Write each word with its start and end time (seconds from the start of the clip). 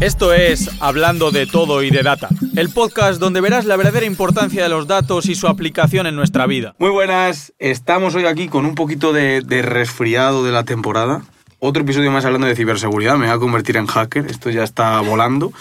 Esto 0.00 0.34
es 0.34 0.70
Hablando 0.80 1.30
de 1.30 1.46
todo 1.46 1.82
y 1.82 1.88
de 1.88 2.02
data, 2.02 2.28
el 2.54 2.68
podcast 2.68 3.18
donde 3.18 3.40
verás 3.40 3.64
la 3.64 3.76
verdadera 3.76 4.04
importancia 4.04 4.62
de 4.62 4.68
los 4.68 4.86
datos 4.86 5.26
y 5.26 5.34
su 5.34 5.48
aplicación 5.48 6.06
en 6.06 6.14
nuestra 6.14 6.46
vida. 6.46 6.74
Muy 6.78 6.90
buenas, 6.90 7.54
estamos 7.58 8.14
hoy 8.14 8.26
aquí 8.26 8.48
con 8.48 8.66
un 8.66 8.74
poquito 8.74 9.14
de, 9.14 9.40
resfriado 9.62 10.44
de 10.44 10.52
la 10.52 10.64
temporada. 10.64 11.22
Otro 11.60 11.82
episodio 11.82 12.10
más 12.10 12.26
hablando 12.26 12.46
de 12.46 12.54
ciberseguridad, 12.54 13.16
me 13.16 13.26
voy 13.26 13.34
a 13.34 13.38
convertir 13.38 13.78
en 13.78 13.86
hacker, 13.86 14.26
esto 14.26 14.50
ya 14.50 14.64
está 14.64 15.00
volando. 15.00 15.54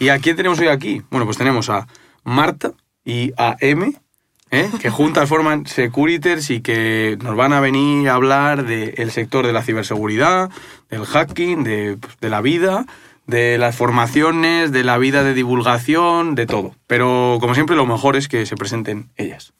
¿Y 0.00 0.08
a 0.08 0.18
quién 0.18 0.34
tenemos 0.34 0.58
hoy 0.58 0.66
aquí? 0.66 1.02
Bueno, 1.10 1.24
pues 1.24 1.38
tenemos 1.38 1.70
a 1.70 1.86
Marta 2.24 2.72
y 3.04 3.32
a 3.38 3.56
M, 3.60 3.92
¿eh? 4.50 4.68
que 4.80 4.90
juntas 4.90 5.28
forman 5.28 5.64
Securiters 5.64 6.50
y 6.50 6.60
que 6.60 7.18
nos 7.22 7.36
van 7.36 7.52
a 7.52 7.60
venir 7.60 8.08
a 8.08 8.14
hablar 8.14 8.66
del 8.66 9.12
sector 9.12 9.46
de 9.46 9.52
la 9.52 9.62
ciberseguridad, 9.62 10.50
del 10.90 11.04
hacking, 11.04 11.62
de, 11.62 11.98
pues, 12.00 12.18
de 12.20 12.30
la 12.30 12.40
vida, 12.40 12.84
de 13.26 13.58
las 13.58 13.74
formaciones, 13.76 14.70
de 14.72 14.84
la 14.84 14.98
vida 14.98 15.22
de 15.24 15.34
divulgación, 15.34 16.34
de 16.34 16.46
todo. 16.46 16.74
Pero 16.86 17.38
como 17.40 17.54
siempre 17.54 17.74
lo 17.76 17.86
mejor 17.86 18.16
es 18.16 18.28
que 18.28 18.46
se 18.46 18.56
presenten 18.56 19.10
ellas. 19.16 19.52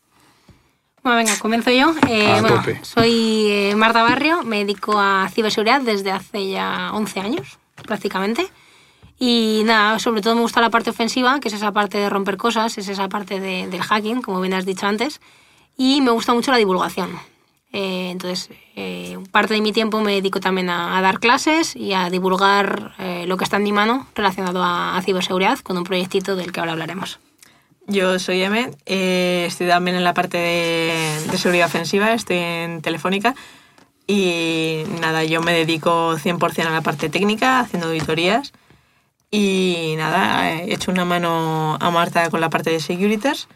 Bueno, 1.02 1.18
venga, 1.18 1.38
comienzo 1.38 1.70
yo. 1.70 1.94
Eh, 2.08 2.38
bueno, 2.40 2.62
soy 2.82 3.46
eh, 3.48 3.74
Marta 3.76 4.02
Barrio, 4.02 4.42
me 4.42 4.58
dedico 4.64 4.98
a 4.98 5.28
ciberseguridad 5.32 5.80
desde 5.80 6.10
hace 6.10 6.48
ya 6.50 6.90
11 6.94 7.20
años, 7.20 7.58
prácticamente. 7.84 8.46
Y 9.18 9.62
nada, 9.64 9.98
sobre 9.98 10.20
todo 10.20 10.34
me 10.34 10.40
gusta 10.42 10.60
la 10.60 10.68
parte 10.70 10.90
ofensiva, 10.90 11.38
que 11.40 11.48
es 11.48 11.54
esa 11.54 11.72
parte 11.72 11.96
de 11.98 12.10
romper 12.10 12.36
cosas, 12.36 12.76
es 12.76 12.88
esa 12.88 13.08
parte 13.08 13.40
de- 13.40 13.66
del 13.68 13.82
hacking, 13.82 14.20
como 14.20 14.40
bien 14.40 14.52
has 14.54 14.66
dicho 14.66 14.86
antes. 14.86 15.20
Y 15.76 16.00
me 16.02 16.10
gusta 16.10 16.34
mucho 16.34 16.50
la 16.50 16.58
divulgación. 16.58 17.10
Eh, 17.72 18.10
entonces, 18.10 18.50
eh, 18.74 19.18
parte 19.32 19.54
de 19.54 19.60
mi 19.60 19.72
tiempo 19.72 20.00
me 20.00 20.12
dedico 20.12 20.40
también 20.40 20.70
a, 20.70 20.96
a 20.96 21.02
dar 21.02 21.18
clases 21.18 21.76
y 21.76 21.92
a 21.92 22.08
divulgar 22.10 22.94
eh, 22.98 23.24
lo 23.26 23.36
que 23.36 23.44
está 23.44 23.56
en 23.58 23.64
mi 23.64 23.72
mano 23.72 24.06
relacionado 24.14 24.62
a, 24.62 24.96
a 24.96 25.02
ciberseguridad 25.02 25.58
con 25.58 25.76
un 25.76 25.84
proyectito 25.84 26.36
del 26.36 26.52
que 26.52 26.60
ahora 26.60 26.72
hablaremos. 26.72 27.18
Yo 27.88 28.18
soy 28.18 28.42
M, 28.42 28.70
eh, 28.86 29.44
estoy 29.46 29.68
también 29.68 29.96
en 29.96 30.04
la 30.04 30.14
parte 30.14 30.38
de, 30.38 31.28
de 31.30 31.38
seguridad 31.38 31.66
ofensiva, 31.66 32.12
estoy 32.12 32.38
en 32.38 32.82
Telefónica 32.82 33.34
y 34.08 34.82
nada, 35.00 35.24
yo 35.24 35.40
me 35.40 35.52
dedico 35.52 36.16
100% 36.16 36.66
a 36.66 36.70
la 36.70 36.80
parte 36.80 37.08
técnica, 37.08 37.60
haciendo 37.60 37.88
auditorías 37.88 38.52
y 39.30 39.94
nada, 39.98 40.52
he 40.52 40.72
hecho 40.72 40.90
una 40.90 41.04
mano 41.04 41.76
a 41.80 41.90
Marta 41.90 42.30
con 42.30 42.40
la 42.40 42.50
parte 42.50 42.70
de 42.70 42.80
Securiters, 42.80 43.48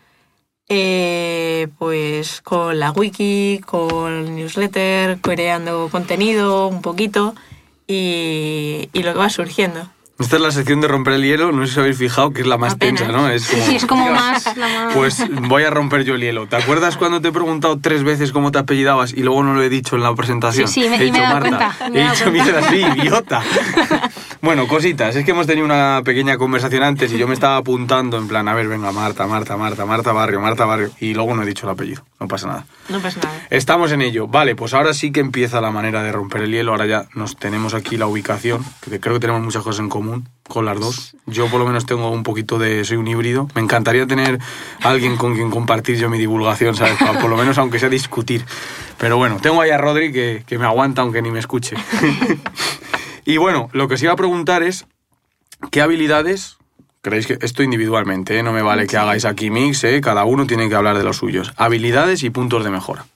eh, 0.73 1.69
pues 1.79 2.41
con 2.43 2.79
la 2.79 2.93
wiki, 2.93 3.61
con 3.67 4.13
el 4.13 4.35
newsletter, 4.37 5.19
creando 5.21 5.89
contenido 5.91 6.69
un 6.69 6.81
poquito 6.81 7.35
y, 7.87 8.89
y 8.93 9.03
lo 9.03 9.13
que 9.13 9.19
va 9.19 9.29
surgiendo. 9.31 9.91
Esta 10.21 10.37
es 10.37 10.43
la 10.43 10.51
sección 10.53 10.83
de 10.83 10.87
romper 10.89 11.15
el 11.15 11.23
hielo, 11.25 11.51
no 11.51 11.67
sé 11.67 11.73
si 11.73 11.81
habéis 11.81 11.97
fijado 11.97 12.31
que 12.33 12.43
es 12.43 12.47
la 12.47 12.59
más 12.59 12.75
Apenas. 12.75 13.01
tensa, 13.01 13.13
¿no? 13.17 13.29
Es 13.31 13.43
Sí, 13.45 13.57
sí, 13.63 13.77
es 13.77 13.87
como 13.87 14.11
más... 14.11 14.55
la 14.57 14.69
más- 14.69 14.95
Pues 14.95 15.25
voy 15.49 15.63
a 15.65 15.71
romper 15.71 16.05
yo 16.05 16.15
el 16.15 16.21
hielo. 16.21 16.47
¿Te 16.47 16.57
acuerdas 16.57 16.99
cuando 16.99 17.23
te 17.23 17.29
he 17.29 17.33
preguntado 17.33 17.79
tres 17.81 18.03
veces 18.05 18.31
cómo 18.31 18.53
te 18.53 18.59
apellidabas 18.59 19.15
y 19.15 19.23
luego 19.23 19.43
no 19.43 19.55
lo 19.55 19.63
he 19.63 19.71
dicho 19.71 19.97
en 19.97 20.03
la 20.03 20.15
presentación? 20.15 20.69
Sí, 20.69 20.83
sí, 20.83 20.89
me- 20.91 20.97
he 20.97 21.07
y 21.07 21.11
me 21.11 21.19
he 21.19 21.21
dicho 21.21 21.23
dado 21.23 21.41
Marta. 21.41 21.75
cuenta, 21.79 21.89
me 21.91 21.99
he 22.01 22.03
He 22.07 22.11
dicho 22.11 22.25
cuenta. 22.25 22.45
mierda, 22.45 22.69
sí, 22.71 23.01
idiota. 23.01 23.43
bueno, 24.43 24.67
cositas. 24.67 25.15
Es 25.17 25.25
que 25.25 25.33
hemos 25.33 25.47
tenido 25.47 25.65
una 25.65 26.01
pequeña 26.05 26.39
conversación 26.39 26.83
antes 26.83 27.13
y 27.13 27.19
yo 27.19 27.29
me 27.29 27.35
estaba 27.35 27.59
apuntando 27.59 28.17
en 28.17 28.27
plan, 28.27 28.49
a 28.49 28.55
ver, 28.55 28.69
venga, 28.69 28.91
Marta, 28.91 29.27
Marta, 29.27 29.57
Marta, 29.57 29.85
Marta 29.85 30.13
Barrio, 30.13 30.41
Marta 30.41 30.65
Barrio. 30.65 30.91
Y 30.99 31.15
luego 31.15 31.35
no 31.35 31.43
he 31.43 31.47
dicho 31.47 31.67
el 31.67 31.73
apellido. 31.73 32.05
No 32.19 32.27
pasa 32.27 32.47
nada. 32.47 32.67
No 32.89 33.01
pasa 33.01 33.21
nada. 33.23 33.47
Estamos 33.51 33.93
en 33.93 34.03
ello. 34.03 34.27
Vale, 34.27 34.57
pues 34.57 34.73
ahora 34.73 34.95
sí 34.95 35.13
que 35.13 35.21
empieza 35.21 35.61
la 35.61 35.71
manera 35.71 36.03
de 36.03 36.13
romper 36.13 36.43
el 36.43 36.53
hielo. 36.53 36.73
Ahora 36.73 36.87
ya 36.87 37.07
nos 37.15 37.37
tenemos 37.37 37.75
aquí 37.75 37.97
la 37.97 38.07
ubicación, 38.07 38.65
que 38.81 38.99
creo 38.99 39.15
que 39.15 39.21
tenemos 39.21 39.43
muchas 39.43 39.63
cosas 39.63 39.81
en 39.81 39.89
común 39.89 40.29
con 40.49 40.65
las 40.65 40.81
dos. 40.81 41.17
Yo 41.27 41.47
por 41.49 41.61
lo 41.61 41.67
menos 41.67 41.85
tengo 41.87 42.11
un 42.11 42.23
poquito 42.23 42.59
de... 42.59 42.85
Soy 42.85 42.97
un 42.97 43.09
híbrido. 43.09 43.49
Me 43.55 43.61
encantaría 43.61 44.07
tener 44.07 44.39
alguien 44.83 45.17
con 45.17 45.35
quien 45.35 45.51
compartir 45.51 45.99
yo 45.99 46.09
mi 46.09 46.19
divulgación, 46.19 46.75
¿sabes? 46.75 46.97
Por 47.21 47.31
lo 47.31 47.37
menos 47.37 47.59
aunque 47.59 47.79
sea 47.79 47.89
discutir. 47.89 48.45
Pero 48.97 49.17
bueno, 49.17 49.39
tengo 49.41 49.61
ahí 49.61 49.71
a 49.71 49.79
Rodri 49.79 50.13
que, 50.13 50.45
que 50.47 50.59
me 50.59 50.65
aguanta 50.65 51.03
aunque 51.03 51.23
ni 51.23 51.31
me 51.31 51.39
escuche. 51.41 51.77
y 53.25 53.37
bueno, 53.37 53.69
lo 53.73 53.89
que 53.89 53.95
os 53.95 54.03
iba 54.03 54.13
a 54.13 54.17
preguntar 54.17 54.63
es, 54.63 54.87
¿qué 55.71 55.81
habilidades... 55.83 56.57
Creéis 57.03 57.27
que 57.27 57.39
esto 57.41 57.63
individualmente, 57.63 58.39
¿eh? 58.39 58.43
no 58.43 58.53
me 58.53 58.61
vale 58.61 58.87
que 58.87 58.99
hagáis 58.99 59.25
aquí 59.25 59.49
mix, 59.49 59.85
¿eh? 59.85 60.03
cada 60.03 60.25
uno 60.25 60.47
tiene 60.47 60.69
que 60.69 60.75
hablar 60.75 60.99
de 60.99 61.03
los 61.05 61.17
suyos. 61.17 61.51
Habilidades 61.57 62.23
y 62.25 62.29
puntos 62.29 62.63
de 62.63 62.69
mejora. 62.71 63.07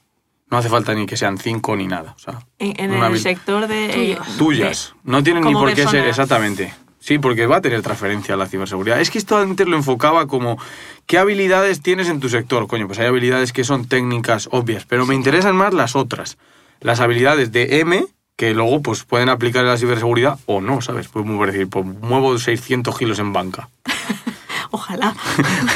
No 0.51 0.57
hace 0.57 0.71
falta 0.71 0.95
ni 0.95 1.05
que 1.05 1.19
sean 1.19 1.37
cinco 1.37 1.77
ni 1.77 1.87
nada. 1.87 2.15
O 2.17 2.19
sea, 2.19 2.39
En, 2.59 2.93
el 2.95 2.99
habil- 3.03 3.19
sector 3.19 3.67
de... 3.67 3.89
Tuyos. 3.93 4.37
tuyas. 4.39 4.95
No 5.05 5.23
tienen 5.23 5.45
ni 5.45 5.53
por 5.53 5.75
qué 5.75 5.87
ser 5.87 6.07
exactamente. 6.07 6.73
Sí, 6.99 7.19
porque 7.19 7.45
va 7.47 7.57
a 7.57 7.61
tener 7.61 7.83
transferencia 7.83 8.33
a 8.35 8.39
la 8.39 8.47
ciberseguridad. 8.47 8.99
Es 9.03 9.11
que 9.11 9.19
esto 9.19 9.37
antes 9.37 9.67
lo 9.69 9.77
enfocaba 9.77 10.27
como 10.29 10.57
¿qué 11.05 11.19
habilidades 11.19 11.83
tienes 11.83 12.09
en 12.09 12.21
tu 12.21 12.31
sector? 12.31 12.67
Coño, 12.67 12.87
pues 12.87 12.99
hay 13.01 13.07
habilidades 13.07 13.53
que 13.53 13.65
son 13.65 13.85
técnicas 13.87 14.49
obvias, 14.51 14.87
pero 14.87 15.05
me 15.05 15.15
interesan 15.15 15.57
más 15.57 15.75
las 15.75 15.95
otras. 15.95 16.39
Las 16.81 17.01
habilidades 17.01 17.53
de 17.53 17.81
M, 17.81 18.07
que 18.37 18.55
luego 18.55 18.83
pues 18.83 19.05
pueden 19.05 19.29
aplicar 19.29 19.65
la 19.65 19.77
ciberseguridad 19.77 20.39
o 20.47 20.61
no, 20.61 20.81
¿sabes? 20.81 21.09
Pues 21.09 21.25
muy 21.25 21.47
decir, 21.47 21.69
pues 21.69 21.85
muevo 21.85 22.37
600 22.39 22.99
kilos 22.99 23.19
en 23.19 23.33
banca. 23.33 23.69
Ojalá. 24.71 25.15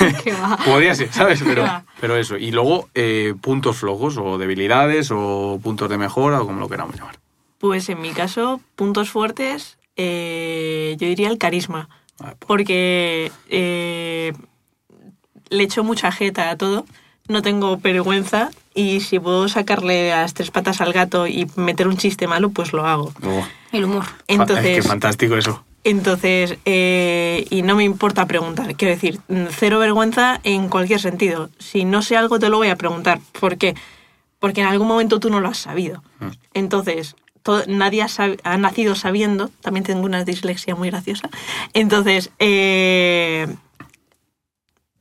Podría 0.65 0.95
ser, 0.95 1.13
¿sabes? 1.13 1.41
Pero, 1.45 1.65
pero 2.01 2.17
eso. 2.17 2.37
Y 2.37 2.51
luego 2.51 2.89
eh, 2.95 3.35
puntos 3.41 3.77
flojos 3.77 4.17
o 4.17 4.39
debilidades 4.39 5.11
o 5.13 5.61
puntos 5.63 5.89
de 5.89 5.99
mejora 5.99 6.43
o 6.43 6.47
como 6.47 6.59
lo 6.59 6.69
queramos 6.69 6.97
llamar. 6.97 7.17
Pues 7.59 7.89
en 7.89 8.01
mi 8.01 8.11
caso, 8.11 8.61
puntos 8.75 9.11
fuertes, 9.11 9.79
eh, 9.97 10.97
yo 10.99 11.07
diría 11.07 11.29
el 11.29 11.39
carisma. 11.39 11.89
Vale, 12.19 12.35
pues, 12.39 12.47
Porque 12.47 13.31
eh, 13.49 14.33
le 15.51 15.63
echo 15.63 15.85
mucha 15.85 16.11
jeta 16.11 16.51
a 16.51 16.57
todo, 16.57 16.85
no 17.29 17.43
tengo 17.43 17.77
vergüenza 17.77 18.51
y 18.75 19.01
si 19.01 19.19
puedo 19.19 19.49
sacarle 19.49 20.11
las 20.11 20.35
tres 20.35 20.51
patas 20.51 20.81
al 20.81 20.93
gato 20.93 21.27
y 21.27 21.47
meter 21.57 21.87
un 21.89 21.97
chiste 21.97 22.27
malo, 22.27 22.51
pues 22.51 22.73
lo 22.73 22.87
hago. 22.87 23.13
luego, 23.21 23.47
El 23.73 23.85
humor. 23.85 24.05
es 24.27 24.39
Entonces, 24.39 24.77
que 24.77 24.83
fantástico 24.83 25.37
eso. 25.37 25.65
entonces 25.85 26.57
eh, 26.65 27.47
y 27.51 27.63
no 27.63 27.77
me 27.77 27.85
importa 27.85 28.27
preguntar. 28.27 28.75
Quiero 28.77 28.95
decir, 28.95 29.21
cero 29.51 29.79
vergüenza 29.79 30.41
en 30.45 30.69
cualquier 30.69 31.01
sentido. 31.01 31.51
Si 31.59 31.85
no 31.85 32.03
sé 32.03 32.17
algo, 32.17 32.39
te 32.39 32.49
lo 32.49 32.57
voy 32.59 32.69
a 32.69 32.77
preguntar. 32.77 33.21
¿Por 33.39 33.57
qué? 33.59 33.75
Porque 34.39 34.61
en 34.61 34.69
algún 34.69 34.87
momento 34.89 35.19
tú 35.21 35.29
no 35.31 35.41
lo 35.41 35.49
has 35.49 35.59
sabido. 35.59 36.03
Mm. 36.21 36.27
Entonces, 36.55 37.17
to- 37.43 37.65
nadie 37.67 38.03
ha, 38.03 38.07
sab- 38.07 38.39
ha 38.45 38.57
nacido 38.57 38.95
sabiendo. 38.95 39.51
También 39.61 39.85
tengo 39.85 40.05
una 40.05 40.25
dislexia 40.25 40.77
muy 40.77 40.91
graciosa. 40.91 41.29
Entonces, 41.75 42.31
eh, 42.39 43.49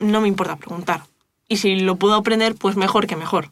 no 0.00 0.20
me 0.20 0.28
importa 0.28 0.56
preguntar. 0.56 1.02
Y 1.48 1.56
si 1.58 1.76
lo 1.80 1.96
puedo 1.96 2.14
aprender, 2.14 2.54
pues 2.54 2.76
mejor 2.76 3.06
que 3.06 3.16
mejor. 3.16 3.50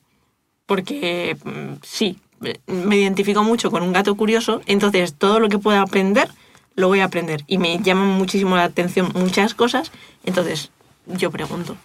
Porque 0.66 1.36
mm, 1.44 1.80
sí, 1.82 2.18
me- 2.66 2.96
identifico 2.96 3.42
mucho 3.42 3.70
con 3.70 3.82
un 3.82 3.92
gato 3.92 4.14
curioso, 4.16 4.60
entonces 4.66 5.14
todo 5.14 5.40
lo 5.40 5.48
que 5.48 5.58
pueda 5.58 5.80
aprender, 5.80 6.28
lo 6.74 6.88
voy 6.88 7.00
a 7.00 7.04
aprender. 7.04 7.42
Y 7.46 7.58
me 7.58 7.78
llaman 7.78 8.08
muchísimo 8.08 8.56
la 8.56 8.64
atención 8.64 9.10
muchas 9.14 9.54
cosas, 9.54 9.92
entonces 10.24 10.70
yo 11.06 11.30
pregunto. 11.30 11.76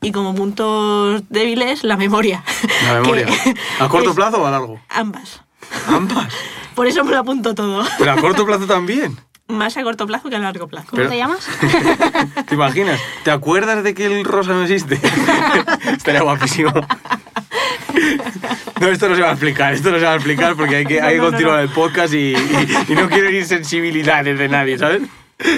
Y 0.00 0.12
como 0.12 0.34
puntos 0.34 1.22
débiles, 1.28 1.82
la 1.84 1.96
memoria. 1.96 2.44
La 2.84 3.00
memoria. 3.00 3.26
¿A 3.80 3.88
corto 3.88 4.14
plazo 4.14 4.40
o 4.40 4.46
a 4.46 4.50
largo? 4.50 4.80
Ambas. 4.88 5.42
Ambas. 5.88 6.32
Por 6.76 6.86
eso 6.86 7.02
me 7.04 7.10
lo 7.10 7.18
apunto 7.18 7.54
todo. 7.54 7.84
Pero 7.98 8.12
a 8.12 8.16
corto 8.20 8.46
plazo 8.46 8.66
también. 8.66 9.16
Más 9.48 9.76
a 9.78 9.82
corto 9.82 10.06
plazo 10.06 10.28
que 10.28 10.36
a 10.36 10.38
largo 10.38 10.68
plazo. 10.68 10.88
¿Cómo 10.90 10.98
Pero- 10.98 11.10
te 11.10 11.16
llamas? 11.16 11.48
¿Te 12.48 12.54
imaginas? 12.54 13.00
¿Te 13.24 13.30
acuerdas 13.30 13.82
de 13.82 13.94
que 13.94 14.04
el 14.06 14.24
rosa 14.24 14.52
no 14.52 14.62
existe? 14.64 15.00
Estaría 15.96 16.20
guapísimo. 16.22 16.70
No, 18.80 18.88
esto 18.88 19.08
no 19.08 19.16
se 19.16 19.22
va 19.22 19.28
a 19.30 19.32
explicar, 19.32 19.72
esto 19.72 19.90
no 19.90 19.98
se 19.98 20.04
va 20.04 20.12
a 20.12 20.16
explicar 20.16 20.54
porque 20.54 20.76
hay 20.76 20.86
que, 20.86 21.00
hay 21.00 21.14
que 21.14 21.16
No, 21.18 21.24
no, 21.24 21.30
no, 21.30 21.30
continuar 21.30 21.56
no. 21.56 21.62
el 21.62 21.68
podcast 21.70 22.12
y, 22.14 22.34
y- 22.34 22.36
y 22.88 22.94
no 22.94 23.08
quiero 23.08 23.30
ir 23.30 23.44
sensibilidades 23.46 24.38
de 24.38 24.48
nadie, 24.48 24.78
¿sabes? 24.78 25.02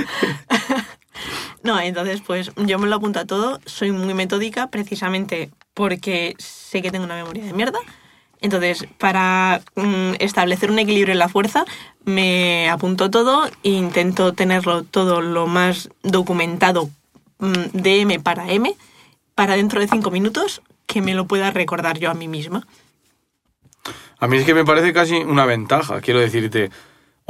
No, 1.62 1.78
entonces 1.78 2.22
pues 2.26 2.50
yo 2.56 2.78
me 2.78 2.88
lo 2.88 2.96
apunto 2.96 3.20
a 3.20 3.26
todo, 3.26 3.60
soy 3.66 3.92
muy 3.92 4.14
metódica 4.14 4.68
precisamente 4.70 5.50
porque 5.74 6.34
sé 6.38 6.80
que 6.80 6.90
tengo 6.90 7.04
una 7.04 7.16
memoria 7.16 7.44
de 7.44 7.52
mierda. 7.52 7.78
Entonces, 8.40 8.86
para 8.98 9.60
mm, 9.76 10.14
establecer 10.18 10.70
un 10.70 10.78
equilibrio 10.78 11.12
en 11.12 11.18
la 11.18 11.28
fuerza, 11.28 11.64
me 12.04 12.68
apunto 12.70 13.10
todo 13.10 13.46
e 13.62 13.70
intento 13.70 14.32
tenerlo 14.32 14.84
todo 14.84 15.20
lo 15.20 15.46
más 15.46 15.90
documentado 16.02 16.88
mm, 17.38 17.52
de 17.72 18.00
M 18.00 18.20
para 18.20 18.50
M, 18.50 18.74
para 19.34 19.56
dentro 19.56 19.80
de 19.80 19.88
cinco 19.88 20.10
minutos 20.10 20.62
que 20.86 21.02
me 21.02 21.14
lo 21.14 21.26
pueda 21.26 21.50
recordar 21.50 21.98
yo 21.98 22.10
a 22.10 22.14
mí 22.14 22.28
misma. 22.28 22.66
A 24.18 24.26
mí 24.26 24.36
es 24.36 24.44
que 24.44 24.54
me 24.54 24.64
parece 24.64 24.92
casi 24.92 25.16
una 25.16 25.46
ventaja, 25.46 26.00
quiero 26.00 26.20
decirte. 26.20 26.70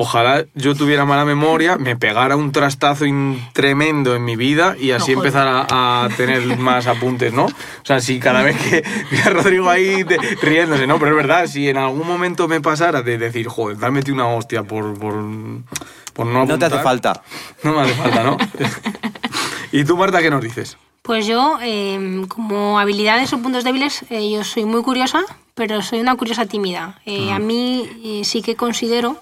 Ojalá 0.02 0.46
yo 0.54 0.74
tuviera 0.74 1.04
mala 1.04 1.26
memoria, 1.26 1.76
me 1.76 1.94
pegara 1.94 2.34
un 2.34 2.52
trastazo 2.52 3.04
in- 3.04 3.38
tremendo 3.52 4.14
en 4.16 4.24
mi 4.24 4.34
vida 4.34 4.74
y 4.80 4.92
así 4.92 5.12
No, 5.12 5.18
empezara 5.18 5.66
a 5.68 6.08
tener 6.16 6.56
más 6.56 6.86
apuntes, 6.86 7.34
¿no? 7.34 7.44
O 7.44 7.84
sea, 7.84 8.00
si 8.00 8.18
cada 8.18 8.42
vez 8.42 8.56
que 8.56 8.82
mira 9.10 9.26
a 9.26 9.30
Rodrigo 9.30 9.68
ahí 9.68 10.02
te- 10.04 10.16
riéndose, 10.40 10.86
¿no? 10.86 10.98
Pero 10.98 11.10
es 11.10 11.16
verdad, 11.18 11.46
si 11.48 11.68
en 11.68 11.76
algún 11.76 12.06
momento 12.06 12.48
me 12.48 12.62
pasara 12.62 13.02
de 13.02 13.18
decir, 13.18 13.46
joder, 13.48 13.76
me 13.76 13.86
has 13.88 13.92
metido 13.92 14.14
una 14.14 14.26
hostia 14.28 14.62
por, 14.62 14.98
por 14.98 15.22
por 16.14 16.26
no 16.26 16.46
No 16.46 16.58
te 16.58 16.64
hace 16.64 16.76
apuntar. 16.78 16.82
falta. 16.82 17.22
No 17.62 17.72
me 17.74 17.80
hace 17.82 17.92
falta, 17.94 18.24
¿no? 18.24 18.36
¿Y 18.40 18.54
tú, 18.54 18.56
falta. 18.56 18.62
No 18.62 18.62
me 18.62 18.62
hace 18.62 19.04
falta, 19.04 19.04
¿no? 19.04 19.70
¿Y 19.72 19.84
tú, 19.84 19.96
Marta, 19.96 20.20
qué 20.22 20.30
nos 20.30 20.42
dices? 20.42 20.76
Pues 21.02 21.26
yo, 21.26 21.58
eh, 21.62 22.24
como 22.28 22.78
habilidades 22.78 23.32
o 23.32 23.38
puntos 23.42 23.64
débiles, 23.64 24.04
eh, 24.10 24.30
yo 24.30 24.44
soy 24.44 24.64
muy 24.64 24.82
curiosa, 24.82 25.20
pero 25.54 25.82
soy 25.82 26.00
una 26.00 26.16
curiosa 26.16 26.46
tímida. 26.46 27.00
Eh, 27.06 27.32
A 27.32 27.38
mí 27.38 27.88
eh, 28.04 28.22
sí 28.24 28.42
que 28.42 28.56
considero 28.56 29.18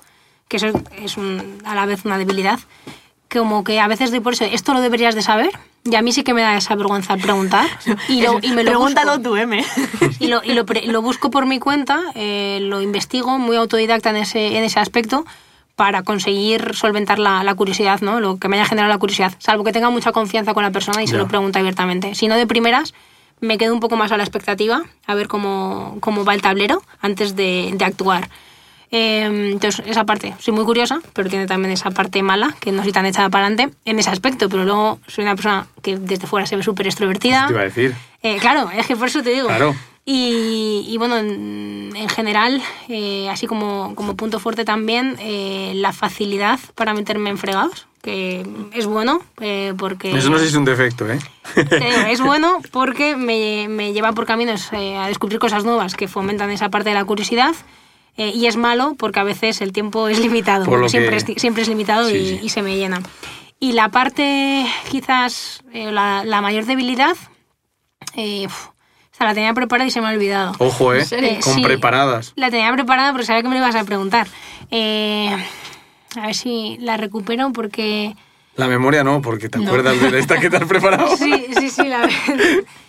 que 0.49 0.57
eso 0.57 0.69
es 1.03 1.17
un- 1.17 1.61
a 1.65 1.75
la 1.75 1.87
vez 1.87 2.05
una 2.05 2.19
debilidad, 2.19 2.59
como 3.31 3.63
que 3.65 3.79
a 3.81 3.89
veces 3.89 4.11
doy 4.11 4.21
por 4.21 4.33
eso, 4.33 4.45
esto 4.45 4.73
lo 4.73 4.81
deberías 4.81 5.15
de 5.15 5.23
saber, 5.23 5.51
y 5.85 5.95
a 5.97 6.03
mí 6.03 6.13
sí 6.13 6.25
que 6.25 6.33
me 6.35 6.41
da 6.43 6.57
esa 6.57 6.75
vergüenza 6.75 7.17
preguntar, 7.19 7.67
y, 8.09 8.23
lo- 8.23 8.39
y 8.41 8.53
me 8.53 8.65
lo 8.65 8.71
Pregúntalo 8.71 9.19
busco. 9.19 9.23
tú, 9.31 9.37
M. 9.37 9.63
Y 10.19 10.29
lo, 10.29 10.43
y 10.43 10.55
lo, 10.55 10.65
pre- 10.65 10.87
lo 10.87 11.03
busco 11.03 11.31
por 11.31 11.45
mi 11.47 11.59
cuenta, 11.59 12.01
eh, 12.15 12.59
lo 12.63 12.81
investigo, 12.81 13.39
muy 13.39 13.57
autodidacta 13.57 14.11
en 14.11 14.17
ese, 14.17 14.57
en 14.57 14.65
ese 14.65 14.81
aspecto, 14.81 15.25
para 15.77 16.03
conseguir 16.03 16.75
solventar 16.75 17.19
la, 17.21 17.45
la 17.45 17.55
curiosidad, 17.55 18.01
¿no? 18.01 18.19
Lo 18.19 18.39
que 18.39 18.49
me 18.49 18.57
haya 18.57 18.67
generado 18.67 18.93
la 18.93 18.99
curiosidad, 18.99 19.35
salvo 19.39 19.63
que 19.63 19.73
tenga 19.73 19.91
mucha 19.91 20.11
confianza 20.11 20.53
con 20.53 20.65
la 20.65 20.73
persona 20.73 21.03
y 21.05 21.07
se 21.07 21.17
lo 21.17 21.29
pregunte 21.29 21.61
abiertamente. 21.61 22.17
Si 22.17 22.27
no 22.27 22.35
de 22.35 22.49
primeras, 22.49 22.95
me 23.41 23.59
quedo 23.59 23.75
un 23.75 23.79
poco 23.81 23.95
más 23.95 24.11
a 24.11 24.17
la 24.17 24.25
expectativa, 24.25 24.83
a 25.07 25.15
ver 25.15 25.29
cómo, 25.29 25.99
cómo 26.01 26.25
va 26.25 26.35
el 26.35 26.43
tablero 26.43 26.83
antes 27.01 27.37
de, 27.37 27.71
de 27.75 27.85
actuar. 27.85 28.29
Eh, 28.91 29.51
entonces, 29.53 29.85
esa 29.87 30.05
parte, 30.05 30.35
soy 30.39 30.55
muy 30.55 30.65
curiosa, 30.65 31.01
pero 31.13 31.29
tiene 31.29 31.47
también 31.47 31.73
esa 31.73 31.91
parte 31.91 32.23
mala, 32.23 32.55
que 32.61 32.73
no 32.73 32.83
soy 32.83 32.93
tan 32.93 33.07
echada 33.07 33.29
para 33.29 33.47
adelante 33.47 33.75
en 33.85 33.99
ese 33.99 34.11
aspecto, 34.11 34.49
pero 34.49 34.65
luego 34.65 34.99
soy 35.07 35.25
una 35.25 35.35
persona 35.35 35.67
que 35.83 35.97
desde 35.99 36.27
fuera 36.27 36.47
se 36.47 36.57
ve 36.57 36.63
súper 36.63 36.87
extrovertida. 36.87 37.47
Te 37.47 37.53
iba 37.53 37.63
a 37.63 37.65
decir. 37.65 37.95
Eh, 38.23 38.39
claro, 38.39 38.71
es 38.71 38.87
que 38.87 38.97
por 38.97 39.09
eso 39.09 39.23
te 39.23 39.31
digo. 39.31 39.49
Claro. 39.49 39.75
Y, 40.11 40.87
y 40.89 40.97
bueno, 40.97 41.19
en, 41.19 41.93
en 41.95 42.09
general, 42.09 42.63
eh, 42.89 43.29
así 43.29 43.47
como, 43.47 43.95
como 43.95 44.17
punto 44.17 44.41
fuerte 44.41 44.65
también, 44.65 45.17
eh, 45.21 45.73
la 45.75 45.93
facilidad 45.93 46.59
para 46.75 46.95
meterme 46.95 47.29
en 47.29 47.37
fregados, 47.37 47.87
que 48.01 48.47
es 48.73 48.87
bueno, 48.87 49.21
eh, 49.41 49.75
porque... 49.77 50.17
Eso 50.17 50.31
no 50.31 50.39
sé 50.39 50.45
si 50.45 50.51
es 50.53 50.57
un 50.57 50.65
defecto, 50.65 51.07
¿eh? 51.11 51.19
Es 52.09 52.21
bueno 52.23 52.63
porque 52.71 53.17
me, 53.17 53.67
me 53.69 53.93
lleva 53.93 54.13
por 54.13 54.25
caminos 54.25 54.73
eh, 54.73 54.97
a 54.97 55.09
descubrir 55.09 55.39
cosas 55.39 55.65
nuevas 55.65 55.95
que 55.95 56.09
fomentan 56.09 56.51
esa 56.51 56.71
parte 56.71 56.89
de 56.89 56.95
la 56.95 57.05
curiosidad. 57.05 57.55
Eh, 58.19 58.33
y 58.35 58.45
es 58.47 58.57
malo 58.57 58.95
porque 58.99 59.21
a 59.21 59.25
veces 59.25 59.63
el 59.63 59.73
tiempo 59.73 60.09
es 60.09 60.19
limitado, 60.19 60.67
Por 60.67 60.79
lo 60.81 60.85
que- 60.87 60.91
siempre, 60.91 61.17
es, 61.17 61.25
siempre 61.41 61.63
es 61.63 61.69
limitado 61.69 62.09
Sí, 62.09 62.17
y, 62.17 62.27
sí. 62.29 62.41
y 62.43 62.49
se 62.51 62.61
me 62.63 62.77
llena. 62.77 63.01
Y 63.61 63.73
la 63.73 63.89
parte, 63.91 64.67
quizás, 64.91 65.63
eh, 65.73 65.91
la, 65.91 66.23
la 66.25 66.41
mayor 66.43 66.65
debilidad, 66.67 67.17
eh, 68.15 68.47
uf, 68.47 68.69
esta 69.13 69.25
la 69.25 69.35
tenía 69.35 69.53
preparada 69.55 69.89
y 69.89 69.91
se 69.91 70.01
me 70.01 70.09
ha 70.09 70.11
olvidado. 70.11 70.53
Ojo, 70.59 70.95
¿eh? 70.95 71.05
Eh, 71.11 71.41
Con 71.43 71.55
sí, 71.55 71.63
preparadas. 71.63 72.33
La 72.37 72.51
tenía 72.51 72.73
preparada 72.73 73.11
porque 73.13 73.27
sabía 73.27 73.43
que 73.43 73.49
me 73.49 73.55
lo 73.55 73.61
ibas 73.63 73.75
a 73.75 73.85
preguntar. 73.85 74.29
Eh, 74.71 75.35
a 76.17 76.27
ver 76.27 76.35
si 76.35 76.77
la 76.81 76.97
recupero 76.97 77.51
porque... 77.53 78.15
La 78.55 78.67
memoria 78.69 79.03
no, 79.05 79.23
porque 79.23 79.49
te 79.49 79.59
No. 79.59 79.67
acuerdas 79.67 80.01
de 80.01 80.19
esta 80.19 80.39
que 80.41 80.51
te 80.51 80.57
has 80.57 80.65
preparado. 80.67 81.17
Sí, 81.17 81.47
sí, 81.59 81.71
sí, 81.71 81.85
la 81.89 82.09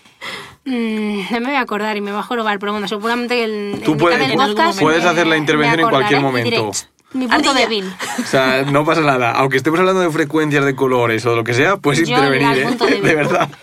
Mm, 0.70 1.22
no 1.32 1.40
me 1.42 1.46
voy 1.48 1.56
a 1.56 1.62
acordar 1.62 1.98
y 1.98 2.02
me 2.02 2.12
va 2.12 2.20
a 2.20 2.24
jorobar, 2.24 2.60
pero 2.60 2.72
bueno, 2.74 2.88
seguramente 2.88 3.44
el, 3.44 3.82
Tú 3.84 3.94
en 3.94 3.98
puedes- 3.98 4.18
mitad 4.20 4.28
del 4.30 4.38
puedes- 4.38 4.54
podcast 4.56 4.80
puedes 4.80 5.04
me- 5.04 5.10
hacer 5.10 5.26
la 5.28 5.32
me 5.36 5.38
intervención 5.40 5.80
en 5.80 5.86
acordaré 5.88 6.16
cualquier 6.18 6.44
diré, 6.44 6.60
momento. 6.62 6.72
"Ch, 6.80 6.88
mi 7.14 7.28
punto 7.28 7.50
Ardilla". 7.50 7.68
débil. 7.68 7.94
O 8.20 8.26
sea, 8.28 8.64
no 8.64 8.86
pasa 8.86 9.02
nada. 9.02 9.32
Aunque 9.32 9.58
estemos 9.58 9.80
hablando 9.80 10.02
de 10.02 10.12
frecuencias 10.12 10.64
de 10.66 10.76
colores 10.76 11.26
o 11.26 11.36
lo 11.36 11.44
que 11.44 11.54
sea, 11.56 11.78
puedes 11.78 12.08
Yo 12.08 12.16
intervenir, 12.16 12.58
¿eh? 12.60 13.02
De 13.02 13.16
verdad. 13.16 13.50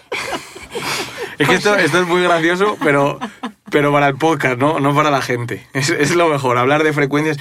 Es 1.39 1.47
que 1.49 1.55
esto, 1.57 1.75
esto 1.77 2.01
es 2.01 2.07
muy 2.07 2.23
gracioso, 2.23 2.79
pero, 2.83 3.19
pero 3.71 3.93
para 3.93 4.09
el 4.09 4.17
podcast, 4.17 4.57
¿no? 4.59 4.81
No 4.81 4.95
para 4.95 5.11
la 5.11 5.21
gente. 5.21 5.67
Es, 5.75 5.91
es 5.91 6.15
lo 6.17 6.29
mejor, 6.31 6.57
hablar 6.57 6.83
de 6.83 6.95
frecuencias. 6.95 7.37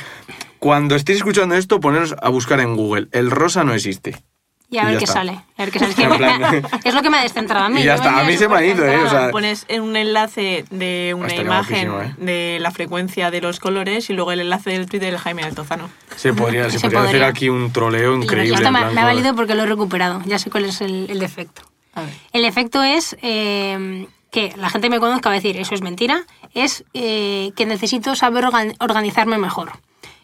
Cuando 0.59 0.95
estéis 0.95 1.19
escuchando 1.19 1.56
esto, 1.56 1.79
poneros 1.79 2.13
a 2.21 2.27
buscar 2.29 2.59
en 2.59 2.75
Google. 2.75 3.07
El 3.13 3.31
rosa 3.31 3.63
no 3.63 3.73
existe. 3.73 4.21
Y 4.69 4.77
a 4.79 4.85
ver 4.85 4.97
qué 4.97 5.03
está. 5.03 5.13
sale. 5.19 5.31
A 5.57 5.62
ver 5.63 5.71
qué 5.71 5.79
sale. 5.79 5.91
Es, 5.91 5.95
que 5.95 6.03
En 6.03 6.17
plan- 6.17 6.63
es 6.83 6.94
lo 6.94 7.01
que 7.01 7.09
me 7.09 7.17
ha 7.19 7.21
descentrado 7.21 7.65
a 7.65 7.69
mí. 7.69 7.81
Y 7.81 7.83
ya 7.83 7.95
yo 7.95 8.03
está, 8.03 8.19
a 8.19 8.23
mí 8.23 8.35
se 8.38 8.47
me 8.47 8.56
ha 8.57 8.65
ido, 8.65 8.85
¿eh? 8.85 8.97
O 9.03 9.09
sea, 9.09 9.31
Pones 9.31 9.65
en 9.67 9.81
un 9.83 9.95
enlace 9.95 10.65
de 10.71 11.13
una 11.15 11.27
Estaría 11.27 11.45
imagen 11.51 11.91
¿eh? 11.91 12.15
de 12.17 12.57
la 12.59 12.71
frecuencia 12.71 13.31
de 13.31 13.41
los 13.41 13.59
colores 13.59 14.09
y 14.09 14.13
luego 14.13 14.31
el 14.31 14.39
enlace 14.41 14.71
del 14.71 14.88
Twitter 14.89 15.12
del 15.12 15.19
Jaime 15.19 15.44
Altozano. 15.44 15.89
Se 16.15 16.33
podría, 16.33 16.63
se 16.69 16.79
Se 16.79 16.88
podría 16.88 17.00
hacer 17.01 17.12
podría. 17.12 17.27
aquí 17.27 17.50
un 17.50 17.71
troleo 17.71 18.13
Y 18.17 18.23
increíble. 18.23 18.56
esto 18.56 18.67
en 18.67 18.73
me, 18.73 18.85
me 18.91 19.01
ha 19.01 19.06
valido 19.06 19.35
porque 19.35 19.56
lo 19.56 19.63
he 19.63 19.67
recuperado. 19.67 20.21
Ya 20.25 20.39
sé 20.39 20.50
cuál 20.50 20.65
es 20.65 20.81
el, 20.81 21.07
el 21.09 21.19
defecto. 21.19 21.62
A 21.94 22.01
ver. 22.01 22.09
El 22.33 22.44
efecto 22.45 22.83
es 22.83 23.15
eh, 23.21 24.07
que 24.31 24.53
la 24.57 24.69
gente 24.69 24.89
me 24.89 25.00
conozca 25.00 25.29
va 25.29 25.35
a 25.35 25.38
decir, 25.38 25.56
eso 25.57 25.75
es 25.75 25.81
mentira, 25.81 26.23
es 26.53 26.83
eh, 26.94 27.51
que 27.56 27.65
necesito 27.65 28.15
saber 28.15 28.44
organ- 28.45 28.75
organizarme 28.79 29.38
mejor. 29.38 29.71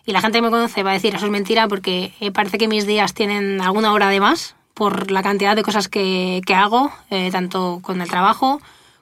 Y 0.06 0.12
la 0.12 0.22
gente 0.22 0.40
que 0.40 0.42
me 0.42 0.50
conoce 0.50 0.84
va 0.84 0.92
a 0.92 0.94
decir, 0.94 1.16
eso 1.16 1.26
es 1.26 1.32
mentira 1.32 1.68
porque 1.68 2.14
eh, 2.20 2.32
parece 2.32 2.58
que 2.58 2.68
mis 2.68 2.86
días 2.88 3.14
tienen 3.14 3.62
alguna 3.62 3.94
hora 3.94 4.10
de 4.10 4.20
más 4.20 4.56
por 4.74 5.12
la 5.12 5.22
cantidad 5.22 5.56
de 5.56 5.64
cosas 5.64 5.88
que, 5.88 6.42
que 6.46 6.56
hago, 6.56 6.92
eh, 7.10 7.30
tanto 7.32 7.80
con 7.82 8.02
el 8.02 8.10
trabajo 8.10 8.62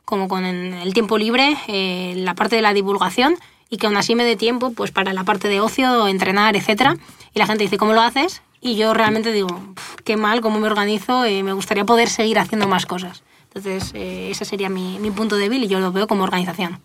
como 0.10 0.28
con 0.28 0.44
el, 0.44 0.94
tiempo 0.96 1.20
libre, 1.20 1.56
eh, 1.68 2.16
la 2.18 2.34
parte 2.34 2.56
de 2.56 2.64
la 2.64 2.74
divulgación 2.74 3.36
y 3.70 3.78
que 3.78 3.86
aún 3.86 3.96
así 3.96 4.16
me 4.16 4.24
dé 4.24 4.36
tiempo 4.36 4.74
pues 4.74 4.90
para 4.90 5.14
la 5.14 5.24
parte 5.24 5.48
de 5.50 5.60
ocio, 5.62 6.08
entrenar, 6.08 6.56
etcétera. 6.56 6.98
Y 7.36 7.38
la 7.38 7.46
gente 7.46 7.64
dice, 7.64 7.78
¿cómo 7.78 7.94
lo 7.94 8.02
haces? 8.02 8.42
Y 8.60 8.76
yo 8.76 8.96
realmente 8.96 9.32
digo, 9.32 9.50
"Pf, 9.76 9.98
qué 10.04 10.18
mal, 10.18 10.42
cómo 10.42 10.60
me 10.60 10.66
organizo, 10.66 11.26
eh, 11.26 11.44
me 11.44 11.54
gustaría 11.54 11.86
poder 11.86 12.10
seguir 12.10 12.40
haciendo 12.40 12.68
más 12.68 12.88
cosas. 12.88 13.22
Entonces, 13.54 13.92
eh, 13.94 14.32
ese 14.32 14.46
sería 14.46 14.68
mi, 14.70 14.98
mi 14.98 15.12
punto 15.12 15.36
débil 15.36 15.64
y 15.64 15.68
yo 15.68 15.80
lo 15.80 15.92
veo 15.92 16.08
como 16.08 16.24
organización. 16.24 16.80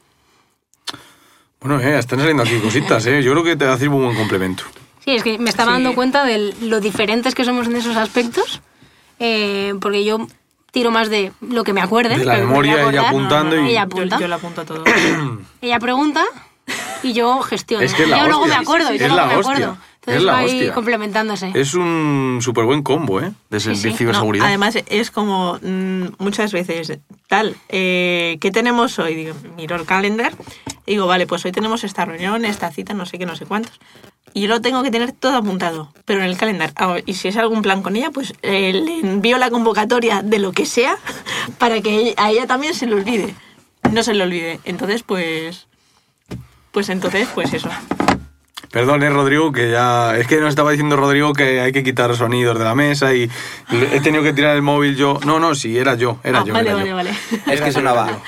Bueno, 1.65 1.81
eh, 1.81 1.99
están 1.99 2.19
saliendo 2.19 2.43
aquí 2.43 2.59
cositas, 2.59 3.07
¿eh? 3.07 3.23
Yo 3.23 3.33
creo 3.33 3.43
que 3.43 3.57
te 3.57 3.65
hace 3.65 3.89
un 3.89 4.05
buen 4.05 4.15
complemento. 4.15 4.65
Sí, 5.03 5.13
es 5.13 5.23
que 5.23 5.39
me 5.39 5.49
estaba 5.49 5.71
Sí. 5.75 5.83
dando 5.83 5.95
cuenta 5.95 6.23
de 6.23 6.53
lo 6.61 6.79
diferentes 6.79 7.35
que 7.35 7.43
somos 7.43 7.67
en 7.69 7.77
esos 7.77 7.97
aspectos, 7.97 8.61
eh, 9.19 9.73
porque 9.81 10.05
yo 10.05 10.27
tiro 10.73 10.91
más 10.91 11.09
de 11.09 11.33
lo 11.41 11.65
que 11.65 11.73
me 11.73 11.81
acuerde. 11.81 12.19
De 12.19 12.25
la 12.27 12.35
me 12.35 12.41
memoria, 12.41 12.73
voy 12.73 12.81
a 12.81 12.89
ella 12.91 13.01
acordar. 13.01 13.07
apuntando 13.07 13.57
y- 13.57 13.71
Ella 13.71 13.81
Yo, 13.81 13.81
apunta. 13.87 14.19
yo 14.21 14.29
lo 14.29 14.35
apunto 14.35 14.61
a 14.61 14.65
todo. 14.67 14.85
Ella 15.63 15.79
pregunta 15.81 16.23
y 17.03 17.15
yo 17.15 17.41
gestiono. 17.41 17.83
Es 17.83 17.95
que 17.95 18.03
es 18.03 18.09
la 18.11 18.19
yo 18.19 18.27
luego 18.27 18.45
me 18.47 18.55
acuerdo, 18.57 18.89
Sí, 18.89 18.95
sí, 18.95 18.99
yo 18.99 19.07
es 19.07 19.13
luego 19.13 19.27
la 19.27 19.33
me 19.33 19.39
hostia. 19.41 19.55
acuerdo. 19.55 19.79
Entonces 20.07 20.21
Es 20.21 20.23
la 20.25 20.33
va 20.33 20.39
ahí 20.41 20.47
hostia. 20.59 20.75
complementándose. 20.75 21.51
Es 21.55 21.73
un 21.75 22.41
súper 22.43 22.65
buen 22.65 22.83
combo, 22.83 23.21
¿eh? 23.23 23.33
De, 23.49 23.59
Sí, 23.59 23.75
sí. 23.75 23.89
No, 23.89 23.97
ciberseguridad. 23.97 24.47
además 24.47 24.77
es 24.87 25.11
como 25.11 25.59
mm, 25.63 26.05
muchas 26.19 26.53
veces 26.53 26.99
tal, 27.29 27.57
eh, 27.71 28.37
¿qué 28.41 28.51
tenemos 28.51 28.99
hoy? 28.99 29.15
Digo, 29.15 29.35
miro 29.57 29.77
el 29.77 29.87
calendar 29.87 30.35
y 30.87 30.93
digo, 30.93 31.07
vale, 31.07 31.27
pues 31.27 31.43
hoy 31.47 31.53
tenemos 31.53 31.85
esta 31.85 32.05
reunión, 32.05 32.45
esta 32.45 32.71
cita, 32.71 32.93
no 32.93 33.07
sé 33.07 33.19
qué, 33.19 33.25
no 33.25 33.35
sé 33.35 33.47
cuántos. 33.47 33.81
Y 34.35 34.43
yo 34.43 34.49
lo 34.49 34.61
tengo 34.61 34.83
que 34.83 34.91
tener 34.91 35.13
todo 35.13 35.37
apuntado, 35.37 35.91
pero 36.05 36.21
en 36.21 36.27
el 36.27 36.37
calendar. 36.37 36.73
Ah, 36.77 36.97
y 37.07 37.15
si 37.15 37.29
es 37.29 37.37
algún 37.39 37.63
plan 37.63 37.83
con 37.83 37.97
ella, 37.97 38.11
pues 38.11 38.35
eh, 38.43 38.73
le 38.75 38.99
envío 39.01 39.39
la 39.39 39.49
convocatoria 39.49 40.23
de 40.23 40.39
lo 40.39 40.53
que 40.53 40.67
sea 40.67 40.97
para 41.59 41.81
que 41.81 42.13
a 42.19 42.31
ella 42.31 42.47
también 42.47 42.75
se 42.75 42.87
le 42.87 42.95
olvide. 42.97 43.35
No 43.93 44.03
se 44.03 44.13
le 44.13 44.23
olvide. 44.25 44.61
Entonces, 44.65 45.03
pues... 45.03 45.67
Pues 46.73 46.89
entonces, 46.89 47.29
pues 47.35 47.55
eso. 47.55 47.71
Perdón, 48.75 49.05
eh, 49.05 49.09
Rodrigo, 49.11 49.53
que 49.53 49.71
ya. 49.71 50.19
Es 50.19 50.27
que 50.27 50.41
nos 50.41 50.49
estaba 50.49 50.73
diciendo 50.73 50.97
Rodrigo 50.97 51.33
que 51.33 51.61
hay 51.61 51.71
que 51.71 51.85
quitar 51.85 52.13
sonidos 52.17 52.59
de 52.59 52.65
la 52.65 52.75
mesa 52.75 53.15
y 53.15 53.31
he 53.93 54.01
tenido 54.01 54.25
que 54.25 54.33
tirar 54.33 54.57
el 54.57 54.63
móvil 54.63 54.97
yo. 54.97 55.21
No, 55.25 55.39
no, 55.39 55.55
sí, 55.55 55.79
era 55.79 55.95
yo, 55.95 56.19
era 56.25 56.41
Ah, 56.41 56.45
yo. 56.45 56.53
vale, 56.53 56.71
era 56.71 56.77
vale, 56.79 56.89
yo. 56.91 56.97
vale. 56.97 57.11
Es 57.55 57.61
que 57.61 57.71
sonaba. 57.71 58.19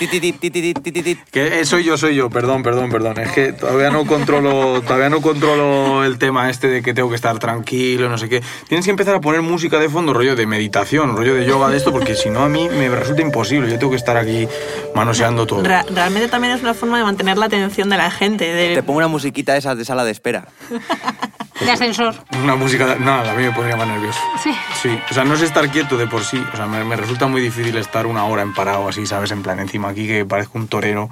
Que 1.32 1.60
eh, 1.60 1.64
soy 1.64 1.82
yo, 1.82 1.96
soy 1.98 2.14
yo, 2.14 2.30
perdón, 2.30 2.62
perdón, 2.62 2.90
perdón. 2.90 3.18
Es 3.18 3.32
que 3.32 3.52
todavía 3.52 3.90
no 3.90 4.04
controlo, 4.06 4.80
todavía 4.82 5.08
no 5.08 5.20
controlo 5.20 6.04
el 6.04 6.16
tema 6.18 6.48
este 6.48 6.68
de 6.68 6.82
que 6.82 6.94
tengo 6.94 7.08
que 7.08 7.16
estar 7.16 7.38
tranquilo, 7.40 8.08
no 8.08 8.16
sé 8.16 8.28
qué. 8.28 8.40
Tienes 8.68 8.84
que 8.84 8.90
empezar 8.92 9.16
a 9.16 9.20
poner 9.20 9.42
música 9.42 9.78
de 9.80 9.88
fondo, 9.88 10.12
rollo 10.12 10.36
de 10.36 10.46
meditación, 10.46 11.16
rollo 11.16 11.34
de 11.34 11.44
yoga 11.44 11.68
de 11.70 11.76
esto, 11.76 11.90
porque 11.90 12.14
si 12.14 12.30
no 12.30 12.40
a 12.44 12.48
mí 12.48 12.68
me 12.68 12.88
resulta 12.88 13.20
imposible. 13.22 13.68
Yo 13.70 13.78
tengo 13.78 13.90
que 13.90 13.96
estar 13.96 14.16
aquí 14.16 14.46
manoseando 14.94 15.44
todo. 15.46 15.64
Ra- 15.64 15.84
realmente 15.92 16.28
también 16.28 16.54
es 16.54 16.62
una 16.62 16.74
forma 16.74 16.98
de 16.98 17.04
mantener 17.04 17.36
la 17.36 17.46
atención 17.46 17.88
de 17.88 17.96
la 17.96 18.10
gente. 18.10 18.44
De, 18.52 18.74
Te 18.74 18.82
pongo 18.82 18.98
una 18.98 19.08
musiquita 19.08 19.56
esa 19.56 19.74
de 19.74 19.84
sala 19.84 20.04
de 20.04 20.12
espera. 20.12 20.35
De 21.60 21.70
ascensor. 21.70 22.14
Una 22.42 22.54
música, 22.54 22.96
nada, 23.00 23.32
a 23.32 23.34
mí 23.34 23.42
me 23.42 23.50
pondría 23.50 23.76
más 23.76 23.88
nervioso. 23.88 24.20
Sí. 24.42 24.50
Sí, 24.82 25.00
o 25.10 25.14
sea, 25.14 25.24
no 25.24 25.36
sé 25.36 25.46
estar 25.46 25.66
quieto 25.70 25.96
de 25.96 26.06
por 26.06 26.22
sí. 26.22 26.42
O 26.52 26.56
sea, 26.56 26.66
me, 26.66 26.84
me 26.84 26.96
resulta 26.96 27.28
muy 27.28 27.40
difícil 27.40 27.74
estar 27.78 28.06
una 28.06 28.24
hora 28.26 28.42
en 28.42 28.52
parado 28.52 28.86
así, 28.86 29.06
¿sabes? 29.06 29.30
En 29.30 29.42
plan, 29.42 29.58
encima 29.58 29.88
aquí 29.88 30.06
que 30.06 30.26
parezco 30.26 30.58
un 30.58 30.68
torero. 30.68 31.08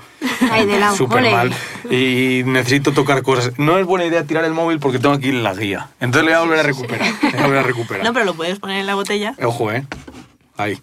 Ahí 0.52 0.66
de 0.66 0.78
lado. 0.78 0.96
Súper 0.96 1.30
mal. 1.30 1.54
Y 1.90 2.42
necesito 2.44 2.92
tocar 2.92 3.22
cosas. 3.22 3.58
No 3.58 3.78
es 3.78 3.86
buena 3.86 4.04
idea 4.04 4.24
tirar 4.24 4.44
el 4.44 4.52
móvil 4.52 4.80
porque 4.80 4.98
tengo 4.98 5.14
aquí 5.14 5.32
la 5.32 5.54
guía. 5.54 5.88
Entonces 5.98 6.26
le 6.26 6.32
voy 6.32 6.38
a 6.38 6.40
volver 6.40 6.58
a 6.58 6.62
recuperar. 6.62 7.08
Le 7.22 7.30
voy 7.30 7.40
a 7.40 7.42
volver 7.46 7.58
a 7.58 7.62
recuperar. 7.62 8.04
No, 8.04 8.12
pero 8.12 8.26
lo 8.26 8.34
puedes 8.34 8.58
poner 8.58 8.80
en 8.80 8.86
la 8.86 8.94
botella. 8.96 9.34
Ojo, 9.42 9.72
¿eh? 9.72 9.86
Ahí. 10.58 10.78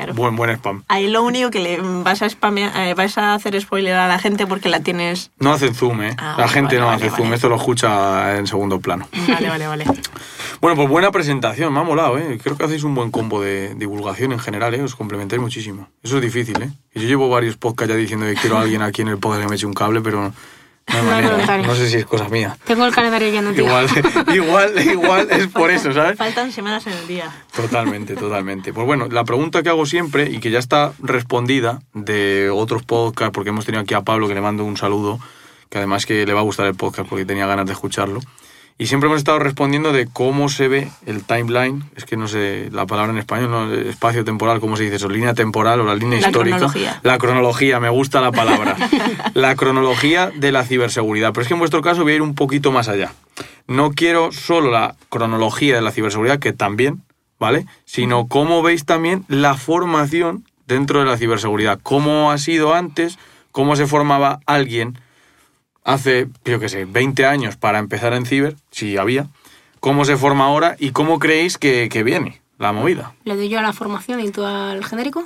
Claro. 0.00 0.14
Buen, 0.14 0.34
buen 0.34 0.50
spam. 0.56 0.82
Ahí 0.88 1.08
lo 1.08 1.22
único 1.22 1.50
que 1.50 1.60
le 1.60 1.78
vas 1.78 2.22
a 2.22 2.28
spamear, 2.30 2.74
eh, 2.76 2.94
vas 2.94 3.18
a 3.18 3.34
hacer 3.34 3.60
spoiler 3.60 3.94
a 3.94 4.08
la 4.08 4.18
gente 4.18 4.46
porque 4.46 4.70
la 4.70 4.80
tienes. 4.80 5.30
No 5.38 5.52
hacen 5.52 5.74
zoom, 5.74 6.02
¿eh? 6.02 6.14
Ah, 6.16 6.36
la 6.38 6.44
vale, 6.44 6.48
gente 6.48 6.76
vale, 6.76 6.80
no 6.80 6.86
vale, 6.86 7.06
hace 7.06 7.16
zoom. 7.16 7.34
Esto 7.34 7.48
lo 7.50 7.56
escucha 7.56 8.38
en 8.38 8.46
segundo 8.46 8.80
plano. 8.80 9.06
Vale, 9.28 9.48
vale, 9.48 9.66
vale. 9.66 9.84
Bueno, 10.60 10.76
pues 10.76 10.90
buena 10.90 11.10
presentación. 11.10 11.72
Me 11.72 11.80
ha 11.80 11.84
molado, 11.84 12.18
¿eh? 12.18 12.38
Creo 12.42 12.54
que 12.54 12.64
hacéis 12.64 12.84
un 12.84 12.94
buen 12.94 13.10
combo 13.10 13.40
de 13.40 13.74
divulgación 13.76 14.32
en 14.32 14.38
general, 14.38 14.74
¿eh? 14.74 14.82
Os 14.82 14.94
complementáis 14.94 15.40
muchísimo. 15.40 15.88
Eso 16.02 16.16
es 16.16 16.22
difícil, 16.22 16.60
¿eh? 16.62 16.70
Yo 16.94 17.08
llevo 17.08 17.30
varios 17.30 17.56
podcasts 17.56 17.94
ya 17.94 17.98
diciendo 17.98 18.26
que 18.26 18.34
quiero 18.34 18.58
a 18.58 18.60
alguien 18.60 18.82
aquí 18.82 19.00
en 19.00 19.08
el 19.08 19.16
podcast 19.16 19.42
que 19.42 19.48
me 19.48 19.54
eche 19.56 19.64
un 19.64 19.72
cable, 19.72 20.02
pero 20.02 20.34
No 20.94 21.02
No 21.02 21.36
manera. 21.38 21.66
No 21.66 21.74
sé 21.74 21.88
si 21.88 21.96
es 21.96 22.06
cosa 22.06 22.28
mía. 22.28 22.56
Tengo 22.64 22.84
el 22.86 22.94
calendario 22.94 23.30
lleno, 23.30 23.52
tío. 23.52 23.64
Igual, 23.64 23.88
igual, 24.34 24.88
igual 24.88 25.28
es 25.30 25.46
por 25.48 25.70
eso, 25.70 25.92
¿sabes? 25.92 26.18
Faltan 26.18 26.52
semanas 26.52 26.86
en 26.86 26.94
el 26.94 27.06
día. 27.06 27.30
Totalmente, 27.54 28.14
totalmente. 28.16 28.72
Pues 28.72 28.86
bueno, 28.86 29.08
la 29.10 29.24
pregunta 29.24 29.62
que 29.62 29.68
hago 29.68 29.86
siempre 29.86 30.30
y 30.30 30.38
que 30.40 30.50
ya 30.50 30.58
está 30.58 30.92
respondida 31.00 31.80
de 31.94 32.50
otros 32.50 32.82
podcasts, 32.82 33.32
porque 33.32 33.50
hemos 33.50 33.64
tenido 33.64 33.82
aquí 33.82 33.94
a 33.94 34.02
Pablo 34.02 34.28
que 34.28 34.34
le 34.34 34.40
mando 34.40 34.64
un 34.64 34.76
saludo, 34.76 35.20
que 35.68 35.78
además 35.78 36.06
que 36.06 36.26
le 36.26 36.32
va 36.32 36.40
a 36.40 36.44
gustar 36.44 36.66
el 36.66 36.74
podcast 36.74 37.08
porque 37.08 37.24
tenía 37.24 37.46
ganas 37.46 37.66
de 37.66 37.72
escucharlo. 37.72 38.20
Y 38.78 38.86
siempre 38.86 39.08
hemos 39.08 39.18
estado 39.18 39.38
respondiendo 39.38 39.92
de 39.92 40.06
cómo 40.06 40.48
se 40.48 40.66
ve 40.68 40.88
el 41.04 41.22
timeline, 41.24 41.84
es 41.96 42.06
que 42.06 42.16
no 42.16 42.28
sé 42.28 42.70
la 42.72 42.86
palabra 42.86 43.12
en 43.12 43.18
español, 43.18 43.50
¿no? 43.50 43.74
espacio 43.74 44.24
temporal, 44.24 44.58
¿cómo 44.58 44.76
se 44.76 44.84
dice 44.84 44.96
eso? 44.96 45.08
Línea 45.10 45.34
temporal 45.34 45.80
o 45.80 45.84
la 45.84 45.94
línea 45.94 46.18
La 46.20 46.28
histórica. 46.28 46.56
cronología. 46.56 47.00
La 47.02 47.18
cronología, 47.18 47.78
me 47.80 47.90
gusta 47.90 48.22
la 48.22 48.32
palabra. 48.32 48.76
la 49.34 49.54
cronología 49.54 50.30
de 50.34 50.50
la 50.50 50.64
ciberseguridad. 50.64 51.32
Pero 51.32 51.42
es 51.42 51.48
que 51.48 51.54
en 51.54 51.60
vuestro 51.60 51.82
caso 51.82 52.02
voy 52.04 52.12
a 52.12 52.16
ir 52.16 52.22
un 52.22 52.34
poquito 52.34 52.72
más 52.72 52.88
allá. 52.88 53.12
No 53.66 53.92
quiero 53.92 54.32
solo 54.32 54.70
la 54.70 54.96
cronología 55.10 55.74
de 55.74 55.82
la 55.82 55.92
ciberseguridad, 55.92 56.38
que 56.38 56.54
también, 56.54 57.02
¿vale? 57.38 57.66
Sino 57.84 58.28
cómo 58.28 58.62
veis 58.62 58.86
también 58.86 59.24
la 59.28 59.54
formación 59.54 60.44
dentro 60.66 61.00
de 61.00 61.06
la 61.06 61.18
ciberseguridad. 61.18 61.78
Cómo 61.82 62.30
ha 62.30 62.38
sido 62.38 62.74
antes, 62.74 63.18
cómo 63.52 63.76
se 63.76 63.86
formaba 63.86 64.40
alguien 64.46 64.98
hace, 65.84 66.28
yo 66.44 66.60
qué 66.60 66.68
sé, 66.68 66.84
20 66.84 67.26
años 67.26 67.56
para 67.56 67.78
empezar 67.78 68.12
en 68.12 68.26
ciber, 68.26 68.56
si 68.70 68.96
había, 68.96 69.26
cómo 69.80 70.04
se 70.04 70.16
forma 70.16 70.46
ahora 70.46 70.76
y 70.78 70.90
cómo 70.90 71.18
creéis 71.18 71.58
que, 71.58 71.88
que 71.90 72.02
viene 72.02 72.40
la 72.58 72.72
movida. 72.72 73.14
Le 73.24 73.36
doy 73.36 73.48
yo 73.48 73.58
a 73.58 73.62
la 73.62 73.72
formación 73.72 74.20
y 74.20 74.30
tú 74.30 74.44
al 74.44 74.84
genérico. 74.84 75.24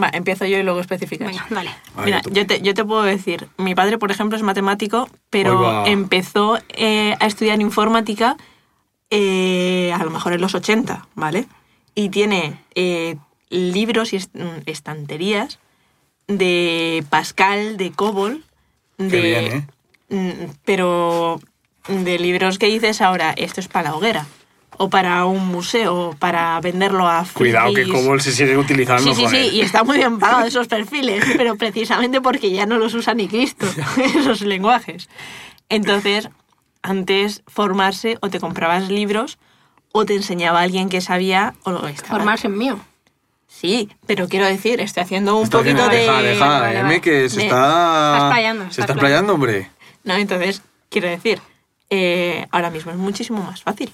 Va, 0.00 0.10
empiezo 0.12 0.44
yo 0.44 0.58
y 0.58 0.62
luego 0.62 0.80
especificas. 0.80 1.28
Venga, 1.28 1.46
dale. 1.50 1.70
Ahí 1.96 2.04
Mira, 2.04 2.22
yo 2.30 2.46
te, 2.46 2.60
yo 2.60 2.74
te 2.74 2.84
puedo 2.84 3.02
decir, 3.02 3.48
mi 3.56 3.74
padre, 3.74 3.98
por 3.98 4.10
ejemplo, 4.10 4.36
es 4.36 4.42
matemático, 4.42 5.08
pero 5.30 5.86
empezó 5.86 6.58
eh, 6.68 7.14
a 7.18 7.26
estudiar 7.26 7.60
informática 7.60 8.36
eh, 9.10 9.92
a 9.94 10.04
lo 10.04 10.10
mejor 10.10 10.34
en 10.34 10.42
los 10.42 10.54
80, 10.54 11.08
¿vale? 11.14 11.46
Y 11.94 12.10
tiene 12.10 12.62
eh, 12.74 13.16
libros 13.48 14.12
y 14.12 14.18
mm, 14.18 14.62
estanterías 14.66 15.58
de 16.26 17.02
Pascal, 17.08 17.78
de 17.78 17.90
Cobol, 17.90 18.44
de... 18.98 19.20
Bien, 19.20 19.66
¿eh? 20.10 20.14
mm, 20.14 20.50
Pero 20.64 21.40
de 21.88 22.18
libros 22.18 22.58
que 22.58 22.66
dices 22.66 23.00
ahora, 23.00 23.32
esto 23.36 23.60
es 23.60 23.68
para 23.68 23.90
la 23.90 23.96
hoguera, 23.96 24.26
o 24.76 24.90
para 24.90 25.24
un 25.24 25.48
museo, 25.48 26.10
o 26.10 26.14
para 26.14 26.60
venderlo 26.60 27.08
a 27.08 27.26
Cuidado 27.32 27.72
que. 27.72 27.88
Cobol 27.88 28.20
se 28.20 28.32
sigue 28.32 28.56
utilizando. 28.56 29.02
Sí, 29.02 29.14
sí, 29.14 29.26
sí, 29.28 29.56
y 29.56 29.60
está 29.62 29.84
muy 29.84 29.96
bien 29.96 30.18
pagado 30.18 30.46
esos 30.46 30.68
perfiles, 30.68 31.24
pero 31.36 31.56
precisamente 31.56 32.20
porque 32.20 32.50
ya 32.50 32.66
no 32.66 32.78
los 32.78 32.94
usa 32.94 33.14
ni 33.14 33.28
Cristo, 33.28 33.66
esos 34.16 34.42
lenguajes. 34.42 35.08
Entonces, 35.68 36.28
antes 36.82 37.42
formarse 37.46 38.18
o 38.20 38.30
te 38.30 38.40
comprabas 38.40 38.88
libros 38.88 39.38
o 39.92 40.04
te 40.04 40.14
enseñaba 40.14 40.60
alguien 40.60 40.88
que 40.88 41.00
sabía 41.00 41.54
o 41.64 41.70
lo 41.70 41.86
estaba. 41.88 42.16
Formarse 42.18 42.46
en 42.46 42.58
mío. 42.58 42.80
Sí, 43.60 43.88
pero 44.06 44.28
quiero 44.28 44.46
decir, 44.46 44.80
estoy 44.80 45.02
haciendo 45.02 45.36
un 45.36 45.44
Está 45.44 45.58
poquito 45.58 45.88
de... 45.88 45.96
Deja, 45.96 46.22
deja, 46.22 46.60
vale, 46.60 46.78
M, 46.78 47.00
que 47.00 47.28
se 47.28 47.38
De- 47.38 47.44
está... 47.46 48.12
Estás 48.14 48.32
playando, 48.32 48.64
Se 48.64 48.68
estás 48.70 48.84
está 48.90 48.94
playando, 48.94 49.34
hombre. 49.34 49.70
No, 50.04 50.14
entonces, 50.14 50.62
quiero 50.90 51.08
decir, 51.08 51.40
eh, 51.90 52.46
ahora 52.52 52.70
mismo 52.70 52.92
es 52.92 52.96
muchísimo 52.98 53.42
más 53.42 53.62
fácil. 53.62 53.92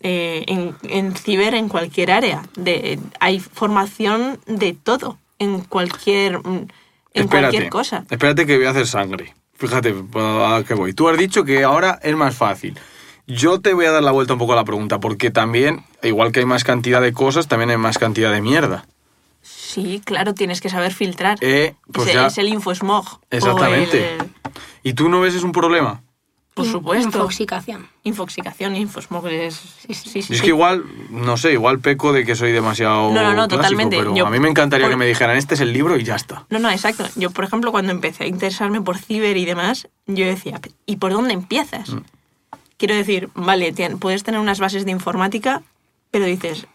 Eh, 0.00 0.44
en, 0.48 0.74
en 0.82 1.14
ciber, 1.14 1.54
en 1.54 1.68
cualquier 1.68 2.10
área, 2.10 2.42
de, 2.56 2.98
hay 3.20 3.38
formación 3.38 4.40
de 4.46 4.72
todo, 4.72 5.18
en 5.38 5.60
cualquier, 5.60 6.38
mm, 6.38 6.46
en 6.46 6.68
Espérate, 7.12 7.28
cualquier 7.28 7.68
cosa. 7.68 8.04
Espérate 8.10 8.46
que 8.46 8.56
voy 8.56 8.66
a 8.66 8.70
hacer 8.70 8.86
sangre. 8.86 9.34
Fíjate 9.56 9.94
a 10.16 10.62
qué 10.66 10.74
voy. 10.74 10.94
Tú 10.94 11.08
has 11.08 11.16
dicho 11.16 11.44
que 11.44 11.64
ahora 11.64 12.00
es 12.02 12.16
más 12.16 12.34
fácil. 12.34 12.78
Yo 13.26 13.60
te 13.60 13.72
voy 13.72 13.86
a 13.86 13.90
dar 13.90 14.02
la 14.02 14.10
vuelta 14.10 14.34
un 14.34 14.38
poco 14.38 14.52
a 14.52 14.56
la 14.56 14.64
pregunta, 14.64 15.00
porque 15.00 15.30
también, 15.30 15.84
igual 16.02 16.30
que 16.32 16.40
hay 16.40 16.46
más 16.46 16.62
cantidad 16.64 17.00
de 17.00 17.12
cosas, 17.12 17.48
también 17.48 17.70
hay 17.70 17.78
más 17.78 17.96
cantidad 17.98 18.32
de 18.32 18.42
mierda. 18.42 18.86
Sí, 19.42 20.00
claro, 20.04 20.34
tienes 20.34 20.60
que 20.60 20.68
saber 20.68 20.92
filtrar. 20.92 21.38
Eh, 21.40 21.74
pues 21.92 22.08
es, 22.08 22.14
ya- 22.14 22.26
es 22.26 22.38
el 22.38 22.48
infosmog. 22.48 23.20
Exactamente. 23.30 24.14
el- 24.16 24.30
¿Y 24.82 24.92
tú 24.92 25.08
no 25.08 25.20
ves 25.20 25.34
es 25.34 25.42
un 25.42 25.52
problema? 25.52 26.02
por 26.54 26.66
supuesto. 26.66 27.08
Infoxicación. 27.18 27.88
Infoxicación, 28.04 28.76
infosmog 28.76 29.26
es... 29.26 29.56
Sí, 29.88 29.92
sí, 29.94 30.22
sí. 30.22 30.32
Y 30.32 30.36
es 30.36 30.40
que 30.40 30.46
igual, 30.48 30.84
no 31.10 31.36
sé, 31.36 31.50
igual 31.52 31.80
peco 31.80 32.12
de 32.12 32.24
que 32.24 32.36
soy 32.36 32.52
demasiado 32.52 33.10
No, 33.10 33.22
no, 33.22 33.30
no, 33.34 33.48
clásico, 33.48 33.56
totalmente. 33.56 33.96
pero 33.96 34.14
Yo- 34.14 34.24
a 34.24 34.30
mí 34.30 34.38
me 34.38 34.48
encantaría 34.48 34.86
por- 34.86 34.92
que 34.92 34.96
me 34.96 35.06
dijeran, 35.06 35.36
este 35.36 35.54
es 35.54 35.60
el 35.60 35.72
libro 35.72 35.96
y 35.98 36.04
ya 36.04 36.14
está. 36.14 36.46
No, 36.50 36.60
no, 36.60 36.70
exacto. 36.70 37.08
Yo, 37.16 37.32
por 37.32 37.44
ejemplo, 37.44 37.72
cuando 37.72 37.90
empecé 37.90 38.22
a 38.22 38.26
interesarme 38.28 38.80
por 38.82 38.98
ciber 38.98 39.36
y 39.36 39.44
demás, 39.46 39.88
yo 40.06 40.26
decía, 40.26 40.60
¿y 40.86 40.94
por 40.96 41.10
dónde 41.12 41.34
empiezas? 41.34 41.88
Mm. 41.90 42.02
Quiero 42.76 42.94
decir, 42.94 43.28
vale, 43.34 43.72
tien- 43.74 43.98
puedes 43.98 44.24
tener 44.24 44.40
unas 44.40 44.58
bases 44.60 44.84
de 44.84 44.90
informática, 44.90 45.62
pero 46.10 46.24
dices, 46.26 46.66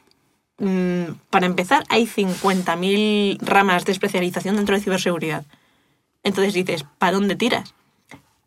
mm, 0.60 1.04
para 1.30 1.46
empezar, 1.46 1.84
hay 1.90 2.06
50.000 2.08 3.38
ramas 3.42 3.86
de 3.86 3.92
especialización 3.92 4.56
dentro 4.56 4.76
de 4.76 4.82
ciberseguridad. 4.82 5.46
Entonces 6.24 6.54
dices, 6.54 6.86
¿para 6.98 7.14
dónde 7.14 7.36
tiras? 7.36 7.74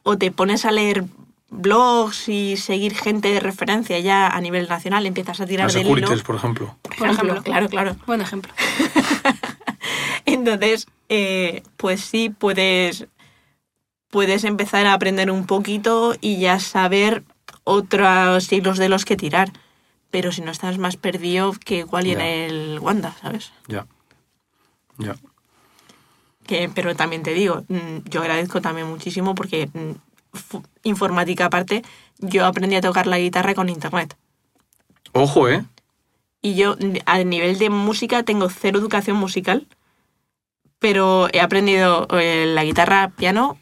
O 0.02 0.18
te 0.18 0.30
pones 0.30 0.64
a 0.64 0.72
leer 0.72 1.04
blogs 1.50 2.28
y 2.30 2.56
seguir 2.56 2.94
gente 2.94 3.28
de 3.32 3.38
referencia 3.40 3.98
ya 3.98 4.26
a 4.26 4.40
nivel 4.40 4.68
nacional, 4.68 5.04
empiezas 5.06 5.40
a 5.40 5.46
tirar 5.46 5.70
del 5.70 5.82
hilo. 5.86 5.94
Securities, 5.96 6.22
por 6.22 6.36
ejemplo. 6.36 6.76
Por 6.98 7.08
ejemplo. 7.10 7.42
claro, 7.42 7.68
claro. 7.68 7.96
Buen 8.06 8.22
ejemplo. 8.22 8.52
Entonces, 10.24 10.86
eh, 11.08 11.62
pues 11.76 12.00
sí, 12.00 12.30
puedes, 12.30 13.06
puedes 14.10 14.44
empezar 14.44 14.86
a 14.86 14.94
aprender 14.94 15.30
un 15.30 15.46
poquito 15.46 16.14
y 16.20 16.38
ya 16.38 16.58
saber 16.60 17.22
otros 17.64 18.52
hilos 18.52 18.78
de 18.78 18.88
los 18.88 19.04
que 19.04 19.16
tirar. 19.16 19.52
Pero 20.10 20.30
si 20.30 20.42
no 20.42 20.50
estás 20.50 20.78
más 20.78 20.96
perdido 20.96 21.52
que 21.64 21.78
igual 21.78 22.06
y 22.06 22.12
en 22.12 22.20
el 22.20 22.78
Wanda, 22.80 23.16
¿sabes? 23.20 23.52
Ya. 23.66 23.86
Ya. 24.98 25.16
Pero 26.74 26.94
también 26.94 27.22
te 27.22 27.32
digo, 27.32 27.64
mm, 27.68 28.08
yo 28.10 28.20
agradezco 28.20 28.60
también 28.60 28.88
muchísimo 28.88 29.34
porque 29.34 29.70
mm, 29.72 29.92
informática 30.82 31.46
aparte, 31.46 31.82
yo 32.18 32.46
aprendí 32.46 32.76
a 32.76 32.80
tocar 32.80 33.06
la 33.06 33.18
guitarra 33.18 33.54
con 33.54 33.68
internet. 33.68 34.16
Ojo, 35.12 35.48
¿eh? 35.48 35.64
Y 36.40 36.54
yo, 36.54 36.76
a 37.06 37.22
nivel 37.22 37.58
de 37.58 37.70
música, 37.70 38.24
tengo 38.24 38.48
cero 38.48 38.78
educación 38.78 39.16
musical, 39.16 39.66
pero 40.78 41.28
he 41.32 41.40
aprendido 41.40 42.08
eh, 42.10 42.46
la 42.48 42.64
guitarra, 42.64 43.12
piano, 43.16 43.58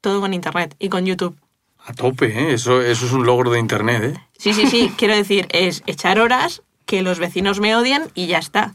todo 0.00 0.20
con 0.20 0.34
internet 0.34 0.74
y 0.78 0.88
con 0.88 1.06
YouTube. 1.06 1.38
A 1.86 1.92
tope, 1.92 2.26
¿eh? 2.26 2.54
Eso, 2.54 2.80
eso 2.80 3.04
es 3.06 3.12
un 3.12 3.26
logro 3.26 3.50
de 3.50 3.58
internet, 3.60 4.02
¿eh? 4.04 4.20
Sí, 4.38 4.54
sí, 4.54 4.66
sí, 4.66 4.92
quiero 4.98 5.14
decir, 5.14 5.46
es 5.50 5.82
echar 5.86 6.18
horas, 6.18 6.62
que 6.86 7.02
los 7.02 7.18
vecinos 7.18 7.60
me 7.60 7.74
odien 7.76 8.04
y 8.14 8.26
ya 8.26 8.38
está. 8.38 8.74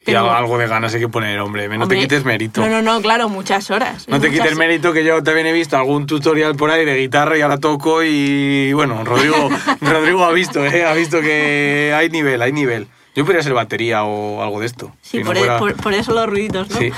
y 0.00 0.04
Pero- 0.06 0.20
algo, 0.20 0.32
algo 0.32 0.58
de 0.58 0.66
ganas 0.66 0.92
hay 0.94 1.00
que 1.00 1.08
poner, 1.08 1.38
hombre. 1.40 1.66
No 1.68 1.84
Hombre, 1.84 1.96
te 1.96 2.02
quites 2.02 2.24
mérito. 2.24 2.60
No, 2.60 2.68
no, 2.68 2.82
no, 2.82 3.00
claro, 3.00 3.28
muchas 3.30 3.70
horas. 3.70 4.06
No 4.08 4.20
te 4.20 4.28
Muchas- 4.28 4.42
quites 4.44 4.58
mérito 4.58 4.92
que 4.92 5.02
yo 5.04 5.22
también 5.22 5.46
he 5.46 5.52
visto 5.52 5.76
algún 5.78 6.06
tutorial 6.06 6.54
por 6.56 6.70
ahí 6.70 6.84
de 6.84 6.96
guitarra 6.96 7.38
y 7.38 7.40
ahora 7.40 7.58
toco 7.58 8.02
y 8.04 8.72
bueno, 8.74 9.02
Rodrigo, 9.04 9.48
Rodrigo 9.80 10.24
ha 10.24 10.32
visto, 10.32 10.64
¿eh? 10.66 10.84
ha 10.84 10.92
visto 10.94 11.20
que 11.22 11.92
hay 11.96 12.10
nivel, 12.10 12.42
hay 12.42 12.52
nivel. 12.52 12.86
Yo 13.14 13.24
podría 13.24 13.42
ser 13.42 13.54
batería 13.54 14.04
o 14.04 14.42
algo 14.42 14.60
de 14.60 14.66
esto. 14.66 14.92
Sí, 15.00 15.18
si 15.18 15.18
no 15.20 15.26
por, 15.26 15.36
e- 15.36 15.40
fuera- 15.40 15.58
por- 15.58 15.74
por 15.76 15.92
eso 15.94 16.12
los 16.12 16.26
ruiditos, 16.26 16.68
¿no? 16.68 16.78
Sí. 16.78 16.90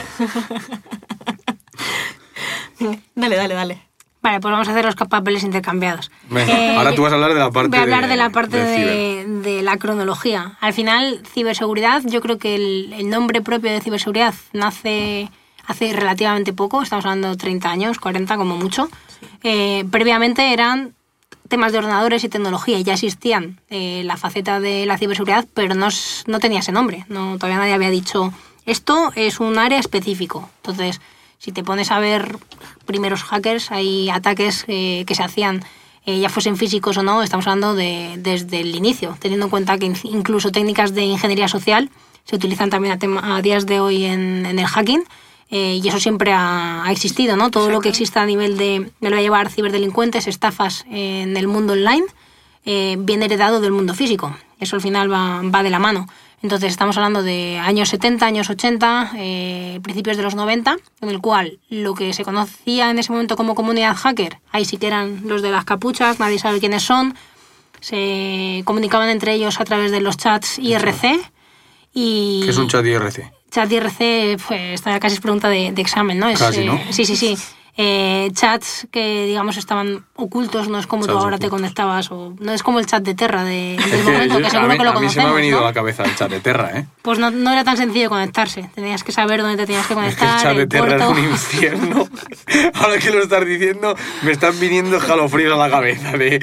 Dale, 3.14 3.36
dale, 3.36 3.54
dale. 3.54 3.85
Vale, 4.26 4.40
pues 4.40 4.50
vamos 4.50 4.66
a 4.66 4.72
hacer 4.72 4.84
los 4.84 4.96
papeles 4.96 5.44
intercambiados. 5.44 6.10
Venga, 6.28 6.52
Eh, 6.52 6.76
ahora 6.76 6.92
tú 6.96 7.02
vas 7.02 7.12
a 7.12 7.14
hablar 7.14 7.32
de 7.32 7.38
la 7.38 7.52
parte 7.52 7.68
Voy 7.68 7.78
a 7.78 7.82
hablar 7.82 8.02
de, 8.02 8.08
de- 8.08 8.16
la 8.16 8.30
parte 8.30 8.56
de, 8.56 9.24
de 9.24 9.62
la 9.62 9.76
cronología. 9.76 10.56
Al 10.60 10.72
final, 10.72 11.22
ciberseguridad, 11.32 12.02
yo 12.04 12.20
creo 12.20 12.36
que 12.36 12.56
el, 12.56 12.92
el 12.92 13.08
nombre 13.08 13.40
propio 13.40 13.70
de 13.70 13.80
ciberseguridad 13.80 14.34
nace 14.52 15.30
hace 15.68 15.92
relativamente 15.92 16.52
poco, 16.52 16.82
estamos 16.82 17.04
hablando 17.06 17.28
de 17.30 17.36
30 17.36 17.70
años, 17.70 17.98
40 17.98 18.36
como 18.36 18.56
mucho. 18.56 18.88
Eh, 19.44 19.84
previamente 19.92 20.52
eran 20.52 20.94
temas 21.48 21.70
de 21.70 21.78
ordenadores 21.78 22.24
y 22.24 22.28
tecnología, 22.28 22.78
y 22.78 22.82
ya 22.84 22.94
existían 22.94 23.60
eh, 23.70 24.02
la 24.04 24.16
faceta 24.16 24.58
de 24.58 24.86
la 24.86 24.98
ciberseguridad, 24.98 25.46
pero 25.54 25.74
no, 25.76 25.86
s- 25.88 26.24
no 26.26 26.40
tenía 26.40 26.60
ese 26.60 26.72
nombre. 26.72 27.04
No, 27.08 27.36
todavía 27.36 27.58
nadie 27.58 27.74
había 27.74 27.90
dicho, 27.90 28.32
esto 28.64 29.12
es 29.14 29.38
un 29.38 29.56
área 29.58 29.78
específico. 29.78 30.50
Entonces, 30.58 31.00
si 31.38 31.52
te 31.52 31.62
pones 31.64 31.90
a 31.90 31.98
ver 31.98 32.36
primeros 32.84 33.22
hackers, 33.22 33.70
hay 33.72 34.10
ataques 34.10 34.64
eh, 34.68 35.04
que 35.06 35.14
se 35.14 35.22
hacían, 35.22 35.64
eh, 36.06 36.18
ya 36.20 36.28
fuesen 36.28 36.56
físicos 36.56 36.96
o 36.96 37.02
no, 37.02 37.22
estamos 37.22 37.46
hablando 37.46 37.74
de, 37.74 38.14
desde 38.18 38.60
el 38.60 38.74
inicio, 38.74 39.16
teniendo 39.20 39.46
en 39.46 39.50
cuenta 39.50 39.78
que 39.78 39.86
in- 39.86 39.96
incluso 40.04 40.50
técnicas 40.52 40.94
de 40.94 41.02
ingeniería 41.04 41.48
social 41.48 41.90
se 42.24 42.36
utilizan 42.36 42.70
también 42.70 42.94
a, 42.94 42.98
tema- 42.98 43.36
a 43.36 43.42
días 43.42 43.66
de 43.66 43.80
hoy 43.80 44.04
en, 44.04 44.46
en 44.46 44.58
el 44.58 44.66
hacking. 44.66 45.04
eh, 45.50 45.80
y 45.82 45.88
eso 45.88 46.00
siempre 46.00 46.32
ha, 46.32 46.84
ha 46.84 46.90
existido, 46.90 47.36
¿no? 47.36 47.50
Todo 47.52 47.70
lo 47.70 47.80
que 47.80 47.88
exista 47.88 48.20
a 48.22 48.26
nivel 48.26 48.56
de, 48.56 48.90
me 49.00 49.10
lo 49.10 49.16
voy 49.16 49.20
a 49.20 49.22
llevar 49.22 49.48
ciberdelincuentes, 49.50 50.26
estafas 50.26 50.84
en 50.90 51.36
el 51.36 51.46
mundo 51.46 51.74
online, 51.74 52.04
eh, 52.64 52.96
viene 52.98 53.26
heredado 53.26 53.60
del 53.60 53.70
mundo 53.70 53.94
físico. 53.94 54.36
Eso 54.58 54.74
al 54.74 54.82
final 54.82 55.12
va, 55.12 55.42
va 55.42 55.62
de 55.62 55.70
la 55.70 55.78
mano. 55.78 56.08
Entonces 56.46 56.70
estamos 56.70 56.96
hablando 56.96 57.24
de 57.24 57.58
años 57.58 57.88
70, 57.88 58.24
años 58.24 58.48
80, 58.48 59.14
eh, 59.16 59.80
principios 59.82 60.16
de 60.16 60.22
los 60.22 60.36
90, 60.36 60.76
en 61.00 61.08
el 61.08 61.20
cual 61.20 61.58
lo 61.70 61.94
que 61.94 62.12
se 62.12 62.24
conocía 62.24 62.88
en 62.88 63.00
ese 63.00 63.10
momento 63.10 63.36
como 63.36 63.56
comunidad 63.56 63.96
hacker, 63.96 64.38
ahí 64.52 64.64
sí 64.64 64.76
que 64.76 64.86
eran 64.86 65.22
los 65.26 65.42
de 65.42 65.50
las 65.50 65.64
capuchas, 65.64 66.20
nadie 66.20 66.38
sabe 66.38 66.60
quiénes 66.60 66.84
son, 66.84 67.16
se 67.80 68.62
comunicaban 68.64 69.08
entre 69.08 69.32
ellos 69.32 69.60
a 69.60 69.64
través 69.64 69.90
de 69.90 70.00
los 70.00 70.18
chats 70.18 70.60
IRC 70.60 71.18
y... 71.92 72.42
Que 72.44 72.50
es 72.50 72.58
un 72.58 72.68
chat 72.68 72.86
IRC. 72.86 73.28
Chat 73.50 73.72
IRC, 73.72 74.40
pues 74.46 74.60
esta 74.74 75.00
casi 75.00 75.16
es 75.16 75.20
pregunta 75.20 75.48
de, 75.48 75.72
de 75.72 75.82
examen, 75.82 76.16
¿no? 76.16 76.28
Es, 76.28 76.38
Casi, 76.38 76.64
¿no? 76.64 76.74
eh, 76.74 76.86
sí, 76.90 77.04
sí, 77.06 77.16
sí. 77.16 77.36
Eh, 77.78 78.30
chats 78.32 78.86
que, 78.90 79.26
digamos, 79.26 79.58
estaban 79.58 80.06
ocultos, 80.14 80.68
no 80.68 80.78
es 80.78 80.86
como 80.86 81.02
tú 81.04 81.12
Chats 81.12 81.24
ahora 81.24 81.36
te 81.38 81.46
ocultos. 81.46 81.60
conectabas, 81.60 82.10
o 82.10 82.34
no 82.40 82.52
es 82.52 82.62
como 82.62 82.78
el 82.78 82.86
chat 82.86 83.02
de 83.02 83.14
Terra 83.14 83.44
de, 83.44 83.76
del 83.76 83.90
que 83.90 84.02
momento, 84.02 84.38
que 84.38 84.46
a 84.46 84.50
seguro 84.50 84.68
mí, 84.72 84.78
que 84.78 84.84
lo 84.84 84.90
a 84.90 85.00
mí 85.00 85.08
se 85.10 85.16
me 85.16 85.22
ha 85.22 85.24
conocemos, 85.26 85.34
venido 85.36 85.58
¿no? 85.58 85.64
a 85.64 85.68
la 85.68 85.74
cabeza 85.74 86.04
el 86.04 86.16
chat 86.16 86.30
de 86.30 86.40
Terra, 86.40 86.70
¿eh? 86.78 86.86
Pues 87.02 87.18
no, 87.18 87.30
no 87.30 87.52
era 87.52 87.64
tan 87.64 87.76
sencillo 87.76 88.08
conectarse, 88.08 88.70
tenías 88.74 89.04
que 89.04 89.12
saber 89.12 89.42
dónde 89.42 89.58
te 89.58 89.66
tenías 89.66 89.86
que 89.86 89.92
Es 89.92 89.98
que 89.98 90.06
el 90.06 90.16
conectar, 90.16 90.42
chat 90.42 90.56
de 90.56 90.62
el 90.62 90.68
Terra 90.70 90.96
es 90.96 91.02
puerto. 91.04 91.10
un 91.10 91.18
infierno. 91.30 92.08
Ahora 92.74 92.98
que 92.98 93.10
lo 93.10 93.22
estás 93.22 93.44
diciendo, 93.44 93.94
me 94.22 94.32
están 94.32 94.58
viniendo 94.58 94.96
escalofríos 94.96 95.52
a 95.52 95.56
la 95.56 95.70
cabeza. 95.70 96.12
De, 96.12 96.38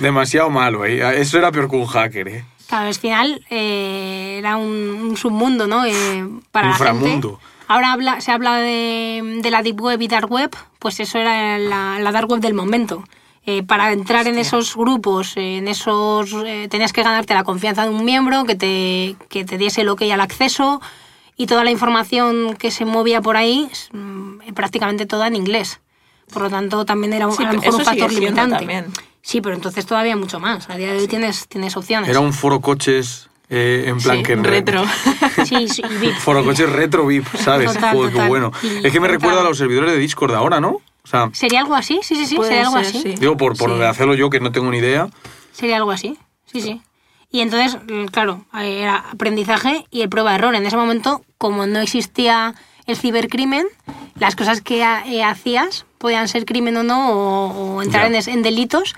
demasiado 0.00 0.48
malo, 0.48 0.86
¿eh? 0.86 1.20
Eso 1.20 1.36
era 1.36 1.52
peor 1.52 1.68
que 1.68 1.76
un 1.76 1.86
hacker, 1.86 2.28
¿eh? 2.28 2.44
Claro, 2.66 2.88
al 2.88 2.94
final 2.94 3.44
eh, 3.50 4.36
era 4.38 4.56
un, 4.56 4.70
un 4.70 5.16
submundo, 5.18 5.66
¿no? 5.66 5.84
Eh, 5.84 6.26
para 6.50 6.68
la 6.68 6.72
Inframundo. 6.72 7.38
Ahora 7.68 7.92
habla, 7.92 8.20
se 8.20 8.32
habla 8.32 8.56
de, 8.58 9.40
de 9.42 9.50
la 9.50 9.62
Deep 9.62 9.80
Web 9.80 10.00
y 10.02 10.08
Dark 10.08 10.30
Web, 10.30 10.50
pues 10.78 11.00
eso 11.00 11.18
era 11.18 11.58
la, 11.58 11.98
la 12.00 12.12
Dark 12.12 12.28
Web 12.30 12.40
del 12.40 12.54
momento. 12.54 13.04
Eh, 13.44 13.62
para 13.64 13.90
entrar 13.92 14.28
en 14.28 14.38
esos 14.38 14.76
grupos, 14.76 15.36
eh, 15.36 15.56
en 15.58 15.66
esos 15.66 16.32
eh, 16.46 16.68
tenías 16.70 16.92
que 16.92 17.02
ganarte 17.02 17.34
la 17.34 17.42
confianza 17.42 17.82
de 17.82 17.88
un 17.90 18.04
miembro 18.04 18.44
que 18.44 18.54
te, 18.54 19.16
que 19.28 19.44
te 19.44 19.58
diese 19.58 19.80
el 19.80 19.88
ok 19.88 20.02
al 20.12 20.20
acceso 20.20 20.80
y 21.36 21.46
toda 21.46 21.64
la 21.64 21.72
información 21.72 22.54
que 22.56 22.70
se 22.70 22.84
movía 22.84 23.20
por 23.20 23.36
ahí, 23.36 23.68
mm, 23.92 24.52
prácticamente 24.54 25.06
toda 25.06 25.26
en 25.26 25.34
inglés. 25.34 25.80
Por 26.32 26.42
lo 26.42 26.50
tanto, 26.50 26.84
también 26.84 27.12
era 27.14 27.26
un- 27.26 27.36
Sí, 27.36 27.42
a 27.42 27.52
lo 27.52 27.60
mejor 27.60 27.74
un 27.80 27.84
factor 27.84 28.12
limitante. 28.12 28.56
también. 28.58 28.86
Sí, 29.22 29.40
pero 29.40 29.54
entonces 29.56 29.86
todavía 29.86 30.16
mucho 30.16 30.38
más. 30.38 30.70
A 30.70 30.76
día 30.76 30.92
de 30.92 30.98
hoy 31.00 31.08
tienes, 31.08 31.48
tienes 31.48 31.76
opciones. 31.76 32.08
Era 32.10 32.20
un 32.20 32.32
foro 32.32 32.60
coches 32.60 33.28
eh, 33.54 33.84
en 33.86 33.98
plan 33.98 34.16
Sí, 34.18 34.22
que... 34.22 34.36
retro. 34.36 34.84
Sí, 35.46 35.68
sí, 35.68 35.82
VIP. 36.00 36.14
Foro 36.16 36.42
coches 36.44 36.68
retro 36.70 37.06
VIP, 37.06 37.26
¿sabes? 37.36 37.72
Total, 37.72 37.94
Joder, 37.94 38.10
qué 38.10 38.14
total. 38.16 38.28
bueno. 38.28 38.52
Y 38.62 38.66
Es 38.66 38.92
que 38.92 39.00
me 39.00 39.06
total. 39.06 39.10
recuerda 39.10 39.40
a 39.40 39.44
los 39.44 39.58
servidores 39.58 39.92
de 39.92 39.98
Discord 39.98 40.34
ahora, 40.34 40.60
¿no? 40.60 40.70
O 40.70 41.06
sea, 41.06 41.28
¿Sería 41.32 41.60
algo 41.60 41.74
así? 41.74 42.00
Sí, 42.02 42.14
sí, 42.16 42.26
sí, 42.26 42.36
sería 42.40 42.62
algo 42.62 42.76
ser, 42.78 42.86
así. 42.86 43.00
sí. 43.02 43.14
digo, 43.18 43.36
por, 43.36 43.56
por 43.56 43.76
Sí. 43.76 43.82
hacerlo 43.82 44.14
yo, 44.14 44.30
que 44.30 44.40
no 44.40 44.52
tengo 44.52 44.70
ni 44.70 44.78
idea. 44.78 45.08
Sería 45.52 45.76
algo 45.76 45.90
así. 45.90 46.16
Sí, 46.46 46.60
sí. 46.60 46.80
Y 47.30 47.40
entonces, 47.40 47.78
mm, 47.90 48.06
claro, 48.06 48.44
era 48.54 48.96
aprendizaje 49.10 49.84
y 49.90 50.02
el 50.02 50.08
prueba-error. 50.08 50.54
En 50.54 50.64
ese 50.66 50.76
momento, 50.76 51.22
como 51.38 51.66
no 51.66 51.80
existía 51.80 52.54
el 52.86 52.96
cibercrimen, 52.96 53.66
las 54.18 54.36
cosas 54.36 54.60
que 54.60 54.84
ha- 54.84 55.04
eh, 55.06 55.24
hacías 55.24 55.86
podían 55.98 56.28
ser 56.28 56.44
crimen 56.44 56.76
o 56.76 56.82
no, 56.82 57.10
o, 57.12 57.76
o 57.76 57.82
entrar 57.82 58.06
en, 58.12 58.14
en 58.28 58.42
delitos, 58.42 58.94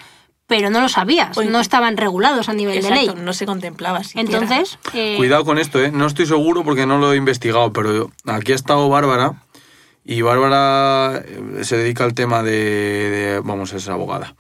pero 0.47 0.71
no 0.71 0.81
lo 0.81 0.89
sabías. 0.89 1.37
Oye, 1.39 1.49
no 1.51 1.61
estaban 1.61 1.97
regulados 1.97 2.49
a 2.49 2.53
nivel 2.53 2.75
de 2.83 2.89
Exacto, 2.89 3.15
ley. 3.15 3.25
no 3.25 3.33
se 3.33 3.47
contemplaba 3.47 4.05
siquiera. 4.05 4.31
Entonces, 4.39 4.79
eh, 4.93 5.15
Cuidado 5.17 5.45
con 5.45 5.59
esto, 5.59 5.83
¿eh? 5.83 5.91
No 5.91 6.07
estoy 6.07 6.27
seguro 6.27 6.65
porque 6.65 6.87
no 6.87 6.99
lo 6.99 7.13
he 7.13 7.17
investigado, 7.17 7.73
pero 7.73 8.11
aquí 8.27 8.53
ha 8.53 8.55
estado 8.55 8.89
Bárbara 8.89 9.43
y 10.05 10.21
Bárbara 10.21 11.23
eh, 11.27 11.65
se 11.65 11.77
dedica 11.79 12.05
al 12.05 12.15
tema 12.15 12.43
de, 12.43 12.51
de- 12.53 13.41
Vamos, 13.43 13.73
es 13.73 13.89
abogada. 13.89 14.35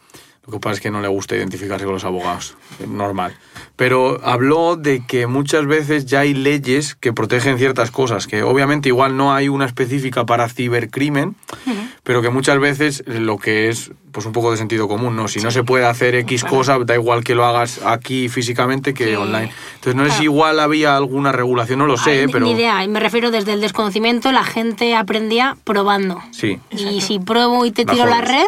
Lo 0.46 0.52
que 0.52 0.60
pasa 0.60 0.74
es 0.74 0.80
que 0.80 0.90
no 0.90 1.00
le 1.00 1.08
gusta 1.08 1.34
identificarse 1.36 1.84
con 1.86 1.94
los 1.94 2.04
abogados, 2.04 2.54
es 2.78 2.86
normal. 2.86 3.34
Pero 3.76 4.20
habló 4.22 4.76
de 4.76 5.02
que 5.06 5.26
muchas 5.26 5.64
veces 5.66 6.04
ya 6.04 6.20
hay 6.20 6.34
leyes 6.34 6.94
que 6.96 7.14
protegen 7.14 7.56
ciertas 7.56 7.90
cosas, 7.90 8.26
que 8.26 8.42
obviamente 8.42 8.88
igual 8.90 9.16
no 9.16 9.32
hay 9.34 9.48
una 9.48 9.64
específica 9.64 10.26
para 10.26 10.48
cibercrimen, 10.50 11.34
pero 12.02 12.20
que 12.20 12.28
muchas 12.28 12.58
veces 12.58 13.02
lo 13.06 13.38
que 13.38 13.70
es 13.70 13.90
pues 14.12 14.26
un 14.26 14.32
poco 14.32 14.50
de 14.52 14.56
sentido 14.58 14.86
común, 14.86 15.16
¿no? 15.16 15.26
Si 15.28 15.40
no 15.40 15.50
se 15.50 15.64
puede 15.64 15.86
hacer 15.86 16.14
X 16.14 16.42
Claro. 16.42 16.56
cosa, 16.56 16.78
da 16.84 16.94
igual 16.94 17.24
que 17.24 17.34
lo 17.34 17.44
hagas 17.46 17.80
aquí 17.84 18.28
físicamente 18.28 18.94
que 18.94 19.06
Sí. 19.08 19.14
online. 19.16 19.50
Entonces 19.76 19.94
no 19.96 20.04
Claro. 20.04 20.22
igual 20.22 20.60
había 20.60 20.96
alguna 20.96 21.32
regulación, 21.32 21.80
no 21.80 21.86
lo 21.86 21.96
sé, 21.96 22.26
ni- 22.26 22.32
pero 22.32 22.44
Ni 22.46 22.52
idea, 22.52 22.84
y 22.84 22.88
me 22.88 23.00
refiero 23.00 23.30
desde 23.32 23.54
el 23.54 23.60
desconocimiento, 23.60 24.30
la 24.30 24.44
gente 24.44 24.94
aprendía 24.94 25.56
probando. 25.64 26.20
sí. 26.32 26.60
Y 26.70 27.00
si 27.00 27.18
pruebo 27.18 27.64
y 27.64 27.72
te 27.72 27.84
La 27.86 27.92
tiro 27.94 28.06
la 28.06 28.16
jodes. 28.18 28.28
red, 28.28 28.46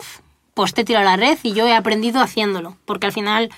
pues 0.57 0.73
te 0.73 0.85
tiro 0.85 1.03
la 1.05 1.17
red 1.17 1.39
y 1.43 1.53
yo 1.53 1.67
he 1.69 1.75
aprendido 1.75 2.21
haciéndolo. 2.23 2.79
Porque 2.87 3.05
al 3.07 3.13
final 3.13 3.51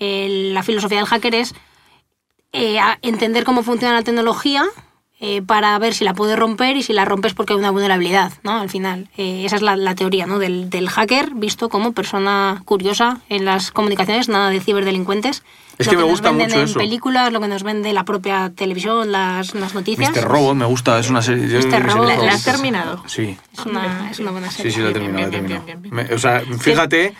la 0.00 0.62
filosofía 0.62 0.98
del 0.98 1.06
hacker 1.06 1.34
es 1.34 1.54
eh, 2.52 2.78
a- 2.80 2.98
entender 3.02 3.44
cómo 3.44 3.62
funciona 3.62 3.94
la 3.94 4.02
tecnología 4.02 4.64
eh, 5.20 5.42
para 5.42 5.78
ver 5.78 5.92
si 5.94 6.04
la 6.04 6.14
puedes 6.14 6.38
romper 6.38 6.76
y 6.78 6.82
si 6.82 6.92
la 6.94 7.04
rompes 7.04 7.34
porque 7.34 7.52
hay 7.52 7.58
una 7.58 7.70
vulnerabilidad, 7.70 8.32
¿no? 8.42 8.58
Al 8.60 8.70
final, 8.70 9.08
eh, 9.18 9.44
esa 9.44 9.56
es 9.56 9.62
la, 9.62 9.76
la 9.76 9.94
teoría, 9.94 10.24
¿no? 10.26 10.38
Del, 10.38 10.70
del 10.70 10.88
hacker 10.88 11.34
visto 11.34 11.68
como 11.68 11.92
persona 11.92 12.62
curiosa 12.64 13.20
en 13.28 13.44
las 13.44 13.70
comunicaciones, 13.70 14.28
nada 14.30 14.48
de 14.50 14.60
ciberdelincuentes. 14.60 15.42
Es 15.78 15.86
Lo 15.86 15.90
que 15.90 15.96
me 15.96 16.02
nos 16.02 16.10
gusta 16.12 16.28
venden 16.30 16.46
mucho 16.48 16.58
en 16.60 16.64
eso. 16.64 16.78
películas, 16.78 17.32
lo 17.32 17.40
que 17.40 17.48
nos 17.48 17.62
vende 17.62 17.92
la 17.92 18.04
propia 18.04 18.50
televisión, 18.54 19.12
las, 19.12 19.54
las 19.54 19.74
noticias. 19.74 20.10
Mr. 20.16 20.24
Robot 20.24 20.56
me 20.56 20.64
gusta, 20.64 20.98
es 20.98 21.10
una 21.10 21.20
serie. 21.22 21.44
Mr. 21.46 21.82
Robot, 21.82 22.08
¿La, 22.22 22.32
has 22.32 22.44
terminado? 22.44 23.02
Sí, 23.06 23.36
Es 23.52 23.66
una, 23.66 24.10
es 24.10 24.18
una 24.18 24.30
buena 24.30 24.50
sí, 24.50 24.56
serie. 24.70 24.72
sí, 24.72 24.92
terminado, 24.92 25.18
la 25.18 25.26
he 25.26 25.30
terminado. 25.30 25.64
bien, 25.66 25.82
bien, 25.82 25.94
bien. 25.94 26.08
Me- 26.08 26.14
o 26.14 26.18
sea, 26.18 26.42
fíjate 26.58 27.12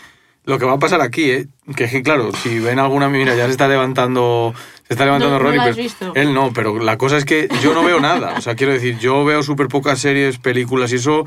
lo 0.44 0.58
que 0.58 0.64
va 0.64 0.72
a 0.74 0.78
pasar 0.78 1.00
aquí, 1.02 1.30
¿eh? 1.30 1.48
Que 1.74 1.84
es 1.84 1.90
que, 1.90 2.02
claro, 2.02 2.30
si 2.32 2.58
ven 2.60 2.78
alguna. 2.78 3.08
Mira, 3.08 3.34
ya 3.34 3.44
se 3.46 3.50
está 3.50 3.68
levantando. 3.68 4.54
Se 4.86 4.94
está 4.94 5.04
levantando 5.04 5.38
No- 5.38 5.42
no 5.44 5.50
Rory, 5.50 5.58
has 5.58 5.64
pero 5.64 5.76
visto. 5.76 6.12
él 6.14 6.32
no, 6.32 6.52
pero 6.54 6.78
la 6.78 6.96
cosa 6.96 7.16
es 7.18 7.24
que 7.24 7.48
yo 7.62 7.74
no 7.74 7.82
veo 7.84 7.98
nada. 8.00 8.34
O 8.38 8.40
sea, 8.40 8.54
quiero 8.54 8.72
decir, 8.72 8.96
yo 8.98 9.24
veo 9.24 9.42
súper 9.42 9.66
pocas 9.68 9.98
series, 9.98 10.38
películas 10.38 10.92
y 10.92 10.96
eso. 10.96 11.24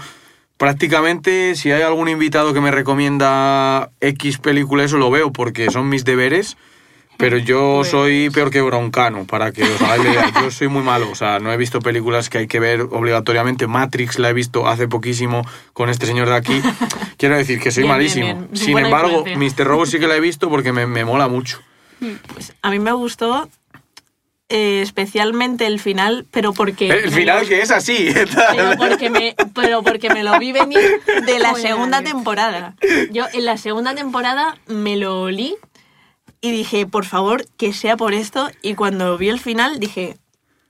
Prácticamente, 0.58 1.56
si 1.56 1.72
hay 1.72 1.82
algún 1.84 2.10
invitado 2.10 2.54
que 2.54 2.60
me 2.62 2.70
recomienda 2.72 3.92
X 4.02 4.40
película, 4.40 4.84
eso 4.84 4.98
lo 4.98 5.10
veo 5.10 5.32
porque 5.32 5.70
son 5.72 5.88
mis 5.88 6.04
deberes. 6.04 6.58
Pero 7.20 7.38
yo 7.38 7.80
Pues- 7.80 7.90
soy 7.90 8.30
peor 8.30 8.50
que 8.50 8.62
Broncano, 8.62 9.26
para 9.26 9.52
que 9.52 9.64
os 9.64 9.82
hagáis 9.82 10.04
la 10.06 10.10
idea. 10.10 10.32
Yo 10.42 10.50
soy 10.52 10.70
muy 10.70 10.82
malo, 10.84 11.10
o 11.12 11.16
sea, 11.16 11.40
no 11.40 11.52
he 11.52 11.58
visto 11.58 11.82
películas 11.82 12.30
que 12.30 12.38
hay 12.38 12.48
que 12.48 12.62
ver 12.62 12.80
obligatoriamente. 12.82 13.68
Matrix 13.68 14.18
la 14.20 14.30
he 14.30 14.34
visto 14.34 14.68
hace 14.68 14.88
poquísimo 14.88 15.42
con 15.74 15.90
este 15.90 16.06
señor 16.06 16.30
de 16.30 16.36
aquí. 16.38 16.62
Quiero 17.18 17.36
decir 17.36 17.60
que 17.60 17.72
soy 17.72 17.84
Bien, 17.84 17.94
malísimo. 17.94 18.26
bien. 18.26 18.50
Sin 18.54 18.72
Buena 18.72 18.88
embargo. 18.88 19.26
Mr. 19.36 19.66
Robot 19.66 19.88
sí 19.90 20.00
que 20.00 20.08
la 20.08 20.16
he 20.16 20.22
visto 20.22 20.50
porque 20.50 20.72
me, 20.72 20.88
me 20.88 21.04
mola 21.04 21.28
mucho. 21.28 21.60
Pues 22.34 22.54
a 22.62 22.70
mí 22.72 22.80
me 22.80 22.94
gustó 22.94 23.50
eh, 24.48 24.80
especialmente 24.82 25.66
el 25.68 25.82
final, 25.82 26.26
pero 26.32 26.54
porque... 26.54 26.88
El 26.90 27.12
final 27.12 27.46
que 27.46 27.62
es 27.62 27.70
así. 27.70 28.12
Pero 28.16 28.72
porque, 28.78 29.10
me, 29.10 29.36
pero 29.54 29.84
porque 29.84 30.10
me 30.10 30.24
lo 30.24 30.40
vi 30.40 30.54
venir 30.54 30.80
de 31.26 31.38
la 31.40 31.54
segunda 31.56 32.02
temporada. 32.02 32.76
Yo 33.12 33.26
en 33.34 33.44
la 33.46 33.58
segunda 33.58 33.94
temporada 33.94 34.58
me 34.68 34.96
lo 34.96 35.22
olí 35.22 35.58
y 36.42 36.52
dije, 36.52 36.86
por 36.86 37.06
favor, 37.06 37.46
que 37.58 37.74
sea 37.74 37.98
por 37.98 38.14
esto. 38.14 38.50
Y 38.62 38.76
cuando 38.76 39.18
vi 39.18 39.30
el 39.30 39.40
final 39.40 39.80
dije, 39.80 40.18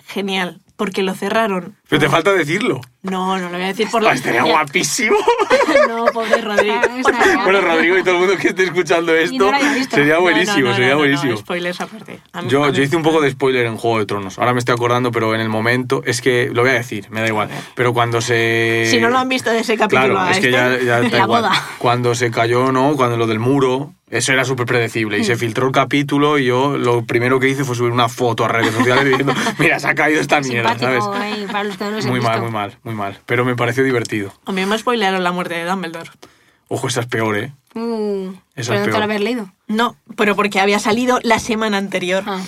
genial, 0.08 0.60
porque 0.76 1.04
lo 1.04 1.14
cerraron. 1.14 1.76
Pero 1.90 2.00
te 2.02 2.10
falta 2.10 2.32
decirlo. 2.34 2.82
No, 3.02 3.38
no 3.38 3.46
lo 3.50 3.52
voy 3.54 3.64
a 3.64 3.68
decir 3.68 3.90
por 3.90 4.02
la... 4.04 4.14
Estaría 4.14 4.44
guapísimo. 4.44 5.16
No, 5.88 6.06
pobre 6.08 6.42
Rodrigo. 6.42 6.76
Bueno, 7.44 7.62
Rodrigo 7.62 7.98
y 7.98 8.02
todo 8.04 8.16
el 8.16 8.20
mundo 8.22 8.38
que 8.38 8.50
esté 8.50 8.64
escuchando 8.64 9.14
esto, 9.16 9.36
no 9.52 9.58
sería 9.90 10.20
buenísimo, 10.20 10.60
no, 10.60 10.70
no, 10.70 10.74
sería 10.76 10.88
no, 10.90 10.94
no, 10.96 10.98
buenísimo. 11.00 11.38
spoilers 11.38 11.82
aparte. 11.82 12.20
A 12.34 12.42
mí- 12.42 12.50
Yo, 12.50 12.64
a 12.64 12.72
yo 12.72 12.84
hice 12.84 12.96
un 12.96 13.02
poco 13.04 13.22
de 13.22 13.32
spoiler 13.32 13.66
en 13.66 13.78
Juego 13.78 14.00
de 14.00 14.06
Tronos. 14.06 14.38
Ahora 14.38 14.54
me 14.54 14.60
estoy 14.60 14.74
acordando, 14.74 15.12
pero 15.12 15.34
en 15.34 15.42
el 15.42 15.50
momento 15.50 16.02
es 16.06 16.22
que 16.22 16.50
lo 16.54 16.62
voy 16.62 16.72
a 16.72 16.74
decir, 16.74 17.08
me 17.10 17.22
da 17.22 17.28
igual. 17.28 17.50
Pero 17.76 17.94
cuando 17.94 18.22
se. 18.22 18.88
Si 18.92 19.00
no 19.00 19.10
lo 19.10 19.18
han 19.18 19.30
visto 19.30 19.50
de 19.50 19.60
ese 19.60 19.78
capítulo 19.78 20.14
Claro, 20.14 20.20
a 20.20 20.32
es 20.32 20.40
que 20.40 20.50
este, 20.50 20.52
ya, 20.52 20.78
ya 20.80 21.02
da 21.02 21.10
La 21.10 21.18
igual. 21.24 21.28
boda. 21.44 21.64
Cuando 21.80 22.14
se 22.16 22.30
cayó, 22.32 22.72
¿no? 22.72 22.96
Cuando 22.96 23.18
lo 23.18 23.26
del 23.28 23.40
muro, 23.40 23.94
eso 24.10 24.34
era 24.34 24.44
súper 24.46 24.66
predecible. 24.66 25.18
Y 25.20 25.24
se 25.24 25.36
Mm. 25.36 25.40
filtró 25.40 25.68
el 25.68 25.72
capítulo 25.74 26.38
y 26.40 26.46
yo 26.46 26.78
lo 26.78 27.04
primero 27.06 27.40
que 27.40 27.50
hice 27.50 27.64
fue 27.64 27.76
subir 27.76 27.92
una 27.92 28.10
foto 28.10 28.46
a 28.46 28.48
redes 28.48 28.74
sociales 28.74 29.06
diciendo, 29.06 29.34
mira, 29.60 29.80
se 29.80 29.88
ha 29.88 29.96
caído 29.96 30.20
esta 30.22 30.40
mierda, 30.42 30.78
¿sabes? 30.78 31.04
Simpático, 31.04 31.36
eh, 31.44 31.48
para 31.52 31.64
los 31.64 31.78
que 31.78 31.84
no 31.86 31.92
los 31.92 32.06
han 32.06 32.12
Muy 32.12 32.20
mal, 32.22 32.32
visto. 32.34 32.44
muy 32.44 32.52
mal, 32.52 32.78
muy 32.84 32.96
mal. 32.96 33.20
Pero 33.26 33.46
me 33.46 33.56
pareció 33.56 33.84
divertido. 33.84 34.34
A 34.46 34.52
mí 34.52 34.66
me 34.66 34.78
spoilearon 34.78 35.24
la 35.24 35.32
muerte 35.32 35.56
de 35.56 35.66
Dumbledore. 35.66 36.10
Ojo, 36.68 36.88
esa 36.88 37.02
es 37.02 37.08
peor, 37.08 37.38
¿eh? 37.38 37.52
Uh, 37.76 38.32
Esa 38.56 38.72
pero 38.72 38.74
es 38.74 38.80
no 38.80 38.86
te 38.86 38.90
peor. 38.92 38.98
lo 39.00 39.04
habías 39.04 39.22
leído. 39.22 39.52
No, 39.68 39.96
pero 40.16 40.36
porque 40.36 40.60
había 40.60 40.80
salido 40.80 41.20
la 41.24 41.40
semana 41.40 41.78
anterior. 41.78 42.24
Ah. 42.28 42.42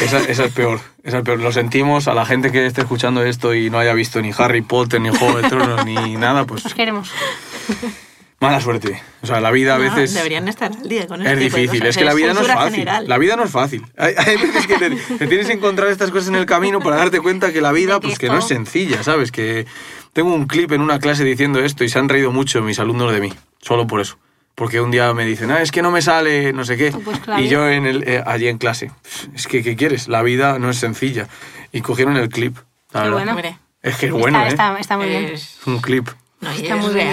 Esa, 0.00 0.20
esa 0.20 0.44
es 0.44 0.52
peor, 0.52 0.80
esa 1.02 1.18
es 1.18 1.24
peor. 1.24 1.40
Lo 1.40 1.52
sentimos 1.52 2.06
a 2.08 2.14
la 2.14 2.24
gente 2.24 2.52
que 2.52 2.64
esté 2.64 2.82
escuchando 2.82 3.22
esto 3.24 3.54
y 3.54 3.68
no 3.70 3.78
haya 3.78 3.92
visto 3.92 4.22
ni 4.22 4.30
Harry 4.38 4.62
Potter, 4.62 5.00
ni 5.00 5.08
Juego 5.10 5.40
de 5.42 5.48
Tronos, 5.48 5.84
ni 5.84 6.16
nada, 6.16 6.46
pues 6.46 6.64
Os 6.64 6.74
queremos. 6.74 7.10
mala 8.40 8.60
suerte. 8.60 9.02
O 9.22 9.26
sea, 9.26 9.40
la 9.40 9.50
vida 9.50 9.74
a 9.74 9.78
No, 9.78 9.84
veces 9.84 10.14
deberían 10.14 10.48
estar 10.48 10.72
al 10.72 10.88
día 10.88 11.06
con 11.06 11.20
es 11.20 11.26
este 11.28 11.38
de 11.38 11.44
difícil. 11.44 11.80
cosas. 11.80 11.88
Es 11.90 11.96
que 11.98 12.04
la 12.04 12.14
vida 12.14 12.32
no 12.32 12.40
es 12.40 12.46
fácil. 12.48 12.70
general. 12.72 13.08
La 13.08 13.18
vida 13.18 13.36
no 13.36 13.44
es 13.44 13.50
fácil. 13.50 13.84
Hay, 13.98 14.14
hay 14.16 14.36
veces 14.36 14.66
que 14.66 14.78
te, 14.78 14.90
te 14.90 15.26
tienes 15.26 15.46
que 15.46 15.52
encontrar 15.52 15.88
estas 15.90 16.10
cosas 16.10 16.28
en 16.30 16.36
el 16.36 16.46
camino 16.46 16.80
para 16.80 16.96
darte 16.96 17.20
cuenta 17.20 17.52
que 17.52 17.60
la 17.60 17.72
vida, 17.72 17.94
De 17.94 18.00
pues 18.00 18.18
que 18.18 18.28
no 18.28 18.38
es 18.38 18.46
sencilla, 18.48 19.02
¿sabes? 19.02 19.30
Que 19.30 19.66
tengo 20.12 20.34
un 20.34 20.46
clip 20.46 20.72
en 20.72 20.80
una 20.80 20.98
clase 20.98 21.22
diciendo 21.24 21.60
esto 21.60 21.84
y 21.84 21.88
se 21.88 21.98
han 21.98 22.08
reído 22.08 22.32
mucho 22.32 22.62
mis 22.62 22.78
alumnos 22.78 23.12
de 23.12 23.20
mí, 23.20 23.32
solo 23.60 23.86
por 23.86 24.00
eso. 24.00 24.18
Porque 24.54 24.80
un 24.80 24.90
día 24.90 25.12
me 25.14 25.24
dicen, 25.24 25.50
ah, 25.52 25.62
es 25.62 25.70
que 25.70 25.80
no 25.80 25.90
me 25.90 26.02
sale 26.02 26.52
no 26.52 26.64
sé 26.64 26.76
qué. 26.76 26.90
Pues 26.92 27.18
claro. 27.20 27.42
y 27.42 27.48
yo 27.48 27.68
en 27.68 27.86
el, 27.86 28.02
eh, 28.08 28.22
allí 28.26 28.48
en 28.48 28.58
clase, 28.58 28.90
es 29.34 29.46
que, 29.46 29.62
¿qué 29.62 29.76
quieres? 29.76 30.08
La 30.08 30.22
vida 30.22 30.58
no 30.58 30.68
es 30.70 30.76
sencilla. 30.78 31.28
Y 31.72 31.80
cogieron 31.82 32.16
el 32.16 32.28
clip. 32.28 32.56
la 32.92 33.04
Qué 33.04 33.10
bueno. 33.10 33.30
Hombre, 33.32 33.56
Es 33.82 33.96
que 33.96 34.06
es 34.06 34.12
bueno, 34.12 34.38
está, 34.44 34.48
¿eh? 34.48 34.50
está, 34.50 34.78
está 34.80 34.96
muy 34.96 35.06
bien. 35.08 35.24
es- 35.26 35.58
Es 35.60 35.66
un 35.66 35.80
clip. 35.80 36.08
no, 36.40 36.50
Está 36.50 36.74
es 36.76 36.80
muy 36.84 36.92
bien 36.94 37.08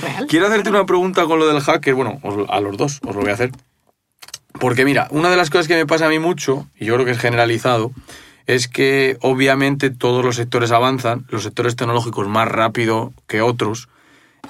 real. 0.00 0.26
Quiero 0.26 0.46
hacerte 0.46 0.70
una 0.70 0.86
pregunta 0.86 1.24
con 1.26 1.38
lo 1.38 1.46
del 1.46 1.60
hacker. 1.60 1.94
Bueno, 1.94 2.18
os- 2.22 2.48
a 2.48 2.60
los 2.60 2.76
dos 2.76 3.00
os 3.06 3.14
lo 3.14 3.22
voy 3.22 3.30
a 3.30 3.34
hacer. 3.34 3.50
Porque 4.58 4.84
mira, 4.84 5.08
una 5.10 5.30
de 5.30 5.36
las 5.36 5.50
cosas 5.50 5.68
que 5.68 5.74
me 5.76 5.86
pasa 5.86 6.06
a 6.06 6.08
mí 6.08 6.18
mucho, 6.18 6.66
y 6.78 6.86
yo 6.86 6.94
creo 6.94 7.04
que 7.04 7.12
es 7.12 7.18
generalizado, 7.18 7.92
es 8.46 8.68
que 8.68 9.18
obviamente 9.20 9.90
todos 9.90 10.24
los 10.24 10.36
sectores 10.36 10.70
avanzan, 10.70 11.26
los 11.28 11.42
sectores 11.42 11.76
tecnológicos 11.76 12.26
más 12.28 12.48
rápido 12.48 13.12
que 13.26 13.42
otros, 13.42 13.88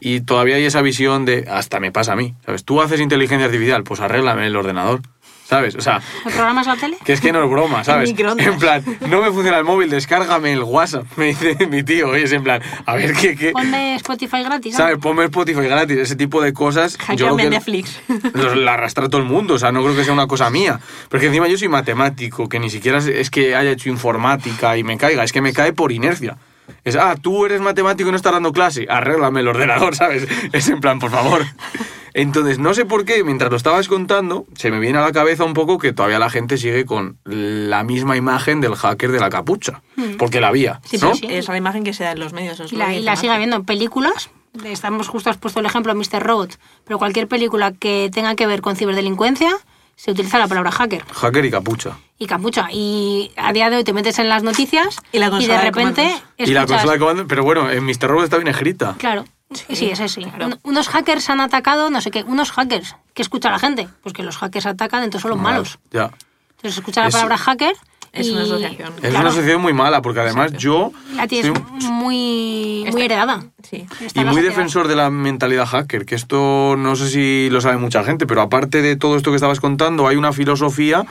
y 0.01 0.21
todavía 0.21 0.57
hay 0.57 0.65
esa 0.65 0.83
visión 0.83 1.25
de, 1.25 1.47
hasta 1.51 1.81
me 1.81 1.91
pasa 1.91 2.13
a 2.13 2.17
mí, 2.17 2.35
¿sabes? 2.45 2.65
Tú 2.65 2.83
haces 2.83 3.01
inteligencia 3.01 3.47
artificial, 3.47 3.83
pues 3.83 4.01
arréglame 4.01 4.47
el 4.47 4.55
ordenador, 4.55 5.01
¿sabes? 5.47 5.77
O 5.77 5.81
sea, 5.81 6.01
¿El 6.25 6.33
programa 6.33 6.61
es 6.61 6.67
la 6.67 6.77
tele? 6.77 6.99
que 7.05 7.13
es 7.13 7.21
que 7.21 7.33
no 7.33 7.43
es 7.43 7.51
broma, 7.51 7.85
¿sabes? 7.85 8.11
En 8.11 8.59
plan, 8.59 8.85
no 9.09 9.23
me 9.23 9.31
funciona 9.31 9.59
el 9.59 9.65
móvil, 9.65 9.89
descárgame 9.89 10.53
el 10.53 10.63
WhatsApp, 10.63 11.07
me 11.17 11.27
dice 11.27 11.67
mi 11.69 11.83
tío, 11.83 12.17
y 12.17 12.23
es 12.23 12.33
en 12.33 12.43
plan, 12.43 12.61
a 12.85 12.95
ver 12.95 13.13
qué... 13.15 13.37
qué 13.37 13.53
Ponme 13.53 13.95
Spotify 13.97 14.43
gratis. 14.43 14.73
¿no? 14.73 14.79
¿Sabes? 14.79 14.99
Ponme 14.99 15.25
Spotify 15.25 15.63
gratis, 15.63 15.99
ese 15.99 16.17
tipo 16.17 16.43
de 16.43 16.53
cosas. 16.53 16.99
yo 17.17 17.27
creo 17.27 17.37
que 17.37 17.51
Netflix. 17.51 18.01
la 18.57 18.75
arrastra 18.75 19.09
todo 19.09 19.21
el 19.21 19.27
mundo, 19.27 19.55
o 19.55 19.59
sea, 19.59 19.73
no 19.73 19.83
creo 19.83 19.95
que 19.95 20.05
sea 20.05 20.13
una 20.13 20.27
cosa 20.27 20.51
mía. 20.51 20.81
Pero 21.09 21.21
que 21.21 21.27
encima 21.29 21.47
yo 21.49 21.57
soy 21.57 21.69
matemático, 21.69 22.49
que 22.49 22.59
ni 22.59 22.71
siquiera 22.71 22.99
es 22.99 23.31
que 23.31 23.55
haya 23.55 23.71
hecho 23.71 23.89
informática 23.89 24.77
y 24.77 24.85
me 24.85 24.97
caiga, 24.99 25.23
es 25.25 25.33
que 25.33 25.41
me 25.41 25.53
cae 25.53 25.73
por 25.73 25.93
inercia. 25.93 26.37
Es, 26.85 26.97
ah, 26.97 27.17
tú 27.21 27.47
eres 27.47 27.61
matemático 27.61 28.09
y 28.09 28.13
no 28.13 28.17
estás 28.17 28.33
dando 28.33 28.53
clase, 28.53 28.87
arréglame 28.89 29.41
el 29.41 29.49
ordenador, 29.49 29.95
¿sabes? 29.97 30.27
Es 30.53 30.69
en 30.69 30.81
plan, 30.81 30.99
por 30.99 31.11
favor. 31.11 31.45
Entonces, 32.15 32.59
no 32.59 32.73
sé 32.73 32.87
por 32.87 33.05
qué, 33.05 33.23
mientras 33.25 33.51
lo 33.51 33.59
estabas 33.59 33.89
contando, 33.89 34.47
se 34.55 34.71
me 34.71 34.81
viene 34.81 34.99
a 34.99 35.03
la 35.03 35.13
cabeza 35.13 35.45
un 35.45 35.53
poco 35.53 35.77
que 35.79 35.93
todavía 35.93 36.19
la 36.19 36.31
gente 36.31 36.57
sigue 36.57 36.87
con 36.87 37.19
la 37.25 37.85
misma 37.85 38.17
imagen 38.17 38.63
del 38.63 38.75
hacker 38.75 39.13
de 39.13 39.21
la 39.21 39.29
capucha. 39.29 39.83
Porque 40.19 40.41
la 40.41 40.49
había, 40.49 40.81
Sí, 40.85 40.99
sí, 40.99 41.27
es 41.29 41.49
la 41.49 41.59
imagen 41.59 41.85
que 41.85 41.93
se 41.93 42.05
da 42.05 42.13
en 42.13 42.21
los 42.21 42.33
medios. 42.33 42.59
os 42.61 42.73
Y 42.73 42.77
lo 42.77 42.87
la, 42.87 42.95
y 42.95 43.03
la 43.03 43.17
sigue 43.17 43.33
habiendo 43.33 43.57
en 43.57 43.65
películas. 43.65 44.31
Estamos 44.65 45.09
justo, 45.09 45.29
has 45.29 45.37
puesto 45.37 45.61
el 45.61 45.67
ejemplo 45.67 45.93
de 45.93 45.99
Mr. 45.99 46.23
Robot, 46.23 46.59
pero 46.85 46.99
cualquier 46.99 47.29
película 47.29 47.73
que 47.73 48.09
tenga 48.11 48.35
que 48.35 48.47
ver 48.47 48.63
con 48.63 48.77
ciberdelincuencia, 48.77 49.51
se 49.97 50.11
utiliza 50.13 50.39
la 50.39 50.47
palabra 50.47 50.71
hacker 50.71 51.05
Hacker 51.11 51.45
y 51.45 51.51
capucha. 51.51 51.97
y 52.19 52.27
capucha. 52.27 52.69
Y 52.71 53.33
a 53.37 53.53
día 53.53 53.71
de 53.71 53.77
hoy 53.79 53.85
te 53.85 53.93
metes 53.93 54.19
en 54.19 54.29
las 54.29 54.43
noticias 54.43 54.99
Y 55.13 55.19
la 55.19 55.27
de 55.27 55.31
consola 55.33 55.55
de 55.59 55.61
repente 55.63 56.03
comandos. 56.03 56.23
Y 56.49 56.53
la 56.53 56.67
consola 56.67 56.93
de 56.93 56.99
comando, 56.99 57.27
pero 57.27 57.43
bueno, 57.45 57.71
en 57.71 57.85
Mr. 57.85 58.03
Robot 58.09 58.25
está 58.25 58.37
bien 58.37 58.49
escrita. 58.49 58.95
Claro, 58.99 59.25
sí, 59.53 59.91
ese 59.91 60.09
sí. 60.09 60.23
claro. 60.25 60.47
Un- 60.47 60.59
unos 60.65 60.89
hackers 60.89 61.29
han 61.31 61.41
atacado, 61.41 61.91
no 61.91 62.01
sé 62.01 62.11
qué, 62.11 62.23
unos 62.25 62.53
hackers. 62.53 62.95
¿Qué 63.15 63.23
escucha 63.23 63.51
la 63.51 63.59
gente? 63.59 63.89
Pues 64.03 64.13
que 64.13 64.23
los 64.23 64.37
hackers 64.37 64.67
atacan, 64.67 65.03
entonces 65.03 65.23
son 65.23 65.31
los 65.33 65.41
malos. 65.41 65.79
Ya. 65.91 66.11
Entonces 66.57 66.79
escucha 66.79 67.01
la 67.03 67.09
Es- 67.09 67.15
palabra 67.15 67.39
hacker. 67.39 67.75
Es 68.17 68.27
y- 68.29 68.31
una 68.33 68.43
asociación. 68.43 68.93
Es 68.95 69.01
claro, 69.01 69.19
una 69.21 69.29
asociación 69.29 69.61
muy 69.63 69.73
mala, 69.73 70.03
porque 70.03 70.21
además 70.21 70.53
yo 70.55 70.93
La 71.15 71.27
tienes 71.27 71.53
soy 71.53 71.91
muy, 71.91 72.83
muy 72.85 72.89
Está- 72.89 73.05
heredada. 73.05 73.45
Sí. 73.63 73.85
Y 74.15 74.25
muy 74.25 74.43
defensor 74.43 74.87
de 74.89 74.95
la 74.97 75.11
mentalidad 75.11 75.67
hacker, 75.67 76.07
que 76.07 76.15
esto 76.15 76.77
no 76.79 76.95
sé 76.95 77.09
si 77.11 77.49
lo 77.51 77.61
sabe 77.61 77.79
mucha 77.79 78.05
gente, 78.05 78.27
pero 78.27 78.41
aparte 78.43 78.81
de 78.81 78.95
todo 78.97 79.17
esto 79.17 79.31
que 79.31 79.37
estabas 79.37 79.59
contando, 79.61 80.07
hay 80.07 80.17
una 80.17 80.33
filosofía 80.33 81.05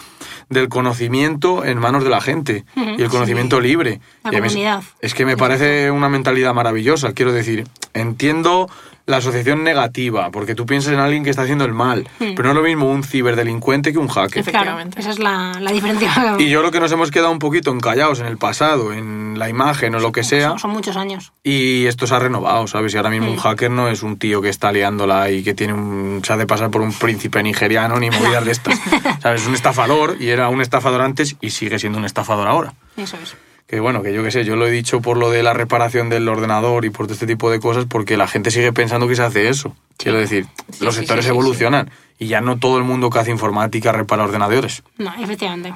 del 0.50 0.70
conocimiento 0.70 1.65
en 1.65 1.80
manos 1.80 2.04
de 2.04 2.10
la 2.10 2.22
gente 2.22 2.63
y 2.76 3.02
el 3.02 3.10
conocimiento 3.10 3.60
libre. 3.60 4.00
La 4.24 4.32
Y 4.32 4.36
mí 4.41 4.48
comunidad. 4.48 4.84
Es 5.02 5.13
que 5.13 5.26
me 5.26 5.36
parece 5.36 5.91
una 5.91 6.08
mentalidad 6.08 6.54
maravillosa, 6.54 7.12
quiero 7.13 7.34
decir, 7.34 7.65
entiendo 7.94 8.70
la 9.08 9.18
asociación 9.18 9.63
negativa, 9.63 10.32
porque 10.32 10.56
tú 10.56 10.65
piensas 10.65 10.94
en 10.94 11.00
alguien 11.00 11.24
que 11.24 11.30
está 11.30 11.44
haciendo 11.44 11.63
el 11.65 11.74
mal, 11.74 12.08
pero 12.18 12.44
no 12.44 12.50
es 12.50 12.56
lo 12.56 12.63
mismo 12.63 12.89
un 12.89 13.04
ciberdelincuente 13.04 13.91
que 13.91 14.00
un 14.00 14.08
hacker. 14.08 14.44
Claro, 14.44 14.50
Efectivamente. 14.62 15.00
esa 15.00 15.12
es 15.12 15.20
la, 15.20 15.54
la 15.60 15.72
diferencia. 15.72 16.12
Y 16.39 16.50
yo 16.50 16.60
creo 16.60 16.72
que 16.72 16.80
nos 16.80 16.91
hemos 16.91 17.12
quedado 17.12 17.32
un 17.32 17.39
poquito 17.39 17.72
encallados 17.72 18.20
en 18.20 18.26
el 18.26 18.38
pasado, 18.38 18.94
en 18.94 19.38
la 19.38 19.48
imagen 19.50 19.94
o 19.96 20.00
lo 20.00 20.12
que 20.12 20.24
sea, 20.24 20.50
Son, 20.50 20.60
son 20.60 20.72
muchos 20.72 20.98
años. 20.98 21.34
y 21.44 21.86
esto 21.86 22.08
se 22.08 22.15
ha 22.15 22.20
renovado, 22.20 22.65
¿sabes? 22.68 22.94
Y 22.94 22.98
ahora 22.98 23.10
mismo 23.10 23.30
un 23.32 23.38
hacker 23.38 23.70
no 23.70 23.89
es 23.89 24.02
un 24.02 24.18
tío 24.18 24.41
que 24.41 24.50
está 24.50 24.72
liándola 24.72 25.30
y 25.30 25.44
que 25.44 25.54
tiene 25.54 25.74
un, 25.74 26.22
se 26.26 26.34
hace 26.34 26.48
pasar 26.48 26.72
por 26.72 26.82
un 26.82 26.91
príncipe 26.94 27.44
nigeriano 27.44 28.00
ni 28.00 28.10
movidas 28.10 28.44
de 28.46 28.52
estas, 28.54 28.80
¿sabes? 29.22 29.41
Es 29.41 29.48
un 29.48 29.54
estafador 29.56 30.18
y 30.20 30.30
era 30.30 30.50
un 30.50 30.62
estafador 30.62 31.02
antes 31.02 31.36
y 31.41 31.52
sigue 31.52 31.78
siendo 31.80 32.00
un 32.00 32.06
estafador 32.06 32.48
ahora. 32.48 32.74
Eso 32.98 33.18
es. 33.22 33.36
Que 33.67 33.80
bueno, 33.80 34.04
que 34.04 34.13
yo 34.13 34.23
qué 34.23 34.30
sé, 34.30 34.45
yo 34.45 34.56
lo 34.56 34.67
he 34.67 34.71
dicho 34.71 35.01
por 35.01 35.17
lo 35.17 35.32
de 35.32 35.41
la 35.41 35.54
reparación 35.54 36.08
del 36.10 36.28
ordenador 36.30 36.86
y 36.86 36.91
por 36.91 37.08
todo 37.08 37.15
este 37.15 37.25
tipo 37.25 37.49
de 37.49 37.60
cosas, 37.60 37.86
porque 37.89 38.15
la 38.15 38.28
gente 38.28 38.51
sigue 38.51 38.71
pensando 38.71 39.08
que 39.08 39.15
se 39.15 39.23
hace 39.23 39.49
eso. 39.49 39.75
Quiero 39.97 40.19
decir, 40.19 40.45
Sí, 40.71 40.86
los 40.86 40.93
sí, 40.93 40.99
sectores 41.01 41.25
sí, 41.25 41.30
sí, 41.32 41.34
evolucionan 41.34 41.89
y 42.19 42.28
ya 42.28 42.41
no 42.41 42.58
todo 42.60 42.78
el 42.78 42.84
mundo 42.84 43.10
que 43.10 43.17
hace 43.19 43.32
informática 43.32 43.91
repara 43.91 44.23
ordenadores. 44.23 44.84
No, 44.97 45.13
efectivamente. 45.19 45.73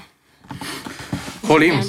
Jolín. 1.47 1.79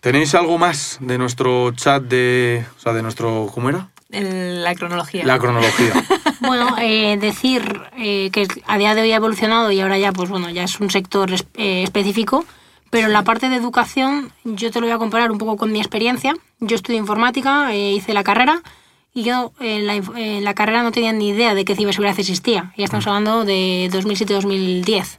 ¿tenéis 0.00 0.34
algo 0.34 0.58
más 0.58 0.98
de 1.00 1.16
nuestro 1.18 1.72
chat 1.72 2.02
de... 2.02 2.64
O 2.76 2.80
sea, 2.80 2.92
de 2.92 3.02
nuestro... 3.02 3.48
¿Cómo 3.52 3.70
era? 3.70 3.88
La 4.10 4.74
cronología. 4.74 5.24
La 5.24 5.38
cronología. 5.38 5.92
Bueno, 6.40 6.76
eh, 6.78 7.16
decir 7.18 7.80
eh, 7.96 8.28
que 8.30 8.46
a 8.66 8.76
día 8.76 8.94
de 8.94 9.00
hoy 9.00 9.12
ha 9.12 9.16
evolucionado 9.16 9.70
y 9.72 9.80
ahora 9.80 9.96
ya, 9.96 10.12
pues 10.12 10.28
bueno, 10.28 10.50
ya 10.50 10.64
es 10.64 10.78
un 10.78 10.90
sector 10.90 11.32
es- 11.32 11.46
eh, 11.54 11.82
específico, 11.84 12.44
pero 12.94 13.08
en 13.08 13.12
la 13.12 13.24
parte 13.24 13.48
de 13.48 13.56
educación 13.56 14.30
yo 14.44 14.70
te 14.70 14.78
lo 14.80 14.86
voy 14.86 14.94
a 14.94 14.98
comparar 14.98 15.32
un 15.32 15.38
poco 15.38 15.56
con 15.56 15.72
mi 15.72 15.80
experiencia. 15.80 16.36
Yo 16.60 16.76
estudié 16.76 16.96
informática, 17.00 17.74
eh, 17.74 17.90
hice 17.92 18.14
la 18.14 18.22
carrera 18.22 18.62
y 19.12 19.24
yo 19.24 19.52
en 19.58 19.88
la, 19.88 19.96
inf- 19.96 20.16
en 20.16 20.44
la 20.44 20.54
carrera 20.54 20.84
no 20.84 20.92
tenía 20.92 21.12
ni 21.12 21.30
idea 21.30 21.54
de 21.54 21.64
que 21.64 21.74
ciberseguridad 21.74 22.16
existía. 22.20 22.72
Ya 22.76 22.84
estamos 22.84 23.04
hablando 23.08 23.44
de 23.44 23.88
2007-2010. 23.92 25.18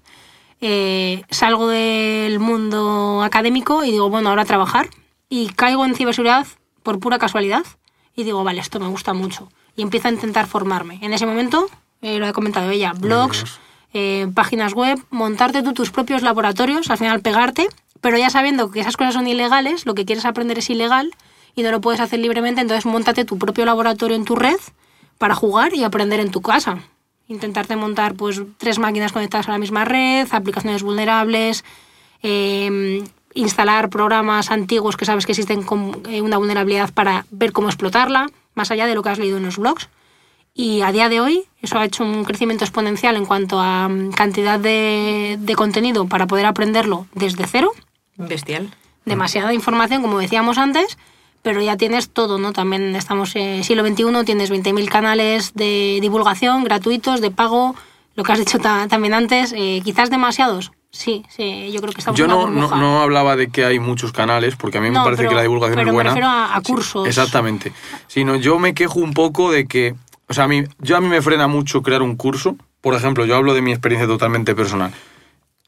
Eh, 0.62 1.24
salgo 1.30 1.68
del 1.68 2.40
mundo 2.40 3.22
académico 3.24 3.84
y 3.84 3.92
digo, 3.92 4.10
bueno, 4.10 4.30
ahora 4.30 4.44
a 4.44 4.46
trabajar. 4.46 4.90
Y 5.28 5.48
caigo 5.50 5.84
en 5.86 5.96
ciberseguridad 5.96 6.48
por 6.82 7.00
pura 7.00 7.20
casualidad. 7.20 7.66
Y 8.16 8.24
digo, 8.24 8.42
vale, 8.46 8.62
esto 8.62 8.80
me 8.80 8.88
gusta 8.88 9.14
mucho. 9.14 9.50
Y 9.76 9.82
empiezo 9.82 10.08
a 10.08 10.12
intentar 10.12 10.48
formarme. 10.48 11.00
En 11.02 11.12
ese 11.14 11.26
momento, 11.26 11.68
eh, 12.02 12.20
lo 12.20 12.28
ha 12.28 12.32
comentado 12.32 12.70
ella, 12.70 12.94
blogs, 12.94 13.60
eh, 13.98 14.28
páginas 14.34 14.74
web, 14.74 15.00
montarte 15.10 15.64
tú 15.64 15.72
tus 15.72 15.90
propios 15.90 16.22
laboratorios, 16.22 16.90
al 16.90 16.98
final 16.98 17.22
pegarte, 17.22 17.70
pero 18.02 18.18
ya 18.18 18.30
sabiendo 18.30 18.70
que 18.70 18.82
esas 18.82 18.98
cosas 18.98 19.14
son 19.14 19.26
ilegales, 19.26 19.86
lo 19.86 19.96
que 19.96 20.04
quieres 20.04 20.26
aprender 20.26 20.58
es 20.60 20.70
ilegal 20.70 21.12
y 21.56 21.64
no 21.64 21.72
lo 21.72 21.80
puedes 21.80 22.02
hacer 22.02 22.20
libremente, 22.20 22.60
entonces 22.60 22.86
montate 22.86 23.24
tu 23.24 23.38
propio 23.38 23.64
laboratorio 23.64 24.18
en 24.18 24.26
tu 24.26 24.36
red 24.36 24.58
para 25.18 25.34
jugar 25.34 25.74
y 25.74 25.86
aprender 25.86 26.20
en 26.20 26.30
tu 26.30 26.42
casa. 26.42 26.80
Intentarte 27.30 27.78
montar 27.78 28.16
pues 28.16 28.42
tres 28.58 28.80
máquinas 28.80 29.14
conectadas 29.14 29.48
a 29.48 29.54
la 29.54 29.60
misma 29.60 29.86
red, 29.86 30.28
aplicaciones 30.30 30.84
vulnerables, 30.84 31.64
eh, 32.22 33.02
instalar 33.34 33.90
programas 33.90 34.52
antiguos 34.52 34.98
que 34.98 35.06
sabes 35.06 35.26
que 35.26 35.32
existen 35.32 35.64
con 35.64 36.02
eh, 36.10 36.20
una 36.20 36.38
vulnerabilidad 36.38 36.94
para 36.94 37.26
ver 37.32 37.54
cómo 37.54 37.70
explotarla, 37.70 38.28
más 38.56 38.72
allá 38.72 38.88
de 38.88 38.94
lo 38.96 39.02
que 39.04 39.10
has 39.10 39.20
leído 39.20 39.38
en 39.38 39.46
los 39.46 39.58
blogs. 39.58 39.88
Y 40.58 40.82
a 40.82 40.92
día 40.94 41.10
de 41.10 41.20
hoy 41.20 41.44
eso 41.62 41.78
ha 41.78 41.84
hecho 41.86 42.04
un 42.06 42.24
crecimiento 42.24 42.64
exponencial 42.64 43.18
en 43.18 43.26
cuanto 43.26 43.60
a 43.60 43.90
mm, 43.90 44.12
cantidad 44.14 44.58
de, 44.58 45.36
de 45.38 45.56
contenido 45.56 46.08
para 46.08 46.28
poder 46.28 46.46
aprenderlo 46.46 47.08
desde 47.14 47.46
cero 47.46 47.72
Bestial. 48.18 48.70
demasiada 49.04 49.54
información, 49.54 50.02
como 50.02 50.18
decíamos 50.20 50.58
antes, 50.58 50.98
pero 51.42 51.62
ya 51.62 51.76
tienes 51.76 52.10
todo, 52.10 52.40
¿no? 52.40 52.54
También 52.54 52.96
estamos 52.96 53.36
en 53.36 53.66
siglo 53.66 53.86
XXI, 53.86 54.24
tienes 54.26 54.50
20.000 54.50 54.88
canales 54.88 55.54
de 55.56 56.00
divulgación 56.02 56.64
gratuitos, 56.64 57.20
de 57.20 57.32
pago, 57.32 57.76
lo 58.16 58.24
que 58.24 58.32
has 58.32 58.40
dicho 58.40 58.58
ta- 58.60 58.88
también 58.88 59.14
antes, 59.14 59.54
eh, 59.56 59.82
quizás 59.84 60.10
demasiados. 60.10 60.72
Sí, 60.90 61.26
sí, 61.28 61.70
yo 61.74 61.82
creo 61.82 61.92
que 61.92 62.00
estamos 62.00 62.18
Yo 62.18 62.24
en 62.24 62.32
una 62.32 62.46
no, 62.50 62.70
no, 62.70 62.76
no 62.78 63.02
hablaba 63.02 63.36
de 63.36 63.50
que 63.50 63.66
hay 63.66 63.80
muchos 63.80 64.14
canales, 64.14 64.56
porque 64.56 64.78
a 64.78 64.82
mí 64.82 64.88
me 64.88 64.94
No, 64.96 65.04
parece 65.04 65.24
pero- 65.24 65.32
que 65.32 65.36
la 65.36 65.42
divulgación 65.42 65.76
pero 65.76 65.88
es 65.90 65.92
me 65.92 65.94
buena. 65.94 66.10
refiero 66.12 66.28
a- 66.30 66.56
a 66.56 66.62
Sí, 66.62 66.72
cursos. 66.72 67.06
exactamente. 67.06 67.74
Sino 68.08 68.38
yo 68.38 68.58
me 68.60 68.74
quejo 68.74 69.02
un 69.02 69.14
poco 69.14 69.52
de 69.52 69.68
que, 69.68 69.94
o 70.28 70.34
sea, 70.34 70.46
a 70.46 70.48
mí, 70.48 70.64
yo 70.80 70.98
a 70.98 71.02
mí 71.02 71.08
me 71.08 71.22
frena 71.22 71.48
mucho 71.48 71.82
crear 71.82 72.02
un 72.02 72.16
curso. 72.16 72.58
Por 72.82 72.94
ejemplo, 72.94 73.26
yo 73.26 73.36
hablo 73.36 73.54
de 73.54 73.62
mi 73.62 73.72
experiencia 73.72 74.08
totalmente 74.08 74.56
personal. 74.56 74.92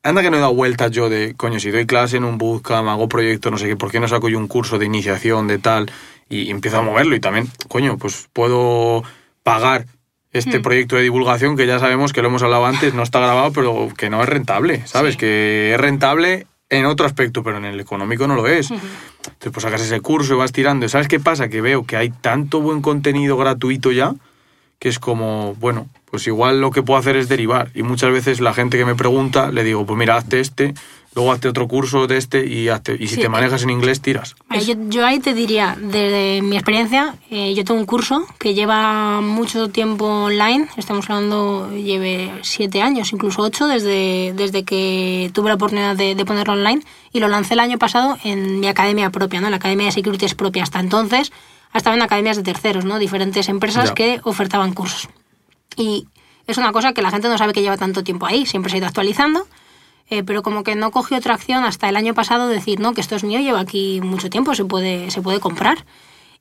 Anda 0.04 0.22
que 0.22 0.30
no 0.30 0.38
he 0.38 0.40
dado 0.40 0.54
vueltas 0.54 0.92
yo 0.92 1.10
de, 1.10 1.34
coño, 1.36 1.60
si 1.60 1.72
doy 1.72 1.86
clase 1.86 2.18
en 2.18 2.24
un 2.24 2.38
bootcamp, 2.38 2.88
hago 2.88 3.10
proyectos, 3.10 3.52
no 3.52 3.58
sé 3.58 3.68
qué, 3.68 3.76
¿por 3.76 3.92
qué 3.92 4.00
no 4.00 4.08
saco 4.08 4.30
yo 4.30 4.38
un 4.38 4.48
curso 4.48 4.78
de 4.78 4.86
iniciación, 4.86 5.48
de 5.48 5.58
tal? 5.58 5.92
Y 6.30 6.52
empiezo 6.52 6.78
a 6.78 6.82
moverlo 6.82 7.16
y 7.16 7.20
también, 7.20 7.50
coño, 7.68 7.98
pues 7.98 8.30
puedo 8.34 9.04
pagar 9.44 9.86
Hmm. 10.34 10.38
este 10.38 10.60
proyecto 10.60 10.96
de 10.96 11.04
divulgación 11.04 11.56
que 11.56 11.66
ya 11.66 11.80
sabemos 11.80 12.14
que 12.14 12.22
lo 12.22 12.28
hemos 12.28 12.44
hablado 12.44 12.66
antes, 12.66 12.94
no 12.94 13.04
está 13.04 13.20
grabado, 13.20 13.52
pero 13.54 13.90
que 13.98 14.10
no 14.10 14.22
es 14.22 14.30
rentable, 14.30 14.86
¿sabes? 14.86 15.14
Sí. 15.14 15.20
Que 15.20 15.74
es 15.74 15.80
rentable 15.80 16.48
en 16.70 16.86
otro 16.86 17.06
aspecto, 17.06 17.44
pero 17.44 17.58
en 17.58 17.66
el 17.66 17.80
económico 17.80 18.28
no 18.28 18.36
lo 18.36 18.48
es. 18.48 18.70
Entonces, 18.72 19.52
pues 19.52 19.64
sacas 19.64 19.82
ese 19.82 20.02
curso 20.02 20.34
y 20.34 20.38
vas 20.38 20.52
tirando. 20.52 20.88
¿Sabes 20.90 21.08
qué 21.08 21.20
pasa? 21.20 21.48
Que 21.48 21.62
veo 21.62 21.86
que 21.86 21.96
hay 21.96 22.10
tanto 22.10 22.60
buen 22.60 22.82
contenido 22.82 23.38
gratuito 23.38 23.92
ya 23.92 24.14
que 24.80 24.90
es 24.90 25.00
como, 25.00 25.56
bueno, 25.56 25.88
pues 26.10 26.28
igual 26.28 26.62
lo 26.62 26.72
que 26.72 26.84
puedo 26.84 27.00
hacer 27.00 27.16
es 27.18 27.28
derivar. 27.30 27.70
Y 27.74 27.84
muchas 27.84 28.12
veces 28.12 28.40
la 28.40 28.54
gente 28.54 28.78
que 28.78 28.86
me 28.86 28.96
pregunta, 28.96 29.52
le 29.52 29.64
digo, 29.64 29.86
pues 29.86 29.98
mira, 29.98 30.16
hazte 30.18 30.40
este, 30.40 30.74
luego 31.16 31.32
hazte 31.32 31.48
otro 31.50 31.68
curso 31.68 32.06
de 32.06 32.18
este 32.18 32.46
y 32.46 32.70
hazte. 32.70 32.94
Y 32.94 33.08
si 33.08 33.16
Sí. 33.16 33.22
te 33.22 33.28
manejas 33.30 33.64
en 33.64 33.72
inglés, 33.72 34.02
tiras. 34.02 34.36
Mira, 34.50 34.62
Yo, 34.62 34.76
yo 34.88 35.04
ahí 35.06 35.20
te 35.20 35.34
diría, 35.34 35.76
desde 35.82 36.44
mi 36.44 36.56
experiencia, 36.58 37.16
eh, 37.32 37.56
yo 37.56 37.64
tengo 37.66 37.80
un 37.80 37.88
curso 37.88 38.24
que 38.38 38.54
lleva 38.54 39.20
mucho 39.22 39.70
tiempo 39.70 40.06
online, 40.06 40.68
estamos 40.78 41.10
hablando, 41.10 41.72
lleve 41.76 42.32
siete 42.44 42.84
años, 42.84 43.12
incluso 43.14 43.42
ocho, 43.42 43.66
desde, 43.66 44.32
desde 44.36 44.64
que 44.64 45.32
tuve 45.34 45.50
la 45.50 45.56
oportunidad 45.56 45.96
de, 45.96 46.14
de 46.14 46.24
ponerlo 46.26 46.54
online 46.54 46.84
y 47.12 47.20
lo 47.20 47.28
lancé 47.30 47.56
el 47.56 47.62
año 47.62 47.80
pasado 47.80 48.16
en 48.24 48.60
mi 48.60 48.68
academia 48.68 49.10
propia, 49.10 49.42
¿no? 49.42 49.50
la 49.50 49.56
academia 49.56 49.88
de 49.88 49.92
securities 49.92 50.36
propia. 50.36 50.62
Hasta 50.62 50.80
entonces 50.80 51.32
estaba 51.74 51.96
en 51.96 52.02
academias 52.02 52.38
de 52.38 52.44
terceros, 52.44 52.86
¿no? 52.86 53.00
diferentes 53.00 53.50
empresas 53.50 53.90
Ya. 53.90 53.94
que 53.96 54.20
ofertaban 54.24 54.74
cursos. 54.74 55.10
Y 55.76 56.08
es 56.48 56.58
una 56.58 56.72
cosa 56.72 56.94
que 56.94 57.02
la 57.02 57.12
gente 57.12 57.28
no 57.30 57.38
sabe 57.38 57.54
que 57.54 57.62
lleva 57.62 57.78
tanto 57.78 58.04
tiempo 58.04 58.26
ahí, 58.26 58.46
siempre 58.46 58.70
se 58.70 58.78
ha 58.78 58.80
ido 58.80 58.88
actualizando, 58.88 59.46
eh, 60.10 60.24
pero 60.24 60.42
como 60.42 60.64
que 60.64 60.76
no 60.76 60.92
cogió 60.92 61.20
tracción 61.22 61.64
hasta 61.66 61.90
el 61.90 61.96
año 61.98 62.14
pasado 62.14 62.48
decir, 62.48 62.80
no, 62.80 62.94
que 62.94 63.02
esto 63.02 63.16
es 63.16 63.24
mío, 63.24 63.40
lleva 63.40 63.60
aquí 63.60 64.00
mucho 64.02 64.30
tiempo, 64.30 64.56
se 64.56 64.64
puede, 64.66 65.12
se 65.12 65.22
puede 65.22 65.40
comprar. 65.40 65.86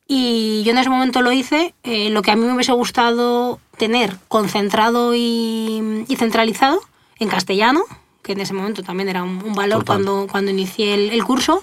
Y 0.08 0.62
yo 0.64 0.70
en 0.70 0.78
ese 0.78 0.88
momento 0.88 1.20
lo 1.20 1.32
hice, 1.32 1.74
eh, 1.82 2.10
lo 2.10 2.22
que 2.22 2.30
a 2.30 2.36
mí 2.36 2.44
me 2.46 2.54
hubiese 2.54 2.70
gustado 2.72 3.58
tener 3.76 4.16
concentrado 4.28 5.14
y, 5.16 6.04
y 6.06 6.16
centralizado 6.16 6.80
en 7.18 7.28
castellano, 7.28 7.82
que 8.22 8.32
en 8.32 8.40
ese 8.40 8.54
momento 8.54 8.84
también 8.84 9.08
era 9.08 9.24
un, 9.24 9.42
un 9.44 9.54
valor 9.54 9.80
Total. 9.84 10.04
cuando, 10.04 10.28
cuando 10.30 10.50
inicié 10.52 10.94
el, 10.94 11.10
el 11.10 11.24
curso. 11.24 11.62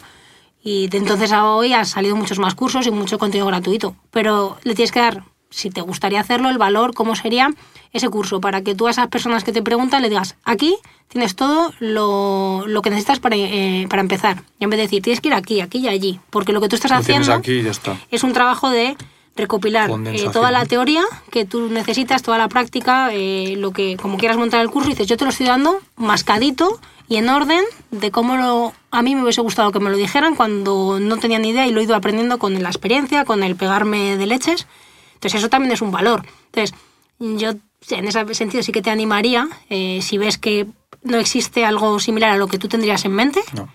Y 0.64 0.88
de 0.88 0.98
entonces 0.98 1.32
a 1.32 1.46
hoy 1.46 1.74
han 1.74 1.86
salido 1.86 2.16
muchos 2.16 2.40
más 2.40 2.56
cursos 2.56 2.88
y 2.88 2.92
mucho 2.92 3.20
contenido 3.20 3.48
gratuito. 3.48 3.96
Pero 4.12 4.58
le 4.64 4.76
tienes 4.76 4.92
que 4.92 5.00
dar, 5.00 5.24
si 5.50 5.70
te 5.70 5.82
gustaría 5.82 6.22
hacerlo, 6.22 6.50
el 6.50 6.58
valor, 6.58 6.94
cómo 6.94 7.16
sería 7.16 7.50
ese 7.92 8.10
curso, 8.10 8.42
para 8.42 8.64
que 8.64 8.74
tú 8.74 8.88
a 8.88 8.92
esas 8.92 9.08
personas 9.10 9.44
que 9.44 9.52
te 9.52 9.62
preguntan 9.62 10.02
le 10.02 10.10
digas, 10.10 10.36
aquí 10.44 10.78
tienes 11.10 11.36
todo 11.36 11.74
lo, 11.80 12.64
lo 12.66 12.82
que 12.82 12.90
necesitas 12.90 13.20
para, 13.20 13.36
eh, 13.36 13.86
para 13.90 14.02
empezar. 14.02 14.44
Y 14.60 14.64
en 14.64 14.70
vez 14.70 14.78
de 14.78 14.84
decir, 14.84 15.02
tienes 15.04 15.22
que 15.22 15.28
ir 15.28 15.34
aquí, 15.36 15.62
aquí 15.62 15.80
y 15.80 15.88
allí. 15.90 16.20
Porque 16.30 16.54
lo 16.54 16.62
que 16.62 16.70
tú 16.70 16.76
estás 16.76 16.92
Lo 16.92 16.98
haciendo 16.98 17.34
aquí 17.34 17.62
ya 17.62 17.72
está. 17.72 17.98
es 18.10 18.24
un 18.24 18.34
trabajo 18.34 18.70
de 18.70 18.96
recopilar 19.36 19.92
eh, 20.06 20.30
toda 20.32 20.52
la 20.52 20.66
teoría 20.66 21.04
que 21.32 21.46
tú 21.46 21.70
necesitas, 21.70 22.22
toda 22.22 22.38
la 22.38 22.48
práctica, 22.48 23.10
eh, 23.12 23.56
lo 23.58 23.72
que 23.72 23.98
como 23.98 24.18
quieras 24.18 24.38
montar 24.38 24.62
el 24.62 24.70
curso, 24.70 24.90
y 24.90 24.94
dices, 24.94 25.08
yo 25.08 25.18
te 25.18 25.26
lo 25.26 25.32
estoy 25.32 25.48
dando 25.48 25.80
mascadito 25.98 26.80
y 27.08 27.18
en 27.18 27.30
orden 27.30 27.64
de 27.92 28.12
cómo 28.12 28.38
lo, 28.38 28.74
a 28.94 29.02
mí 29.02 29.16
me 29.16 29.24
hubiese 29.24 29.42
gustado 29.42 29.72
que 29.72 29.80
me 29.80 29.90
lo 29.90 29.98
dijeran 29.98 30.36
cuando 30.36 31.00
no 31.00 31.18
tenía 31.18 31.40
ni 31.40 31.50
idea 31.50 31.66
y 31.66 31.72
lo 31.72 31.82
he 31.82 31.84
ido 31.84 31.96
aprendiendo 31.96 32.38
con 32.38 32.62
la 32.62 32.70
experiencia, 32.70 33.26
con 33.26 33.44
el 33.44 33.56
pegarme 33.56 34.18
de 34.18 34.28
leches. 34.28 34.68
Entonces 35.16 35.40
eso 35.40 35.50
también 35.50 35.74
es 35.74 35.82
un 35.82 35.92
valor. 35.92 36.26
Entonces 36.52 36.76
yo 37.20 37.54
en 37.90 38.08
ese 38.08 38.34
sentido 38.36 38.62
sí 38.62 38.72
que 38.72 38.84
te 38.84 38.92
animaría, 38.92 39.50
eh, 39.70 40.00
si 40.04 40.20
ves 40.20 40.38
que 40.38 40.68
no 41.02 41.18
existe 41.18 41.66
algo 41.66 42.00
similar 42.00 42.32
a 42.32 42.38
lo 42.38 42.48
que 42.48 42.60
tú 42.60 42.68
tendrías 42.68 43.04
en 43.06 43.14
mente, 43.14 43.42
No. 43.54 43.68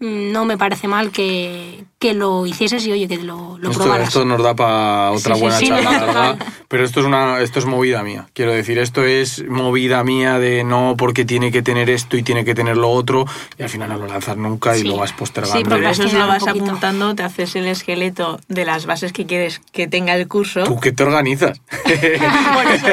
No 0.00 0.44
me 0.44 0.58
parece 0.58 0.88
mal 0.88 1.10
que, 1.10 1.84
que 1.98 2.14
lo 2.14 2.46
hicieses 2.46 2.86
y 2.86 2.92
oye, 2.92 3.08
que 3.08 3.16
lo, 3.18 3.58
lo 3.58 3.70
Esto, 3.70 3.82
probaras. 3.82 4.08
esto 4.08 4.24
nos 4.24 4.42
da 4.42 4.54
para 4.54 5.10
otra 5.12 5.34
Sí, 5.34 5.40
buena 5.40 5.56
sí, 5.58 5.66
charla, 5.68 5.90
no, 5.90 5.98
la 5.98 6.04
verdad. 6.06 6.38
Pero 6.68 6.84
esto 6.84 7.00
es 7.00 7.06
una, 7.06 7.40
esto 7.40 7.58
es 7.60 7.64
movida 7.66 8.02
mía. 8.02 8.26
Quiero 8.34 8.52
decir, 8.52 8.78
esto 8.78 9.04
es 9.04 9.44
movida 9.48 10.02
mía 10.04 10.38
de 10.38 10.64
no 10.64 10.94
porque 10.98 11.24
tiene 11.24 11.52
que 11.52 11.62
tener 11.62 11.88
esto 11.90 12.16
y 12.16 12.22
tiene 12.24 12.44
que 12.44 12.54
tener 12.54 12.76
lo 12.76 12.90
otro 12.90 13.24
y 13.56 13.62
al 13.62 13.68
final 13.68 13.88
no 13.88 13.98
lo 13.98 14.06
lanzas 14.08 14.36
nunca 14.36 14.76
y 14.76 14.82
lo 14.82 14.96
vas 14.96 15.12
postergando. 15.12 15.58
Sí, 15.58 15.64
Pero 15.64 15.76
eso 15.76 15.84
procrastinar 16.02 16.26
lo 16.26 16.32
vas 16.32 16.42
poquito. 16.44 16.64
apuntando, 16.64 17.14
te 17.14 17.22
haces 17.22 17.54
el 17.56 17.66
esqueleto 17.68 18.40
de 18.48 18.64
las 18.64 18.84
bases 18.86 19.12
que 19.12 19.26
quieres 19.26 19.60
que 19.72 19.86
tenga 19.86 20.14
el 20.16 20.26
curso. 20.28 20.64
¿Tú 20.64 20.80
qué 20.80 20.90
te 20.92 21.04
organizas? 21.04 21.60
Por 21.84 22.66
eso, 22.72 22.86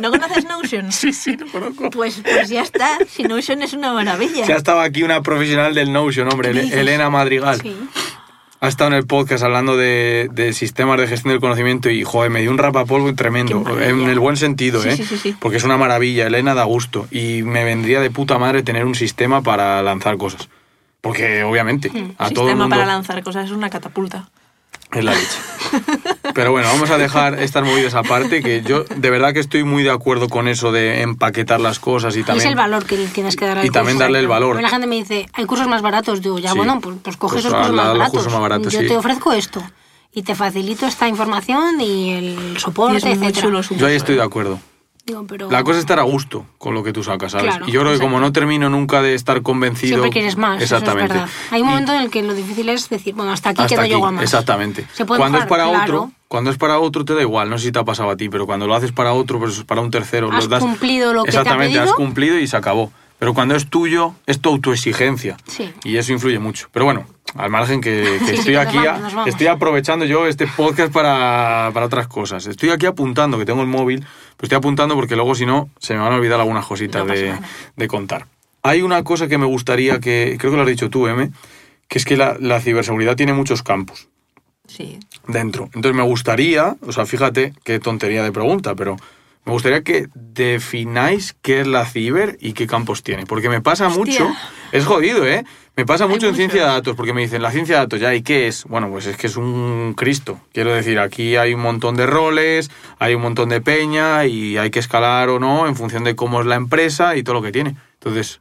¿No 0.00 0.10
conoces 0.10 0.44
Notion? 0.46 0.90
sí, 0.92 1.12
sí, 1.12 1.36
lo 1.36 1.46
conozco. 1.46 1.90
Pues, 1.90 2.20
pues 2.22 2.48
ya 2.48 2.62
está. 2.62 2.98
Si 3.08 3.22
Notion 3.22 3.62
es 3.62 3.72
una 3.74 3.92
maravilla. 3.92 4.44
Ya 4.44 4.56
estaba 4.56 4.82
aquí 4.82 5.02
una 5.04 5.22
profesional 5.22 5.72
del 5.74 5.92
Notion, 5.92 6.26
hombre, 6.28 6.33
¿Qué 6.42 6.52
dices? 6.62 6.78
Elena 6.78 7.10
Madrigal. 7.10 7.60
Sí. 7.60 7.76
Ha 8.60 8.68
estado 8.68 8.88
en 8.88 8.96
el 8.96 9.06
podcast 9.06 9.44
hablando 9.44 9.76
de, 9.76 10.28
de 10.32 10.54
sistemas 10.54 10.98
de 10.98 11.06
gestión 11.06 11.32
del 11.32 11.40
conocimiento 11.40 11.90
y, 11.90 12.02
joder, 12.02 12.30
me 12.30 12.40
dio 12.40 12.50
un 12.50 12.56
rapapolvo 12.56 13.14
tremendo. 13.14 13.62
En 13.78 14.08
el 14.08 14.18
buen 14.18 14.38
sentido, 14.38 14.80
Sí, 14.80 14.88
¿eh? 14.88 14.96
sí. 14.96 15.36
Porque 15.38 15.58
es 15.58 15.64
una 15.64 15.76
maravilla. 15.76 16.26
Elena 16.26 16.54
da 16.54 16.64
gusto. 16.64 17.06
Y 17.10 17.42
me 17.42 17.62
vendría 17.64 18.00
de 18.00 18.10
puta 18.10 18.38
madre 18.38 18.62
tener 18.62 18.86
un 18.86 18.94
sistema 18.94 19.42
para 19.42 19.82
lanzar 19.82 20.16
cosas. 20.16 20.48
Porque, 21.02 21.42
obviamente, 21.42 21.88
a 22.16 22.30
todo 22.30 22.46
el 22.46 22.52
Sistema 22.52 22.54
mundo 22.54 22.68
para 22.76 22.86
lanzar 22.86 23.22
cosas 23.22 23.44
es 23.46 23.50
una 23.50 23.68
catapulta. 23.68 24.30
Es 24.94 25.04
la 25.04 25.12
leche. 25.12 25.38
Pero 26.34 26.50
bueno, 26.52 26.68
vamos 26.68 26.90
a 26.90 26.98
dejar 26.98 27.40
estas 27.42 27.64
movidas 27.64 27.94
aparte, 27.94 28.42
que 28.42 28.62
yo 28.62 28.84
de 28.84 29.10
verdad 29.10 29.32
que 29.32 29.40
estoy 29.40 29.64
muy 29.64 29.82
de 29.82 29.90
acuerdo 29.90 30.28
con 30.28 30.48
eso 30.48 30.72
de 30.72 31.02
empaquetar 31.02 31.60
las 31.60 31.78
cosas 31.78 32.14
y 32.16 32.18
Y 32.18 32.20
es 32.22 32.26
también... 32.26 32.48
el 32.48 32.54
valor 32.56 32.84
que 32.84 32.96
le 32.96 33.06
tienes 33.08 33.36
que 33.36 33.44
dar 33.46 33.58
al 33.58 33.66
y 33.66 33.70
también 33.70 33.96
curso. 33.96 34.04
darle 34.04 34.18
el 34.20 34.28
valor. 34.28 34.54
A 34.54 34.58
mí 34.58 34.62
La 34.62 34.68
gente 34.70 34.86
me 34.86 34.96
dice, 34.96 35.26
hay 35.32 35.44
cursos 35.46 35.66
más 35.68 35.82
baratos. 35.82 36.20
Digo, 36.22 36.38
ya 36.38 36.50
Sí. 36.52 36.56
bueno, 36.58 36.80
pues, 36.80 36.96
pues 37.02 37.16
coge 37.16 37.34
Pues 37.34 37.44
esos 37.46 37.54
a 37.54 37.58
cursos 37.58 37.74
la- 37.76 37.82
más 37.82 37.88
los 37.90 37.98
baratos. 37.98 38.12
cursos 38.18 38.32
más 38.32 38.42
baratos, 38.42 38.72
Yo 38.72 38.80
sí. 38.80 38.86
te 38.88 38.96
ofrezco 38.96 39.32
esto. 39.32 39.62
Y 40.12 40.22
te 40.22 40.34
facilito 40.34 40.86
esta 40.86 41.08
información 41.08 41.80
y 41.80 42.12
el 42.12 42.58
soporte, 42.58 42.94
Y 42.94 42.96
es 42.98 43.04
muy 43.18 43.28
etcétera. 43.28 43.42
chulo 43.46 43.60
Yo 43.62 43.86
ahí 43.86 43.96
estoy 43.96 44.14
de 44.16 44.22
acuerdo. 44.22 44.60
Digo, 45.06 45.26
pero 45.28 45.50
La 45.50 45.62
cosa 45.62 45.76
es 45.78 45.80
estar 45.82 45.98
a 45.98 46.02
gusto 46.02 46.46
con 46.56 46.72
lo 46.72 46.82
que 46.82 46.92
tú 46.92 47.02
sacas, 47.04 47.32
¿sabes? 47.32 47.48
Claro, 47.48 47.68
y 47.68 47.72
yo 47.72 47.80
creo 47.82 47.92
que 47.92 47.98
como 47.98 48.20
no 48.20 48.32
termino 48.32 48.70
nunca 48.70 49.02
de 49.02 49.14
estar 49.14 49.42
convencido... 49.42 49.88
siempre 49.98 50.10
quieres 50.10 50.38
más. 50.38 50.62
eso 50.62 50.76
Exactamente. 50.76 51.14
es 51.14 51.20
verdad. 51.20 51.34
Hay 51.50 51.60
un 51.60 51.68
Y 51.68 51.70
momento 51.70 51.92
en 51.94 52.00
el 52.00 52.10
que 52.10 52.22
lo 52.22 52.32
difícil 52.32 52.70
es 52.70 52.88
decir, 52.88 53.14
bueno, 53.14 53.30
hasta 53.30 53.50
aquí 53.50 53.60
hasta 53.62 53.74
quedo 53.74 53.82
aquí, 53.82 53.90
yo 53.90 54.06
a 54.06 54.12
más. 54.12 54.22
Exactamente. 54.24 54.86
Se 54.94 55.04
puede 55.04 55.18
Cuando 55.18 55.38
es 55.38 55.44
para 55.46 55.64
claro. 55.68 55.82
otro, 55.82 56.12
cuando 56.28 56.50
es 56.50 56.56
para 56.56 56.78
otro 56.78 57.04
te 57.04 57.14
da 57.14 57.20
igual, 57.20 57.50
no 57.50 57.58
sé 57.58 57.66
si 57.66 57.72
te 57.72 57.78
ha 57.78 57.84
pasado 57.84 58.08
a 58.10 58.16
ti, 58.16 58.30
pero 58.30 58.46
cuando 58.46 58.66
lo 58.66 58.74
haces 58.74 58.92
para 58.92 59.12
otro, 59.12 59.38
pues 59.38 59.62
para 59.64 59.82
un 59.82 59.90
tercero, 59.90 60.30
Has 60.32 60.44
lo 60.44 60.48
das... 60.48 60.60
cumplido 60.60 61.12
lo 61.12 61.24
que 61.24 61.32
te 61.32 61.36
ha 61.36 61.40
Exactamente, 61.42 61.78
has 61.78 61.84
pedido. 61.84 61.96
cumplido 61.96 62.38
y 62.38 62.46
se 62.46 62.56
acabó. 62.56 62.90
Pero 63.18 63.32
cuando 63.34 63.54
es 63.54 63.68
tuyo, 63.70 64.14
es 64.26 64.40
tu 64.40 64.50
autoexigencia. 64.50 65.36
Sí. 65.46 65.72
Y 65.84 65.96
eso 65.96 66.12
influye 66.12 66.38
mucho. 66.38 66.68
Pero 66.72 66.84
bueno, 66.84 67.06
al 67.36 67.48
margen 67.50 67.80
que, 67.80 68.18
que 68.18 68.18
Sí, 68.18 68.26
sí, 68.26 68.34
estoy 68.34 68.54
aquí, 68.56 68.76
vamos, 68.76 68.88
a- 68.90 68.98
nos 68.98 69.14
vamos. 69.14 69.28
estoy 69.28 69.46
aprovechando 69.46 70.04
yo 70.04 70.26
este 70.26 70.46
podcast 70.46 70.92
para, 70.92 71.70
para 71.72 71.86
otras 71.86 72.06
cosas. 72.08 72.46
Estoy 72.46 72.70
aquí 72.70 72.86
apuntando, 72.86 73.38
que 73.38 73.44
tengo 73.46 73.62
el 73.62 73.68
móvil, 73.68 74.00
pero 74.00 74.46
estoy 74.46 74.56
apuntando 74.56 74.94
porque 74.94 75.14
luego 75.16 75.34
si 75.34 75.46
no, 75.46 75.70
se 75.78 75.94
me 75.94 76.00
van 76.00 76.12
a 76.12 76.16
olvidar 76.16 76.40
algunas 76.40 76.66
cositas 76.66 77.06
No 77.06 77.14
de 77.76 77.88
contar. 77.88 78.26
Hay 78.62 78.82
una 78.82 79.04
cosa 79.04 79.28
que 79.28 79.38
me 79.38 79.46
gustaría 79.46 80.00
que, 80.00 80.36
creo 80.38 80.50
que 80.50 80.56
lo 80.56 80.62
has 80.62 80.68
dicho 80.68 80.90
tú, 80.90 81.06
M, 81.06 81.30
que 81.88 81.98
es 81.98 82.04
que 82.04 82.16
la, 82.16 82.36
la 82.40 82.60
ciberseguridad 82.60 83.14
tiene 83.16 83.32
muchos 83.34 83.62
campos 83.62 84.08
Sí. 84.66 84.98
dentro. 85.28 85.64
Entonces 85.74 85.94
me 85.94 86.02
gustaría, 86.02 86.74
o 86.80 86.90
sea, 86.92 87.04
fíjate 87.04 87.52
qué 87.62 87.78
tontería 87.78 88.22
de 88.24 88.32
pregunta, 88.32 88.74
pero 88.74 88.96
me 89.44 89.52
gustaría 89.52 89.82
que 89.82 90.08
defináis 90.14 91.36
qué 91.42 91.60
es 91.60 91.66
la 91.66 91.84
ciber 91.84 92.36
y 92.40 92.54
qué 92.54 92.66
campos 92.66 93.02
tiene. 93.02 93.26
Porque 93.26 93.48
me 93.48 93.60
pasa 93.60 93.88
mucho, 93.88 94.32
es 94.72 94.86
jodido, 94.86 95.26
¿eh? 95.26 95.44
Me 95.76 95.84
pasa 95.84 96.06
mucho 96.06 96.28
en 96.28 96.36
ciencia 96.36 96.62
de 96.62 96.68
datos, 96.68 96.94
porque 96.94 97.12
me 97.12 97.20
dicen, 97.20 97.42
la 97.42 97.50
ciencia 97.50 97.74
de 97.74 97.80
datos, 97.80 98.00
ya, 98.00 98.14
¿y 98.14 98.22
qué 98.22 98.46
es? 98.46 98.64
Bueno, 98.64 98.88
pues 98.90 99.06
es 99.06 99.16
que 99.16 99.26
es 99.26 99.36
un 99.36 99.94
Cristo. 99.96 100.40
Quiero 100.52 100.72
decir, 100.72 101.00
aquí 101.00 101.34
hay 101.36 101.52
un 101.52 101.60
montón 101.60 101.96
de 101.96 102.06
roles, 102.06 102.70
hay 103.00 103.14
un 103.14 103.22
montón 103.22 103.48
de 103.48 103.60
peña 103.60 104.24
y 104.24 104.56
hay 104.56 104.70
que 104.70 104.78
escalar 104.78 105.28
o 105.30 105.40
no 105.40 105.66
en 105.66 105.74
función 105.74 106.04
de 106.04 106.14
cómo 106.14 106.40
es 106.40 106.46
la 106.46 106.54
empresa 106.54 107.16
y 107.16 107.24
todo 107.24 107.34
lo 107.34 107.42
que 107.42 107.50
tiene. 107.50 107.74
Entonces, 107.94 108.40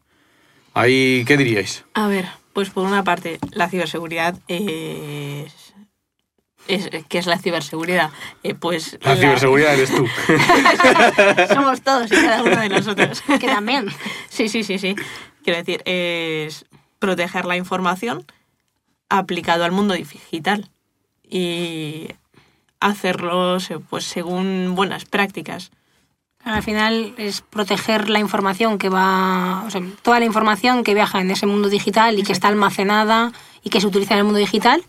ahí, 0.75 1.25
¿qué 1.25 1.35
diríais? 1.35 1.85
A 1.95 2.07
ver, 2.07 2.27
pues 2.53 2.69
por 2.69 2.85
una 2.85 3.03
parte, 3.03 3.39
la 3.51 3.67
ciberseguridad 3.67 4.35
es... 4.47 5.62
es 6.67 6.89
¿Qué 7.09 7.17
es 7.17 7.25
la 7.25 7.37
ciberseguridad? 7.37 8.11
Eh, 8.43 8.53
pues 8.55 8.97
La 9.01 9.15
ciberseguridad 9.15 9.73
eres 9.73 9.91
tú. 9.95 10.05
Somos 11.53 11.81
todos 11.81 12.07
y 12.11 12.15
cada 12.15 12.43
uno 12.43 12.55
de 12.59 12.69
nosotros. 12.77 13.21
Que 13.39 13.47
también. 13.47 13.87
Sí, 14.29 14.49
sí, 14.49 14.63
sí, 14.63 14.79
sí. 14.79 14.95
Quiero 15.43 15.59
decir, 15.59 15.81
es 15.85 16.65
proteger 16.99 17.45
la 17.45 17.57
información 17.57 18.25
aplicado 19.09 19.63
al 19.65 19.71
mundo 19.71 19.93
digital 19.93 20.69
y 21.23 22.07
hacerlo 22.79 23.59
se- 23.59 23.79
pues 23.79 24.05
según 24.05 24.73
buenas 24.75 25.05
prácticas. 25.05 25.71
Al 26.43 26.61
final 26.61 27.13
es 27.17 27.41
proteger 27.41 28.09
la 28.09 28.19
información 28.19 28.77
que 28.77 28.89
va, 28.89 29.63
o 29.65 29.69
sea, 29.69 29.81
toda 30.01 30.19
la 30.19 30.25
información 30.25 30.83
que 30.83 30.93
viaja 30.93 31.21
en 31.21 31.31
ese 31.31 31.45
mundo 31.45 31.69
digital 31.69 32.19
y 32.19 32.23
que 32.23 32.33
está 32.33 32.49
almacenada 32.49 33.31
y 33.63 33.69
que 33.69 33.79
se 33.79 33.87
utiliza 33.87 34.13
en 34.15 34.19
el 34.19 34.23
mundo 34.25 34.39
digital, 34.39 34.83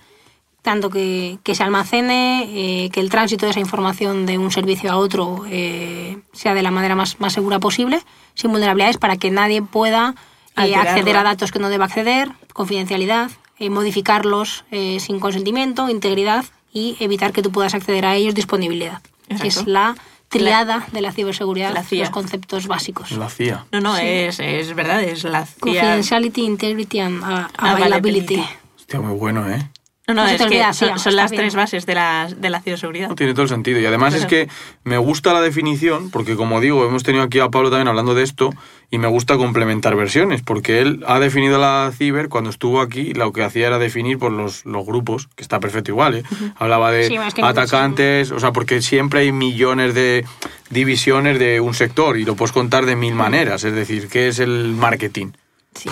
tanto 0.65 0.89
que, 0.89 1.37
que 1.43 1.55
se 1.55 1.63
almacene, 1.63 2.49
eh, 2.49 2.91
que 2.91 3.01
el 3.01 3.11
tránsito 3.11 3.45
de 3.45 3.51
esa 3.51 3.61
información 3.61 4.25
de 4.25 4.39
un 4.39 4.51
servicio 4.51 4.91
a 4.91 4.97
otro 4.97 5.45
eh, 5.49 6.17
sea 6.33 6.55
de 6.55 6.63
la 6.63 6.71
manera 6.71 6.95
más, 6.97 7.21
más 7.21 7.35
segura 7.35 7.59
posible, 7.61 8.01
sin 8.35 8.51
vulnerabilidades, 8.51 8.97
para 8.97 9.19
que 9.19 9.31
nadie 9.31 9.61
pueda 9.61 10.15
eh, 10.57 10.75
acceder 10.75 11.17
a 11.19 11.23
datos 11.23 11.53
que 11.53 11.59
no 11.59 11.69
deba 11.69 11.85
acceder, 11.85 12.31
confidencialidad, 12.55 13.31
eh, 13.59 13.69
modificarlos 13.69 14.65
eh, 14.71 14.99
sin 15.01 15.21
consentimiento, 15.21 15.91
integridad 15.91 16.47
y 16.73 16.97
evitar 16.99 17.33
que 17.33 17.43
tú 17.43 17.53
puedas 17.53 17.75
acceder 17.75 18.07
a 18.07 18.17
ellos, 18.17 18.35
disponibilidad. 18.35 19.03
Que 19.41 19.49
es 19.49 19.67
la 19.67 19.95
triada 20.31 20.87
de 20.93 21.03
la 21.03 21.13
ciberseguridad, 21.13 21.75
La 21.75 21.83
CIA. 21.85 22.01
los 22.01 22.11
conceptos 22.11 22.67
básicos. 22.69 23.13
La 23.13 23.29
CIA. 23.29 23.67
No, 23.71 23.81
no, 23.81 23.97
Sí. 23.97 24.03
es, 24.05 24.41
es 24.41 24.75
verdad, 24.75 25.03
es 25.03 25.25
la 25.25 25.45
CIA. 25.45 25.61
Confidentiality, 25.61 26.43
integrity 26.43 27.01
and 27.01 27.23
uh, 27.23 27.27
Availability. 27.59 28.37
availability. 28.37 28.45
Hostia, 28.77 29.01
muy 29.01 29.15
bueno, 29.19 29.49
¿eh? 29.51 29.71
No, 30.07 30.13
no, 30.13 30.25
No 30.25 30.29
es 30.29 30.37
que 30.37 30.45
olvida, 30.45 30.73
son, 30.75 30.91
las 31.17 31.31
bien. 31.31 31.41
tres 31.41 31.55
bases 31.55 31.87
de 31.87 31.95
la, 31.95 32.29
de 32.37 32.51
la 32.51 32.61
ciberseguridad. 32.61 33.09
No 33.09 33.15
tiene 33.15 33.33
todo 33.33 33.45
el 33.45 33.49
sentido. 33.49 33.81
Y 33.81 33.87
además 33.87 34.13
es 34.13 34.27
que 34.27 34.49
me 34.85 34.99
gusta 34.99 35.33
la 35.33 35.41
definición, 35.41 36.11
porque 36.11 36.37
como 36.37 36.61
digo, 36.61 36.87
hemos 36.87 37.03
tenido 37.03 37.25
aquí 37.25 37.41
a 37.41 37.49
Pablo 37.49 37.71
también 37.71 37.89
hablando 37.89 38.15
de 38.15 38.23
esto, 38.23 38.51
y 38.91 38.99
me 38.99 39.09
gusta 39.09 39.39
complementar 39.39 39.97
versiones, 39.97 40.43
porque 40.43 40.81
él 40.81 41.03
ha 41.09 41.19
definido 41.21 41.59
la 41.59 41.91
ciber 41.97 42.29
cuando 42.29 42.51
estuvo 42.51 42.83
aquí, 42.83 43.15
lo 43.15 43.33
que 43.33 43.43
hacía 43.45 43.67
era 43.69 43.79
definir 43.79 44.19
por 44.19 44.31
los, 44.31 44.67
los 44.67 44.85
grupos, 44.85 45.29
que 45.37 45.43
está 45.43 45.59
perfecto 45.59 45.91
igual, 45.93 46.17
¿eh? 46.17 46.23
Hablaba 46.57 46.93
de 46.93 47.09
Sí, 47.09 47.17
es 47.17 47.33
que 47.33 47.41
no- 47.41 47.49
atacantes, 47.49 48.31
o 48.31 48.39
sea, 48.39 48.53
porque 48.53 48.83
siempre 48.83 49.21
hay 49.21 49.33
millones 49.33 49.95
de 49.95 50.27
divisiones 50.69 51.39
de 51.39 51.61
un 51.61 51.73
sector, 51.73 52.19
y 52.19 52.27
lo 52.27 52.37
puedes 52.37 52.53
contar 52.53 52.85
de 52.85 52.95
mil 52.95 53.15
maneras, 53.15 53.65
es 53.65 53.73
decir, 53.75 54.09
¿qué 54.09 54.29
es 54.29 54.39
el 54.39 54.75
marketing? 54.75 55.29
Sí. 55.75 55.89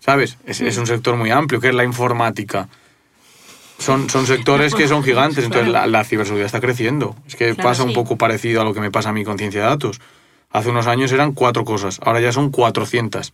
¿Sabes? 0.00 0.36
Es, 0.44 0.60
es 0.60 0.76
un 0.76 0.86
sector 0.86 1.16
muy 1.16 1.30
amplio, 1.30 1.60
que 1.62 1.68
es 1.70 1.74
la 1.74 1.84
informática. 1.84 2.68
Son, 3.84 4.08
son 4.08 4.26
sectores 4.26 4.74
que 4.74 4.88
son 4.88 5.02
gigantes, 5.02 5.44
entonces 5.44 5.70
la, 5.70 5.86
la 5.86 6.04
ciberseguridad 6.04 6.46
está 6.46 6.60
creciendo. 6.60 7.14
Es 7.26 7.36
que 7.36 7.54
Claro, 7.54 7.68
pasa 7.68 7.82
un 7.82 7.90
sí. 7.90 7.94
poco 7.94 8.16
parecido 8.16 8.60
a 8.60 8.64
lo 8.64 8.72
que 8.74 8.80
me 8.80 8.90
pasa 8.90 9.10
a 9.10 9.12
mi 9.12 9.24
conciencia 9.24 9.60
de 9.62 9.66
datos. 9.66 10.00
Hace 10.50 10.70
unos 10.70 10.86
años 10.86 11.12
eran 11.12 11.32
cuatro 11.32 11.64
cosas, 11.64 12.00
ahora 12.02 12.20
ya 12.20 12.32
son 12.32 12.50
400. 12.50 13.32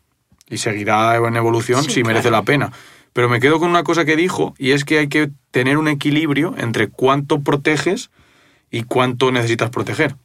Y 0.48 0.58
seguirá 0.58 1.14
en 1.16 1.36
evolución 1.36 1.84
Sí, 1.84 1.90
si 1.90 2.02
merece 2.02 2.28
claro. 2.28 2.38
la 2.38 2.42
pena. 2.44 2.72
Pero 3.12 3.28
me 3.28 3.40
quedo 3.40 3.58
con 3.60 3.70
una 3.70 3.82
cosa 3.84 4.04
que 4.04 4.16
dijo, 4.16 4.54
y 4.58 4.72
es 4.72 4.84
que 4.84 4.98
hay 4.98 5.08
que 5.08 5.30
tener 5.50 5.78
un 5.78 5.86
equilibrio 5.88 6.54
entre 6.58 6.88
cuánto 6.88 7.40
proteges 7.40 8.10
y 8.70 8.82
cuánto 8.84 9.30
necesitas 9.32 9.70
proteger. 9.70 10.16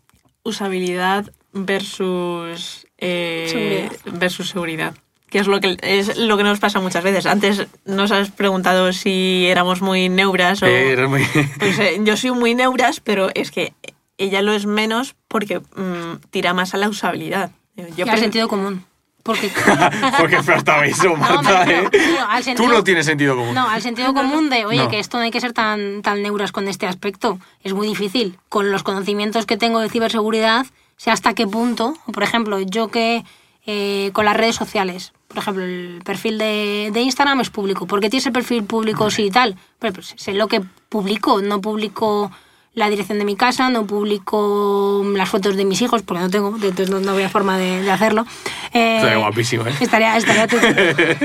Usabilidad 0.44 1.32
versus, 1.54 2.88
eh, 2.98 3.48
Seguridad. 3.50 4.20
versus 4.20 4.50
seguridad. 4.50 4.96
Que 5.30 5.40
es 5.40 5.48
lo 5.48 5.60
que, 5.60 5.78
es 5.82 6.18
lo 6.18 6.38
que 6.38 6.44
nos 6.44 6.60
pasa 6.60 6.80
muchas 6.80 7.04
veces. 7.04 7.26
Antes 7.26 7.68
nos 7.86 8.12
has 8.12 8.32
preguntado 8.32 8.94
si 8.94 9.46
éramos 9.48 9.82
muy 9.82 10.08
neuras 10.08 10.62
o... 10.64 10.68
Eh, 10.68 10.96
muy- 11.08 11.26
Pues, 11.60 11.80
eh, 11.80 12.00
yo 12.04 12.16
soy 12.16 12.32
muy 12.32 12.54
neuras, 12.56 13.00
pero 13.00 13.30
es 13.34 13.52
que 13.52 13.74
ella 14.18 14.42
lo 14.42 14.54
es 14.54 14.66
menos 14.66 15.16
porque 15.28 15.60
mm, 15.60 16.20
tira 16.30 16.54
más 16.54 16.74
a 16.74 16.78
la 16.78 16.88
usabilidad. 16.90 17.52
Yo 17.76 18.06
y 18.06 18.10
al 18.10 18.20
sentido 18.20 18.48
común. 18.48 18.86
Porque. 19.24 19.50
Porque 20.20 20.36
eso, 20.36 21.16
Marta, 21.18 21.66
¿eh? 21.66 21.90
no, 22.14 22.30
al 22.30 22.44
Tú 22.56 22.68
no 22.68 22.84
tienes 22.84 23.08
sentido 23.08 23.36
común. 23.36 23.56
No, 23.56 23.68
al 23.68 23.82
sentido 23.82 24.14
común 24.14 24.52
de, 24.52 24.66
oye, 24.68 24.84
No. 24.84 24.88
que 24.88 25.00
esto 25.00 25.18
no 25.18 25.24
hay 25.24 25.32
que 25.32 25.42
ser 25.42 25.52
tan, 25.52 26.04
tan 26.04 26.22
neuras 26.22 26.52
con 26.52 26.68
este 26.68 26.86
aspecto. 26.86 27.40
Es 27.64 27.74
muy 27.74 27.88
difícil. 27.88 28.38
Con 28.50 28.72
los 28.72 28.84
conocimientos 28.84 29.48
que 29.48 29.58
tengo 29.58 29.80
de 29.80 29.90
ciberseguridad, 29.90 30.68
sé 30.96 31.10
hasta 31.10 31.34
qué 31.34 31.48
punto, 31.48 31.96
por 32.14 32.22
ejemplo, 32.22 32.60
yo 32.62 32.90
que 32.90 33.24
eh, 33.66 34.12
con 34.14 34.26
las 34.26 34.38
redes 34.38 34.56
sociales, 34.56 35.14
por 35.28 35.40
ejemplo, 35.40 35.64
el 35.64 36.02
perfil 36.06 36.38
de, 36.38 36.92
de 36.94 37.02
Instagram 37.02 37.42
es 37.42 37.50
público. 37.50 37.88
¿Por 37.88 38.00
qué 38.00 38.10
tienes 38.10 38.26
el 38.28 38.34
perfil 38.34 38.64
público 38.64 39.10
sí 39.12 39.24
y 39.24 39.32
tal? 39.32 39.58
Pero, 39.80 39.94
pues, 39.94 40.14
sé 40.18 40.34
lo 40.34 40.48
que 40.48 40.62
publico, 40.90 41.42
no 41.42 41.60
publico 41.62 42.32
la 42.74 42.90
dirección 42.90 43.18
de 43.20 43.26
mi 43.26 43.36
casa, 43.36 43.70
no 43.70 43.86
publico 43.88 45.02
las 45.16 45.30
fotos 45.30 45.56
de 45.56 45.64
mis 45.66 45.82
hijos, 45.82 46.02
porque 46.04 46.22
no 46.24 46.30
tengo, 46.30 46.50
entonces 46.56 46.90
no, 46.90 47.00
no 47.00 47.12
había 47.12 47.30
forma 47.30 47.58
de, 47.58 47.82
de 47.82 47.92
hacerlo. 47.92 48.26
Eh, 48.74 48.98
Estaría 48.98 49.18
guapísimo, 49.18 49.66
¿eh? 49.66 49.74
Estaría, 49.80 50.16
estaría. 50.18 50.48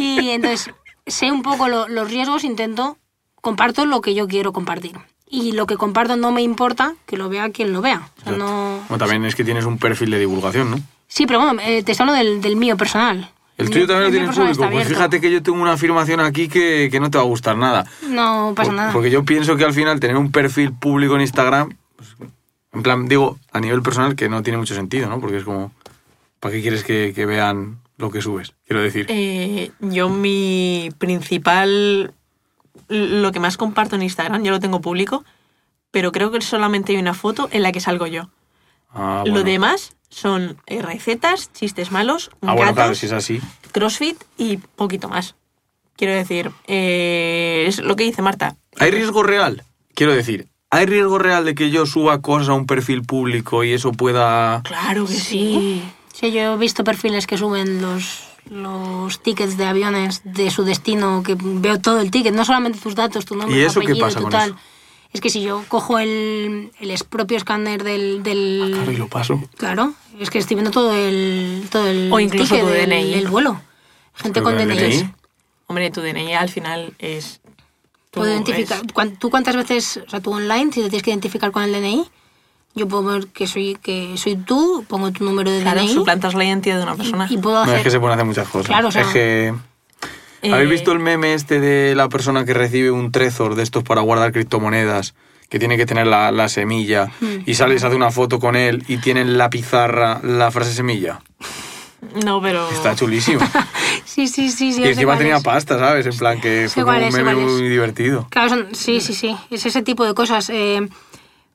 Y 0.00 0.30
entonces 0.30 0.70
sé 1.06 1.30
un 1.32 1.42
poco 1.42 1.68
lo- 1.68 1.88
los 1.88 2.10
riesgos, 2.10 2.44
intento, 2.44 2.98
comparto 3.40 3.86
lo 3.86 4.00
que 4.00 4.14
yo 4.14 4.26
quiero 4.28 4.52
compartir. 4.52 4.96
Y 5.28 5.52
lo 5.52 5.66
que 5.66 5.76
comparto 5.76 6.16
no 6.16 6.30
me 6.30 6.42
importa 6.42 6.94
que 7.06 7.16
lo 7.16 7.28
vea 7.28 7.50
quien 7.50 7.72
lo 7.72 7.80
vea. 7.80 8.08
O 8.20 8.22
sea, 8.22 8.32
no... 8.32 8.80
Bueno, 8.88 8.98
también 8.98 9.24
es 9.24 9.34
que 9.34 9.44
tienes 9.44 9.64
un 9.64 9.78
perfil 9.78 10.10
de 10.10 10.18
divulgación, 10.18 10.70
¿no? 10.70 10.76
Sí, 11.14 11.26
pero 11.26 11.38
bueno, 11.38 11.60
eh, 11.64 11.84
te 11.84 11.94
hablo 11.96 12.12
del, 12.12 12.40
del 12.40 12.56
mío 12.56 12.76
personal. 12.76 13.30
El 13.56 13.70
tuyo 13.70 13.86
también 13.86 14.06
lo 14.06 14.10
tienes 14.10 14.36
público. 14.36 14.68
Pues 14.68 14.88
fíjate 14.88 15.20
que 15.20 15.30
yo 15.30 15.40
tengo 15.44 15.62
una 15.62 15.74
afirmación 15.74 16.18
aquí 16.18 16.48
que, 16.48 16.88
que 16.90 16.98
no 16.98 17.08
te 17.08 17.18
va 17.18 17.22
a 17.22 17.26
gustar 17.28 17.56
nada. 17.56 17.86
No 18.08 18.52
pasa 18.56 18.70
Por- 18.70 18.76
nada. 18.76 18.92
Porque 18.92 19.10
yo 19.12 19.24
pienso 19.24 19.56
que 19.56 19.64
al 19.64 19.72
final 19.72 20.00
tener 20.00 20.16
un 20.16 20.32
perfil 20.32 20.72
público 20.72 21.14
en 21.14 21.20
Instagram, 21.20 21.76
pues, 21.94 22.08
en 22.72 22.82
plan, 22.82 23.06
digo, 23.06 23.38
a 23.52 23.60
nivel 23.60 23.80
personal, 23.80 24.16
que 24.16 24.28
no 24.28 24.42
tiene 24.42 24.58
mucho 24.58 24.74
sentido, 24.74 25.08
¿no? 25.08 25.20
Porque 25.20 25.36
es 25.36 25.44
como, 25.44 25.70
¿para 26.40 26.52
qué 26.52 26.62
quieres 26.62 26.82
que, 26.82 27.12
que 27.14 27.26
vean 27.26 27.78
lo 27.96 28.10
que 28.10 28.20
subes? 28.20 28.54
Quiero 28.66 28.82
decir. 28.82 29.06
Eh, 29.08 29.70
yo 29.78 30.08
mi 30.08 30.88
principal, 30.98 32.12
lo 32.88 33.30
que 33.30 33.38
más 33.38 33.56
comparto 33.56 33.94
en 33.94 34.02
Instagram, 34.02 34.42
yo 34.42 34.50
lo 34.50 34.58
tengo 34.58 34.80
público, 34.80 35.24
pero 35.92 36.10
creo 36.10 36.32
que 36.32 36.40
solamente 36.40 36.90
hay 36.90 36.98
una 36.98 37.14
foto 37.14 37.48
en 37.52 37.62
la 37.62 37.70
que 37.70 37.78
salgo 37.80 38.08
yo. 38.08 38.30
ah, 38.92 39.22
Lo 39.24 39.44
demás 39.44 39.94
son 40.14 40.56
eh, 40.66 40.80
recetas, 40.82 41.52
chistes 41.52 41.90
malos, 41.90 42.30
Ah, 42.42 42.54
bueno, 42.54 42.74
claro, 42.74 42.94
si 42.94 43.06
es 43.06 43.12
así. 43.12 43.40
crossfit 43.72 44.22
y 44.38 44.58
poquito 44.58 45.08
más. 45.08 45.34
Quiero 45.96 46.14
decir, 46.14 46.50
eh, 46.66 47.64
es 47.68 47.78
lo 47.80 47.96
que 47.96 48.04
dice 48.04 48.22
Marta. 48.22 48.56
¿Hay 48.78 48.90
riesgo 48.90 49.22
real? 49.22 49.62
Quiero 49.94 50.12
decir, 50.12 50.48
¿hay 50.70 50.86
riesgo 50.86 51.18
real 51.18 51.44
de 51.44 51.54
que 51.54 51.70
yo 51.70 51.86
suba 51.86 52.20
cosas 52.20 52.48
a 52.48 52.54
un 52.54 52.66
perfil 52.66 53.02
público 53.02 53.62
y 53.64 53.72
eso 53.72 53.92
pueda... 53.92 54.62
Claro 54.64 55.06
que 55.06 55.14
sí. 55.14 55.82
Sí, 56.12 56.32
yo 56.32 56.54
he 56.54 56.56
visto 56.56 56.82
perfiles 56.84 57.26
que 57.26 57.38
suben 57.38 57.80
los, 57.82 58.24
los 58.50 59.20
tickets 59.22 59.56
de 59.56 59.66
aviones 59.66 60.22
de 60.24 60.50
su 60.50 60.64
destino, 60.64 61.22
que 61.24 61.36
veo 61.38 61.80
todo 61.80 62.00
el 62.00 62.10
ticket, 62.10 62.34
no 62.34 62.44
solamente 62.44 62.78
tus 62.80 62.94
datos, 62.94 63.24
tu 63.24 63.34
nombre, 63.36 63.56
¿Y 63.60 63.66
tu 63.66 63.80
qué 63.80 63.86
apellido, 63.86 64.06
pasa 64.06 64.18
tu 64.18 64.22
con 64.24 64.32
tal. 64.32 64.50
eso? 64.50 64.58
Es 65.14 65.20
que 65.20 65.30
si 65.30 65.40
yo 65.42 65.64
cojo 65.68 65.98
el, 66.00 66.70
el 66.80 66.98
propio 67.08 67.36
escáner 67.38 67.82
del... 67.84 68.22
del 68.24 68.72
Claro, 68.74 68.92
y 68.92 68.96
lo 68.96 69.08
paso. 69.08 69.40
Claro, 69.56 69.94
es 70.20 70.28
que 70.28 70.38
estoy 70.38 70.56
viendo 70.56 70.72
todo 70.72 70.92
el, 70.92 71.66
todo 71.70 71.86
el 71.86 72.12
O 72.12 72.18
incluso 72.20 72.56
tu 72.58 72.66
del, 72.66 72.90
DNI. 72.90 73.14
del 73.14 73.28
vuelo. 73.28 73.60
Gente 74.16 74.42
con 74.42 74.58
DNI. 74.58 74.76
DNI. 74.76 75.14
Hombre, 75.68 75.90
tu 75.90 76.00
DNI 76.02 76.34
al 76.34 76.48
final 76.50 76.92
es... 76.98 77.40
Puedo 78.10 78.30
identificar. 78.32 78.80
es- 78.84 79.18
¿Tú 79.18 79.30
cuántas 79.30 79.56
veces, 79.56 80.00
o 80.06 80.10
sea, 80.10 80.20
tú 80.20 80.32
online, 80.32 80.72
si 80.72 80.82
te 80.82 80.88
tienes 80.90 81.02
que 81.04 81.10
identificar 81.10 81.52
con 81.52 81.62
el 81.62 81.72
DNI, 81.72 82.04
yo 82.74 82.88
puedo 82.88 83.04
ver 83.04 83.28
que 83.28 83.46
soy, 83.46 83.78
que 83.80 84.16
soy 84.16 84.34
tú, 84.36 84.84
pongo 84.88 85.12
tu 85.12 85.24
número 85.24 85.48
de 85.50 85.62
Claro, 85.62 85.80
DNI 85.80 85.94
suplantas 85.94 86.34
la 86.34 86.44
identidad 86.44 86.76
de 86.78 86.82
una 86.82 86.96
persona. 86.96 87.28
y 87.30 87.38
puedo 87.38 87.56
No, 87.56 87.62
hacer... 87.62 87.76
es 87.78 87.82
que 87.84 87.90
se 87.92 88.00
pueden 88.00 88.14
hacer 88.14 88.26
muchas 88.26 88.48
cosas. 88.48 88.66
Claro, 88.66 88.88
o 88.88 88.92
sea- 88.92 89.02
es 89.02 89.08
que... 89.12 89.54
Eh, 90.44 90.52
¿Habéis 90.52 90.70
visto 90.70 90.92
el 90.92 90.98
meme 90.98 91.34
este 91.34 91.58
de 91.60 91.94
la 91.94 92.08
persona 92.08 92.44
que 92.44 92.54
recibe 92.54 92.90
un 92.90 93.10
trezor 93.12 93.54
de 93.54 93.62
estos 93.62 93.82
para 93.82 94.00
guardar 94.02 94.32
criptomonedas? 94.32 95.14
Que 95.48 95.58
tiene 95.58 95.76
que 95.76 95.86
tener 95.86 96.06
la, 96.06 96.32
la 96.32 96.48
semilla 96.48 97.06
Hmm. 97.20 97.42
y 97.46 97.54
sale 97.54 97.74
y 97.74 97.78
se 97.78 97.86
hace 97.86 97.96
una 97.96 98.10
foto 98.10 98.40
con 98.40 98.56
él 98.56 98.82
y 98.88 98.96
tiene 98.98 99.20
en 99.20 99.38
la 99.38 99.50
pizarra 99.50 100.20
la 100.22 100.50
frase 100.50 100.72
semilla. 100.72 101.20
No, 102.24 102.40
pero... 102.42 102.68
Está 102.70 102.94
chulísimo. 102.94 103.40
Sí, 104.04 104.28
sí, 104.28 104.50
sí, 104.50 104.72
sí. 104.72 104.82
y 104.82 104.88
encima 104.88 105.16
tenía 105.18 105.36
es. 105.38 105.42
pasta, 105.42 105.78
¿sabes? 105.78 106.06
En 106.06 106.16
plan 106.16 106.40
que 106.40 106.68
fue 106.72 106.84
como 106.84 106.96
un 106.98 107.12
meme 107.12 107.34
muy 107.34 107.68
divertido. 107.68 108.26
Claro, 108.30 108.50
son- 108.50 108.68
sí, 108.74 109.00
sí, 109.00 109.12
sí. 109.14 109.34
Es 109.50 109.64
ese 109.66 109.82
tipo 109.82 110.04
de 110.04 110.14
cosas. 110.14 110.50
eh, 110.50 110.86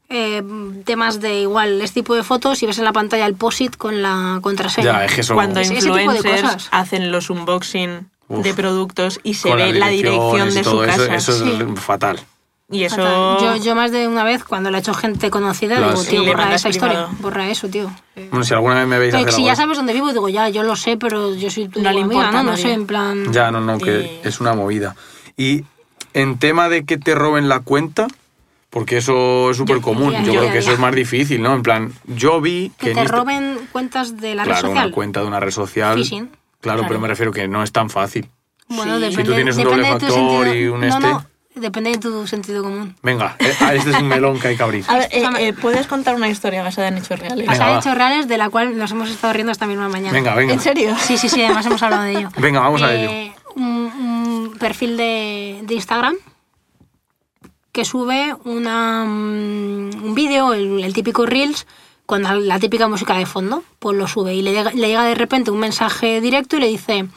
eh, 0.10 0.44
temas 0.86 1.22
de 1.22 1.42
igual, 1.42 1.80
este 1.82 2.02
tipo 2.02 2.16
de 2.16 2.24
fotos 2.24 2.62
y 2.64 2.66
ves 2.66 2.78
en 2.80 2.86
la 2.86 2.92
pantalla 2.94 3.28
el 3.28 3.36
POSIT 3.36 3.76
con 3.78 4.02
la 4.02 4.40
contraseña. 4.42 4.86
Ya, 5.00 5.06
es 5.06 5.14
que 5.14 5.22
eso... 5.22 5.36
Cuando 5.36 5.60
Ese- 5.60 5.74
ese 5.78 5.84
tipo 5.86 5.96
de 5.98 6.04
influencers 6.04 6.42
cosas. 6.42 6.68
hacen 6.72 7.12
los 7.12 7.30
unboxing 7.30 8.10
Uf. 8.30 8.44
de 8.44 8.54
productos 8.54 9.20
y 9.24 9.34
se 9.34 9.54
ve 9.54 9.74
la 9.74 9.90
dirección 9.90 10.54
de 10.54 10.64
su 10.64 10.84
eso, 10.84 10.86
casa. 10.86 11.16
Eso 11.16 11.32
es 11.34 11.40
Sí. 11.40 11.66
fatal. 11.76 12.20
Y 12.72 12.84
eso... 12.84 12.98
Fatal. 12.98 13.38
Yo, 13.42 13.56
yo 13.64 13.76
más 13.76 13.92
de 13.92 14.08
una 14.08 14.24
vez, 14.24 14.44
cuando 14.44 14.70
lo 14.70 14.78
ha 14.78 14.80
hecho 14.80 14.94
gente 14.94 15.32
conocida, 15.32 15.80
Lo 15.80 15.90
digo, 15.90 16.04
tío, 16.04 16.24
borra 16.24 16.54
esa 16.54 16.70
historia. 16.70 17.08
Borra 17.20 17.50
eso, 17.50 17.68
tío. 17.68 17.92
Bueno, 18.30 18.44
si 18.46 18.54
alguna 18.54 18.76
vez 18.76 18.88
me 18.88 19.00
veis 19.00 19.12
pero 19.12 19.22
hacer 19.24 19.34
si 19.34 19.42
algo 19.42 19.48
ya 19.48 19.56
sabes 19.56 19.78
dónde 19.78 19.94
vivo, 19.94 20.12
digo, 20.14 20.30
ya, 20.30 20.48
yo 20.50 20.62
lo 20.62 20.76
sé, 20.76 20.96
pero 20.96 21.34
yo 21.34 21.50
soy 21.50 21.68
tu 21.68 21.82
No 21.82 21.92
le 21.92 22.02
amiga, 22.02 22.22
importa 22.26 22.44
¿no? 22.44 22.52
No 22.52 22.58
sé, 22.58 22.72
en 22.74 22.86
plan... 22.86 23.34
Ya, 23.34 23.50
no, 23.50 23.60
no, 23.62 23.80
que 23.80 24.22
Y- 24.24 24.28
es 24.28 24.40
una 24.40 24.54
movida. 24.54 24.96
Y 25.36 25.64
en 26.14 26.38
tema 26.38 26.70
de 26.70 26.86
que 26.86 27.00
te 27.00 27.16
roben 27.16 27.50
la 27.50 27.62
cuenta, 27.62 28.06
porque 28.70 28.98
eso 28.98 29.50
es 29.50 29.58
súper 29.58 29.82
común, 29.82 30.14
yo 30.24 30.32
creo 30.34 30.44
ya, 30.44 30.52
que 30.52 30.60
eso 30.60 30.72
es 30.72 30.78
más 30.78 30.94
difícil, 30.94 31.42
¿no? 31.42 31.56
En 31.56 31.64
plan, 31.64 31.92
yo 32.06 32.40
vi 32.40 32.72
que... 32.78 32.86
Que 32.86 32.90
en 32.92 32.96
te 32.98 33.02
Insta- 33.06 33.18
roben 33.18 33.60
cuentas 33.72 34.18
de 34.18 34.36
la 34.36 34.44
red 34.44 34.52
Claro, 34.52 34.68
social. 34.68 34.86
una 34.86 34.94
cuenta 34.94 35.22
de 35.22 35.26
una 35.26 35.40
red 35.40 35.50
social. 35.52 35.98
Phishing. 35.98 36.30
Claro, 36.62 36.80
Claro. 36.80 36.88
pero 36.88 37.00
me 37.00 37.08
refiero 37.08 37.32
que 37.32 37.48
no 37.48 37.64
es 37.64 37.72
tan 37.72 37.90
fácil. 37.90 38.30
Bueno, 38.68 38.96
Sí. 38.98 39.02
depende, 39.02 39.16
Si 39.24 39.28
tú 39.28 39.36
tienes 39.36 39.58
un 39.58 39.64
doble 39.64 39.78
de 39.78 39.84
tu 39.84 39.92
factor 40.06 40.12
sentido... 40.46 40.56
y 40.56 40.68
un 40.68 40.80
no, 40.82 40.86
este. 40.88 41.00
no, 41.00 41.26
depende 41.56 41.90
de 41.92 41.98
tu 41.98 42.28
sentido 42.28 42.64
común. 42.64 42.96
Venga, 43.02 43.36
eh, 43.40 43.54
ah, 43.62 43.74
este 43.74 43.90
es 43.92 43.96
un 43.98 44.08
melón 44.08 44.40
que 44.40 44.50
hay 44.50 44.58
que 44.58 44.64
abrir. 44.64 44.86
A 44.88 44.98
ver, 44.98 45.10
eh, 45.12 45.24
eh, 45.40 45.54
¿puedes 45.54 45.88
contar 45.88 46.16
una 46.16 46.30
historia 46.30 46.62
basada 46.64 46.90
en 46.90 46.98
hechos 46.98 47.18
reales? 47.20 47.38
Venga, 47.40 47.52
Pasar 47.52 47.72
va. 47.74 47.80
hechos 47.80 47.96
reales 47.96 48.28
de 48.28 48.38
la 48.38 48.50
cual 48.50 48.78
nos 48.78 48.92
hemos 48.92 49.10
estado 49.10 49.34
riendo 49.34 49.52
esta 49.52 49.66
misma 49.66 49.90
mañana. 49.90 50.12
Venga, 50.14 50.36
venga. 50.36 50.54
¿En 50.54 50.60
serio? 50.60 50.96
Sí, 51.00 51.18
sí, 51.18 51.30
sí, 51.30 51.42
además 51.44 51.66
hemos 51.66 51.82
hablado 51.82 52.04
de 52.04 52.12
ello. 52.12 52.30
Venga, 52.38 52.60
vamos 52.60 52.82
a 52.84 52.94
ello. 52.94 53.10
Eh, 53.10 53.34
Un, 53.56 53.64
un 53.66 54.56
perfil 54.60 54.96
de, 54.98 55.62
de 55.64 55.74
Instagram 55.74 56.16
que 57.72 57.86
sube 57.86 58.36
una, 58.46 59.04
mm, 59.06 60.04
un 60.04 60.14
vídeo, 60.16 60.54
el, 60.54 60.84
el 60.84 60.94
típico 60.94 61.26
Reels, 61.26 61.66
con 62.10 62.24
la, 62.24 62.60
típica 62.60 62.88
música 62.88 63.16
de 63.16 63.28
fondo, 63.28 63.64
pues 63.78 63.96
lo 63.96 64.08
sube 64.08 64.34
y 64.34 64.42
le 64.42 64.52
llega, 64.52 64.72
le 64.72 64.88
llega 64.88 65.04
de 65.04 65.14
repente 65.14 65.52
un 65.52 65.60
mensaje 65.60 66.22
directo 66.22 66.58
y 66.58 66.60
le 66.60 66.66
dice, 66.66 67.08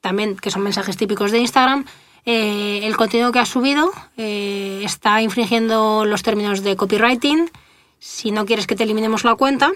también 0.00 0.34
que 0.36 0.50
son 0.50 0.62
mensajes 0.62 0.96
típicos 0.96 1.30
de 1.30 1.40
Instagram, 1.40 1.84
eh, 2.24 2.80
el 2.84 2.96
contenido 2.96 3.32
que 3.32 3.40
has 3.40 3.50
subido 3.50 3.92
eh, 4.16 4.80
está 4.82 5.20
infringiendo 5.20 6.06
los 6.06 6.22
términos 6.22 6.62
de 6.62 6.74
copywriting, 6.74 7.50
si 7.98 8.30
no 8.30 8.46
quieres 8.46 8.66
que 8.66 8.74
te 8.74 8.84
eliminemos 8.84 9.24
la 9.24 9.34
cuenta, 9.34 9.72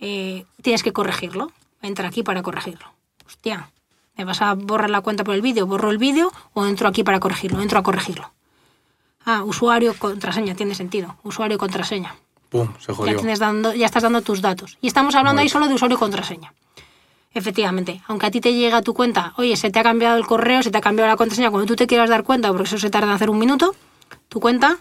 eh, 0.00 0.46
tienes 0.62 0.82
que 0.82 0.92
corregirlo. 0.92 1.52
Entra 1.80 2.08
aquí 2.08 2.24
para 2.24 2.42
corregirlo. 2.42 2.92
Hostia, 3.24 3.70
¿me 4.16 4.24
vas 4.24 4.42
a 4.42 4.54
borrar 4.54 4.90
la 4.90 5.02
cuenta 5.02 5.22
por 5.22 5.36
el 5.36 5.42
vídeo? 5.42 5.64
¿Borro 5.68 5.92
el 5.92 5.98
vídeo 5.98 6.32
o 6.54 6.66
entro 6.66 6.88
aquí 6.88 7.04
para 7.04 7.20
corregirlo? 7.20 7.62
Entro 7.62 7.78
a 7.78 7.84
corregirlo. 7.84 8.32
Ah, 9.24 9.44
usuario, 9.44 9.94
contraseña, 9.96 10.56
tiene 10.56 10.74
sentido. 10.74 11.14
Usuario, 11.22 11.56
contraseña. 11.56 12.16
Pum, 12.48 12.68
se 12.78 12.88
Ya, 12.92 12.94
jodió. 12.94 13.16
tienes 13.16 13.38
dando, 13.38 13.74
ya 13.74 13.86
estás 13.86 14.02
dando 14.02 14.22
tus 14.22 14.40
datos. 14.40 14.78
Y 14.80 14.86
estamos 14.86 15.14
hablando 15.14 15.42
ahí 15.42 15.48
solo 15.48 15.66
de 15.68 15.74
usuario 15.74 15.96
y 15.96 16.00
contraseña. 16.00 16.52
Efectivamente, 17.34 18.00
aunque 18.06 18.26
a 18.26 18.30
ti 18.30 18.40
te 18.40 18.54
llega 18.54 18.78
a 18.78 18.82
tu 18.82 18.94
cuenta, 18.94 19.34
oye, 19.36 19.56
se 19.56 19.70
te 19.70 19.78
ha 19.78 19.82
cambiado 19.82 20.16
el 20.16 20.24
correo, 20.26 20.62
se 20.62 20.70
te 20.70 20.78
ha 20.78 20.80
cambiado 20.80 21.10
la 21.10 21.16
contraseña, 21.16 21.50
cuando 21.50 21.66
tú 21.66 21.76
te 21.76 21.86
quieras 21.86 22.08
dar 22.08 22.22
cuenta, 22.22 22.48
porque 22.48 22.64
eso 22.64 22.78
se 22.78 22.88
tarda 22.88 23.08
en 23.08 23.12
hacer 23.12 23.28
un 23.28 23.38
minuto, 23.38 23.74
tu 24.28 24.40
cuenta 24.40 24.78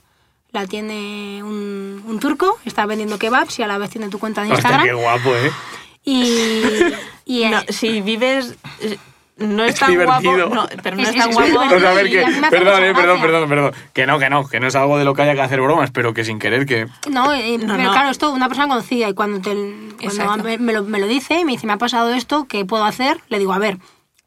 la 0.53 0.65
tiene 0.65 1.41
un, 1.43 2.01
un 2.07 2.19
turco, 2.19 2.57
está 2.63 2.85
vendiendo 2.85 3.19
kebabs 3.19 3.59
y 3.59 3.63
a 3.63 3.67
la 3.67 3.77
vez 3.77 3.89
tiene 3.89 4.07
tu 4.07 4.19
cuenta 4.19 4.41
de 4.43 4.53
Hostia, 4.53 4.69
Instagram. 4.69 4.85
qué 4.87 4.93
guapo, 4.93 5.29
¿eh? 5.35 5.51
Y, 6.05 6.31
y, 7.25 7.43
eh, 7.43 7.49
No, 7.49 7.61
si 7.67 7.99
vives. 7.99 8.55
No 9.37 9.65
es 9.65 9.73
Es 9.73 9.79
tan 9.81 9.93
guapo. 9.95 10.21
divertido. 10.21 10.49
No, 10.55 10.65
pero 10.81 10.95
no 10.95 11.01
Es- 11.03 11.09
es, 11.09 11.15
tan 11.15 11.31
guapo. 11.33 11.59
O 11.75 11.79
sea, 11.79 11.89
a 11.91 11.93
ver 11.93 12.09
que. 12.09 12.25
Perdón, 12.49 12.83
eh, 12.85 12.93
perdón, 12.93 13.21
perdón, 13.21 13.49
perdón. 13.49 13.71
Que 13.93 14.05
no, 14.07 14.17
que 14.17 14.29
no, 14.29 14.47
que 14.47 14.59
no 14.61 14.67
es 14.67 14.75
algo 14.75 14.97
de 14.97 15.03
lo 15.03 15.13
que 15.13 15.23
haya 15.23 15.33
que 15.33 15.41
hacer 15.41 15.59
bromas, 15.61 15.91
pero 15.91 16.13
que 16.13 16.23
sin 16.23 16.39
querer 16.39 16.65
que. 16.65 16.87
No, 17.09 17.33
eh, 17.33 17.57
No, 17.57 17.73
pero 17.75 17.83
no. 17.83 17.91
claro, 17.91 18.09
esto 18.09 18.31
una 18.31 18.47
persona 18.47 18.69
conocida 18.69 19.09
y 19.09 19.13
cuando, 19.13 19.41
te, 19.41 19.53
cuando 20.25 20.43
me, 20.45 20.57
me 20.57 20.71
lo, 20.71 20.83
me 20.83 20.99
lo 20.99 21.07
dice 21.07 21.39
y 21.39 21.43
me 21.45 21.51
dice, 21.51 21.67
me 21.67 21.73
ha 21.73 21.77
pasado 21.77 22.13
esto, 22.13 22.45
¿qué 22.47 22.63
puedo 22.63 22.85
hacer? 22.85 23.19
Le 23.27 23.37
digo, 23.39 23.51
a 23.51 23.59
ver, 23.59 23.77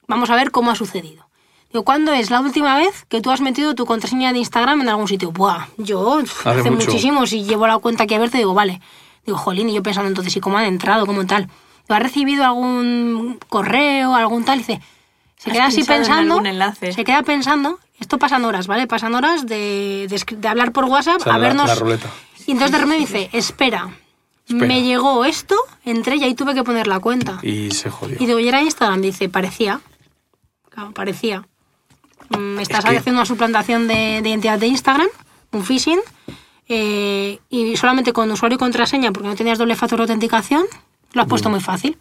vamos 0.07 0.29
a 0.29 0.35
ver 0.37 0.51
cómo 0.51 0.71
ha 0.71 0.75
sucedido. 0.75 1.27
Digo, 1.73 1.85
¿cuándo 1.85 2.13
es 2.13 2.31
la 2.31 2.41
última 2.41 2.77
vez 2.77 3.05
que 3.09 3.21
tú 3.23 3.31
has 3.31 3.41
metido 3.41 3.75
tu 3.75 3.87
contraseña 3.87 4.33
de 4.35 4.39
Instagram 4.41 4.83
en 4.83 4.89
algún 4.91 5.09
sitio? 5.09 5.31
Buah, 5.33 5.67
yo 5.79 6.19
Hace 6.19 6.49
hace, 6.61 6.71
muchísimo, 6.71 7.27
si 7.27 7.45
llevo 7.45 7.67
la 7.67 7.79
cuenta 7.79 8.05
aquí 8.05 8.15
a 8.15 8.19
verte, 8.19 8.37
digo, 8.39 8.53
vale. 8.55 8.81
Digo, 9.25 9.37
jolín, 9.39 9.69
y 9.71 9.75
yo 9.75 9.83
pensando 9.83 10.09
entonces, 10.09 10.35
¿y 10.37 10.41
cómo 10.41 10.57
han 10.59 10.65
entrado? 10.67 11.05
¿Cómo 11.07 11.27
tal? 11.27 11.45
Digo, 11.45 11.95
¿has 11.97 12.03
recibido 12.03 12.45
algún 12.45 13.39
correo, 13.49 14.15
algún 14.15 14.45
tal? 14.45 14.57
Y 14.57 14.59
dice, 14.61 14.81
se 15.39 15.51
¿Has 15.51 15.57
queda 15.57 15.67
así 15.67 15.81
en 15.81 15.87
pensando. 15.87 16.35
algún 16.35 16.47
enlace? 16.47 16.93
Se 16.93 17.05
queda 17.05 17.23
pensando, 17.23 17.79
esto 18.01 18.19
pasan 18.19 18.45
horas, 18.45 18.67
¿vale? 18.67 18.87
Pasan 18.87 19.15
horas 19.15 19.47
de, 19.47 20.07
de 20.09 20.37
de 20.37 20.49
hablar 20.49 20.73
por 20.73 20.85
WhatsApp 20.85 21.21
O 21.21 21.25
sea, 21.25 21.35
a 21.35 21.39
la- 21.39 21.47
vernos. 21.49 21.67
la 21.69 21.75
ruleta. 21.77 22.11
Y 22.47 22.53
entonces 22.53 22.73
de 22.73 22.79
repente 22.79 23.01
dice, 23.01 23.31
espera, 23.33 23.91
Espera. 24.47 24.67
me 24.67 24.83
llegó 24.83 25.25
esto, 25.25 25.55
entré 25.85 26.17
y 26.17 26.25
ahí 26.25 26.35
tuve 26.35 26.55
que 26.55 26.65
poner 26.65 26.87
la 26.87 26.99
cuenta. 27.01 27.39
Y 27.43 27.71
se 27.73 27.91
jodió. 27.91 28.17
Y 28.19 28.27
digo, 28.27 28.39
¿y 28.39 28.49
era 28.49 28.63
Instagram? 28.63 29.01
Dice, 29.03 29.29
parecía. 29.29 29.81
Claro, 30.71 30.93
parecía. 30.93 31.47
Mm, 32.31 32.37
Me 32.57 32.63
estás 32.63 32.85
que- 32.85 32.97
haciendo 32.97 33.21
una 33.21 33.27
suplantación 33.27 33.87
de, 33.89 34.21
de 34.23 34.29
identidad 34.29 34.59
de 34.59 34.67
Instagram, 34.69 35.09
un 35.53 35.65
phishing, 35.65 36.01
eh, 36.69 37.39
y 37.49 37.77
solamente 37.77 38.13
con 38.13 38.31
usuario 38.31 38.57
y 38.57 38.59
contraseña, 38.59 39.13
porque 39.13 39.29
no 39.29 39.37
tenías 39.37 39.59
doble 39.59 39.77
factor 39.77 39.99
de 39.99 40.03
autenticación, 40.05 40.65
lo 41.13 41.23
has 41.23 41.29
puesto 41.29 41.49
muy 41.51 41.61
fácil. 41.61 41.97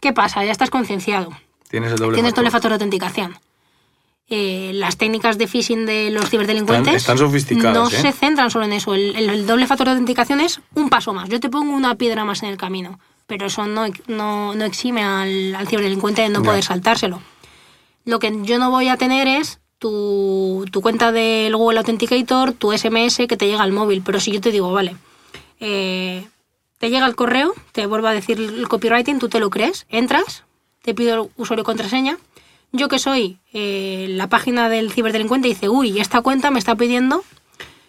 ¿Qué 0.00 0.12
pasa? 0.12 0.44
Ya 0.44 0.52
estás 0.52 0.70
concienciado. 0.70 1.30
Tienes 1.68 1.92
el 1.92 1.98
doble 1.98 2.14
Tienes 2.14 2.30
factor. 2.30 2.42
doble 2.44 2.50
factor 2.50 2.70
de 2.70 2.74
autenticación. 2.74 3.38
Eh, 4.28 4.72
las 4.74 4.96
técnicas 4.96 5.38
de 5.38 5.46
phishing 5.46 5.86
de 5.86 6.10
los 6.10 6.28
ciberdelincuentes 6.30 6.94
Están- 6.96 7.14
están 7.14 7.18
sofisticadas, 7.18 7.74
no 7.74 7.88
¿eh? 7.88 8.00
se 8.02 8.12
centran 8.12 8.50
solo 8.50 8.64
en 8.64 8.72
eso. 8.72 8.94
El, 8.94 9.46
doble 9.46 9.66
factor 9.68 9.86
de 9.86 9.92
autenticación 9.92 10.40
es 10.40 10.60
un 10.74 10.88
paso 10.90 11.12
más. 11.12 11.28
Yo 11.28 11.38
te 11.38 11.48
pongo 11.48 11.72
una 11.72 11.94
piedra 11.94 12.24
más 12.24 12.42
en 12.42 12.48
el 12.48 12.56
camino, 12.56 12.98
pero 13.28 13.46
eso 13.46 13.66
no, 13.66 13.86
no, 14.08 14.54
no 14.54 14.64
exime 14.64 15.04
al, 15.04 15.54
al 15.54 15.68
ciberdelincuente 15.68 16.22
de 16.22 16.28
no 16.28 16.42
poder 16.42 16.64
saltárselo. 16.64 17.22
Lo 18.04 18.18
que 18.18 18.32
yo 18.42 18.58
no 18.58 18.70
voy 18.70 18.88
a 18.88 18.96
tener 18.96 19.28
es 19.28 19.60
tu, 19.78 20.64
tu 20.72 20.80
cuenta 20.80 21.12
del 21.12 21.54
Google 21.56 21.78
Authenticator, 21.78 22.52
tu 22.52 22.72
SMS 22.76 23.28
que 23.28 23.36
te 23.36 23.46
llega 23.46 23.62
al 23.62 23.72
móvil. 23.72 24.02
Pero 24.04 24.18
si 24.18 24.32
yo 24.32 24.40
te 24.40 24.50
digo, 24.50 24.72
vale, 24.72 24.96
eh, 25.60 26.26
te 26.78 26.90
llega 26.90 27.06
el 27.06 27.14
correo, 27.14 27.54
te 27.70 27.86
vuelvo 27.86 28.08
a 28.08 28.12
decir 28.12 28.40
el 28.40 28.66
copywriting, 28.66 29.20
tú 29.20 29.28
te 29.28 29.38
lo 29.38 29.50
crees, 29.50 29.86
entras, 29.88 30.42
te 30.86 30.94
pido 30.94 31.24
el 31.24 31.30
usuario 31.36 31.62
y 31.62 31.64
contraseña. 31.64 32.16
Yo 32.70 32.88
que 32.88 33.00
soy 33.00 33.38
eh, 33.52 34.06
la 34.10 34.28
página 34.28 34.68
del 34.68 34.92
ciberdelincuente 34.92 35.48
dice, 35.48 35.68
uy, 35.68 35.98
esta 36.00 36.22
cuenta 36.22 36.52
me 36.52 36.60
está 36.60 36.76
pidiendo, 36.76 37.24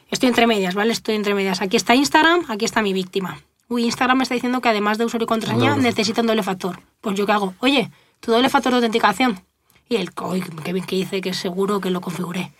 estoy 0.09 0.29
entre 0.29 0.47
medias, 0.47 0.73
¿vale? 0.73 0.93
Estoy 0.93 1.13
entre 1.15 1.35
medias. 1.35 1.61
Aquí 1.61 1.77
está 1.77 1.93
Instagram, 1.93 2.45
aquí 2.47 2.65
está 2.65 2.81
mi 2.81 2.93
víctima. 2.93 3.39
Uy, 3.69 3.85
Instagram 3.85 4.17
me 4.17 4.23
está 4.23 4.33
diciendo 4.33 4.61
que 4.61 4.69
además 4.69 4.97
de 4.97 5.05
usuario 5.05 5.25
y 5.25 5.27
contraseña 5.27 5.75
necesita 5.75 6.21
un 6.21 6.27
doble 6.27 6.41
factor. 6.41 6.79
Pues 6.99 7.15
yo 7.15 7.27
qué 7.27 7.33
hago, 7.33 7.53
oye, 7.59 7.91
tu 8.19 8.31
doble 8.31 8.49
factor 8.49 8.71
de 8.71 8.77
autenticación. 8.77 9.41
Y 9.87 9.97
él, 9.97 10.09
uy, 10.23 10.43
qué 10.63 10.73
bien 10.73 10.85
que 10.85 10.95
dice 10.95 11.21
que 11.21 11.35
seguro 11.35 11.79
que 11.79 11.91
lo 11.91 12.01
configuré. 12.01 12.51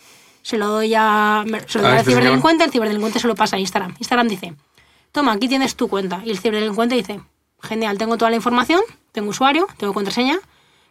Se 0.44 0.60
lo 0.60 0.68
doy 0.68 0.94
a, 0.96 1.44
se 1.66 1.80
lo 1.80 1.84
doy 1.84 1.94
al 1.94 1.98
este 1.98 2.12
ciberdelincuente, 2.12 2.64
el 2.64 2.72
ciberdelincuente 2.72 3.20
se 3.20 3.28
lo 3.28 3.34
pasa 3.34 3.56
a 3.56 3.60
Instagram. 3.60 3.96
Instagram 3.98 4.28
dice, 4.28 4.54
toma, 5.12 5.32
aquí 5.32 5.48
tienes 5.48 5.76
tu 5.76 5.88
cuenta. 5.88 6.22
Y 6.24 6.30
el 6.30 6.38
ciberdelincuente 6.38 6.94
dice, 6.94 7.22
genial, 7.60 7.98
tengo 7.98 8.18
toda 8.18 8.30
la 8.30 8.36
información, 8.36 8.82
tengo 9.18 9.32
usuario, 9.32 9.66
tengo 9.78 9.94
contraseña, 9.94 10.38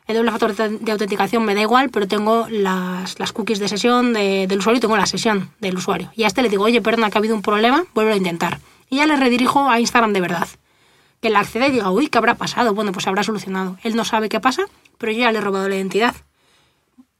el 0.08 0.16
doble 0.16 0.32
factor 0.32 0.52
de 0.54 0.90
autenticación 0.92 1.44
me 1.44 1.54
da 1.54 1.60
igual, 1.62 1.90
pero 1.90 2.08
tengo 2.08 2.48
las, 2.50 3.20
las 3.20 3.32
cookies 3.32 3.60
de 3.60 3.68
sesión 3.68 4.12
de- 4.12 4.46
del 4.48 4.58
usuario 4.58 4.78
y 4.78 4.80
tengo 4.80 4.96
la 4.96 5.06
sesión 5.06 5.50
del 5.60 5.76
usuario. 5.76 6.10
Y 6.16 6.24
a 6.24 6.26
este 6.26 6.42
le 6.42 6.48
digo, 6.48 6.64
oye, 6.64 6.80
perdona, 6.82 7.08
que 7.10 7.18
ha 7.18 7.20
habido 7.20 7.36
un 7.36 7.42
problema, 7.42 7.84
vuelvo 7.94 8.12
a 8.12 8.16
intentar. 8.16 8.58
Y 8.90 8.96
ya 8.96 9.06
le 9.06 9.14
redirijo 9.14 9.70
a 9.70 9.78
Instagram 9.78 10.12
de 10.12 10.20
verdad. 10.20 10.48
Que 11.20 11.30
le 11.30 11.36
acceda 11.38 11.68
y 11.68 11.70
diga, 11.70 11.90
uy, 11.92 12.08
¿qué 12.08 12.18
habrá 12.18 12.34
pasado? 12.34 12.74
Bueno, 12.74 12.90
pues 12.92 13.04
se 13.04 13.10
habrá 13.10 13.22
solucionado. 13.22 13.78
Él 13.84 13.94
no 13.96 14.04
sabe 14.04 14.28
qué 14.28 14.40
pasa, 14.40 14.62
pero 14.98 15.12
yo 15.12 15.18
ya 15.20 15.30
le 15.32 15.38
he 15.38 15.40
robado 15.40 15.68
la 15.68 15.76
identidad. 15.76 16.14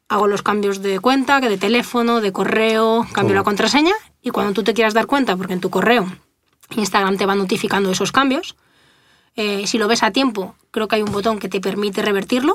Hago 0.08 0.26
los 0.26 0.42
cambios 0.42 0.82
de 0.82 0.98
cuenta, 1.00 1.40
que 1.40 1.48
de 1.48 1.58
teléfono, 1.58 2.20
de 2.20 2.30
correo, 2.32 3.06
cambio 3.12 3.34
la 3.34 3.42
contraseña 3.42 3.94
y 4.22 4.30
cuando 4.30 4.52
tú 4.52 4.62
te 4.64 4.74
quieras 4.74 4.94
dar 4.94 5.06
cuenta, 5.06 5.36
porque 5.36 5.52
en 5.54 5.60
tu 5.60 5.70
correo 5.70 6.06
Instagram 6.76 7.16
te 7.16 7.26
va 7.26 7.34
notificando 7.36 7.90
esos 7.90 8.10
cambios, 8.12 8.56
eh, 9.36 9.66
si 9.66 9.78
lo 9.78 9.88
ves 9.88 10.02
a 10.02 10.10
tiempo, 10.10 10.54
creo 10.70 10.88
que 10.88 10.96
hay 10.96 11.02
un 11.02 11.12
botón 11.12 11.38
que 11.38 11.48
te 11.48 11.60
permite 11.60 12.02
revertirlo, 12.02 12.54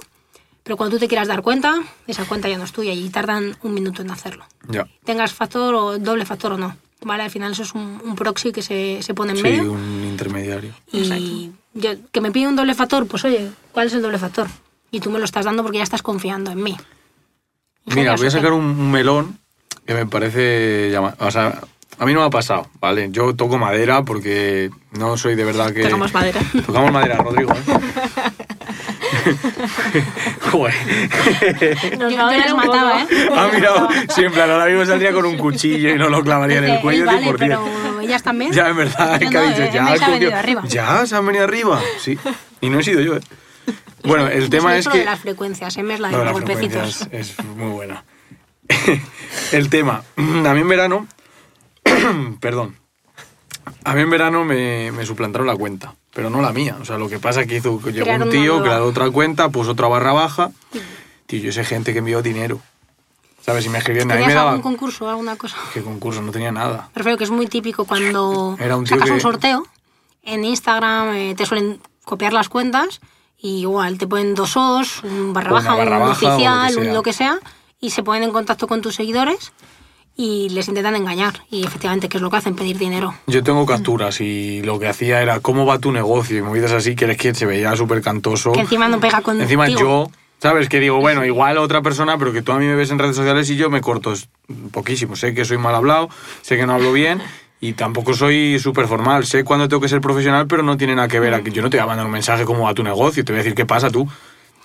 pero 0.63 0.77
cuando 0.77 0.95
tú 0.95 0.99
te 0.99 1.07
quieras 1.07 1.27
dar 1.27 1.41
cuenta, 1.41 1.82
esa 2.07 2.25
cuenta 2.25 2.47
ya 2.49 2.57
no 2.57 2.63
es 2.65 2.71
tuya 2.71 2.93
y 2.93 3.09
tardan 3.09 3.57
un 3.63 3.73
minuto 3.73 4.01
en 4.01 4.11
hacerlo. 4.11 4.45
Ya. 4.67 4.88
Tengas 5.03 5.34
factor 5.34 5.73
o 5.75 5.97
doble 5.99 6.25
factor 6.25 6.53
o 6.53 6.57
no. 6.57 6.75
¿Vale? 7.03 7.23
Al 7.23 7.32
final 7.32 7.53
eso 7.53 7.63
es 7.63 7.73
un, 7.73 7.99
un 8.05 8.15
proxy 8.15 8.51
que 8.51 8.61
se, 8.61 9.01
se 9.01 9.15
pone 9.15 9.32
en 9.32 9.38
Sí, 9.38 9.43
medio. 9.43 9.71
un 9.71 10.03
intermediario. 10.03 10.71
Y 10.91 11.49
yo, 11.73 11.89
que 12.11 12.21
me 12.21 12.32
pide 12.32 12.47
un 12.47 12.55
doble 12.55 12.75
factor, 12.75 13.07
pues 13.07 13.25
oye, 13.25 13.49
¿cuál 13.71 13.88
es 13.88 13.93
el 13.93 14.03
doble 14.03 14.19
factor? 14.19 14.47
Y 14.91 14.99
tú 14.99 15.09
me 15.09 15.17
lo 15.17 15.25
estás 15.25 15.45
dando 15.45 15.63
porque 15.63 15.79
ya 15.79 15.84
estás 15.84 16.03
confiando 16.03 16.51
en 16.51 16.61
mí. 16.61 16.77
Mira, 17.86 18.15
voy 18.15 18.27
a 18.27 18.32
sacar 18.32 18.53
un, 18.53 18.65
un 18.65 18.91
melón 18.91 19.39
que 19.88 19.95
me 19.95 20.05
parece. 20.05 20.89
llama- 20.91 21.15
O 21.19 21.32
sea, 21.32 21.59
a 22.02 22.06
mí 22.08 22.16
no 22.16 22.22
me 22.22 22.26
ha 22.26 22.30
pasado, 22.32 22.68
¿vale? 22.80 23.10
Yo 23.12 23.36
toco 23.36 23.60
madera 23.60 24.02
porque 24.04 24.72
no 24.97 25.18
soy 25.18 25.36
de 25.36 25.43
verdad 25.45 25.72
que. 25.72 25.84
Tocamos 25.84 26.12
madera. 26.12 26.41
Tocamos 26.66 26.91
madera, 26.91 27.18
Rodrigo, 27.18 27.54
¿eh? 27.54 27.62
Joder. 30.52 30.74
Nos 31.99 32.12
les 32.34 32.52
un 32.52 32.58
mataba, 32.58 33.02
poco. 33.02 33.14
¿eh? 33.14 33.30
Ah, 33.36 33.49
mira, 33.54 33.88
siempre 34.10 34.41
ahora 34.41 34.66
mismo 34.66 34.84
saldría 34.86 35.14
con 35.14 35.26
un 35.26 35.38
cuchillo 35.38 35.89
y 35.91 35.97
no 35.99 36.10
lo 36.10 36.24
clavaría 36.24 36.58
en 36.58 36.64
el 36.64 36.70
Dice, 36.72 36.82
cuello 36.82 37.04
"Él 37.04 37.10
ni 37.20 37.26
vale, 37.26 37.38
pero 37.38 37.99
ellas 38.02 38.24
también. 38.24 38.52
Ya, 38.52 38.70
en 38.70 38.78
verdad, 38.78 39.20
Yo 39.20 39.30
que 39.30 39.38
ha 39.38 39.41
no, 39.41 39.47
dicho, 39.49 39.62
eh, 39.62 39.70
ya, 39.72 39.95
se 39.97 40.12
venido 40.12 40.36
arriba. 40.36 40.64
ya, 40.66 41.06
se 41.06 41.16
han 41.16 41.26
venido 41.28 41.43
arriba, 41.43 41.80
sí. 41.99 42.18
Y 42.62 42.70
no 42.70 42.80
he 42.80 42.84
sido 42.84 43.02
yo, 43.02 43.18
¿eh? 43.18 43.22
Bueno, 44.04 44.28
el 44.28 44.49
tema 44.49 44.76
es 44.76 44.88
que... 44.88 44.99
de 44.99 45.06
las 45.06 45.20
frecuencias, 45.20 45.78
M 45.78 45.93
es 45.93 45.99
la 45.99 46.08
de 46.10 46.18
No, 46.18 46.24
los 46.24 46.34
golpecitos. 46.34 47.02
es, 47.12 47.38
es 47.38 47.45
muy 47.45 47.70
buena. 47.70 48.04
el 49.52 49.70
tema, 49.70 50.02
a 50.18 50.22
mí 50.54 50.62
en 50.62 50.68
verano, 50.68 51.06
perdón, 52.39 52.76
a 53.84 53.93
mí 53.93 54.02
en 54.02 54.10
verano 54.10 54.43
me, 54.43 54.91
me 54.91 55.06
suplantaron 55.06 55.47
la 55.47 55.56
cuenta, 55.56 55.95
pero 56.14 56.30
no 56.30 56.41
la 56.41 56.52
mía. 56.52 56.78
O 56.82 56.86
sea, 56.86 56.97
lo 56.97 57.10
que 57.10 57.20
pasa 57.20 57.41
es 57.41 57.47
que 57.47 57.58
hizo, 57.58 57.80
llegó 57.91 58.12
un 58.24 58.30
tío, 58.30 58.62
creó 58.62 58.86
otra 58.86 59.10
cuenta, 59.10 59.49
puso 59.49 59.72
otra 59.72 59.88
barra 59.88 60.14
baja. 60.14 60.52
Tío, 61.26 61.39
yo 61.39 61.52
sé 61.52 61.64
gente 61.64 61.93
que 61.93 61.99
envió 61.99 62.22
dinero. 62.22 62.60
¿Sabes? 63.43 63.66
Y 63.66 63.70
me 63.70 63.80
escribían, 63.80 64.12
a 64.12 64.14
mí 64.14 64.20
¿Tenías 64.20 64.28
me 64.28 64.34
daba... 64.36 64.52
algún 64.52 64.62
concurso 64.62 65.06
o 65.06 65.10
alguna 65.10 65.36
cosa? 65.36 65.58
¿Qué 65.74 65.82
concurso? 65.82 66.22
No 66.22 66.32
tenía 66.32 66.52
nada. 66.52 66.89
Me 66.93 66.99
refiero 66.99 67.18
que 67.18 67.24
es 67.24 67.32
muy 67.32 67.47
típico 67.47 67.86
cuando 67.86 68.56
Era 68.60 68.78
un 68.78 68.86
tío 68.86 68.95
sacas 68.95 69.08
que- 69.10 69.14
un 69.16 69.20
sorteo, 69.22 69.66
en 70.22 70.45
Instagram 70.45 71.16
eh, 71.16 71.34
te 71.36 71.47
suelen 71.47 71.82
copiar 72.06 72.34
las 72.34 72.49
cuentas 72.49 73.02
y 73.39 73.62
igual 73.62 73.97
te 73.97 74.06
ponen 74.06 74.36
dos 74.36 74.56
os, 74.58 75.04
un 75.04 75.34
barra 75.34 75.54
baja, 75.54 75.74
barra 75.74 75.97
un 75.97 76.10
baja, 76.10 76.28
oficial, 76.36 76.93
lo 76.93 77.02
que 77.02 77.14
sea, 77.14 77.39
y 77.80 77.89
se 77.89 78.04
ponen 78.04 78.22
en 78.24 78.32
contacto 78.32 78.68
con 78.68 78.82
tus 78.82 78.93
seguidores 78.93 79.54
y 80.16 80.49
les 80.49 80.68
intentan 80.68 80.95
engañar. 80.95 81.41
Y 81.49 81.66
efectivamente, 81.66 82.09
¿qué 82.09 82.18
es 82.18 82.22
lo 82.22 82.30
que 82.30 82.38
hacen? 82.38 82.55
Pedir 82.55 82.78
dinero. 82.78 83.14
Yo 83.28 83.43
tengo 83.43 83.66
capturas 83.66 84.22
y 84.22 84.62
lo 84.62 84.80
que 84.80 84.88
hacía 84.88 85.22
era 85.22 85.39
cómo 85.39 85.66
va 85.66 85.80
tu 85.80 85.91
negocio 85.91 86.38
y 86.38 86.41
movidas 86.41 86.72
así 86.72 86.95
que 86.95 87.09
es 87.09 87.18
que 87.18 87.34
se 87.34 87.45
veía 87.45 87.76
súper 87.76 88.01
cantoso. 88.01 88.51
Que 88.51 88.62
encima 88.62 88.88
no 88.88 88.99
pega 88.99 89.22
con 89.22 89.41
Encima 89.41 89.68
yo, 89.68 90.09
¿sabes? 90.39 90.70
Que 90.70 90.80
digo, 90.80 90.99
bueno, 90.99 91.26
igual 91.26 91.57
otra 91.57 91.82
persona, 91.82 92.18
pero 92.18 92.34
que 92.34 92.41
tú 92.41 92.51
a 92.51 92.59
mí 92.59 92.66
me 92.66 92.76
ves 92.76 92.91
en 92.91 92.99
redes 92.99 93.16
sociales 93.16 93.49
y 93.49 93.55
yo 93.55 93.70
me 93.70 93.82
corto 93.82 94.14
poquísimo. 94.72 95.16
Sé 95.16 95.34
que 95.34 95.45
soy 95.45 95.57
mal 95.57 95.76
hablado, 95.76 96.09
sé 96.41 96.57
que 96.57 96.66
no 96.66 96.74
hablo 96.74 96.93
bien 96.93 97.22
y 97.59 97.74
tampoco 97.74 98.14
soy 98.14 98.59
súper 98.59 98.88
formal. 98.88 99.26
Sé 99.26 99.43
cuándo 99.43 99.68
tengo 99.70 99.82
que 99.82 99.88
ser 99.88 100.01
profesional, 100.01 100.47
pero 100.47 100.64
no 100.64 100.78
tiene 100.78 100.95
nada 100.95 101.07
que 101.07 101.20
ver. 101.20 101.34
a 101.34 101.41
Yo 101.41 101.62
no 101.62 101.70
te 101.70 101.78
voy 101.78 101.84
a 101.84 101.88
mandar 101.88 102.05
un 102.05 102.12
mensaje 102.12 102.43
cómo 102.43 102.64
va 102.64 102.74
tu 102.74 102.84
negocio, 102.84 103.24
te 103.24 103.32
voy 103.32 103.39
a 103.39 103.43
decir 103.43 103.55
qué 103.55 103.66
pasa 103.66 103.89
tú. 103.89 104.07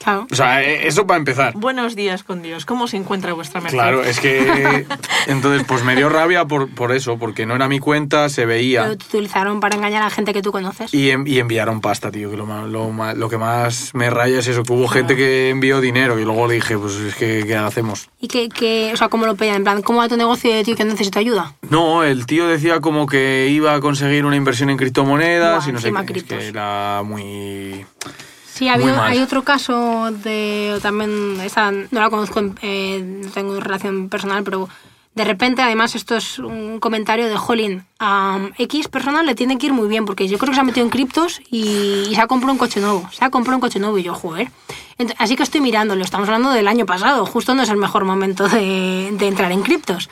Claro. 0.02 0.26
O 0.30 0.34
sea, 0.36 0.62
eh, 0.62 0.86
eso 0.86 1.06
para 1.06 1.18
empezar. 1.18 1.54
Buenos 1.56 1.96
días 1.96 2.22
con 2.22 2.42
Dios. 2.42 2.64
¿Cómo 2.64 2.86
se 2.86 2.96
encuentra 2.96 3.32
vuestra 3.32 3.60
merced? 3.60 3.76
Claro, 3.76 4.04
es 4.04 4.20
que 4.20 4.86
entonces 5.26 5.64
pues 5.66 5.82
me 5.84 5.96
dio 5.96 6.08
rabia 6.08 6.44
por, 6.44 6.68
por 6.70 6.92
eso, 6.92 7.18
porque 7.18 7.44
no 7.46 7.54
era 7.56 7.68
mi 7.68 7.80
cuenta, 7.80 8.28
se 8.28 8.46
veía 8.46 8.82
Pero 8.84 8.96
te 8.98 9.06
utilizaron 9.06 9.58
para 9.60 9.74
engañar 9.76 10.02
a 10.02 10.10
gente 10.10 10.32
que 10.32 10.42
tú 10.42 10.52
conoces. 10.52 10.92
y, 10.94 11.10
en- 11.10 11.26
y 11.26 11.38
enviaron 11.38 11.80
pasta, 11.80 12.10
tío, 12.10 12.30
que 12.30 12.36
lo, 12.36 12.46
lo, 12.66 12.92
lo 13.14 13.28
que 13.28 13.38
más 13.38 13.94
me 13.94 14.10
raya 14.10 14.38
es 14.38 14.46
eso, 14.48 14.62
que 14.62 14.72
hubo 14.72 14.86
gente 14.88 15.16
que 15.16 15.50
envió 15.50 15.80
dinero 15.80 16.18
y 16.20 16.24
luego 16.24 16.46
le 16.46 16.54
dije, 16.54 16.76
pues 16.78 16.94
es 16.96 17.14
que, 17.16 17.44
¿qué 17.46 17.56
hacemos? 17.56 18.08
Y 18.20 18.28
que, 18.28 18.48
que, 18.48 18.90
o 18.92 18.96
sea, 18.96 19.08
¿cómo 19.08 19.26
lo 19.26 19.34
pedían? 19.34 19.56
En 19.56 19.64
plan, 19.64 19.82
¿cómo 19.82 19.98
va 19.98 20.08
tu 20.08 20.16
negocio, 20.16 20.50
tío, 20.62 20.76
que 20.76 20.84
necesito 20.84 21.18
ayuda? 21.18 21.54
No, 21.68 22.04
el 22.04 22.26
tío 22.26 22.46
decía 22.46 22.80
como 22.80 23.06
que 23.06 23.48
iba 23.50 23.74
a 23.74 23.80
conseguir 23.80 24.24
una 24.24 24.36
inversión 24.36 24.70
en 24.70 24.76
criptomonedas 24.76 25.64
Buah, 25.64 25.68
y 25.70 25.72
no 25.72 25.80
sé 25.80 25.92
qué, 26.12 26.18
es 26.18 26.24
que 26.24 26.46
era 26.48 27.02
muy... 27.04 27.84
Sí, 28.56 28.68
había- 28.68 28.86
hay 29.04 29.18
otro 29.20 29.42
caso 29.44 30.10
de 30.10 30.78
también, 30.82 31.38
esta 31.42 31.70
no 31.70 32.00
la 32.00 32.10
conozco, 32.10 32.42
eh, 32.62 33.02
no 33.24 33.30
tengo 33.30 33.60
relación 33.60 34.08
personal, 34.08 34.42
pero 34.44 34.68
de 35.14 35.24
repente, 35.24 35.62
además, 35.62 35.94
esto 35.94 36.14
es 36.16 36.38
un 36.38 36.78
comentario 36.78 37.28
de 37.28 37.36
Jolín. 37.36 37.84
A 37.98 38.38
X 38.58 38.88
persona 38.88 39.22
le 39.22 39.34
tiene 39.34 39.56
que 39.56 39.66
ir 39.66 39.72
muy 39.72 39.88
bien, 39.88 40.04
porque 40.04 40.28
yo 40.28 40.36
creo 40.38 40.50
que 40.50 40.54
se 40.56 40.60
ha 40.60 40.64
metido 40.64 40.84
en 40.84 40.90
criptos 40.90 41.40
y, 41.50 42.04
y 42.10 42.14
se 42.14 42.20
ha 42.20 42.26
comprado 42.26 42.52
un 42.52 42.58
coche 42.58 42.80
nuevo. 42.80 43.08
Se 43.12 43.24
ha 43.24 43.30
comprado 43.30 43.56
un 43.56 43.60
coche 43.62 43.78
nuevo 43.78 43.96
y 43.98 44.02
yo, 44.02 44.14
joder. 44.14 44.50
Ent- 44.98 45.14
así 45.18 45.34
que 45.36 45.42
estoy 45.42 45.60
mirándolo, 45.62 46.02
estamos 46.04 46.28
hablando 46.28 46.50
del 46.50 46.68
año 46.68 46.84
pasado, 46.86 47.24
justo 47.26 47.54
no 47.54 47.62
es 47.62 47.68
el 47.70 47.76
mejor 47.78 48.04
momento 48.04 48.46
de, 48.48 49.10
de 49.12 49.26
entrar 49.28 49.52
en 49.52 49.62
criptos, 49.62 50.10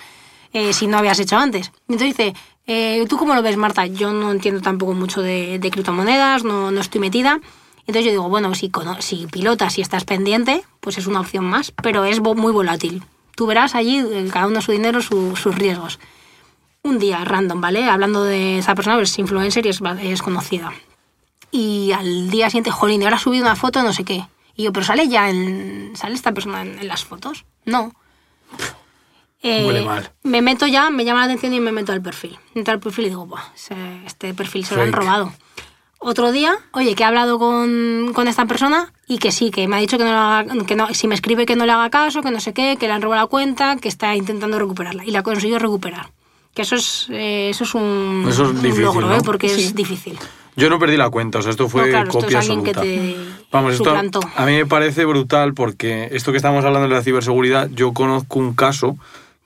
eh, 0.54 0.72
si 0.72 0.86
no 0.86 0.96
habías 0.98 1.18
hecho 1.18 1.36
antes. 1.36 1.70
Entonces 1.88 2.16
dice, 2.16 2.34
eh, 2.66 3.04
¿tú 3.08 3.18
cómo 3.18 3.34
lo 3.34 3.42
ves, 3.42 3.56
Marta? 3.58 3.84
Yo 3.86 4.10
no 4.10 4.30
entiendo 4.32 4.62
tampoco 4.62 4.94
mucho 4.94 5.20
de, 5.20 5.58
de 5.58 5.70
criptomonedas, 5.70 6.44
no, 6.44 6.70
no 6.70 6.80
estoy 6.80 7.00
metida. 7.02 7.40
Entonces 7.86 8.04
yo 8.06 8.10
digo, 8.12 8.28
bueno, 8.28 8.54
si, 8.54 8.70
si 9.00 9.26
pilotas 9.26 9.78
y 9.78 9.82
estás 9.82 10.04
pendiente, 10.04 10.64
pues 10.80 10.96
es 10.98 11.06
una 11.06 11.20
opción 11.20 11.44
más, 11.44 11.70
pero 11.82 12.04
es 12.04 12.20
muy 12.20 12.52
volátil. 12.52 13.02
Tú 13.36 13.46
verás 13.46 13.74
allí, 13.74 13.98
eh, 13.98 14.28
cada 14.32 14.46
uno 14.46 14.60
su 14.62 14.72
dinero, 14.72 15.02
su- 15.02 15.36
sus 15.36 15.54
riesgos. 15.54 15.98
Un 16.82 16.98
día, 16.98 17.24
random, 17.24 17.60
¿vale? 17.60 17.84
Hablando 17.88 18.24
de 18.24 18.58
esa 18.58 18.74
persona, 18.74 19.00
es 19.00 19.18
influencer 19.18 19.66
y 19.66 19.70
es, 19.70 19.80
es 20.02 20.22
conocida. 20.22 20.72
Y 21.50 21.92
al 21.92 22.30
día 22.30 22.48
siguiente, 22.50 22.70
jolín, 22.70 23.02
ahora 23.02 23.16
ha 23.16 23.20
subido 23.20 23.44
una 23.44 23.56
foto, 23.56 23.82
no 23.82 23.92
sé 23.92 24.04
qué. 24.04 24.24
Y 24.56 24.64
yo, 24.64 24.72
pero 24.72 24.84
sale 24.86 25.08
ya 25.08 25.28
en. 25.30 25.92
¿Sale 25.96 26.14
esta 26.14 26.32
persona 26.32 26.62
en, 26.62 26.78
en 26.78 26.88
las 26.88 27.04
fotos? 27.04 27.44
No. 27.64 27.92
Eh, 29.46 29.66
Huele 29.66 29.82
mal. 29.84 30.10
Me 30.22 30.40
meto 30.40 30.66
ya, 30.66 30.88
me 30.88 31.04
llama 31.04 31.18
la 31.20 31.26
atención 31.26 31.52
y 31.52 31.60
me 31.60 31.70
meto 31.70 31.92
al 31.92 32.00
perfil. 32.00 32.38
Entro 32.54 32.72
al 32.72 32.80
perfil 32.80 33.04
y 33.04 33.08
digo, 33.10 33.26
Buah, 33.26 33.42
este 34.06 34.32
perfil 34.32 34.64
se 34.64 34.74
lo 34.74 34.80
han 34.80 34.86
Fake. 34.90 34.98
robado. 35.00 35.34
Otro 36.06 36.32
día, 36.32 36.54
oye, 36.72 36.94
que 36.94 37.02
he 37.02 37.06
hablado 37.06 37.38
con, 37.38 38.12
con 38.14 38.28
esta 38.28 38.44
persona 38.44 38.92
y 39.08 39.16
que 39.16 39.32
sí, 39.32 39.50
que 39.50 39.66
me 39.68 39.76
ha 39.76 39.78
dicho 39.78 39.96
que 39.96 40.04
no, 40.04 40.10
haga- 40.10 40.64
que 40.66 40.76
no, 40.76 40.92
si 40.92 41.08
me 41.08 41.14
escribe 41.14 41.46
que 41.46 41.56
no 41.56 41.64
le 41.64 41.72
haga 41.72 41.88
caso, 41.88 42.20
que 42.22 42.30
no 42.30 42.40
sé 42.40 42.52
qué, 42.52 42.76
que 42.78 42.86
le 42.88 42.92
han 42.92 43.00
robado 43.00 43.22
la 43.22 43.26
cuenta, 43.26 43.76
que 43.76 43.88
está 43.88 44.14
intentando 44.14 44.58
recuperarla. 44.58 45.04
Y 45.06 45.12
la 45.12 45.22
consiguió 45.22 45.58
recuperar. 45.58 46.10
Que 46.54 46.60
eso 46.62 46.76
es, 46.76 47.06
eh, 47.10 47.48
eso 47.48 47.64
es 47.64 47.74
un, 47.74 48.26
Eso 48.28 48.44
es 48.44 48.50
un 48.50 48.62
difícil, 48.62 48.84
logro, 48.84 49.06
¿no? 49.08 49.16
¿eh? 49.16 49.20
porque 49.24 49.48
Sí. 49.48 49.64
es 49.64 49.74
difícil. 49.74 50.18
Yo 50.56 50.68
no 50.70 50.78
perdí 50.78 50.96
la 50.98 51.08
cuenta, 51.10 51.38
o 51.38 51.42
sea, 51.42 51.50
esto 51.50 51.68
fue 51.70 51.82
No, 51.82 51.88
claro, 51.88 52.04
esto 52.06 52.18
es 52.18 52.24
copia 52.26 52.38
alguien 52.38 52.62
que 52.62 52.70
absoluta. 52.70 53.02
te 53.02 53.46
Vamos, 53.50 53.72
esto 53.74 53.90
a 54.36 54.46
mí 54.46 54.52
me 54.52 54.66
parece 54.66 55.04
brutal 55.06 55.54
porque 55.54 56.10
esto 56.12 56.30
que 56.32 56.36
estamos 56.36 56.64
hablando 56.64 56.86
de 56.88 56.94
la 56.94 57.02
ciberseguridad, 57.02 57.70
yo 57.72 57.92
conozco 57.92 58.38
un 58.38 58.54
caso 58.54 58.96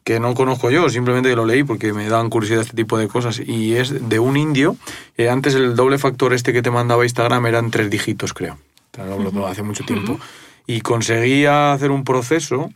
que 0.09 0.21
no 0.21 0.33
conozco 0.33 0.71
yo, 0.71 0.89
simplemente 0.89 1.29
que 1.29 1.37
lo 1.37 1.45
leí 1.45 1.65
porque 1.65 1.93
me 1.93 2.09
dan 2.09 2.31
curiosidad 2.31 2.63
este 2.63 2.75
tipo 2.75 2.97
de 2.97 3.09
cosas 3.09 3.43
y 3.45 3.75
es 3.75 4.09
de 4.09 4.19
un 4.19 4.39
indio. 4.39 4.75
eh, 5.19 5.29
antes 5.29 5.55
el 5.55 5.77
doble 5.77 5.99
factor 5.99 6.33
este 6.33 6.55
que 6.55 6.63
te 6.63 6.71
mandaba 6.71 7.05
Instagram 7.05 7.45
eran 7.45 7.71
tres 7.71 7.91
dígitos, 7.91 8.33
creo. 8.33 8.57
Te 8.91 9.05
lo 9.05 9.13
hablo 9.13 9.47
hace 9.47 9.63
mucho 9.63 9.85
tiempo. 9.85 10.19
Y 10.67 10.81
conseguía 10.81 11.75
hacer 11.75 11.91
un 11.91 12.05
proceso 12.05 12.71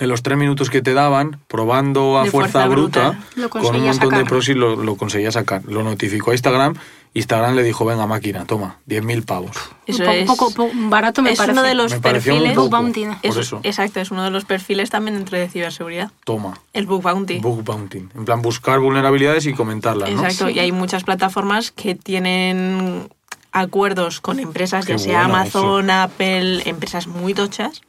en 0.00 0.08
los 0.08 0.22
tres 0.22 0.38
minutos 0.38 0.70
que 0.70 0.80
te 0.80 0.94
daban, 0.94 1.40
probando 1.46 2.16
a 2.16 2.24
fuerza, 2.24 2.60
fuerza 2.64 2.68
bruta, 2.68 3.18
bruta. 3.36 3.48
Con 3.50 3.76
un 3.76 3.84
montón 3.84 4.14
de 4.14 4.24
pros 4.24 4.48
y 4.48 4.54
lo, 4.54 4.76
lo 4.76 4.96
conseguía 4.96 5.30
sacar. 5.32 5.62
Lo 5.66 5.82
notificó 5.82 6.30
a 6.30 6.34
Instagram. 6.34 6.74
Instagram 7.16 7.54
le 7.54 7.62
dijo, 7.62 7.84
venga 7.84 8.06
máquina, 8.06 8.44
toma, 8.44 8.78
10.000 8.88 9.24
pavos. 9.24 9.56
Eso 9.86 10.04
es, 10.04 10.26
poco, 10.26 10.50
po- 10.52 10.70
barato 10.74 11.22
me 11.22 11.30
es 11.32 11.38
parece. 11.38 11.52
uno 11.58 11.62
de 11.62 11.74
los 11.74 11.92
Me 11.92 12.00
perfiles. 12.00 12.50
poco, 12.54 12.62
Bug 12.62 12.70
bounty, 12.70 13.06
es- 13.22 13.36
eso. 13.36 13.60
Exacto, 13.62 14.00
es 14.00 14.10
uno 14.10 14.22
de 14.24 14.30
los 14.30 14.44
perfiles 14.44 14.90
también 14.90 15.14
dentro 15.16 15.38
de 15.38 15.48
ciberseguridad. 15.48 16.10
Toma. 16.24 16.58
El 16.72 16.86
bug 16.86 17.02
bounty. 17.02 17.38
Bug 17.38 17.62
bounty. 17.64 17.98
En 18.14 18.24
plan, 18.24 18.42
buscar 18.42 18.78
vulnerabilidades 18.80 19.46
y 19.46 19.54
comentarlas, 19.54 20.10
¿no? 20.10 20.20
Exacto, 20.22 20.50
y 20.50 20.58
hay 20.58 20.72
muchas 20.72 21.04
plataformas 21.04 21.70
que 21.70 21.94
tienen 21.94 23.08
acuerdos 23.52 24.20
con 24.20 24.38
empresas, 24.38 24.84
Qué 24.84 24.92
ya 24.92 24.98
sea 24.98 25.24
Amazon, 25.24 25.88
Apple, 25.90 26.62
empresas 26.68 27.06
muy 27.06 27.32
tochas, 27.32 27.80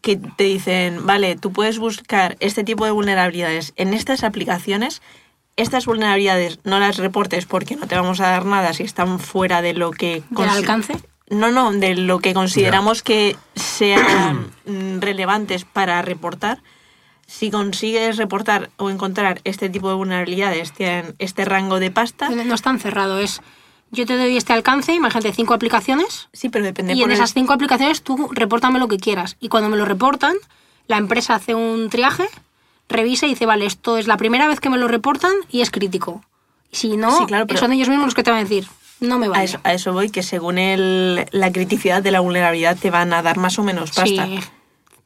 que 0.00 0.16
te 0.16 0.44
dicen, 0.44 1.04
vale, 1.06 1.34
tú 1.34 1.52
puedes 1.52 1.80
buscar 1.80 2.36
este 2.38 2.62
tipo 2.62 2.84
de 2.84 2.92
vulnerabilidades 2.92 3.72
en 3.74 3.94
estas 3.94 4.22
aplicaciones, 4.22 5.02
estas 5.58 5.84
vulnerabilidades 5.86 6.58
no 6.64 6.78
las 6.78 6.96
reportes 6.96 7.44
porque 7.44 7.76
no 7.76 7.86
te 7.86 7.94
vamos 7.96 8.20
a 8.20 8.28
dar 8.30 8.46
nada 8.46 8.72
si 8.72 8.84
están 8.84 9.18
fuera 9.18 9.60
de 9.60 9.74
lo 9.74 9.90
que... 9.90 10.22
¿Del 10.30 10.48
alcance? 10.48 10.94
No, 11.28 11.50
no, 11.50 11.70
de 11.72 11.94
lo 11.94 12.20
que 12.20 12.32
consideramos 12.32 13.02
que 13.02 13.36
sean 13.54 14.50
mm, 14.66 15.00
relevantes 15.00 15.64
para 15.64 16.00
reportar. 16.02 16.62
Si 17.26 17.50
consigues 17.50 18.16
reportar 18.16 18.70
o 18.78 18.88
encontrar 18.88 19.42
este 19.44 19.68
tipo 19.68 19.90
de 19.90 19.94
vulnerabilidades, 19.96 20.72
tienen 20.72 21.14
este 21.18 21.44
rango 21.44 21.78
de 21.78 21.90
pasta, 21.90 22.30
No 22.30 22.54
es 22.54 22.62
tan 22.62 22.78
cerrado, 22.80 23.18
es... 23.18 23.42
Yo 23.90 24.04
te 24.06 24.16
doy 24.16 24.36
este 24.36 24.52
alcance, 24.52 24.92
imagínate, 24.94 25.32
cinco 25.32 25.54
aplicaciones, 25.54 26.28
sí, 26.34 26.48
pero 26.50 26.64
depende 26.64 26.92
y 26.94 27.02
en 27.02 27.10
el- 27.10 27.16
esas 27.16 27.32
cinco 27.32 27.54
aplicaciones 27.54 28.02
tú 28.02 28.28
repórtame 28.32 28.78
lo 28.78 28.86
que 28.88 28.98
quieras. 28.98 29.36
Y 29.40 29.48
cuando 29.48 29.70
me 29.70 29.78
lo 29.78 29.86
reportan, 29.86 30.34
la 30.88 30.98
empresa 30.98 31.34
hace 31.34 31.54
un 31.54 31.88
triaje, 31.88 32.26
revisa 32.88 33.26
y 33.26 33.30
dice, 33.30 33.46
vale, 33.46 33.66
esto 33.66 33.98
es 33.98 34.06
la 34.06 34.16
primera 34.16 34.48
vez 34.48 34.60
que 34.60 34.70
me 34.70 34.78
lo 34.78 34.88
reportan 34.88 35.32
y 35.50 35.60
es 35.60 35.70
crítico. 35.70 36.22
Si 36.72 36.96
no, 36.96 37.16
Sí, 37.18 37.24
claro, 37.26 37.46
pero- 37.46 37.60
son 37.60 37.72
ellos 37.72 37.88
mismos 37.88 38.06
los 38.06 38.14
que 38.14 38.22
te 38.22 38.30
van 38.30 38.40
a 38.40 38.42
decir, 38.42 38.66
no 39.00 39.18
me 39.18 39.26
A 39.26 39.30
vale. 39.30 39.44
eso, 39.44 39.60
a 39.64 39.72
eso 39.72 39.92
voy, 39.92 40.10
que 40.10 40.22
según 40.22 40.58
el, 40.58 41.26
la 41.30 41.52
criticidad 41.52 42.02
de 42.02 42.10
la 42.10 42.20
vulnerabilidad 42.20 42.76
te 42.76 42.90
van 42.90 43.12
a 43.12 43.22
dar 43.22 43.36
más 43.38 43.58
o 43.58 43.62
menos 43.62 43.90
pasta. 43.92 44.04
Sí, 44.26 44.38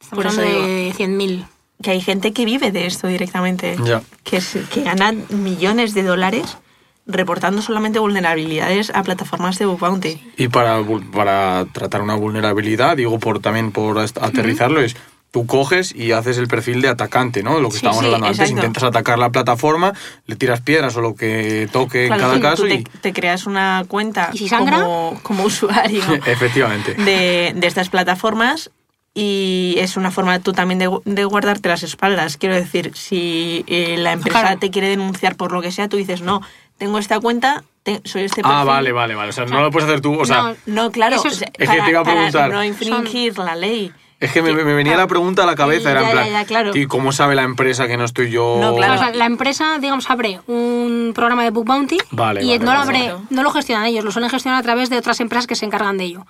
estamos 0.01 0.23
Por 0.23 0.27
eso 0.27 0.41
de 0.41 0.93
100.000. 0.97 1.45
Que 1.81 1.91
hay 1.91 2.01
gente 2.01 2.31
que 2.33 2.45
vive 2.45 2.71
de 2.71 2.85
esto 2.85 3.07
directamente, 3.07 3.75
que, 4.23 4.37
es- 4.37 4.57
que 4.71 4.83
gana 4.83 5.11
millones 5.29 5.93
de 5.93 6.03
dólares 6.03 6.57
reportando 7.05 7.61
solamente 7.61 7.99
vulnerabilidades 7.99 8.89
a 8.95 9.03
plataformas 9.03 9.59
de 9.59 9.65
bug 9.65 9.79
bounty. 9.79 10.21
Y 10.37 10.47
para, 10.47 10.81
para 11.13 11.65
tratar 11.73 12.01
una 12.01 12.15
vulnerabilidad, 12.15 12.95
digo 12.95 13.19
por 13.19 13.39
también 13.41 13.71
por 13.73 13.99
aterrizarlo, 13.99 14.79
es 14.81 14.95
tú 15.33 15.47
coges 15.47 15.95
y 15.95 16.11
haces 16.11 16.37
el 16.37 16.47
perfil 16.47 16.79
de 16.83 16.89
atacante, 16.89 17.41
¿no? 17.41 17.59
Lo 17.59 17.69
que 17.69 17.71
Sí, 17.73 17.77
estábamos 17.77 18.01
sí, 18.01 18.05
hablando 18.05 18.27
antes, 18.27 18.51
intentas 18.51 18.83
atacar 18.83 19.17
la 19.17 19.31
plataforma, 19.31 19.91
le 20.27 20.35
tiras 20.35 20.61
piedras 20.61 20.95
o 20.95 21.01
lo 21.01 21.15
que 21.15 21.67
toque 21.71 22.05
Claro, 22.05 22.21
en 22.35 22.39
cada 22.39 22.51
caso 22.51 22.63
tú 22.63 22.69
y... 22.69 22.83
te 22.83 23.13
creas 23.13 23.47
una 23.47 23.83
cuenta 23.87 24.29
¿Y 24.31 24.37
si 24.37 24.47
sangra? 24.47 24.81
como, 24.83 25.19
como 25.23 25.43
usuario 25.45 26.03
Efectivamente. 26.27 26.93
de, 26.93 27.51
de 27.55 27.67
estas 27.67 27.89
plataformas 27.89 28.69
y 29.15 29.73
es 29.79 29.97
una 29.97 30.11
forma 30.11 30.37
tú 30.39 30.53
también 30.53 30.77
de, 30.77 30.89
de 31.05 31.25
guardarte 31.25 31.67
las 31.67 31.81
espaldas. 31.81 32.37
Quiero 32.37 32.53
decir, 32.55 32.91
si 32.95 33.63
eh, 33.67 33.95
la 33.97 34.11
empresa 34.11 34.41
Claro. 34.41 34.59
te 34.59 34.69
quiere 34.69 34.87
denunciar 34.89 35.35
por 35.35 35.51
lo 35.51 35.63
que 35.63 35.71
sea, 35.71 35.87
tú 35.89 35.97
dices, 35.97 36.21
no, 36.21 36.41
tengo 36.77 36.99
esta 36.99 37.19
cuenta, 37.19 37.63
te- 37.81 38.01
soy 38.05 38.23
este 38.23 38.41
Ah, 38.43 38.49
perfil. 38.49 38.67
vale, 38.67 38.91
vale, 38.91 39.15
vale. 39.15 39.29
O 39.29 39.33
sea, 39.33 39.45
no 39.45 39.61
lo 39.61 39.71
puedes 39.71 39.89
hacer 39.89 40.01
tú, 40.01 40.13
o 40.19 40.25
sea... 40.25 40.41
No, 40.43 40.55
No, 40.67 40.91
claro, 40.91 41.15
es- 41.15 41.25
o 41.25 41.29
sea, 41.31 41.47
Es 41.57 41.69
que 41.69 41.81
te 41.81 41.89
iba 41.89 42.01
a 42.01 42.03
preguntar. 42.03 42.31
para 42.49 42.53
no 42.53 42.63
infringir 42.63 43.37
la 43.39 43.55
ley. 43.55 43.91
Es 44.23 44.31
que 44.31 44.41
me, 44.41 44.53
venía 44.53 44.95
la 44.97 45.07
pregunta 45.07 45.43
a 45.43 45.45
la 45.45 45.55
cabeza, 45.55 45.91
era 45.91 46.01
en 46.01 46.05
Ya, 46.07 46.11
plan, 46.11 46.25
ya, 46.25 46.31
ya, 46.41 46.45
claro. 46.45 46.71
¿y 46.75 46.85
cómo 46.87 47.11
sabe 47.11 47.35
la 47.35 47.43
empresa 47.43 47.87
que 47.87 47.97
no 47.97 48.05
estoy 48.05 48.29
yo...? 48.31 48.57
No, 48.61 48.75
claro. 48.75 48.93
O 48.93 48.97
sea, 48.97 49.11
la 49.13 49.25
empresa, 49.25 49.77
digamos, 49.79 50.09
abre 50.09 50.39
un 50.47 51.11
programa 51.13 51.43
de 51.43 51.49
Bug 51.51 51.65
Bounty 51.65 51.97
Vale, 52.11 52.41
y 52.43 52.47
vale, 52.47 52.59
no, 52.59 52.73
lo 52.73 52.79
vale. 52.85 53.07
abre, 53.09 53.23
no 53.29 53.43
lo 53.43 53.51
gestionan 53.51 53.85
ellos, 53.85 54.03
lo 54.03 54.11
suelen 54.11 54.29
gestionar 54.29 54.59
a 54.59 54.63
través 54.63 54.89
de 54.89 54.97
otras 54.97 55.19
empresas 55.19 55.47
que 55.47 55.55
se 55.55 55.65
encargan 55.65 55.97
de 55.97 56.05
ello. 56.05 56.25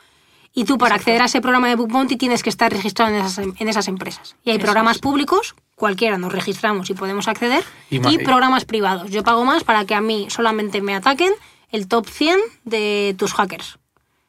Y 0.56 0.66
tú, 0.66 0.78
para 0.78 0.96
acceder 0.96 1.22
a 1.22 1.26
ese 1.26 1.42
programa 1.42 1.68
de 1.68 1.76
Bug 1.76 1.92
Bounty, 1.92 2.16
tienes 2.16 2.44
que 2.44 2.50
estar 2.50 2.72
registrado 2.72 3.12
en 3.12 3.18
esas, 3.22 3.38
em- 3.40 3.54
en 3.58 3.68
esas 3.70 3.88
empresas. 3.88 4.36
Y 4.44 4.52
hay 4.52 4.60
programas 4.60 5.00
públicos, 5.00 5.56
cualquiera 5.76 6.18
nos 6.20 6.32
registramos 6.32 6.90
y 6.92 6.94
podemos 6.94 7.28
acceder, 7.28 7.64
Y 7.90 7.96
y, 7.96 8.00
ma- 8.00 8.12
programas 8.24 8.64
privados. 8.66 9.10
Yo 9.10 9.24
pago 9.24 9.46
más 9.46 9.64
para 9.64 9.86
que 9.86 9.96
a 9.96 10.02
mí 10.02 10.28
solamente 10.30 10.82
me 10.82 10.94
ataquen 10.94 11.32
el 11.72 11.88
top 11.88 12.08
100 12.08 12.38
de 12.66 13.16
tus 13.18 13.34
hackers. 13.34 13.80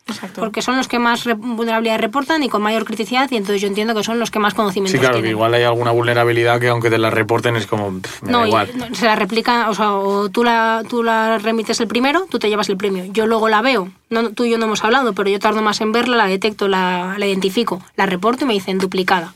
Exacto. 0.07 0.43
Porque 0.43 0.61
son 0.61 0.77
los 0.77 0.87
que 0.87 0.99
más 0.99 1.25
re- 1.25 1.33
vulnerabilidad 1.35 1.99
reportan 1.99 2.43
y 2.43 2.49
con 2.51 2.61
mayor 2.63 2.85
criticidad, 2.85 3.31
y 3.31 3.37
entonces 3.37 3.63
yo 3.63 3.69
entiendo 3.69 3.95
que 3.95 4.05
son 4.05 4.19
los 4.19 4.31
que 4.31 4.39
más 4.39 4.53
conocimientos 4.53 4.93
Sí, 4.93 4.99
claro, 4.99 5.23
que 5.23 5.31
igual 5.31 5.55
hay 5.55 5.63
alguna 5.63 5.93
vulnerabilidad 5.93 6.61
que 6.61 6.69
aunque 6.69 6.91
te 6.91 6.99
la 6.99 7.11
reporten 7.11 7.57
es 7.57 7.67
como... 7.67 8.01
pff, 8.01 8.23
me 8.23 8.33
No, 8.33 8.47
igual. 8.47 8.71
no, 8.77 8.95
se 8.95 9.07
la 9.07 9.17
replica, 9.17 9.71
o 9.71 9.75
sea, 9.75 9.95
o 9.95 10.29
tú 10.29 10.45
la, 10.45 10.83
tú 10.89 11.03
la 11.03 11.39
remites 11.39 11.81
el 11.81 11.87
primero, 11.89 12.27
tú 12.29 12.39
te 12.39 12.49
llevas 12.51 12.69
el 12.69 12.77
premio. 12.77 13.05
Yo 13.13 13.27
luego 13.27 13.49
la 13.49 13.63
veo, 13.63 13.89
no, 14.11 14.31
tú 14.31 14.45
y 14.45 14.51
yo 14.51 14.59
no 14.59 14.67
hemos 14.67 14.85
hablado, 14.85 15.15
pero 15.15 15.31
yo 15.31 15.39
tardo 15.39 15.63
más 15.63 15.81
en 15.81 15.93
verla, 15.93 16.17
la 16.19 16.27
detecto, 16.27 16.69
la, 16.69 17.15
la 17.17 17.27
identifico, 17.27 17.83
la 17.97 18.05
reporto 18.05 18.45
y 18.45 18.49
me 18.49 18.55
dicen 18.55 18.79
duplicada. 18.79 19.33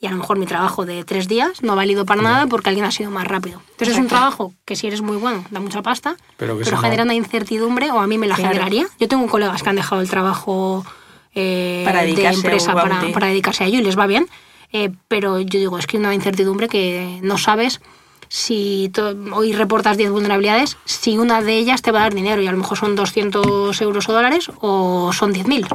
Y 0.00 0.06
a 0.06 0.10
lo 0.10 0.18
mejor 0.18 0.38
mi 0.38 0.44
trabajo 0.46 0.84
de 0.84 1.04
tres 1.04 1.26
días 1.26 1.62
no 1.62 1.72
ha 1.72 1.74
valido 1.74 2.04
para 2.04 2.20
nada 2.20 2.46
porque 2.46 2.68
alguien 2.68 2.84
ha 2.84 2.90
sido 2.90 3.10
más 3.10 3.26
rápido. 3.26 3.62
Entonces 3.72 3.94
es 3.96 3.98
un 3.98 4.08
trabajo 4.08 4.52
que 4.66 4.76
si 4.76 4.86
eres 4.86 5.00
muy 5.00 5.16
bueno 5.16 5.44
da 5.50 5.58
mucha 5.58 5.80
pasta, 5.82 6.16
Pero 6.36 6.54
pero, 6.58 6.64
que 6.64 6.70
no- 6.70 6.82
genera 6.82 7.02
una 7.04 7.14
incertidumbre 7.14 7.90
o 7.90 7.98
a 8.00 8.06
mí 8.06 8.18
me 8.18 8.26
la 8.26 8.34
Claro. 8.34 8.50
generaría. 8.52 8.86
Yo 9.00 9.08
tengo 9.08 9.26
colegas 9.26 9.62
que 9.62 9.70
han 9.70 9.76
dejado 9.76 10.02
el 10.02 10.10
trabajo 10.10 10.84
eh, 11.34 11.82
Para 11.84 12.02
de 12.02 12.10
empresa 12.28 12.74
para, 12.74 13.26
dedicarse 13.28 13.64
a 13.64 13.66
ello 13.66 13.78
y 13.78 13.82
les 13.82 13.98
va 13.98 14.06
bien. 14.06 14.26
Eh, 14.72 14.90
pero 15.08 15.40
yo 15.40 15.58
digo, 15.58 15.78
es 15.78 15.86
que 15.86 15.96
una 15.98 16.14
incertidumbre 16.14 16.68
que 16.68 17.18
no 17.22 17.38
sabes 17.38 17.80
si 18.28 18.90
hoy 19.32 19.52
reportas 19.52 19.96
10 19.96 20.10
vulnerabilidades, 20.10 20.76
si 20.84 21.16
una 21.16 21.40
de 21.42 21.56
ellas 21.58 21.80
te 21.82 21.92
va 21.92 22.00
a 22.00 22.02
dar 22.02 22.14
dinero 22.14 22.42
y 22.42 22.46
a 22.48 22.52
lo 22.52 22.58
mejor 22.58 22.76
son 22.76 22.96
200 22.96 23.80
euros 23.80 24.08
o 24.08 24.12
dólares 24.12 24.50
o 24.60 25.12
son 25.12 25.32
10.000, 25.32 25.66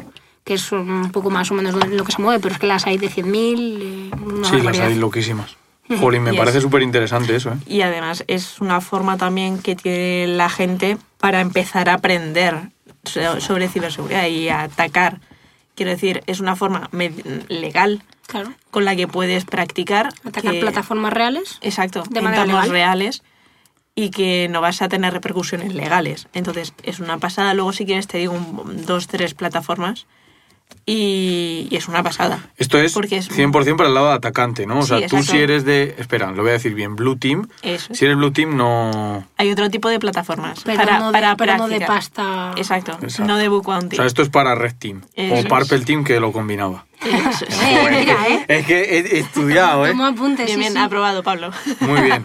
que 0.51 0.55
es 0.55 0.69
un 0.73 1.13
poco 1.13 1.29
más 1.29 1.49
o 1.49 1.53
menos 1.53 1.73
lo 1.73 2.03
que 2.03 2.11
se 2.11 2.21
mueve, 2.21 2.41
pero 2.41 2.53
es 2.53 2.59
que 2.59 2.67
las 2.67 2.85
hay 2.85 2.97
de 2.97 3.09
100.000. 3.09 3.79
eh, 3.81 4.11
una 4.21 4.49
Sí, 4.49 4.59
las 4.59 4.77
hay 4.79 4.95
loquísimas. 4.95 5.55
Jolín, 6.01 6.23
me 6.23 6.33
parece 6.33 6.59
súper 6.59 6.81
interesante 6.81 7.33
eso, 7.37 7.51
¿eh? 7.51 7.55
Y 7.67 7.81
además 7.83 8.25
es 8.27 8.59
una 8.59 8.81
forma 8.81 9.15
también 9.15 9.59
que 9.59 9.77
tiene 9.77 10.27
la 10.27 10.49
gente 10.49 10.97
para 11.19 11.39
empezar 11.39 11.87
a 11.87 11.93
aprender 11.93 12.57
so- 13.05 13.39
sobre 13.39 13.69
ciberseguridad 13.69 14.27
y 14.27 14.49
a 14.49 14.63
atacar. 14.63 15.21
Quiero 15.73 15.91
decir, 15.91 16.21
es 16.27 16.41
una 16.41 16.57
forma 16.57 16.89
legal 17.47 18.03
Claro. 18.27 18.51
con 18.71 18.83
la 18.83 18.97
que 18.97 19.07
puedes 19.07 19.45
practicar. 19.45 20.09
Atacar 20.25 20.51
que- 20.51 20.59
plataformas 20.59 21.13
reales. 21.13 21.59
Exacto, 21.61 22.03
de 22.09 22.21
manera 22.21 22.45
legal. 22.45 22.69
reales 22.69 23.23
y 23.95 24.09
que 24.09 24.49
no 24.49 24.59
vas 24.59 24.81
a 24.81 24.89
tener 24.89 25.13
repercusiones 25.13 25.73
legales. 25.73 26.27
Entonces, 26.33 26.73
es 26.83 26.99
una 26.99 27.19
pasada. 27.19 27.53
Luego, 27.53 27.71
si 27.71 27.85
quieres, 27.85 28.07
te 28.07 28.17
digo 28.17 28.33
un- 28.33 28.85
dos, 28.85 29.07
tres 29.07 29.33
plataformas 29.33 30.07
y, 30.85 31.67
y 31.69 31.75
es 31.75 31.87
una 31.87 32.03
pasada. 32.03 32.39
Esto 32.57 32.77
es 32.79 32.93
Porque 32.93 33.17
es- 33.17 33.29
100% 33.31 33.75
para 33.77 33.89
el 33.89 33.95
lado 33.95 34.07
de 34.09 34.13
atacante, 34.13 34.65
¿no? 34.65 34.79
O 34.79 34.81
Sí, 34.83 34.87
sea, 34.97 35.07
tú 35.07 35.23
si 35.23 35.37
eres 35.37 35.65
de... 35.65 35.95
Espera, 35.97 36.31
lo 36.31 36.41
voy 36.41 36.49
a 36.49 36.53
decir 36.53 36.73
bien. 36.73 36.95
Blue 36.95 37.17
Team. 37.17 37.47
Eso. 37.61 37.93
Si 37.93 38.05
eres 38.05 38.17
Blue 38.17 38.31
Team, 38.31 38.55
no... 38.57 39.25
Hay 39.37 39.51
otro 39.51 39.69
tipo 39.69 39.89
de 39.89 39.99
plataformas 39.99 40.61
Pero, 40.65 40.77
para, 40.77 40.99
no, 40.99 41.07
de, 41.07 41.11
para 41.13 41.35
pero 41.35 41.57
no 41.57 41.67
de 41.67 41.81
pasta. 41.81 42.51
Exacto, 42.57 42.97
Exacto. 43.01 43.25
no 43.25 43.37
de 43.37 43.47
book 43.47 43.67
O 43.67 43.71
bounty. 43.71 43.95
sea, 43.95 44.05
esto 44.05 44.21
es 44.21 44.29
para 44.29 44.55
Red 44.55 44.75
Team. 44.79 45.01
Eso 45.15 45.33
o 45.35 45.37
es. 45.37 45.45
Purple 45.45 45.79
Team, 45.85 46.03
que 46.03 46.19
lo 46.19 46.31
combinaba. 46.31 46.85
Eso 47.01 47.45
es. 47.47 47.57
Eh, 47.61 47.87
mira, 47.89 48.27
¿eh? 48.27 48.45
Es 48.47 48.65
que 48.65 48.79
he 48.83 49.19
estudiado, 49.19 49.85
¿eh? 49.85 49.89
Tomo 49.89 50.05
apuntes, 50.05 50.45
Bien, 50.45 50.57
sí, 50.57 50.59
bien, 50.59 50.73
sí. 50.73 50.77
aprobado, 50.79 51.23
Pablo. 51.23 51.51
Muy 51.79 52.01
bien. 52.01 52.21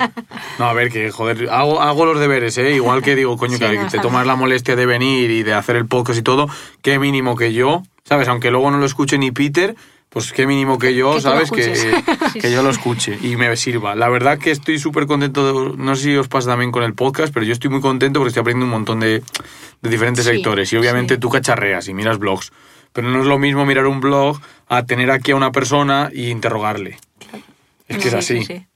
No, 0.59 0.67
a 0.67 0.73
ver, 0.75 0.91
que 0.91 1.11
joder, 1.11 1.49
hago, 1.51 1.81
hago 1.81 2.05
los 2.05 2.19
deberes, 2.21 2.59
¿eh? 2.59 2.73
Igual 2.75 3.03
que 3.03 3.15
digo, 3.17 3.37
coño, 3.39 3.55
Sí, 3.57 3.65
que 3.65 3.79
no, 3.79 3.89
te 3.89 3.99
tomas 4.01 4.27
la 4.27 4.37
molestia 4.37 4.77
de 4.77 4.85
venir 4.87 5.31
y 5.31 5.43
de 5.45 5.55
hacer 5.55 5.77
el 5.77 5.87
podcast 5.87 6.19
y 6.19 6.23
todo, 6.23 6.49
qué 6.83 6.99
mínimo 6.99 7.37
que 7.37 7.53
yo, 7.55 7.83
¿sabes? 8.09 8.29
Aunque 8.29 8.51
luego 8.51 8.71
no 8.71 8.79
lo 8.79 8.87
escuche 8.87 9.19
ni 9.19 9.31
Peter, 9.31 9.77
pues 10.09 10.33
qué 10.33 10.47
mínimo 10.47 10.79
que 10.79 10.95
yo, 10.95 11.15
Que 11.17 11.21
¿sabes? 11.21 11.51
Que, 11.51 12.03
que 12.41 12.51
yo 12.53 12.63
lo 12.63 12.71
escuche 12.71 13.19
y 13.23 13.37
me 13.37 13.55
sirva. 13.57 13.95
La 13.95 14.09
verdad 14.09 14.39
que 14.39 14.51
estoy 14.51 14.79
súper 14.79 15.07
contento, 15.07 15.71
de- 15.73 15.77
no 15.77 15.95
sé 15.97 16.03
si 16.05 16.17
os 16.17 16.29
pasa 16.29 16.51
también 16.51 16.71
con 16.73 16.83
el 16.85 16.95
podcast, 16.95 17.35
pero 17.35 17.45
yo 17.45 17.53
estoy 17.53 17.71
muy 17.71 17.81
contento 17.81 18.21
porque 18.21 18.29
estoy 18.29 18.41
aprendiendo 18.41 18.67
un 18.67 18.71
montón 18.73 19.01
de, 19.01 19.23
de 19.83 19.91
diferentes 19.91 20.25
Sí, 20.25 20.31
sectores 20.33 20.73
y 20.73 20.77
obviamente 20.77 21.15
sí. 21.15 21.21
tú 21.21 21.29
cacharreas 21.29 21.89
y 21.89 21.95
miras 21.95 22.19
blogs. 22.19 22.53
Pero 22.93 23.11
no 23.11 23.21
es 23.21 23.27
lo 23.27 23.39
mismo 23.39 23.67
mirar 23.67 23.87
un 23.87 24.01
blog 24.01 24.41
a 24.69 24.87
tener 24.87 25.11
aquí 25.11 25.33
a 25.33 25.37
una 25.37 25.53
persona 25.53 26.09
y 26.15 26.31
interrogarle. 26.31 26.99
Es 27.89 27.99
que 27.99 28.09
es 28.09 28.13
Sí, 28.13 28.17
así. 28.19 28.39
sí, 28.39 28.45
sí. 28.47 28.67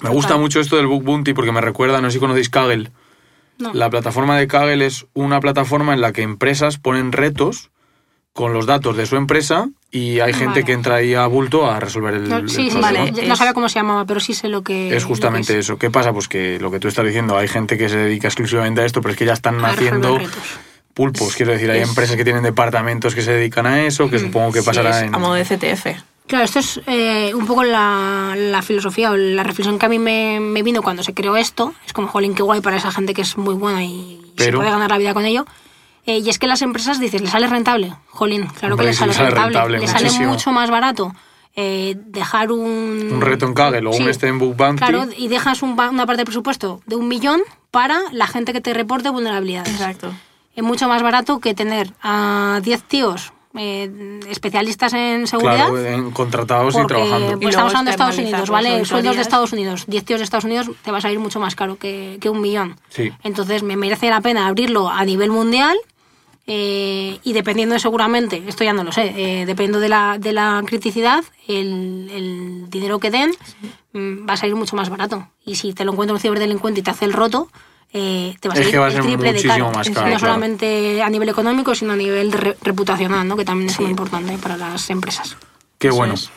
Me 0.00 0.10
gusta 0.10 0.28
Total. 0.28 0.42
mucho 0.42 0.60
esto 0.60 0.76
del 0.76 0.86
Book 0.86 1.02
Bounty 1.02 1.32
porque 1.32 1.50
me 1.50 1.60
recuerda, 1.60 2.00
no 2.00 2.08
sé 2.08 2.14
si 2.14 2.20
conocéis 2.20 2.50
Kaggle. 2.50 2.92
No. 3.58 3.74
La 3.74 3.90
plataforma 3.90 4.38
de 4.38 4.46
Kaggle 4.46 4.86
es 4.86 5.06
una 5.14 5.40
plataforma 5.40 5.92
en 5.92 6.00
la 6.00 6.12
que 6.12 6.22
empresas 6.22 6.78
ponen 6.78 7.10
retos 7.10 7.70
con 8.38 8.52
los 8.52 8.66
datos 8.66 8.96
de 8.96 9.04
su 9.04 9.16
empresa 9.16 9.68
y 9.90 10.20
hay 10.20 10.32
gente 10.32 10.46
Vale. 10.60 10.64
que 10.64 10.72
entra 10.72 10.94
ahí 10.94 11.12
a 11.12 11.26
bulto 11.26 11.68
a 11.68 11.80
resolver 11.80 12.14
el, 12.14 12.28
No, 12.28 12.36
el 12.36 12.48
sí, 12.48 12.70
sí. 12.70 12.78
Vale. 12.80 13.10
No 13.26 13.34
sabía 13.34 13.52
cómo 13.52 13.68
se 13.68 13.80
llamaba, 13.80 14.04
pero 14.04 14.20
sí 14.20 14.32
sé 14.32 14.46
lo 14.46 14.62
que. 14.62 14.96
Es 14.96 15.04
justamente 15.04 15.54
lo 15.54 15.56
que 15.56 15.58
es. 15.58 15.66
eso. 15.66 15.76
¿Qué 15.76 15.90
pasa? 15.90 16.12
Pues 16.12 16.28
que 16.28 16.60
lo 16.60 16.70
que 16.70 16.78
tú 16.78 16.86
estás 16.86 17.04
diciendo, 17.04 17.36
hay 17.36 17.48
gente 17.48 17.76
que 17.76 17.88
se 17.88 17.96
dedica 17.96 18.28
exclusivamente 18.28 18.80
a 18.80 18.84
esto, 18.84 19.00
pero 19.00 19.10
es 19.10 19.18
que 19.18 19.24
ya 19.24 19.32
están 19.32 19.64
A 19.64 19.72
retos. 19.72 20.22
pulpos. 20.94 21.34
Quiero 21.34 21.50
decir, 21.50 21.68
hay 21.68 21.80
Es- 21.80 21.88
empresas 21.88 22.14
que 22.14 22.22
tienen 22.22 22.44
departamentos 22.44 23.12
que 23.16 23.22
se 23.22 23.32
dedican 23.32 23.66
a 23.66 23.82
eso, 23.84 24.08
que 24.08 24.20
supongo 24.20 24.52
que 24.52 24.60
Sí, 24.60 24.66
pasará 24.66 24.90
es 25.00 25.06
en... 25.08 25.14
a 25.16 25.18
modo 25.18 25.34
de 25.34 25.42
CTF. 25.44 25.86
Claro, 26.28 26.44
esto 26.44 26.60
es 26.60 26.80
eh, 26.86 27.32
un 27.34 27.44
poco 27.44 27.64
la, 27.64 28.34
la 28.36 28.62
filosofía 28.62 29.10
o 29.10 29.16
la 29.16 29.42
reflexión 29.42 29.80
que 29.80 29.86
a 29.86 29.88
mí 29.88 29.98
me, 29.98 30.38
me 30.38 30.62
vino 30.62 30.80
cuando 30.82 31.02
se 31.02 31.12
creó 31.12 31.36
esto. 31.36 31.74
Es 31.86 31.92
como, 31.92 32.06
jolín, 32.06 32.34
qué 32.36 32.44
guay 32.44 32.60
para 32.60 32.76
esa 32.76 32.92
gente 32.92 33.14
que 33.14 33.22
es 33.22 33.36
muy 33.36 33.54
buena 33.54 33.82
y 33.82 34.20
se 34.36 34.52
puede 34.52 34.70
ganar 34.70 34.90
la 34.90 34.98
vida 34.98 35.12
con 35.12 35.24
ello. 35.24 35.44
Eh, 36.08 36.18
y 36.24 36.28
es 36.30 36.38
que 36.38 36.46
las 36.46 36.62
empresas 36.62 36.98
dicen, 36.98 37.22
¿le 37.22 37.30
sale 37.30 37.46
rentable? 37.46 37.94
Jolín, 38.08 38.46
claro 38.46 38.74
Hombre, 38.74 38.86
que 38.86 38.90
le 38.90 38.92
sí, 38.94 38.98
sale, 39.00 39.10
le 39.12 39.14
sale 39.14 39.30
rentable. 39.30 39.78
rentable, 39.78 39.78
Le 39.80 39.86
sale 40.10 40.26
mucho 40.26 40.50
más 40.52 40.70
barato 40.70 41.12
eh, 41.54 41.96
dejar 42.06 42.50
un... 42.50 43.10
Un 43.12 43.20
reto 43.20 43.44
en 43.46 43.52
Kaggle 43.52 43.86
o 43.86 43.90
un 43.90 44.08
este 44.08 44.26
en 44.28 44.38
Book 44.38 44.56
Bounty. 44.56 44.78
Claro, 44.78 45.06
y 45.16 45.28
dejas 45.28 45.62
un 45.62 45.76
ba- 45.76 45.90
una 45.90 46.06
parte 46.06 46.18
del 46.20 46.24
presupuesto 46.26 46.80
de 46.86 46.96
un 46.96 47.08
millón 47.08 47.40
para 47.70 48.00
la 48.12 48.26
gente 48.26 48.52
que 48.54 48.60
te 48.62 48.72
reporte 48.72 49.10
vulnerabilidades. 49.10 49.70
Exacto. 49.70 50.12
Es 50.56 50.64
mucho 50.64 50.88
más 50.88 51.02
barato 51.02 51.40
que 51.40 51.54
tener 51.54 51.92
a 52.02 52.60
10 52.62 52.82
tíos 52.84 53.32
eh, 53.56 54.20
especialistas 54.28 54.92
en 54.94 55.26
seguridad. 55.26 55.68
Claro, 55.68 55.84
en- 55.84 56.10
contratados 56.12 56.74
y 56.74 56.78
Porque 56.78 56.94
trabajando. 56.94 57.26
pues, 57.32 57.42
Y 57.42 57.48
estamos 57.48 57.70
hablando 57.72 57.88
de 57.90 57.92
Estados 57.92 58.18
Unidos, 58.18 58.50
¿vale? 58.50 58.84
Sueldos 58.84 59.16
de. 59.16 59.22
Estados 59.22 59.52
Unidos, 59.52 59.84
10 59.88 60.04
tíos 60.04 60.20
de 60.20 60.24
Estados 60.24 60.44
Unidos, 60.44 60.70
te 60.82 60.90
va 60.90 60.98
a 60.98 61.00
salir 61.00 61.18
mucho 61.18 61.38
más 61.40 61.54
caro 61.54 61.76
que, 61.76 62.18
que 62.20 62.30
un 62.30 62.40
millón. 62.40 62.76
Sí. 62.88 63.10
Entonces 63.24 63.62
me 63.62 63.76
merece 63.76 64.10
la 64.10 64.20
pena 64.20 64.46
abrirlo 64.46 64.88
a 64.88 65.04
nivel 65.04 65.30
mundial 65.30 65.76
eh, 66.50 67.18
y 67.22 67.32
dependiendo 67.34 67.74
de 67.74 67.78
seguramente, 67.78 68.42
esto 68.46 68.64
ya 68.64 68.72
no 68.72 68.82
lo 68.82 68.90
sé, 68.90 69.12
eh, 69.16 69.44
dependiendo 69.44 69.80
de 69.80 69.90
la, 69.90 70.16
de 70.18 70.32
la 70.32 70.62
criticidad, 70.66 71.22
el, 71.46 72.10
el 72.10 72.70
dinero 72.70 72.98
que 72.98 73.10
den 73.10 73.32
mm, 73.92 74.26
va 74.26 74.32
a 74.32 74.36
salir 74.38 74.56
mucho 74.56 74.74
más 74.74 74.88
barato. 74.88 75.28
Y 75.44 75.56
si 75.56 75.74
te 75.74 75.84
lo 75.84 75.92
encuentra 75.92 76.14
un 76.14 76.20
ciberdelincuente 76.20 76.80
y 76.80 76.82
te 76.82 76.90
hace 76.90 77.04
el 77.04 77.12
roto, 77.12 77.48
eh, 77.92 78.34
te 78.40 78.48
va 78.48 78.54
a 78.54 78.56
Es 78.56 78.60
salir 78.60 78.72
que 78.72 78.78
va 78.78 78.84
a 78.86 78.88
el 78.88 78.94
ser 78.94 79.02
triple 79.02 79.32
de 79.34 79.42
caro. 79.42 79.70
más 79.72 79.88
No 79.88 79.94
caro, 79.94 80.06
claro. 80.06 80.18
solamente 80.20 81.02
a 81.02 81.10
nivel 81.10 81.28
económico, 81.28 81.74
sino 81.74 81.92
a 81.92 81.96
nivel 81.96 82.32
re- 82.32 82.56
reputacional, 82.62 83.28
¿no? 83.28 83.36
que 83.36 83.44
también 83.44 83.68
es 83.68 83.78
muy 83.78 83.90
importante 83.90 84.36
para 84.38 84.56
las 84.56 84.88
empresas. 84.88 85.36
Qué 85.78 85.88
Eso 85.88 85.96
bueno. 85.98 86.14
es. 86.14 86.30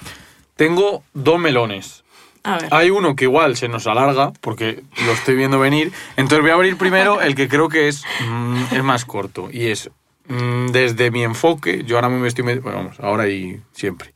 Tengo 0.58 1.04
dos 1.14 1.40
melones. 1.40 2.04
A 2.44 2.58
ver. 2.58 2.68
Hay 2.74 2.90
uno 2.90 3.16
que 3.16 3.26
igual 3.26 3.56
se 3.56 3.68
nos 3.68 3.86
alarga, 3.88 4.34
porque 4.42 4.84
lo 5.06 5.12
estoy 5.14 5.36
viendo 5.36 5.60
venir. 5.60 5.92
Entonces 6.18 6.42
voy 6.42 6.52
a 6.52 6.56
abrir 6.56 6.76
primero 6.76 7.22
el 7.22 7.36
que 7.36 7.48
creo 7.48 7.70
que 7.70 7.88
es, 7.88 8.04
mm, 8.28 8.64
es 8.72 8.84
más 8.84 9.06
corto. 9.06 9.50
Y 9.52 9.68
es, 9.68 9.90
desde 10.28 11.12
mi 11.12 11.24
enfoque, 11.24 11.84
yo 11.86 11.96
ahora 11.98 12.10
me 12.10 12.28
estoy 12.28 12.44
metido, 12.44 12.64
bueno, 12.64 12.78
vamos, 12.80 13.00
ahora 13.00 13.28
y 13.28 13.60
siempre. 13.74 14.14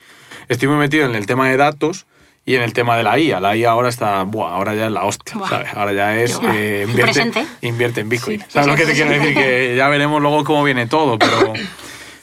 Estoy 0.48 0.68
muy 0.68 0.78
metido 0.78 1.06
en 1.06 1.16
el 1.16 1.26
tema 1.26 1.50
de 1.50 1.58
datos 1.58 2.06
y 2.46 2.56
en 2.56 2.62
el 2.62 2.74
tema 2.74 2.96
de 2.98 3.04
la 3.04 3.18
IA. 3.18 3.40
La 3.40 3.56
IA 3.56 3.72
ahora 3.72 3.90
está, 3.90 4.24
buah, 4.24 4.52
ahora 4.54 4.76
ya 4.76 4.86
es 4.86 4.92
la 4.92 5.04
hostia, 5.04 5.36
Buah. 5.38 5.50
¿sabes? 5.50 5.74
Ahora 5.74 5.94
ya 5.94 6.18
es, 6.20 6.40
eh, 6.54 6.86
invierte, 6.88 7.02
Presente. 7.14 7.46
invierte 7.62 8.02
en 8.02 8.10
Bitcoin. 8.10 8.40
Sí, 8.42 8.46
¿Sabes 8.50 8.68
lo 8.68 8.76
que 8.76 8.86
te 8.86 8.94
quiero 8.94 9.10
decir? 9.12 9.34
Que 9.34 9.76
ya 9.76 9.88
veremos 9.90 10.22
luego 10.22 10.44
cómo 10.44 10.64
viene 10.64 10.86
todo, 10.86 11.18
pero, 11.18 11.54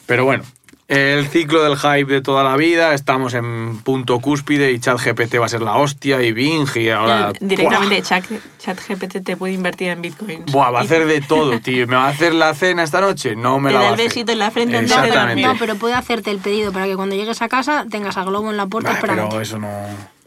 pero 0.05 0.25
bueno. 0.25 0.43
El 0.89 1.27
ciclo 1.27 1.63
del 1.63 1.77
hype 1.77 2.11
de 2.11 2.21
toda 2.21 2.43
la 2.43 2.57
vida, 2.57 2.93
estamos 2.93 3.33
en 3.33 3.79
punto 3.83 4.19
cúspide 4.19 4.71
y 4.71 4.79
ChatGPT 4.79 5.39
va 5.39 5.45
a 5.45 5.49
ser 5.49 5.61
la 5.61 5.77
hostia 5.77 6.21
y 6.21 6.33
Bing 6.33 6.67
y 6.75 6.89
ahora... 6.89 7.31
Directamente 7.39 8.01
Chat, 8.01 8.25
ChatGPT 8.59 9.23
te 9.23 9.37
puede 9.37 9.53
invertir 9.53 9.87
en 9.89 10.01
bitcoins. 10.01 10.51
Buah, 10.51 10.71
va 10.71 10.79
a 10.79 10.83
hacer 10.83 11.05
de 11.07 11.21
todo, 11.21 11.57
tío. 11.61 11.87
¿Me 11.87 11.95
va 11.95 12.07
a 12.07 12.09
hacer 12.09 12.33
la 12.33 12.53
cena 12.53 12.83
esta 12.83 12.99
noche? 12.99 13.35
No 13.35 13.59
me 13.59 13.69
Te 13.69 13.75
la 13.75 13.79
da 13.79 13.85
va 13.85 13.91
a 13.91 13.93
el 13.93 13.99
hacer. 14.01 14.07
besito 14.09 14.31
en 14.33 14.39
la 14.39 14.51
frente 14.51 14.77
antes 14.77 14.89
de 14.95 14.97
Exactamente. 15.07 15.41
No, 15.47 15.55
pero 15.57 15.75
puede 15.77 15.93
hacerte 15.93 16.31
el 16.31 16.39
pedido 16.39 16.73
para 16.73 16.85
que 16.85 16.95
cuando 16.97 17.15
llegues 17.15 17.41
a 17.41 17.47
casa 17.47 17.85
tengas 17.89 18.17
a 18.17 18.23
Globo 18.25 18.51
en 18.51 18.57
la 18.57 18.67
puerta 18.67 18.89
Bah, 18.89 18.95
esperando. 18.95 19.29
pero 19.29 19.41
eso 19.41 19.57
no... 19.57 19.69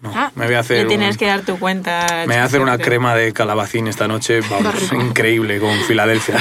no. 0.07 0.13
Ah, 0.15 0.33
me 0.35 0.47
voy 0.47 0.55
a 0.55 0.61
hacer... 0.61 0.87
Tienes 0.89 1.13
un- 1.13 1.19
que 1.19 1.27
dar 1.27 1.43
tu 1.43 1.59
cuenta. 1.59 2.07
Me 2.21 2.27
voy 2.27 2.37
a 2.37 2.45
hacer 2.45 2.61
una 2.61 2.79
crema 2.79 3.15
de 3.15 3.33
calabacín 3.33 3.87
esta 3.89 4.09
noche, 4.09 4.41
vamos, 4.51 4.93
increíble, 4.93 5.59
con 5.61 5.77
Filadelfia. 5.85 6.37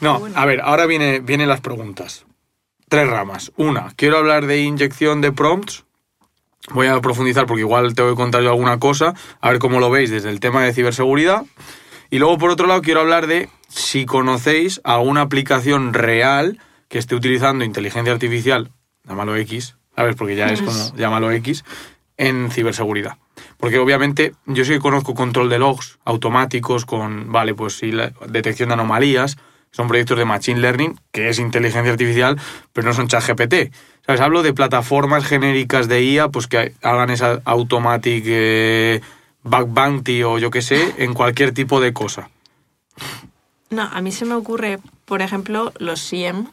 No, 0.00 0.26
a 0.34 0.46
ver, 0.46 0.60
ahora 0.62 0.86
viene, 0.86 1.20
vienen 1.20 1.48
las 1.48 1.60
preguntas. 1.60 2.24
Tres 2.88 3.08
ramas. 3.08 3.52
Una, 3.56 3.92
quiero 3.96 4.18
hablar 4.18 4.46
de 4.46 4.60
inyección 4.60 5.20
de 5.20 5.32
prompts. 5.32 5.84
Voy 6.70 6.86
a 6.86 7.00
profundizar 7.00 7.46
porque 7.46 7.60
igual 7.62 7.94
te 7.94 8.02
voy 8.02 8.12
a 8.12 8.16
contar 8.16 8.42
yo 8.42 8.50
alguna 8.50 8.78
cosa, 8.78 9.14
a 9.40 9.50
ver 9.50 9.58
cómo 9.58 9.80
lo 9.80 9.90
veis 9.90 10.10
desde 10.10 10.30
el 10.30 10.40
tema 10.40 10.62
de 10.62 10.72
ciberseguridad. 10.72 11.42
Y 12.10 12.18
luego, 12.18 12.38
por 12.38 12.50
otro 12.50 12.66
lado, 12.66 12.82
quiero 12.82 13.00
hablar 13.00 13.26
de 13.26 13.48
si 13.68 14.04
conocéis 14.06 14.80
alguna 14.84 15.22
aplicación 15.22 15.94
real 15.94 16.60
que 16.88 16.98
esté 16.98 17.14
utilizando 17.14 17.64
inteligencia 17.64 18.12
artificial, 18.12 18.70
llámalo 19.08 19.34
X, 19.36 19.76
¿sabes? 19.96 20.16
Porque 20.16 20.36
ya 20.36 20.46
es 20.46 20.62
como, 20.62 20.96
llámalo 20.96 21.30
X, 21.32 21.64
en 22.16 22.50
ciberseguridad. 22.50 23.16
Porque 23.56 23.78
obviamente 23.78 24.34
yo 24.46 24.64
sí 24.64 24.72
que 24.72 24.80
conozco 24.80 25.14
control 25.14 25.48
de 25.48 25.58
logs 25.58 25.98
automáticos 26.04 26.84
con, 26.84 27.32
vale, 27.32 27.54
pues 27.54 27.78
sí, 27.78 27.92
la 27.92 28.12
detección 28.28 28.68
de 28.68 28.74
anomalías, 28.74 29.36
son 29.70 29.88
proyectos 29.88 30.18
de 30.18 30.26
Machine 30.26 30.60
Learning, 30.60 31.00
que 31.12 31.30
es 31.30 31.38
inteligencia 31.38 31.92
artificial, 31.92 32.38
pero 32.72 32.86
no 32.86 32.94
son 32.94 33.08
ChatGPT. 33.08 33.74
¿Sabes? 34.06 34.20
Hablo 34.20 34.42
de 34.42 34.52
plataformas 34.52 35.24
genéricas 35.24 35.88
de 35.88 36.02
IA, 36.02 36.28
pues 36.28 36.46
que 36.46 36.74
hagan 36.82 37.10
esa 37.10 37.40
automatic 37.44 38.24
eh, 38.26 39.00
bug 39.42 39.68
bounty 39.68 40.22
o 40.24 40.38
yo 40.38 40.50
qué 40.50 40.60
sé, 40.60 40.94
en 40.98 41.14
cualquier 41.14 41.52
tipo 41.52 41.80
de 41.80 41.92
cosa. 41.92 42.28
No, 43.70 43.82
a 43.82 44.02
mí 44.02 44.12
se 44.12 44.26
me 44.26 44.34
ocurre, 44.34 44.78
por 45.06 45.22
ejemplo, 45.22 45.72
los 45.78 46.00
SIEM, 46.00 46.48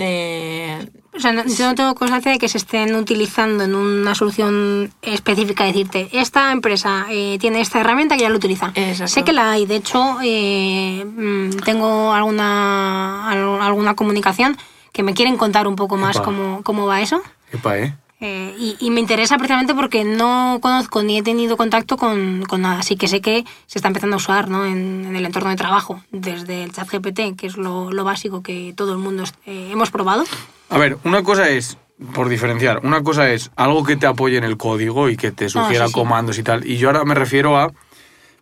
Eh, 0.00 0.88
O 1.16 1.20
sea, 1.20 1.32
no, 1.32 1.44
yo 1.44 1.66
no 1.66 1.74
tengo 1.74 1.94
constancia 1.96 2.30
de 2.30 2.38
que 2.38 2.48
se 2.48 2.58
estén 2.58 2.94
utilizando 2.94 3.64
en 3.64 3.74
una 3.74 4.14
solución 4.14 4.92
específica, 5.02 5.64
decirte, 5.64 6.08
esta 6.12 6.52
empresa 6.52 7.06
eh, 7.10 7.36
tiene 7.40 7.60
esta 7.60 7.80
herramienta 7.80 8.16
que 8.16 8.22
ya 8.22 8.28
lo 8.28 8.36
utiliza. 8.36 8.70
Exacto. 8.76 9.08
Sé 9.12 9.24
que 9.24 9.32
la 9.32 9.50
hay, 9.50 9.66
de 9.66 9.76
hecho, 9.76 10.18
eh, 10.22 11.04
mm, 11.04 11.50
tengo 11.64 12.12
alguna, 12.12 13.28
al- 13.28 13.60
alguna 13.60 13.94
comunicación 13.96 14.56
que 14.92 15.02
me 15.02 15.14
quieren 15.14 15.36
contar 15.36 15.66
un 15.66 15.74
poco 15.76 15.96
más 15.96 16.16
Epa. 16.16 16.24
cómo, 16.26 16.62
cómo 16.62 16.86
va 16.86 17.00
eso. 17.00 17.20
Epa, 17.52 17.76
¿eh? 17.78 17.94
Eh, 18.20 18.54
y, 18.58 18.76
y 18.80 18.90
me 18.90 18.98
interesa 19.00 19.36
precisamente 19.36 19.74
porque 19.74 20.02
no 20.04 20.58
conozco 20.60 21.02
ni 21.04 21.18
he 21.18 21.22
tenido 21.22 21.56
contacto 21.56 21.96
con, 21.96 22.42
con 22.48 22.62
nada. 22.62 22.80
Así 22.80 22.96
que 22.96 23.06
sé 23.06 23.20
que 23.20 23.44
se 23.66 23.78
está 23.78 23.88
empezando 23.88 24.16
a 24.16 24.18
usar 24.18 24.48
¿no? 24.48 24.64
en, 24.66 25.04
en 25.06 25.14
el 25.16 25.24
entorno 25.24 25.50
de 25.50 25.56
trabajo, 25.56 26.02
desde 26.10 26.64
el 26.64 26.72
chat 26.72 26.88
GPT, 26.90 27.36
que 27.36 27.46
es 27.46 27.56
lo, 27.56 27.92
lo 27.92 28.02
básico 28.04 28.42
que 28.42 28.72
todo 28.76 28.92
el 28.92 28.98
mundo 28.98 29.22
eh, 29.46 29.68
hemos 29.70 29.90
probado. 29.90 30.24
A 30.68 30.78
ver, 30.78 30.98
una 31.04 31.22
cosa 31.22 31.48
es, 31.48 31.78
por 32.12 32.28
diferenciar, 32.28 32.80
una 32.84 33.02
cosa 33.04 33.30
es 33.30 33.50
algo 33.54 33.84
que 33.84 33.96
te 33.96 34.06
apoye 34.06 34.36
en 34.36 34.44
el 34.44 34.56
código 34.56 35.08
y 35.08 35.16
que 35.16 35.30
te 35.30 35.48
sugiera 35.48 35.84
Ah, 35.84 35.88
sí, 35.88 35.92
sí. 35.94 35.98
comandos 36.00 36.38
y 36.38 36.42
tal. 36.42 36.66
Y 36.66 36.76
yo 36.76 36.88
ahora 36.88 37.04
me 37.04 37.14
refiero 37.14 37.56
a. 37.56 37.70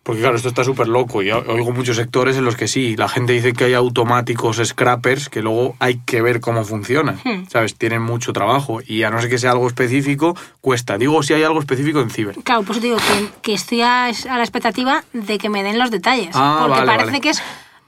Porque 0.07 0.21
claro, 0.21 0.37
esto 0.37 0.47
está 0.47 0.63
súper 0.63 0.87
loco 0.87 1.21
y 1.21 1.29
oigo 1.31 1.73
muchos 1.73 1.97
sectores 1.97 2.37
en 2.37 2.45
los 2.45 2.55
que 2.55 2.69
sí, 2.69 2.95
la 2.95 3.09
gente 3.09 3.33
dice 3.33 3.51
que 3.51 3.65
hay 3.65 3.73
automáticos 3.73 4.61
scrappers 4.63 5.27
que 5.27 5.41
luego 5.41 5.75
hay 5.79 5.99
que 6.05 6.21
ver 6.21 6.39
cómo 6.39 6.63
funcionan, 6.63 7.19
Hmm. 7.25 7.43
¿sabes? 7.49 7.75
Tienen 7.75 8.01
mucho 8.01 8.31
trabajo 8.31 8.79
y 8.87 9.03
a 9.03 9.09
no 9.09 9.19
ser 9.19 9.29
que 9.29 9.37
sea 9.37 9.51
algo 9.51 9.67
específico, 9.67 10.33
cuesta. 10.61 10.97
Digo 10.97 11.21
si 11.23 11.33
hay 11.33 11.43
algo 11.43 11.59
específico 11.59 11.99
en 11.99 12.09
ciber. 12.09 12.35
Claro, 12.45 12.63
pues 12.63 12.79
te 12.79 12.85
digo 12.87 12.97
que, 12.99 13.27
que 13.41 13.53
estoy 13.53 13.81
a, 13.81 14.05
a 14.05 14.37
la 14.37 14.43
expectativa 14.43 15.03
de 15.11 15.37
que 15.37 15.49
me 15.49 15.61
den 15.61 15.77
los 15.77 15.91
detalles. 15.91 16.29
Ah, 16.33 16.59
porque 16.61 16.71
vale, 16.79 16.85
parece 16.85 17.05
vale. 17.07 17.19
que 17.21 17.29
es 17.31 17.41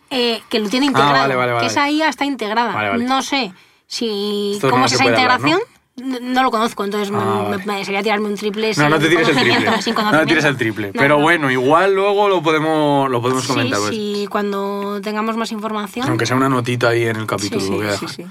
eh, 0.09 0.41
que 0.49 0.59
lo 0.59 0.67
tiene 0.67 0.87
integrado. 0.87 1.13
vale, 1.13 1.35
vale, 1.35 1.53
vale. 1.53 1.65
Que 1.67 1.71
esa 1.71 1.89
IA 1.89 2.09
está 2.09 2.25
integrada. 2.25 2.97
No 2.97 3.21
sé 3.21 3.53
si 3.87 4.55
Esto 4.55 4.69
cómo 4.69 4.81
no 4.81 4.85
es 4.87 4.91
esa 4.91 5.05
hablar, 5.05 5.19
integración. 5.19 5.59
¿No? 6.03 6.43
lo 6.43 6.51
conozco, 6.51 6.83
entonces 6.85 7.11
me- 7.11 7.17
Ah, 7.19 7.43
me, 7.49 7.57
vale. 7.57 7.65
me- 7.65 7.85
sería 7.85 8.01
tirarme 8.03 8.27
un 8.27 8.35
triple 8.35 8.71
No, 8.77 8.89
no 8.89 8.99
te 8.99 9.07
tires 9.09 9.27
el 9.29 9.35
triple. 9.35 9.65
No 10.11 10.19
te 10.19 10.25
tires 10.25 10.43
el 10.45 10.57
triple. 10.57 10.87
No, 10.87 10.93
Pero 11.01 11.17
no. 11.17 11.21
bueno, 11.23 11.51
igual 11.51 11.93
luego 11.95 12.29
lo 12.29 12.41
podemos, 12.41 13.09
lo 13.09 13.21
podemos 13.21 13.43
Sí, 13.43 13.49
comentar. 13.49 13.79
pues. 13.79 13.91
sí, 13.91 14.27
cuando 14.29 14.99
tengamos 15.01 15.37
más 15.37 15.51
información. 15.51 16.07
Aunque 16.09 16.25
sea 16.25 16.35
una 16.37 16.49
notita 16.49 16.89
ahí 16.89 17.03
en 17.05 17.15
el 17.17 17.25
capítulo. 17.27 17.61
Sí, 17.97 18.07
sí. 18.07 18.25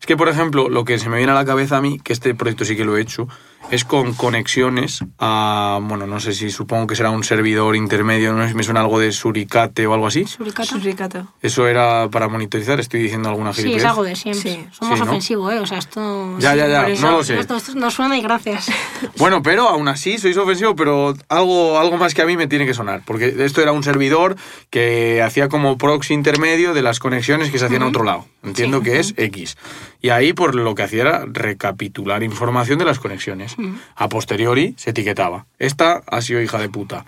Es 0.00 0.06
que, 0.06 0.16
por 0.16 0.28
ejemplo, 0.28 0.68
lo 0.68 0.84
que 0.84 0.98
se 0.98 1.08
me 1.10 1.18
viene 1.18 1.32
a 1.32 1.34
la 1.34 1.44
cabeza 1.44 1.76
a 1.76 1.80
mí, 1.82 1.98
que 2.00 2.12
este 2.14 2.34
proyecto 2.34 2.64
sí 2.64 2.74
que 2.76 2.84
lo 2.86 2.96
he 2.96 3.02
hecho, 3.02 3.28
es 3.70 3.84
con 3.84 4.14
conexiones 4.14 5.04
a, 5.18 5.78
bueno, 5.82 6.06
no 6.06 6.18
sé 6.18 6.32
si 6.32 6.50
supongo 6.50 6.86
que 6.88 6.96
será 6.96 7.10
un 7.10 7.22
servidor 7.22 7.76
intermedio, 7.76 8.32
no 8.32 8.42
sé 8.42 8.48
si 8.50 8.54
me 8.54 8.62
suena 8.64 8.80
algo 8.80 8.98
de 8.98 9.12
suricate 9.12 9.86
o 9.86 9.94
algo 9.94 10.06
así. 10.08 10.24
Suricata. 10.26 10.68
Suricata. 10.70 11.26
Eso 11.42 11.68
era 11.68 12.08
para 12.10 12.26
monitorizar, 12.28 12.80
estoy 12.80 13.00
diciendo 13.02 13.28
alguna 13.28 13.52
Sí, 13.52 13.60
es 13.60 13.64
gilipollez. 13.66 13.88
algo 13.90 14.02
de 14.04 14.16
siempre. 14.16 14.42
Sí. 14.52 14.66
Somos 14.72 14.98
Sí, 14.98 15.04
¿no? 15.04 15.10
ofensivos, 15.10 15.52
¿eh? 15.52 15.58
O 15.60 15.66
sea, 15.66 15.78
esto... 15.78 16.36
Ya, 16.38 16.52
sí, 16.52 16.58
ya, 16.58 16.66
ya, 16.68 16.88
eso- 16.88 17.06
no 17.06 17.12
lo 17.18 17.24
sé. 17.24 17.38
Esto, 17.38 17.56
esto 17.56 17.74
nos 17.76 17.94
suena 17.94 18.16
y 18.18 18.22
gracias. 18.22 18.68
Bueno, 19.16 19.42
pero 19.42 19.68
aún 19.68 19.86
así 19.88 20.16
sois 20.18 20.36
ofensivo, 20.38 20.74
pero 20.74 21.14
algo, 21.28 21.78
algo 21.78 21.96
más 21.98 22.14
que 22.14 22.22
a 22.22 22.26
mí 22.26 22.36
me 22.38 22.46
tiene 22.46 22.64
que 22.64 22.72
sonar. 22.74 23.02
Porque 23.04 23.34
esto 23.40 23.60
era 23.60 23.72
un 23.72 23.82
servidor 23.82 24.36
que 24.70 25.20
hacía 25.22 25.48
como 25.48 25.76
proxy 25.76 26.14
intermedio 26.14 26.72
de 26.72 26.80
las 26.82 26.98
conexiones 27.00 27.50
que 27.50 27.58
se 27.58 27.66
hacían 27.66 27.82
a 27.82 27.88
otro 27.88 28.02
lado. 28.04 28.26
Entiendo 28.42 28.80
que 28.82 28.98
es 28.98 29.12
X. 29.18 29.58
Y 30.00 30.08
ahí, 30.08 30.32
por 30.32 30.54
lo 30.54 30.74
que 30.74 30.82
hacía 30.84 31.02
era 31.02 31.24
recapitular 31.26 32.22
información 32.22 32.78
de 32.78 32.86
las 32.86 32.98
conexiones. 32.98 33.49
A 33.96 34.08
posteriori 34.08 34.74
se 34.76 34.90
etiquetaba. 34.90 35.46
Esta 35.58 36.02
ha 36.06 36.20
sido 36.22 36.40
hija 36.42 36.58
de 36.58 36.68
puta. 36.68 37.04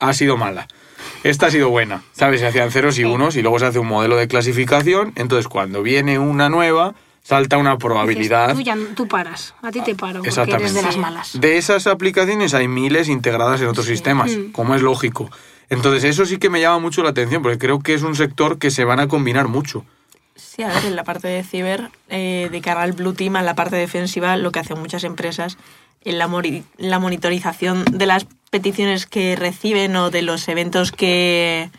Ha 0.00 0.12
sido 0.14 0.36
mala. 0.36 0.66
Esta 1.24 1.46
ha 1.46 1.50
sido 1.50 1.68
buena. 1.68 2.02
¿Sabes? 2.12 2.40
Se 2.40 2.46
hacían 2.46 2.70
ceros 2.70 2.98
y 2.98 3.04
unos 3.04 3.36
y 3.36 3.42
luego 3.42 3.58
se 3.58 3.66
hace 3.66 3.78
un 3.78 3.86
modelo 3.86 4.16
de 4.16 4.28
clasificación. 4.28 5.12
Entonces, 5.16 5.48
cuando 5.48 5.82
viene 5.82 6.18
una 6.18 6.48
nueva, 6.48 6.94
salta 7.22 7.58
una 7.58 7.76
probabilidad. 7.78 8.48
Dices, 8.54 8.58
Tú, 8.58 8.64
ya, 8.64 8.76
tú 8.96 9.08
paras, 9.08 9.54
a 9.62 9.70
ti 9.70 9.80
te 9.82 9.94
paro, 9.94 10.14
porque 10.14 10.28
Exactamente. 10.30 10.64
eres 10.70 10.74
de 10.74 10.82
las 10.82 10.96
malas. 10.96 11.40
De 11.40 11.58
esas 11.58 11.86
aplicaciones 11.86 12.54
hay 12.54 12.66
miles 12.68 13.08
integradas 13.08 13.60
en 13.60 13.68
otros 13.68 13.86
sistemas, 13.86 14.30
Mm. 14.36 14.52
como 14.52 14.74
es 14.74 14.82
lógico. 14.82 15.30
Entonces 15.68 16.04
eso 16.04 16.26
sí 16.26 16.38
que 16.38 16.50
me 16.50 16.60
llama 16.60 16.78
mucho 16.80 17.02
la 17.02 17.10
atención, 17.10 17.42
porque 17.42 17.58
creo 17.58 17.80
que 17.80 17.94
es 17.94 18.02
un 18.02 18.14
sector 18.16 18.58
que 18.58 18.70
se 18.70 18.84
van 18.84 19.00
a 19.00 19.08
combinar 19.08 19.48
mucho. 19.48 19.84
Sí, 20.44 20.62
a 20.62 20.68
ver, 20.68 20.84
en 20.86 20.96
la 20.96 21.04
parte 21.04 21.28
de 21.28 21.44
ciber, 21.44 21.90
eh, 22.08 22.48
de 22.50 22.60
cara 22.60 22.82
al 22.82 22.92
Blue 22.92 23.14
Team, 23.14 23.36
en 23.36 23.46
la 23.46 23.54
parte 23.54 23.76
defensiva, 23.76 24.36
lo 24.36 24.52
que 24.52 24.58
hacen 24.60 24.78
muchas 24.78 25.04
empresas, 25.04 25.56
en 26.04 26.18
la, 26.18 26.28
la 26.78 26.98
monitorización 26.98 27.84
de 27.84 28.06
las 28.06 28.26
peticiones 28.50 29.06
que 29.06 29.36
reciben 29.36 29.96
o 29.96 30.10
de 30.10 30.20
los 30.22 30.46
eventos 30.48 30.92
que, 30.92 31.70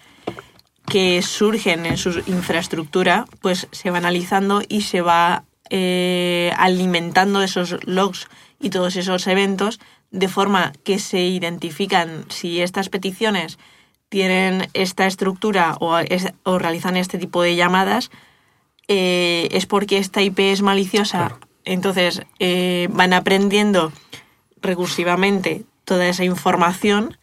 que 0.88 1.22
surgen 1.22 1.86
en 1.86 1.98
su 1.98 2.24
infraestructura, 2.26 3.26
pues 3.42 3.68
se 3.72 3.92
va 3.92 3.98
analizando 4.00 4.62
y 4.68 4.82
se 4.82 5.02
va 5.02 5.44
eh, 5.70 6.52
alimentando 6.58 7.44
esos 7.44 7.78
logs 7.86 8.28
y 8.60 8.70
todos 8.70 8.96
esos 8.96 9.28
eventos 9.28 9.80
de 10.10 10.28
forma 10.30 10.72
que 10.84 11.00
se 11.00 11.20
identifican 11.22 12.26
si 12.30 12.62
estas 12.62 12.90
peticiones 12.90 13.60
tienen 14.10 14.68
esta 14.74 15.06
estructura 15.06 15.76
o, 15.80 15.98
es- 16.00 16.34
o 16.44 16.60
realizan 16.60 16.98
este 16.98 17.18
tipo 17.18 17.42
de 17.44 17.56
llamadas, 17.56 18.10
eh, 18.88 19.48
es 19.52 19.66
porque 19.66 19.98
esta 19.98 20.22
IP 20.22 20.40
es 20.40 20.62
maliciosa. 20.62 21.38
Entonces 21.66 22.24
eh, 22.40 22.88
van 22.92 23.14
aprendiendo 23.14 23.92
recursivamente 24.62 25.64
toda 25.86 26.08
esa 26.08 26.24
información 26.24 27.18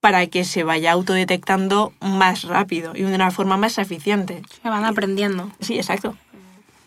para 0.00 0.26
que 0.26 0.44
se 0.44 0.64
vaya 0.64 0.92
autodetectando 0.92 1.92
más 2.00 2.44
rápido 2.44 2.92
y 2.94 3.02
de 3.02 3.14
una 3.14 3.30
forma 3.30 3.56
más 3.56 3.78
eficiente. 3.78 4.42
Se 4.62 4.68
van 4.68 4.84
aprendiendo. 4.84 5.50
Sí, 5.60 5.76
exacto. 5.76 6.16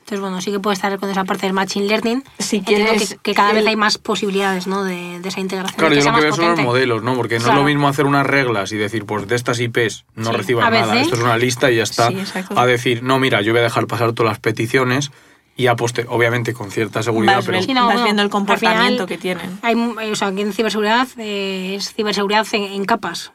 Entonces, 0.03 0.19
bueno, 0.19 0.41
sí 0.41 0.51
que 0.51 0.59
puede 0.59 0.73
estar 0.73 0.99
con 0.99 1.09
esa 1.09 1.23
parte 1.23 1.45
del 1.45 1.53
machine 1.53 1.87
learning. 1.87 2.23
Si 2.37 2.57
Entiendo 2.57 2.89
quieres 2.89 3.11
que, 3.11 3.17
que 3.19 3.33
cada 3.33 3.51
el- 3.51 3.55
vez 3.55 3.67
hay 3.67 3.77
más 3.77 3.97
posibilidades 3.97 4.67
¿no? 4.67 4.83
de, 4.83 5.21
de 5.21 5.29
esa 5.29 5.39
integración. 5.39 5.77
Claro, 5.79 5.95
yo 5.95 6.03
lo 6.11 6.15
que 6.17 6.21
veo 6.25 6.35
son 6.35 6.49
los 6.51 6.59
modelos, 6.59 7.03
¿no? 7.03 7.15
Porque 7.15 7.39
no 7.39 7.47
es 7.49 7.55
lo 7.55 7.63
mismo 7.63 7.87
hacer 7.87 8.05
unas 8.05 8.27
reglas 8.27 8.73
y 8.73 8.77
decir, 8.77 9.05
pues 9.05 9.27
de 9.29 9.35
estas 9.37 9.61
IPs 9.61 10.03
no 10.15 10.31
Sí, 10.31 10.35
recibas 10.37 10.69
nada, 10.69 10.99
esto 10.99 11.15
es 11.15 11.21
una 11.21 11.37
lista 11.37 11.71
y 11.71 11.77
ya 11.77 11.83
está. 11.83 12.09
Sí, 12.09 12.17
a 12.53 12.65
decir, 12.65 13.01
no, 13.01 13.17
mira, 13.17 13.41
yo 13.41 13.53
voy 13.53 13.61
a 13.61 13.63
dejar 13.63 13.87
pasar 13.87 14.11
todas 14.11 14.31
las 14.33 14.39
peticiones 14.39 15.11
y 15.55 15.67
a 15.67 15.73
obviamente 15.73 16.53
con 16.53 16.69
cierta 16.69 17.01
seguridad, 17.01 17.35
Vas, 17.37 17.45
pero... 17.45 17.61
Sí, 17.61 17.73
no, 17.73 17.87
vas 17.87 18.03
viendo 18.03 18.23
el 18.23 18.29
comportamiento 18.29 19.05
final 19.05 19.07
que 19.07 19.17
tienen. 19.17 19.59
Hay, 19.61 19.75
mu- 19.75 19.95
o 20.11 20.15
sea, 20.15 20.27
aquí 20.29 20.41
en 20.41 20.51
ciberseguridad 20.51 21.07
eh, 21.17 21.75
es 21.75 21.93
ciberseguridad 21.93 22.45
en, 22.53 22.63
en 22.63 22.85
capas. 22.85 23.31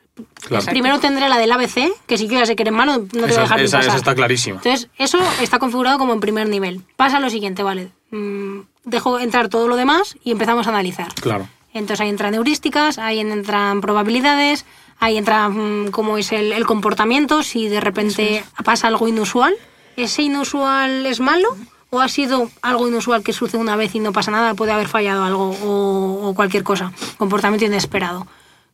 Claro. 0.47 0.65
Primero 0.67 0.99
tendré 1.01 1.29
la 1.29 1.39
del 1.39 1.53
ABC, 1.53 1.91
que 2.07 2.17
si 2.19 2.27
yo 2.29 2.39
ya 2.39 2.47
sé 2.47 2.57
que 2.57 2.63
eres 2.63 2.75
malo, 2.75 2.99
no 2.99 3.07
te 3.07 3.19
voy 3.19 3.25
a 3.25 3.27
Esa- 3.31 3.41
dejar 3.43 3.59
ni 3.59 3.65
esa- 3.65 3.81
esa 3.81 3.97
está 3.97 4.15
clarísima. 4.15 4.57
Entonces, 4.59 4.89
eso 4.99 5.19
está 5.41 5.59
configurado 5.59 5.99
como 5.99 6.13
en 6.13 6.21
primer 6.21 6.49
nivel. 6.49 6.83
Pasa 6.97 7.21
lo 7.21 7.31
siguiente, 7.31 7.63
vale. 7.63 7.91
mm, 8.11 8.61
dejo 8.85 9.19
entrar 9.21 9.49
todo 9.49 9.69
lo 9.69 9.77
demás 9.77 10.17
y 10.25 10.31
empezamos 10.33 10.67
a 10.67 10.71
analizar. 10.71 11.13
Claro. 11.21 11.47
Entonces 11.75 12.01
ahí 12.01 12.09
entran 12.09 12.33
heurísticas, 12.35 12.97
ahí 12.99 13.21
entran 13.21 13.83
probabilidades, 13.83 14.65
ahí 14.99 15.19
entra 15.19 15.49
mm, 15.51 15.91
cómo 15.91 16.17
es 16.17 16.33
el, 16.33 16.53
el 16.53 16.65
comportamiento, 16.65 17.43
si 17.43 17.69
de 17.69 17.81
repente 17.81 18.43
pasa 18.65 18.89
algo 18.89 19.07
inusual. 19.07 19.55
¿Ese 19.97 20.23
inusual 20.23 21.05
es 21.07 21.21
malo? 21.21 21.55
¿O 21.91 22.01
ha 22.01 22.09
sido 22.09 22.51
algo 22.63 22.87
inusual 22.89 23.23
que 23.23 23.33
sucede 23.33 23.61
una 23.61 23.77
vez 23.77 23.95
y 23.95 23.99
no 24.01 24.13
pasa 24.13 24.31
nada? 24.31 24.55
Puede 24.55 24.73
haber 24.73 24.89
fallado 24.89 25.25
algo 25.25 25.51
o, 25.63 26.29
o 26.29 26.35
cualquier 26.35 26.63
cosa. 26.63 26.93
Comportamiento 27.19 27.65
inesperado. 27.67 28.27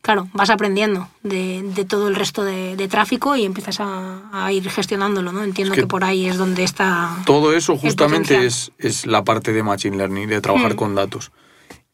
Claro, 0.05 0.27
vas 0.33 0.51
aprendiendo 0.51 1.07
de, 1.23 1.63
de 1.63 1.83
todo 1.83 2.07
el 2.09 2.15
resto 2.15 2.43
de, 2.43 2.75
de 2.75 2.87
tráfico 2.87 3.35
y 3.35 3.43
empiezas 3.43 3.79
a, 3.79 4.21
a 4.31 4.51
ir 4.51 4.69
gestionándolo, 4.69 5.31
¿no? 5.31 5.43
Entiendo 5.43 5.73
Es 5.73 5.77
que 5.77 5.81
que, 5.81 5.87
por 5.87 6.03
ahí 6.03 6.27
es 6.27 6.37
donde 6.37 6.63
está... 6.63 7.17
Todo 7.25 7.53
eso 7.53 7.75
justamente 7.75 8.45
es, 8.45 8.71
es 8.77 9.07
la 9.07 9.23
parte 9.23 9.51
de 9.51 9.63
Machine 9.63 9.97
Learning, 9.97 10.29
de 10.29 10.41
trabajar 10.41 10.73
Mm. 10.73 10.77
con 10.77 10.93
datos. 10.93 11.31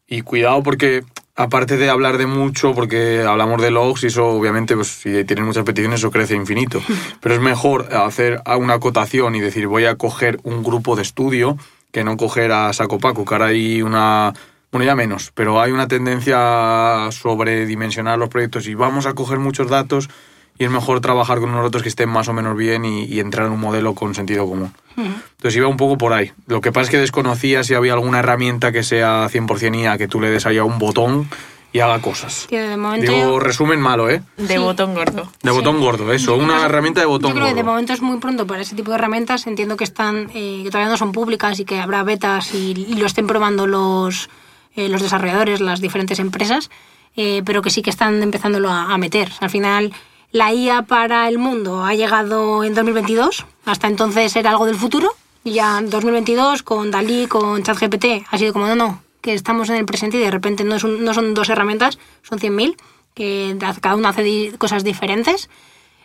Y 0.08 0.24
cuidado 0.24 0.62
porque, 0.62 1.06
aparte 1.38 1.78
de 1.78 1.90
hablar 1.90 2.18
de 2.18 2.26
mucho, 2.28 2.74
porque 2.74 3.24
hablamos 3.26 3.62
de 3.62 3.72
logs 3.72 4.04
y 4.04 4.08
eso 4.08 4.28
obviamente, 4.28 4.76
pues 4.76 4.90
si 4.90 5.24
tienes 5.24 5.46
muchas 5.46 5.64
peticiones, 5.64 6.02
eso 6.02 6.12
crece 6.12 6.36
infinito. 6.36 6.82
Pero 7.22 7.36
es 7.36 7.40
mejor 7.40 7.96
hacer 7.96 8.42
una 8.58 8.74
acotación 8.74 9.36
y 9.36 9.40
decir, 9.40 9.68
voy 9.68 9.86
a 9.86 9.96
coger 9.96 10.38
un 10.44 10.64
grupo 10.64 10.98
de 10.98 11.04
estudio 11.04 11.58
que 11.94 12.04
no 12.04 12.18
coger 12.18 12.52
a 12.52 12.74
saco 12.74 13.00
paco, 13.00 13.24
que 13.24 13.34
ahora 13.36 13.46
hay 13.48 13.82
una... 13.82 14.34
Bueno, 14.72 14.86
ya 14.86 14.96
menos, 14.96 15.32
pero 15.36 15.60
hay 15.62 15.72
una 15.72 15.88
tendencia 15.88 17.06
a 17.08 17.12
sobredimensionar 17.12 18.18
los 18.18 18.30
proyectos 18.30 18.68
y 18.68 18.74
vamos 18.74 19.06
a 19.06 19.14
coger 19.14 19.38
muchos 19.38 19.68
datos 19.70 20.10
y 20.58 20.64
es 20.64 20.70
mejor 20.72 21.02
trabajar 21.02 21.40
con 21.40 21.50
unos 21.50 21.64
datos 21.64 21.84
que 21.84 21.90
estén 21.90 22.08
más 22.10 22.30
o 22.30 22.34
menos 22.34 22.56
bien 22.56 22.86
y, 22.86 23.04
y 23.04 23.20
entrar 23.20 23.48
en 23.48 23.54
un 23.54 23.60
modelo 23.60 23.94
con 23.96 24.16
sentido 24.16 24.48
común. 24.48 24.74
Entonces 24.96 25.56
iba 25.58 25.68
un 25.68 25.76
poco 25.78 25.98
por 25.98 26.14
ahí. 26.14 26.32
Lo 26.48 26.62
que 26.62 26.72
pasa 26.72 26.86
es 26.86 26.90
que 26.90 26.98
desconocía 27.00 27.64
si 27.66 27.74
había 27.74 27.94
alguna 27.94 28.20
herramienta 28.20 28.72
que 28.72 28.84
sea 28.84 29.28
100% 29.28 29.76
IA, 29.82 29.98
que 29.98 30.08
tú 30.08 30.22
le 30.22 30.30
des 30.30 30.46
ahí 30.46 30.58
a 30.58 30.64
un 30.64 30.78
botón 30.80 31.28
y 31.74 31.80
haga 31.80 32.00
cosas. 32.00 32.46
Que 32.50 32.60
de 32.62 32.78
momento 32.78 33.12
Digo, 33.12 33.24
yo- 33.24 33.40
resumen 33.40 33.82
malo, 33.82 34.10
¿eh? 34.10 34.22
De 34.38 34.48
Sí. 34.56 34.58
botón 34.58 34.94
gordo. 34.94 35.30
De 35.42 35.50
Sí. 35.52 35.56
botón 35.56 35.80
gordo, 35.82 36.14
eso, 36.14 36.36
una 36.38 36.66
herramienta 36.66 37.00
de 37.02 37.08
botón 37.08 37.32
Yo 37.32 37.36
creo 37.36 37.48
que 37.48 37.56
de 37.56 37.62
gordo. 37.62 37.72
momento 37.72 37.92
es 37.94 38.02
muy 38.02 38.20
pronto 38.20 38.46
para 38.48 38.62
ese 38.62 38.76
tipo 38.76 38.92
de 38.92 38.96
herramientas. 38.96 39.48
Entiendo 39.48 39.76
que 39.76 39.84
están, 39.86 40.30
eh, 40.34 40.62
que 40.64 40.70
todavía 40.70 40.90
no 40.92 40.98
son 40.98 41.12
públicas 41.12 41.60
y 41.60 41.66
que 41.66 41.80
habrá 41.80 42.04
betas 42.04 42.54
y, 42.54 42.72
y 42.88 42.94
lo 42.96 43.06
estén 43.06 43.26
probando 43.28 43.68
los, 43.68 44.30
eh, 44.76 44.90
los 44.90 45.02
desarrolladores, 45.02 45.62
las 45.62 45.82
diferentes 45.82 46.20
empresas, 46.20 46.70
eh, 47.16 47.42
pero 47.46 47.62
que 47.62 47.70
sí 47.70 47.82
que 47.82 47.90
están 47.90 48.22
empezándolo 48.24 48.70
a, 48.70 48.98
meter. 48.98 49.32
Al 49.40 49.50
final, 49.50 49.94
la 50.32 50.54
IA 50.54 50.84
para 50.84 51.28
el 51.28 51.38
mundo 51.38 51.84
ha 51.84 51.94
llegado 51.94 52.64
en 52.64 52.74
2022. 52.74 53.46
Hasta 53.66 53.88
entonces 53.88 54.36
era 54.36 54.52
algo 54.52 54.66
del 54.66 54.76
futuro 54.76 55.12
Y 55.44 55.52
ya 55.54 55.80
en 55.80 55.90
2022, 55.90 56.64
con 56.64 56.92
Dalí, 56.92 57.28
con 57.28 57.64
ChatGPT, 57.64 58.26
ha 58.30 58.38
sido 58.38 58.54
como, 58.54 58.68
no, 58.68 58.76
no, 58.76 59.02
que 59.22 59.34
estamos 59.34 59.70
en 59.70 59.76
el 59.76 59.86
presente 59.86 60.18
y 60.18 60.22
de 60.22 60.32
repente 60.32 60.64
no, 60.64 60.76
es 60.76 60.84
no 60.84 61.14
son 61.14 61.34
dos 61.34 61.50
herramientas, 61.50 62.00
son 62.22 62.40
100.000, 62.40 62.76
que 63.14 63.58
cada 63.82 63.96
una 63.96 64.10
hace 64.10 64.54
cosas 64.58 64.84
diferentes. 64.84 65.50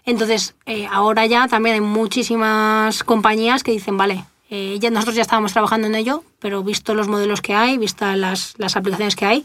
Entonces, 0.05 0.55
eh, 0.67 0.87
ahora 0.91 1.27
ya 1.27 1.49
también 1.49 1.75
hay 1.75 1.81
muchísimas 1.81 3.03
compañías 3.03 3.62
que 3.62 3.73
dicen, 3.73 3.97
vale, 3.97 4.25
eh, 4.51 4.79
ya 4.81 4.91
nosotros 4.91 5.17
ya 5.17 5.23
estábamos 5.23 5.53
trabajando 5.53 5.87
en 5.89 5.95
ello, 5.95 6.23
pero 6.39 6.63
visto 6.63 6.95
los 6.95 7.09
modelos 7.09 7.41
que 7.41 7.55
hay, 7.55 7.79
vistas 7.79 8.17
las, 8.17 8.55
las 8.59 8.77
aplicaciones 8.77 9.17
que 9.17 9.27
hay, 9.27 9.45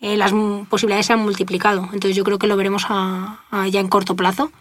eh, 0.00 0.16
las 0.16 0.32
posibilidades 0.68 1.06
se 1.06 1.12
han 1.14 1.20
multiplicado. 1.20 1.82
Entonces, 1.92 2.14
yo 2.16 2.24
creo 2.24 2.38
que 2.38 2.46
lo 2.46 2.56
veremos 2.56 2.84
a- 2.88 3.40
a 3.50 3.66
ya 3.68 3.80
en 3.80 3.88
corto 3.88 4.14
plazo, 4.16 4.52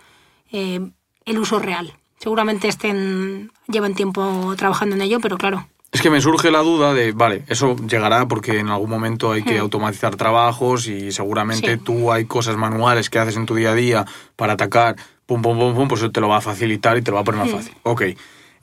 eh, 0.52 0.80
el 1.26 1.38
uso 1.40 1.60
real. 1.60 1.94
Seguramente 2.20 2.68
estén, 2.70 3.52
llevan 3.68 3.96
tiempo 3.96 4.54
trabajando 4.58 4.96
en 4.96 5.02
ello, 5.02 5.20
pero 5.20 5.38
claro, 5.38 5.68
Es 5.92 6.02
que 6.02 6.10
me 6.10 6.22
surge 6.22 6.50
la 6.50 6.60
duda 6.64 6.92
de, 6.94 7.12
vale, 7.12 7.44
eso 7.50 7.76
llegará 7.76 8.28
porque 8.28 8.58
en 8.58 8.70
algún 8.70 8.90
momento 8.90 9.32
hay 9.34 9.44
que 9.44 9.60
automatizar 9.60 10.16
trabajos 10.16 10.88
y 10.88 11.12
seguramente 11.12 11.76
Hmm. 11.76 11.80
Sí. 11.80 11.84
tú 11.86 12.12
hay 12.12 12.26
cosas 12.26 12.56
manuales 12.58 13.12
que 13.12 13.20
haces 13.20 13.36
en 13.38 13.46
tu 13.46 13.54
día 13.54 13.74
a 13.74 13.76
día 13.76 14.06
para 14.36 14.54
atacar, 14.54 14.96
pum, 15.28 15.44
pum, 15.44 15.56
pum, 15.60 15.76
pum, 15.76 15.88
pues 15.88 16.02
eso 16.02 16.12
te 16.12 16.20
lo 16.20 16.30
va 16.30 16.38
a 16.38 16.42
facilitar 16.42 16.98
y 16.98 17.04
te 17.04 17.12
lo 17.12 17.16
va 17.16 17.22
a 17.22 17.24
poner 17.26 17.42
Hmm. 17.42 17.44
más 17.52 17.56
fácil. 17.58 17.76
Ok, 17.84 18.02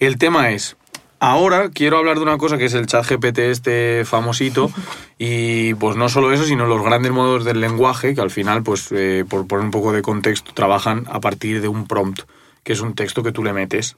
el 0.01 0.19
tema 0.19 0.51
es, 0.51 0.77
ahora 1.21 1.71
quiero 1.71 1.99
hablar 1.99 2.17
de 2.17 2.23
una 2.23 2.39
cosa 2.39 2.59
que 2.59 2.65
es 2.65 2.75
el 2.75 2.87
chat 2.87 3.09
GPT 3.09 3.39
este 3.39 4.05
famosito 4.05 4.71
y 5.19 5.75
pues 5.75 5.97
no 5.97 6.09
solo 6.09 6.33
eso, 6.33 6.45
sino 6.45 6.67
los 6.67 6.83
grandes 6.83 7.13
modos 7.13 7.45
del 7.45 7.61
lenguaje 7.61 8.15
que 8.15 8.21
al 8.21 8.31
final, 8.31 8.63
pues 8.63 8.89
eh, 8.91 9.25
por 9.29 9.47
poner 9.47 9.65
un 9.65 9.71
poco 9.71 9.93
de 9.93 10.03
contexto, 10.03 10.53
trabajan 10.53 11.05
a 11.11 11.21
partir 11.21 11.61
de 11.61 11.69
un 11.69 11.87
prompt 11.87 12.23
que 12.65 12.75
es 12.75 12.81
un 12.81 12.95
texto 12.95 13.23
que 13.23 13.33
tú 13.33 13.43
le 13.43 13.53
metes. 13.55 13.97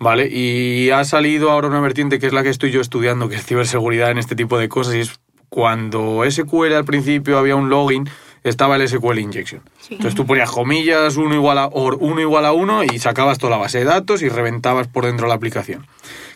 ¿Vale? 0.00 0.28
Y 0.28 0.90
ha 0.90 1.04
salido 1.04 1.50
ahora 1.50 1.68
una 1.68 1.80
vertiente 1.80 2.18
que 2.18 2.26
es 2.26 2.32
la 2.32 2.42
que 2.42 2.48
estoy 2.48 2.72
yo 2.72 2.80
estudiando, 2.80 3.28
que 3.28 3.36
es 3.36 3.46
ciberseguridad 3.46 4.10
en 4.10 4.18
este 4.18 4.34
tipo 4.34 4.58
de 4.58 4.68
cosas, 4.68 4.94
y 4.96 5.00
es 5.00 5.20
cuando 5.48 6.22
SQL 6.28 6.74
al 6.74 6.84
principio 6.84 7.38
había 7.38 7.54
un 7.54 7.70
login, 7.70 8.08
estaba 8.44 8.76
el 8.76 8.88
SQL 8.88 9.18
injection. 9.18 9.62
Sí. 9.80 9.94
Entonces 9.94 10.14
tú 10.14 10.24
ponías 10.26 10.50
comillas, 10.50 11.16
uno 11.16 11.34
igual 11.34 11.58
a 11.58 11.66
or, 11.72 11.96
uno 12.00 12.20
igual 12.20 12.46
a 12.46 12.52
uno, 12.52 12.84
y 12.84 12.98
sacabas 12.98 13.38
toda 13.38 13.50
la 13.50 13.56
base 13.56 13.78
de 13.78 13.84
datos 13.84 14.22
y 14.22 14.28
reventabas 14.28 14.86
por 14.86 15.06
dentro 15.06 15.26
la 15.26 15.34
aplicación. 15.34 15.86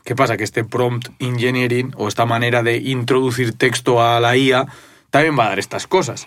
¿Qué 0.05 0.17
pasa? 0.17 0.37
Que 0.37 0.45
este 0.45 0.65
prompt 0.65 1.09
engineering 1.21 1.93
o 1.97 2.09
esta 2.09 2.25
manera 2.27 2.63
de 2.63 2.79
introducir 2.79 3.53
texto 3.53 4.03
a 4.03 4.19
la 4.21 4.37
IA 4.37 4.67
también 5.11 5.39
va 5.39 5.47
a 5.47 5.49
dar 5.51 5.59
estas 5.59 5.87
cosas. 5.87 6.25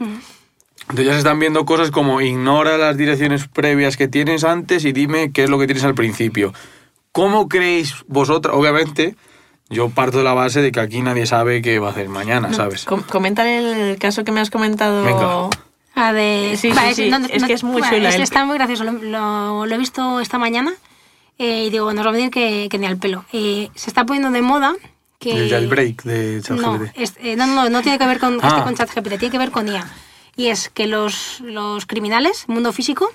Entonces 0.82 1.06
ya 1.06 1.14
se 1.14 1.20
están 1.20 1.40
viendo 1.40 1.66
cosas 1.66 1.92
como 1.92 2.22
ignora 2.22 2.78
las 2.78 2.98
direcciones 2.98 3.48
previas 3.48 3.98
que 3.98 4.08
tienes 4.08 4.44
antes 4.44 4.86
y 4.86 4.92
dime 4.92 5.32
qué 5.32 5.44
es 5.44 5.50
lo 5.50 5.58
que 5.60 5.66
tienes 5.66 5.84
al 5.84 5.96
principio. 5.96 6.54
¿Cómo 7.12 7.48
creéis 7.50 7.96
vosotras? 8.08 8.56
Obviamente, 8.56 9.16
yo 9.70 9.90
parto 9.90 10.20
de 10.20 10.24
la 10.26 10.34
base 10.34 10.62
de 10.62 10.72
que 10.72 10.80
aquí 10.80 11.02
nadie 11.02 11.26
sabe 11.26 11.62
qué 11.62 11.80
va 11.80 11.88
a 11.90 11.92
hacer 11.92 12.10
mañana, 12.10 12.54
¿sabes? 12.54 12.86
Com- 12.86 13.04
el 13.48 13.98
caso 14.00 14.24
que 14.24 14.32
me 14.32 14.40
has 14.42 14.50
comentado. 14.50 15.04
Venga. 15.04 15.50
Ah, 15.96 16.14
de... 16.14 16.52
Sí, 16.56 16.70
sí, 16.70 16.76
Vale, 16.76 16.96
sí, 16.96 17.12
es 17.32 17.44
que 17.44 17.54
es 17.54 17.64
muy 17.64 17.82
vale, 17.82 17.98
chula, 17.98 18.10
Está 18.16 18.46
muy 18.46 18.58
gracioso. 18.58 18.84
Lo, 18.86 18.94
lo- 18.94 19.66
lo 19.66 19.76
he 19.76 19.78
visto 19.78 20.20
esta 20.20 20.38
mañana 20.38 20.74
eh, 21.38 21.66
y 21.66 21.70
digo, 21.70 21.94
nos 21.94 22.06
va 22.06 22.10
a 22.10 22.14
venir 22.14 22.32
que, 22.32 22.68
que 22.70 22.78
ni 22.78 22.86
al 22.88 22.98
pelo. 22.98 23.26
Eh, 23.34 23.70
se 23.76 23.90
está 23.90 24.06
poniendo 24.06 24.32
de 24.32 24.42
moda 24.42 24.74
que... 25.20 25.32
El 25.32 25.50
jailbreak 25.50 26.04
de 26.04 26.42
No, 26.50 26.78
ChatGPT. 26.78 26.98
es- 27.00 27.14
eh, 27.20 27.36
no, 27.36 27.46
no, 27.48 27.70
no 27.70 27.82
tiene 27.82 27.98
que 28.00 28.06
ver 28.06 28.20
con, 28.20 28.40
Ah. 28.42 28.48
este 28.48 28.62
con 28.64 28.76
ChatGPT, 28.76 29.10
tiene 29.20 29.32
que 29.32 29.38
ver 29.38 29.52
con 29.52 29.68
IA. 29.68 29.86
Y 30.38 30.48
es 30.48 30.70
que 30.70 30.88
los, 30.88 31.42
los 31.42 31.86
criminales, 31.86 32.46
mundo 32.48 32.72
físico, 32.72 33.10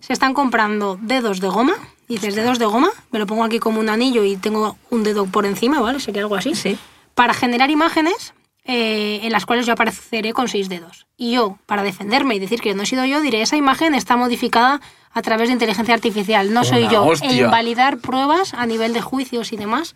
se 0.00 0.12
están 0.12 0.34
comprando 0.34 0.98
dedos 1.00 1.40
de 1.40 1.48
goma. 1.48 1.74
Dices, 2.08 2.34
dedos 2.34 2.58
de 2.58 2.66
goma, 2.66 2.90
me 3.12 3.18
lo 3.18 3.26
pongo 3.26 3.44
aquí 3.44 3.58
como 3.60 3.80
un 3.80 3.88
anillo 3.88 4.24
y 4.24 4.36
tengo 4.36 4.76
un 4.90 5.02
dedo 5.04 5.26
por 5.26 5.46
encima, 5.46 5.80
¿vale? 5.80 6.00
Sería 6.00 6.22
algo 6.22 6.36
así. 6.36 6.54
Sí. 6.54 6.76
Para 7.14 7.34
generar 7.34 7.70
imágenes 7.70 8.34
eh, 8.68 9.20
en 9.22 9.32
las 9.32 9.46
cuales 9.46 9.64
yo 9.64 9.72
apareceré 9.72 10.32
con 10.32 10.48
seis 10.48 10.68
dedos. 10.68 11.06
Y 11.16 11.32
yo, 11.32 11.58
para 11.66 11.82
defenderme 11.82 12.34
y 12.34 12.38
decir 12.40 12.60
que 12.60 12.74
no 12.74 12.82
he 12.82 12.86
sido 12.86 13.04
yo, 13.04 13.20
diré, 13.20 13.40
esa 13.40 13.56
imagen 13.56 13.94
está 13.94 14.16
modificada 14.16 14.80
a 15.12 15.22
través 15.22 15.48
de 15.48 15.54
inteligencia 15.54 15.94
artificial. 15.94 16.52
No 16.52 16.64
soy 16.64 16.82
Una 16.82 16.92
yo. 16.92 17.04
hostia. 17.04 17.30
E 17.30 17.36
invalidar 17.36 17.98
pruebas 17.98 18.54
a 18.54 18.66
nivel 18.66 18.92
de 18.92 19.00
juicios 19.00 19.52
y 19.52 19.56
demás, 19.56 19.94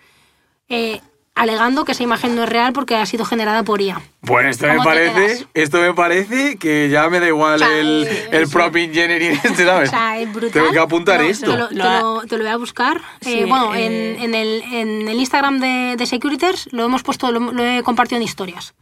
eh, 0.68 1.00
alegando 1.41 1.84
que 1.86 1.93
esa 1.93 2.03
imagen 2.03 2.36
no 2.36 2.43
es 2.45 2.49
real 2.51 2.72
porque 2.74 2.97
ha 2.97 3.07
sido 3.07 3.24
generada 3.24 3.62
por 3.62 3.80
IA. 3.80 4.01
Bueno, 4.20 4.51
esto 4.51 4.66
me 4.66 4.76
¿Cómo 4.76 4.82
te 4.82 4.88
parece, 5.11 5.47
esto 5.55 5.80
me 5.80 5.95
parece 5.95 6.57
que 6.59 6.91
ya 6.91 7.09
me 7.09 7.18
da 7.18 7.26
igual 7.28 7.55
O 7.55 7.59
sea, 7.59 7.78
el, 7.78 8.07
sí, 8.11 8.16
el 8.30 8.47
sí. 8.47 8.53
prop 8.53 8.76
engineering 8.76 9.41
este, 9.43 9.64
¿sabes? 9.64 9.88
O 9.88 9.93
sea, 9.93 10.18
es 10.20 10.30
brutal. 10.30 10.51
Tengo 10.53 10.70
que 10.70 10.78
apuntar 10.78 11.20
No, 11.22 11.26
esto. 11.26 11.51
Te 11.51 11.57
lo, 11.57 11.68
te 11.68 11.74
Lo 11.74 12.20
te 12.28 12.36
lo 12.36 12.45
voy 12.45 12.53
a 12.53 12.57
buscar. 12.59 13.01
Sí, 13.22 13.41
Eh, 13.41 13.47
bueno, 13.47 13.74
eh, 13.74 14.16
en, 14.16 14.22
en 14.22 14.34
el, 14.34 14.62
en 14.72 15.09
el 15.09 15.18
Instagram 15.18 15.61
de, 15.61 15.95
de 15.97 16.07
Securiters 16.07 16.68
lo 16.72 16.84
hemos 16.84 17.03
puesto, 17.03 17.32
lo, 17.32 17.41
lo 17.53 17.64
he 17.64 17.82
compartido 17.82 18.18
en 18.18 18.22
historias. 18.24 18.74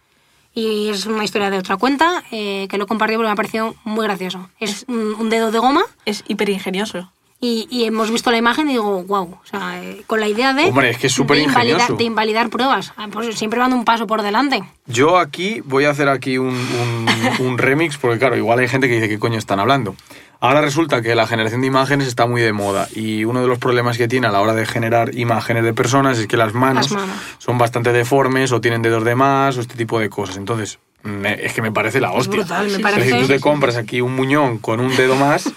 Y 0.52 0.88
es 0.88 1.06
una 1.06 1.22
historia 1.22 1.50
de 1.50 1.58
otra 1.58 1.76
cuenta 1.76 2.24
eh, 2.32 2.66
que 2.68 2.78
lo 2.78 2.84
he 2.84 2.86
compartido 2.88 3.18
porque 3.20 3.28
me 3.28 3.32
ha 3.32 3.36
parecido 3.36 3.76
muy 3.84 4.04
gracioso. 4.04 4.50
Es 4.58 4.84
un, 4.88 5.14
un 5.16 5.30
dedo 5.30 5.52
de 5.52 5.60
goma 5.60 5.82
Es 6.04 6.24
hiper 6.26 6.48
ingenioso. 6.48 7.12
Y, 7.40 7.66
y 7.70 7.84
hemos 7.84 8.10
visto 8.10 8.30
la 8.30 8.36
imagen 8.38 8.68
y 8.68 8.72
digo, 8.72 9.04
wow. 9.04 9.38
O 9.40 9.40
sea, 9.44 9.82
eh, 9.82 10.02
con 10.06 10.18
la 10.20 10.28
idea 10.28 10.54
de, 10.54 10.64
Hombre, 10.66 10.90
es 10.90 10.98
que 10.98 11.06
es 11.06 11.12
súper 11.12 11.36
de, 11.36 11.44
invalidar, 11.44 11.76
ingenioso. 11.80 11.96
de 11.98 12.04
invalidar 12.04 12.50
pruebas. 12.50 12.92
Ah, 12.96 13.08
pues 13.10 13.38
siempre 13.38 13.60
van 13.60 13.72
un 13.72 13.84
paso 13.84 14.06
por 14.06 14.22
delante. 14.22 14.62
Yo 14.86 15.18
aquí 15.18 15.60
voy 15.64 15.84
a 15.84 15.90
hacer 15.90 16.08
aquí 16.08 16.36
un, 16.38 16.48
un- 16.48 17.06
un 17.46 17.58
remix, 17.58 17.96
porque 17.96 18.18
claro, 18.18 18.36
igual 18.36 18.58
hay 18.58 18.68
gente 18.68 18.88
que 18.88 18.94
dice 18.94 19.08
qué 19.08 19.18
coño 19.18 19.38
están 19.38 19.60
hablando. 19.60 19.94
Ahora 20.40 20.60
resulta 20.60 21.02
que 21.02 21.16
la 21.16 21.26
generación 21.26 21.62
de 21.62 21.66
imágenes 21.66 22.06
está 22.06 22.26
muy 22.26 22.40
de 22.40 22.52
moda 22.52 22.86
y 22.94 23.24
uno 23.24 23.40
de 23.40 23.48
los 23.48 23.58
problemas 23.58 23.98
que 23.98 24.06
tiene 24.06 24.28
a 24.28 24.30
la 24.30 24.40
hora 24.40 24.54
de 24.54 24.66
generar 24.66 25.12
imágenes 25.16 25.64
de 25.64 25.74
personas 25.74 26.16
es 26.18 26.28
que 26.28 26.36
las 26.36 26.54
manos, 26.54 26.92
Las 26.92 27.00
manos. 27.02 27.16
son 27.38 27.58
bastante 27.58 27.92
deformes 27.92 28.52
o 28.52 28.60
tienen 28.60 28.80
dedos 28.82 29.02
de 29.04 29.16
más 29.16 29.56
o 29.56 29.60
este 29.60 29.74
tipo 29.74 29.98
de 29.98 30.08
cosas. 30.08 30.36
Entonces, 30.36 30.78
me- 31.02 31.44
es 31.44 31.52
que 31.52 31.62
me 31.62 31.72
parece 31.72 32.00
la 32.00 32.12
hostia. 32.12 32.38
brutal, 32.40 32.66
me 32.66 32.72
Es 32.76 32.78
parece. 32.80 33.00
decir, 33.04 33.20
tú 33.22 33.28
te 33.28 33.40
compras 33.40 33.76
aquí 33.76 34.00
un 34.00 34.14
muñón 34.14 34.58
con 34.58 34.80
un 34.80 34.94
dedo 34.96 35.16
más 35.16 35.50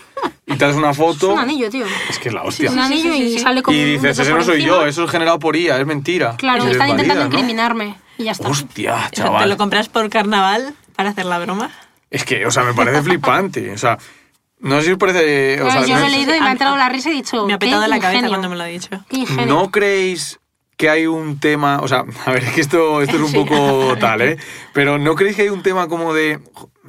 y 0.46 0.56
te 0.56 0.66
haces 0.66 0.78
una 0.78 0.92
Es 0.92 0.98
foto. 0.98 1.34
un 1.34 1.40
anillo, 1.40 1.70
tío. 1.70 1.86
Es 2.10 2.20
que 2.20 2.30
es 2.30 2.34
la 2.34 2.44
hostia. 2.44 2.72
un 2.72 2.80
anillo 2.80 3.12
sí, 3.12 3.18
sí, 3.18 3.24
y 3.24 3.34
sí. 3.34 3.40
sale 3.40 3.62
como 3.64 3.76
Y 3.78 3.84
dices, 3.84 4.18
ese 4.20 4.32
no 4.34 4.44
soy 4.44 4.58
encima". 4.62 4.76
yo, 4.78 4.86
eso 4.86 5.04
es 5.06 5.12
generado 5.12 5.40
por 5.40 5.56
IA, 5.56 5.80
es 5.80 5.86
mentira. 5.86 6.36
Claro, 6.38 6.66
están 6.66 6.90
intentando 6.90 7.26
incriminarme. 7.26 7.96
Y 8.18 8.26
ya 8.26 8.32
está. 8.34 8.48
Hostia, 8.48 9.10
chaval. 9.12 9.44
¿Te 9.44 9.50
lo 9.50 9.58
compras 9.58 9.90
por 9.90 10.10
carnaval 10.10 10.76
para 10.96 11.10
hacer 11.10 11.26
la 11.26 11.40
broma? 11.40 11.72
Es 12.12 12.24
que, 12.26 12.46
o 12.46 12.52
sea, 12.52 12.64
me 12.64 12.74
parece 12.74 13.02
flipante. 13.02 13.72
O 13.72 13.78
sea, 13.78 13.98
no 14.60 14.78
sé 14.80 14.86
si 14.88 14.92
os 14.92 14.98
parece. 15.00 15.62
O 15.62 15.72
sea, 15.72 15.82
yo 15.86 15.96
no, 15.96 16.02
lo 16.02 16.06
he 16.06 16.10
es- 16.10 16.14
leído 16.18 16.36
y 16.36 16.40
me 16.40 16.48
ha 16.48 16.52
entrado 16.52 16.78
la 16.78 16.88
risa 16.90 17.10
y 17.10 17.14
he 17.14 17.16
dicho. 17.16 17.48
Me 17.48 17.54
ha 17.54 17.58
"Qué 17.58 17.66
petado 17.66 17.88
la 17.88 18.00
cabeza 18.00 18.28
cuando 18.28 18.48
me 18.50 18.56
lo 18.58 18.64
ha 18.64 18.68
dicho. 18.68 18.90
qué 19.10 19.18
ingenio". 19.20 19.46
¿No 19.48 19.72
creéis 19.72 20.40
que 20.82 20.90
hay 20.90 21.06
un 21.06 21.40
tema. 21.40 21.80
O 21.82 21.88
sea, 21.88 22.04
a 22.26 22.32
ver, 22.32 22.44
es 22.44 22.54
que 22.54 22.62
esto, 22.62 23.02
esto 23.04 23.16
es 23.18 23.22
un 23.22 23.28
Sí, 23.30 23.36
poco 23.38 23.96
tal, 24.00 24.22
¿eh? 24.22 24.38
Pero 24.74 24.98
¿no 24.98 25.14
creéis 25.16 25.36
que 25.36 25.44
hay 25.44 25.50
un 25.50 25.62
tema 25.62 25.88
como 25.88 26.12
de. 26.14 26.40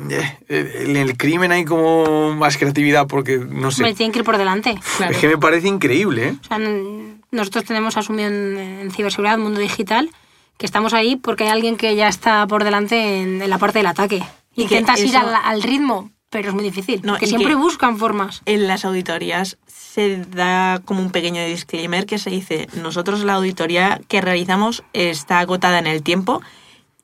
eh, 0.08 0.84
En 0.86 0.96
el 0.96 1.16
crimen 1.18 1.52
hay 1.52 1.64
como 1.66 2.32
más 2.34 2.56
creatividad 2.56 3.06
porque, 3.06 3.36
no 3.38 3.70
sé. 3.70 3.82
Me 3.82 3.92
tienen 3.94 4.12
que 4.12 4.20
ir 4.20 4.24
por 4.24 4.38
delante. 4.38 4.74
Claro. 4.96 5.12
Es 5.12 5.18
que 5.18 5.28
me 5.28 5.36
parece 5.38 5.68
increíble, 5.68 6.28
¿eh? 6.28 6.34
O 6.40 6.44
sea, 6.48 6.58
nosotros 7.30 7.64
tenemos 7.64 7.96
asumido 7.98 8.28
en, 8.28 8.56
en 8.58 8.90
ciberseguridad, 8.90 9.36
mundo 9.38 9.60
digital, 9.60 10.10
que 10.56 10.64
estamos 10.66 10.94
ahí 10.94 11.16
porque 11.16 11.44
hay 11.44 11.50
alguien 11.50 11.76
que 11.76 11.94
ya 11.94 12.08
está 12.08 12.46
por 12.46 12.64
delante 12.64 13.20
en, 13.20 13.42
en 13.42 13.50
la 13.50 13.58
parte 13.58 13.78
del 13.80 13.86
ataque. 13.86 14.22
Y 14.54 14.62
Intentas 14.62 15.00
ir 15.00 15.16
al 15.16 15.62
ritmo, 15.62 16.10
pero 16.32 16.48
es 16.48 16.54
muy 16.54 16.64
difícil. 16.64 17.02
No, 17.04 17.16
que 17.18 17.26
y 17.26 17.28
siempre 17.28 17.50
que- 17.50 17.54
buscan 17.56 17.98
formas. 17.98 18.42
En 18.46 18.66
las 18.66 18.84
auditorías 18.84 19.58
se 19.68 20.16
da 20.24 20.80
como 20.84 21.00
un 21.02 21.10
pequeño 21.12 21.44
disclaimer 21.44 22.06
que 22.06 22.18
se 22.18 22.30
dice, 22.30 22.66
nosotros 22.82 23.22
la 23.22 23.34
auditoría 23.34 24.00
que 24.08 24.20
realizamos 24.22 24.82
está 24.94 25.38
agotada 25.38 25.78
en 25.78 25.86
el 25.86 26.02
tiempo 26.02 26.40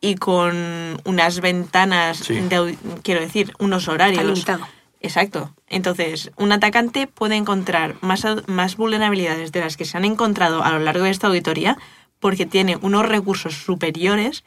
y 0.00 0.14
con 0.14 1.00
unas 1.04 1.40
ventanas, 1.40 2.16
Sí. 2.18 2.34
de 2.40 2.76
quiero 3.02 3.20
decir, 3.20 3.52
unos 3.58 3.86
horarios. 3.88 4.20
Está 4.38 4.52
limitado. 4.56 4.68
Exacto. 5.00 5.54
Entonces, 5.68 6.30
un 6.36 6.50
atacante 6.50 7.06
puede 7.06 7.36
encontrar 7.36 7.96
más, 8.00 8.24
más 8.46 8.76
vulnerabilidades 8.76 9.52
de 9.52 9.60
las 9.60 9.76
que 9.76 9.84
se 9.84 9.96
han 9.96 10.04
encontrado 10.04 10.64
a 10.64 10.72
lo 10.72 10.78
largo 10.80 11.04
de 11.04 11.10
esta 11.10 11.26
auditoría 11.28 11.76
porque 12.18 12.46
tiene 12.46 12.78
unos 12.80 13.06
recursos 13.06 13.54
superiores, 13.54 14.42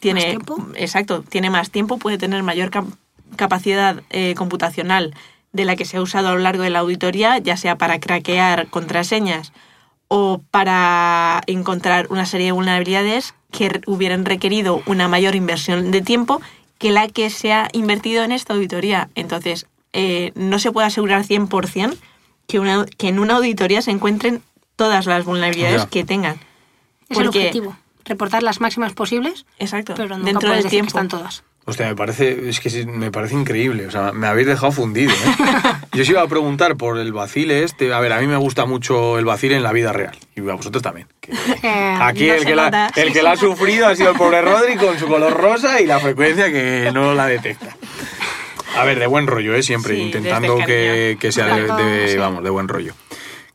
tiene, 0.00 0.22
tiempo? 0.24 0.56
exacto, 0.74 1.22
tiene 1.22 1.50
más 1.50 1.70
tiempo, 1.70 1.98
puede 1.98 2.18
tener 2.18 2.42
mayor 2.42 2.70
cap- 2.70 2.86
capacidad 3.36 4.02
eh, 4.10 4.34
computacional 4.36 5.14
de 5.52 5.64
la 5.64 5.76
que 5.76 5.84
se 5.84 5.96
ha 5.98 6.02
usado 6.02 6.28
a 6.28 6.32
lo 6.32 6.38
largo 6.38 6.62
de 6.62 6.70
la 6.70 6.78
auditoría, 6.80 7.38
ya 7.38 7.56
sea 7.56 7.76
para 7.76 8.00
craquear 8.00 8.68
contraseñas 8.68 9.52
o 10.08 10.40
para 10.50 11.42
encontrar 11.46 12.06
una 12.10 12.26
serie 12.26 12.46
de 12.46 12.52
vulnerabilidades 12.52 13.34
que 13.50 13.80
hubieran 13.86 14.24
requerido 14.24 14.82
una 14.86 15.08
mayor 15.08 15.34
inversión 15.34 15.90
de 15.90 16.00
tiempo 16.00 16.40
que 16.78 16.90
la 16.90 17.08
que 17.08 17.30
se 17.30 17.52
ha 17.52 17.68
invertido 17.72 18.24
en 18.24 18.32
esta 18.32 18.54
auditoría. 18.54 19.08
Entonces, 19.14 19.66
eh, 19.92 20.32
no 20.34 20.58
se 20.58 20.72
puede 20.72 20.86
asegurar 20.86 21.22
100% 21.24 21.96
que, 22.46 22.58
una, 22.58 22.86
que 22.98 23.08
en 23.08 23.18
una 23.18 23.36
auditoría 23.36 23.82
se 23.82 23.90
encuentren 23.90 24.42
todas 24.76 25.06
las 25.06 25.24
vulnerabilidades 25.24 25.82
Ya. 25.82 25.88
que 25.88 26.04
tengan. 26.04 26.40
Es 27.08 27.18
el 27.18 27.28
objetivo. 27.28 27.76
Reportar 28.04 28.42
las 28.42 28.60
máximas 28.60 28.94
posibles, 28.94 29.44
Exacto. 29.58 29.94
pero 29.96 30.16
nunca 30.16 30.24
dentro 30.30 30.48
puedes 30.48 30.64
del 30.64 30.70
decir 30.70 30.76
tiempo. 30.80 30.92
que 30.92 30.98
están 30.98 31.08
todas. 31.08 31.44
Hostia, 31.64 31.86
me 31.86 31.94
parece, 31.94 32.48
es 32.48 32.58
que 32.58 32.84
me 32.86 33.12
parece 33.12 33.34
increíble. 33.34 33.86
O 33.86 33.90
sea, 33.92 34.10
me 34.12 34.26
habéis 34.26 34.48
dejado 34.48 34.72
fundido, 34.72 35.12
¿eh? 35.12 35.16
Yo 35.92 36.02
os 36.02 36.08
iba 36.08 36.20
a 36.22 36.26
preguntar 36.26 36.76
por 36.76 36.98
el 36.98 37.12
vacile 37.12 37.62
este. 37.62 37.92
A 37.92 38.00
ver, 38.00 38.12
a 38.12 38.20
mí 38.20 38.26
me 38.26 38.36
gusta 38.36 38.64
mucho 38.66 39.16
el 39.18 39.24
vacile 39.24 39.54
en 39.56 39.62
la 39.62 39.70
vida 39.72 39.92
real. 39.92 40.16
Y 40.34 40.40
a 40.40 40.54
vosotros 40.54 40.82
también. 40.82 41.06
que- 41.20 41.32
Eh, 41.62 41.96
Aquí 42.00 42.26
no 42.26 42.34
el 42.34 42.44
que, 42.44 42.56
la, 42.56 42.90
el 42.96 43.12
que 43.12 43.22
la 43.22 43.32
ha 43.32 43.36
sufrido 43.36 43.86
ha 43.86 43.94
sido 43.94 44.10
el 44.10 44.16
pobre 44.16 44.42
Rodri 44.42 44.74
con 44.76 44.98
su 44.98 45.06
color 45.06 45.32
rosa 45.34 45.80
y 45.80 45.86
la 45.86 46.00
frecuencia 46.00 46.50
que 46.50 46.90
no 46.92 47.14
la 47.14 47.26
detecta. 47.26 47.76
A 48.76 48.84
ver, 48.84 48.98
de 48.98 49.06
buen 49.06 49.26
rollo, 49.28 49.54
¿eh? 49.54 49.62
Siempre, 49.62 49.94
Sí, 49.94 50.00
intentando 50.02 50.54
desde 50.56 50.66
que, 50.66 51.16
que 51.20 51.30
sea 51.30 51.54
de, 51.54 52.16
vamos, 52.18 52.42
de 52.42 52.50
buen 52.50 52.66
rollo. 52.68 52.94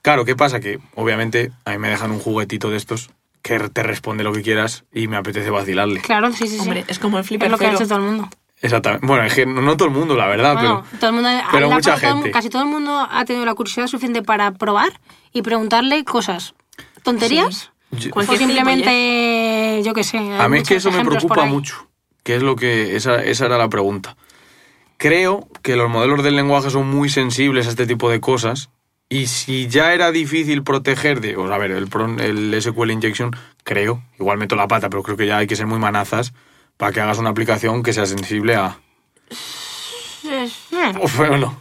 Claro, 0.02 0.24
¿qué 0.24 0.36
pasa? 0.36 0.60
Que 0.62 0.80
obviamente 0.96 1.52
a 1.66 1.72
mí 1.72 1.80
me 1.80 1.90
dejan 1.90 2.12
un 2.12 2.20
juguetito 2.20 2.70
de 2.70 2.78
estos 2.78 3.10
que 3.48 3.58
te 3.70 3.84
responde 3.84 4.24
lo 4.24 4.32
que 4.34 4.42
quieras 4.42 4.84
y 4.94 5.08
me 5.08 5.18
apetece 5.18 5.50
vacilarle. 5.50 6.02
Claro, 6.02 6.32
sí, 6.34 6.48
sí, 6.48 6.56
sí. 6.56 6.60
Hombre, 6.62 6.86
es 6.88 7.00
como 7.00 7.18
el 7.18 7.24
flipper 7.24 7.48
es 7.48 7.52
lo 7.52 7.58
que 7.58 7.66
ha 7.66 7.70
cero. 7.70 7.80
hecho 7.80 7.88
todo 7.88 8.00
el 8.00 8.06
mundo. 8.06 8.30
Exactamente. 8.62 9.06
Bueno, 9.06 9.24
es 9.24 9.34
que 9.34 9.46
no, 9.46 9.62
no 9.62 9.78
todo 9.78 9.88
el 9.88 9.94
mundo, 9.94 10.16
la 10.16 10.26
verdad, 10.28 10.54
Bueno, 10.56 10.84
pero... 10.90 11.00
todo 11.00 11.10
el 11.12 11.16
mundo, 11.16 11.30
pero 11.52 11.70
mucha 11.70 11.96
todo 12.00 12.14
gente. 12.16 12.32
casi 12.32 12.50
todo 12.50 12.64
el 12.64 12.68
mundo 12.70 13.08
ha 13.10 13.24
tenido 13.26 13.46
la 13.46 13.54
curiosidad 13.54 13.88
suficiente 13.88 14.24
para 14.24 14.52
probar 14.52 15.00
y 15.32 15.42
preguntarle 15.44 16.04
cosas. 16.04 16.56
¿Tonterías? 17.04 17.72
Yo- 17.92 18.12
O 18.16 18.22
simplemente, 18.24 19.82
yo 19.84 19.94
qué 19.94 20.04
sé. 20.04 20.18
A 20.18 20.48
mí 20.50 20.58
es 20.60 20.68
que 20.68 20.76
eso 20.76 20.92
me 20.92 21.06
preocupa 21.06 21.46
mucho. 21.46 21.88
Que 22.24 22.36
es 22.36 22.44
lo 22.44 22.56
que. 22.56 22.96
Esa, 22.96 23.24
esa 23.24 23.46
era 23.46 23.58
la 23.58 23.70
pregunta. 23.70 24.18
Creo 24.98 25.48
que 25.62 25.76
los 25.76 25.90
modelos 25.90 26.24
del 26.24 26.36
lenguaje 26.36 26.70
son 26.70 26.90
muy 26.90 27.10
sensibles 27.10 27.68
a 27.68 27.70
este 27.70 27.86
tipo 27.88 28.10
de 28.10 28.20
cosas. 28.20 28.70
Y 29.10 29.28
si 29.28 29.68
ya 29.68 29.94
era 29.94 30.12
difícil 30.12 30.64
proteger 30.64 31.22
de. 31.22 31.36
Sea, 31.36 31.46
a 31.54 31.58
ver, 31.58 31.72
el, 31.72 31.88
pron- 31.90 32.20
el 32.20 32.54
SQL 32.62 32.92
Injection, 32.92 33.32
creo. 33.64 34.04
Igual 34.20 34.38
meto 34.38 34.56
la 34.56 34.68
pata, 34.68 34.90
pero 34.90 35.02
creo 35.04 35.16
que 35.18 35.26
ya 35.28 35.38
hay 35.38 35.48
que 35.48 35.56
ser 35.56 35.66
muy 35.66 35.80
manazas 35.80 36.34
para 36.76 36.92
que 36.92 37.00
hagas 37.02 37.18
una 37.18 37.30
aplicación 37.30 37.84
que 37.84 37.94
sea 37.94 38.06
sensible 38.06 38.56
a. 38.56 38.78
Uf, 41.02 41.18
bueno, 41.18 41.38
no. 41.38 41.60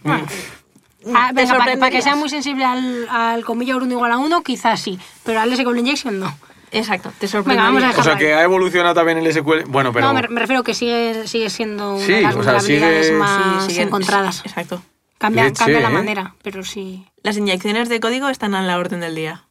Ah, 1.15 1.31
venga, 1.33 1.57
para, 1.57 1.73
que- 1.73 1.79
para 1.79 1.91
que 1.93 2.03
sea 2.03 2.17
muy 2.17 2.29
sensible 2.29 2.65
al, 2.65 3.09
al 3.09 3.45
comilla 3.45 3.77
1 3.77 3.87
igual 3.93 4.11
a 4.11 4.19
1, 4.19 4.43
quizás 4.43 4.81
sí. 4.81 4.99
Pero 5.25 5.41
al 5.41 5.55
SQL 5.57 5.79
Injection 5.79 6.19
no. 6.19 6.37
Exacto, 6.73 7.11
te 7.11 7.27
Venga, 7.27 7.31
sorprendería. 7.31 7.71
vamos 7.81 7.97
a 7.97 8.01
O 8.01 8.03
sea, 8.03 8.17
que 8.17 8.35
ha 8.35 8.43
evolucionado 8.43 8.93
también 8.97 9.19
el 9.19 9.33
SQL. 9.33 9.67
Bueno, 9.69 9.93
pero. 9.93 10.09
No, 10.09 10.15
me, 10.15 10.27
me 10.29 10.41
refiero 10.41 10.65
que 10.65 10.75
sigue, 10.75 11.29
sigue 11.29 11.49
siendo 11.49 11.95
una 11.95 12.05
Sí, 12.05 12.13
de 12.13 12.23
las 12.23 12.35
o 12.35 12.43
sea, 12.43 12.59
sigue- 12.59 13.13
más 13.13 13.67
Sí, 13.67 13.71
siguen- 13.75 13.87
encontradas. 13.87 14.35
sí, 14.37 14.43
exacto. 14.47 14.83
Cambia, 15.19 15.45
Leche, 15.45 15.57
cambia 15.59 15.81
la 15.81 15.89
¿eh? 15.89 15.93
manera, 15.93 16.35
pero 16.43 16.63
sí. 16.63 17.07
Las 17.23 17.37
inyecciones 17.37 17.89
de 17.89 18.01
código 18.01 18.29
están 18.29 18.55
a 18.55 18.63
la 18.63 18.79
orden 18.79 19.01
del 19.01 19.15
día. 19.15 19.45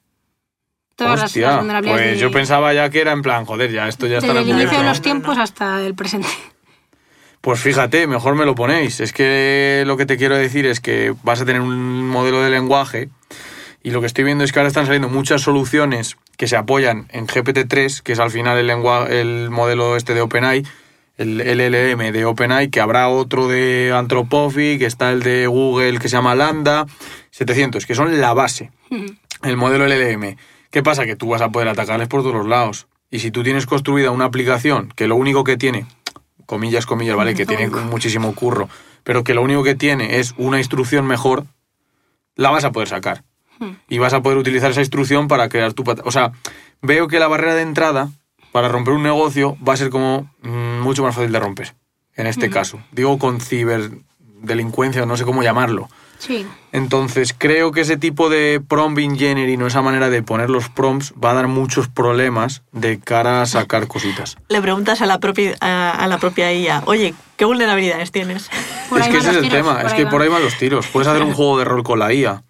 Todas 0.96 1.20
las- 1.20 1.24
Hostia, 1.32 1.48
las, 1.48 1.58
vulnerabilidades 1.58 2.04
pues 2.04 2.16
de- 2.16 2.22
yo 2.22 2.32
pensaba 2.32 2.74
ya 2.74 2.90
que 2.90 3.02
era 3.02 3.12
en 3.12 3.22
plan, 3.22 3.46
joder, 3.46 3.72
ya 3.72 3.88
esto 3.88 4.08
ya 4.08 4.18
está 4.20 4.28
desde 4.34 4.42
en 4.42 4.48
el 4.56 4.62
inicio 4.62 4.80
de 4.80 4.86
los 4.86 5.02
tiempos 5.02 5.38
hasta 5.38 5.82
el 5.86 5.96
presente. 5.96 6.30
Pues 7.42 7.60
fíjate, 7.60 8.08
mejor 8.08 8.36
me 8.36 8.46
lo 8.46 8.56
ponéis. 8.56 9.00
Es 9.02 9.12
que 9.14 9.84
lo 9.86 9.98
que 9.98 10.06
te 10.06 10.18
quiero 10.18 10.36
decir 10.36 10.66
es 10.66 10.80
que 10.80 11.14
vas 11.24 11.42
a 11.42 11.46
tener 11.46 11.62
un 11.62 12.08
modelo 12.08 12.42
de 12.42 12.50
lenguaje 12.50 13.10
y 13.84 13.92
lo 13.92 14.02
que 14.02 14.08
estoy 14.08 14.24
viendo 14.24 14.44
es 14.44 14.52
que 14.52 14.60
ahora 14.60 14.68
están 14.70 14.86
saliendo 14.86 15.10
muchas 15.10 15.42
soluciones 15.42 16.18
que 16.38 16.48
se 16.48 16.56
apoyan 16.56 17.08
en 17.12 17.28
GPT-3, 17.28 18.02
que 18.02 18.14
es 18.14 18.20
al 18.20 18.32
final 18.32 18.58
el, 18.58 18.66
lenguaje, 18.68 19.22
el 19.22 19.50
modelo 19.52 19.96
este 19.96 20.14
de 20.16 20.22
OpenAI, 20.22 20.66
el 21.18 21.38
LLM 21.38 22.12
de 22.12 22.26
OpenAI, 22.26 22.70
que 22.70 22.82
habrá 22.82 23.08
otro 23.10 23.48
de 23.48 23.94
Anthropic, 23.96 24.80
que 24.80 24.86
está 24.86 25.12
el 25.12 25.24
de 25.24 25.48
Google 25.48 26.00
que 26.00 26.10
se 26.10 26.18
llama 26.18 26.36
Lambda, 26.36 26.86
700, 27.32 27.86
que 27.86 27.96
son 27.96 28.20
la 28.20 28.34
base 28.34 28.72
el 29.44 29.58
modelo 29.58 29.86
LLM. 29.88 30.38
¿Qué 30.72 30.84
pasa? 30.84 31.06
Que 31.06 31.16
tú 31.16 31.30
vas 31.30 31.42
a 31.42 31.50
poder 31.50 31.68
atacarles 31.68 32.08
por 32.08 32.22
todos 32.22 32.36
los 32.36 32.48
lados. 32.48 32.88
Y 33.10 33.20
si 33.20 33.32
tú 33.32 33.44
tienes 33.44 33.66
construida 33.66 34.12
una 34.12 34.26
aplicación 34.26 34.92
que 34.96 35.08
lo 35.08 35.16
único 35.16 35.44
que 35.44 35.58
tiene, 35.58 35.86
comillas, 36.46 36.86
comillas, 36.86 37.16
¿vale? 37.16 37.36
Que 37.36 37.46
tiene 37.46 37.68
muchísimo 37.68 38.34
curro, 38.36 38.70
pero 39.04 39.24
que 39.24 39.34
lo 39.34 39.42
único 39.42 39.64
que 39.64 39.76
tiene 39.76 40.20
es 40.20 40.34
una 40.38 40.58
instrucción 40.58 41.06
mejor, 41.06 41.46
la 42.36 42.50
vas 42.50 42.66
a 42.66 42.72
poder 42.72 42.90
sacar. 42.90 43.24
Y 43.88 44.00
vas 44.00 44.14
a 44.14 44.22
poder 44.22 44.38
utilizar 44.38 44.72
esa 44.72 44.82
instrucción 44.82 45.30
para 45.30 45.48
crear 45.48 45.72
tu... 45.72 45.84
O 46.04 46.12
sea, 46.12 46.34
veo 46.82 47.08
que 47.08 47.20
la 47.20 47.30
barrera 47.30 47.56
de 47.56 47.62
entrada 47.62 48.10
para 48.56 48.70
romper 48.70 48.94
un 48.94 49.04
negocio 49.04 49.58
va 49.68 49.74
a 49.74 49.76
ser 49.76 49.90
como 49.90 50.30
mm, 50.42 50.80
mucho 50.80 51.04
más 51.04 51.14
fácil 51.14 51.30
de 51.30 51.42
romper. 51.42 51.76
En 52.16 52.26
este 52.26 52.50
caso. 52.50 52.80
Digo 52.94 53.20
con 53.20 53.42
ciberdelincuencia, 53.42 55.06
no 55.06 55.18
sé 55.18 55.26
cómo 55.26 55.44
llamarlo. 55.44 55.90
Sí. 56.20 56.48
Entonces, 56.72 57.36
creo 57.38 57.74
que 57.74 57.82
ese 57.82 57.98
tipo 57.98 58.30
de 58.30 58.62
prompt 58.66 59.00
engineering 59.00 59.62
o 59.62 59.68
esa 59.68 59.82
manera 59.82 60.10
de 60.10 60.24
poner 60.24 60.50
los 60.50 60.70
prompts 60.70 61.14
va 61.22 61.32
a 61.32 61.34
dar 61.34 61.50
muchos 61.50 61.90
problemas 61.90 62.64
de 62.72 62.98
cara 62.98 63.42
a 63.42 63.46
sacar 63.46 63.88
cositas. 63.90 64.38
Le 64.48 64.62
preguntas 64.62 65.02
a 65.02 65.06
la 65.06 65.20
propia, 65.20 65.58
a, 65.60 65.92
a 65.92 66.08
la 66.08 66.18
propia 66.18 66.54
IA, 66.54 66.82
oye, 66.86 67.14
¿qué 67.36 67.44
vulnerabilidades 67.44 68.14
tienes? 68.14 68.50
Por 68.90 69.02
es 69.02 69.10
que 69.10 69.18
ese 69.18 69.32
es 69.32 69.36
el 69.36 69.42
tiros, 69.42 69.58
tema, 69.58 69.82
es 69.82 69.94
que 69.96 70.06
van. 70.06 70.12
por 70.14 70.22
ahí 70.22 70.30
van 70.30 70.42
los 70.42 70.58
tiros. 70.58 70.88
Puedes 70.88 71.10
hacer 71.10 71.24
un 71.24 71.34
juego 71.40 71.58
de 71.60 71.66
rol 71.66 71.84
con 71.84 72.00
la 72.00 72.14
IA. 72.14 72.42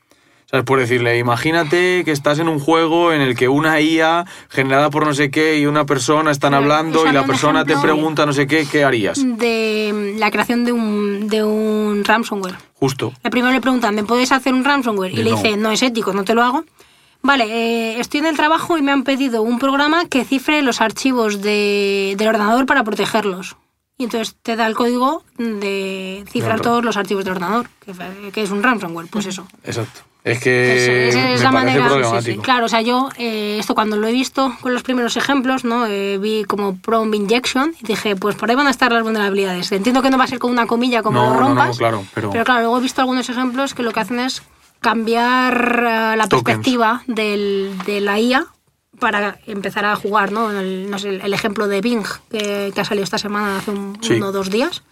¿Sabes? 0.56 0.64
Por 0.68 0.80
decirle, 0.80 1.18
imagínate 1.18 2.03
que 2.06 2.12
estás 2.12 2.39
en 2.39 2.47
un 2.47 2.60
juego 2.60 3.12
en 3.12 3.20
el 3.20 3.36
que 3.36 3.49
una 3.49 3.82
IA 3.82 4.24
generada 4.47 4.89
por 4.89 5.06
no 5.06 5.14
sé 5.14 5.30
qué 5.30 5.60
y 5.60 5.66
una 5.66 5.86
persona 5.86 6.32
están 6.32 6.53
hablando 6.53 7.06
y 7.06 7.12
la 7.12 7.26
persona 7.26 7.66
te 7.66 7.76
pregunta 7.78 8.26
no 8.26 8.32
sé 8.32 8.47
qué, 8.47 8.66
¿qué 8.66 8.86
harías? 8.86 9.22
De 9.22 10.16
la 10.18 10.32
creación 10.32 10.64
de 10.64 10.72
un, 10.72 11.28
de 11.28 11.43
un 11.43 12.06
ransomware. 12.06 12.56
Justo. 12.76 13.12
El 13.22 13.32
primero 13.32 13.51
le 13.53 13.60
preguntan, 13.60 13.95
¿me 13.95 14.06
puedes 14.06 14.32
hacer 14.32 14.53
un 14.53 14.64
ransomware? 14.64 15.12
Y 15.12 15.20
Y 15.20 15.24
le 15.24 15.32
no. 15.32 15.36
dice, 15.36 15.58
no 15.58 15.72
es 15.72 15.84
ético, 15.84 16.14
no 16.14 16.24
te 16.24 16.34
lo 16.34 16.41
hago. 16.41 16.64
Vale, 17.22 17.43
eh, 17.49 17.99
estoy 17.99 18.22
en 18.22 18.28
el 18.28 18.38
trabajo 18.38 18.78
y 18.78 18.82
me 18.82 18.93
han 18.93 19.03
pedido 19.03 19.41
un 19.41 19.60
programa 19.60 20.06
que 20.06 20.24
cifre 20.24 20.62
los 20.62 20.80
archivos 20.80 21.41
de- 21.41 22.16
del 22.18 22.28
ordenador 22.30 22.66
para 22.66 22.86
protegerlos. 22.86 23.58
Y 23.98 24.04
entonces 24.06 24.36
te 24.41 24.56
da 24.58 24.68
el 24.68 24.76
código 24.76 25.24
de 25.38 26.26
cifrar 26.30 26.60
todos 26.62 26.84
los 26.84 26.98
archivos 26.98 27.24
del 27.24 27.34
ordenador, 27.36 27.70
que, 27.80 28.32
que 28.34 28.41
es 28.43 28.52
un 28.52 28.62
ransomware, 28.62 29.08
pues 29.10 29.26
eso. 29.26 29.48
Exacto. 29.64 30.02
Es 30.26 30.39
que 30.39 31.08
es 31.10 31.16
me 31.16 31.38
la 31.38 31.52
manera. 31.52 31.84
sí, 31.84 31.89
problemático. 31.89 32.22
sí. 32.22 32.38
Claro, 32.39 32.66
o 32.66 32.68
sea, 32.68 32.82
yo 32.82 33.10
eh, 33.18 33.58
esto 33.60 33.76
cuando 33.76 33.96
lo 33.96 34.08
he 34.08 34.12
visto 34.12 34.54
con 34.60 34.74
los 34.74 34.82
primeros 34.82 35.16
ejemplos, 35.18 35.64
¿no? 35.64 35.86
Eh, 35.86 36.18
vi 36.18 36.43
como 36.46 36.76
prompt 36.78 37.14
injection 37.16 37.76
y 37.80 37.86
dije, 37.86 38.16
pues 38.16 38.36
por 38.36 38.50
ahí 38.50 38.56
van 38.56 38.66
a 38.68 38.72
estar 38.72 38.91
las 38.91 39.04
vulnerabilidades. 39.04 39.72
Entiendo 39.72 40.02
que 40.02 40.10
no 40.10 40.18
va 40.18 40.24
a 40.24 40.28
ser 40.28 40.39
con 40.39 40.50
una 40.52 40.66
comilla 40.66 41.04
como 41.04 41.20
No, 41.22 41.26
lo 41.28 41.34
no, 41.36 41.39
no, 41.41 41.48
rompas. 41.50 41.78
claro, 41.78 42.04
pero- 42.14 42.32
claro, 42.32 42.62
luego 42.62 42.80
he 42.80 42.82
visto 42.82 43.02
algunos 43.02 43.30
ejemplos 43.30 43.76
que 43.76 43.84
lo 43.84 43.91
que 43.93 44.00
hacen 44.00 44.20
es 44.20 44.41
cambiar 44.82 45.78
eh, 46.14 46.18
la 46.18 46.28
Tokens. 46.28 46.43
perspectiva 46.43 47.04
del, 47.08 47.78
de 47.86 48.02
la 48.02 48.20
IA 48.20 48.48
para 49.00 49.38
empezar 49.48 49.86
a 49.86 49.96
jugar, 49.96 50.32
¿no? 50.32 50.52
El, 50.52 50.89
no 50.89 50.98
sé, 51.00 51.10
el 51.24 51.34
ejemplo 51.34 51.68
de 51.68 51.82
Bing 51.82 52.06
que, 52.30 52.72
que 52.74 52.82
ha 52.82 52.86
salido 52.86 53.04
esta 53.04 53.18
semana 53.18 53.58
hace 53.58 53.72
un, 53.72 53.98
Sí. 54.02 54.14
uno 54.14 54.28
o 54.28 54.32
dos 54.32 54.50
días 54.50 54.84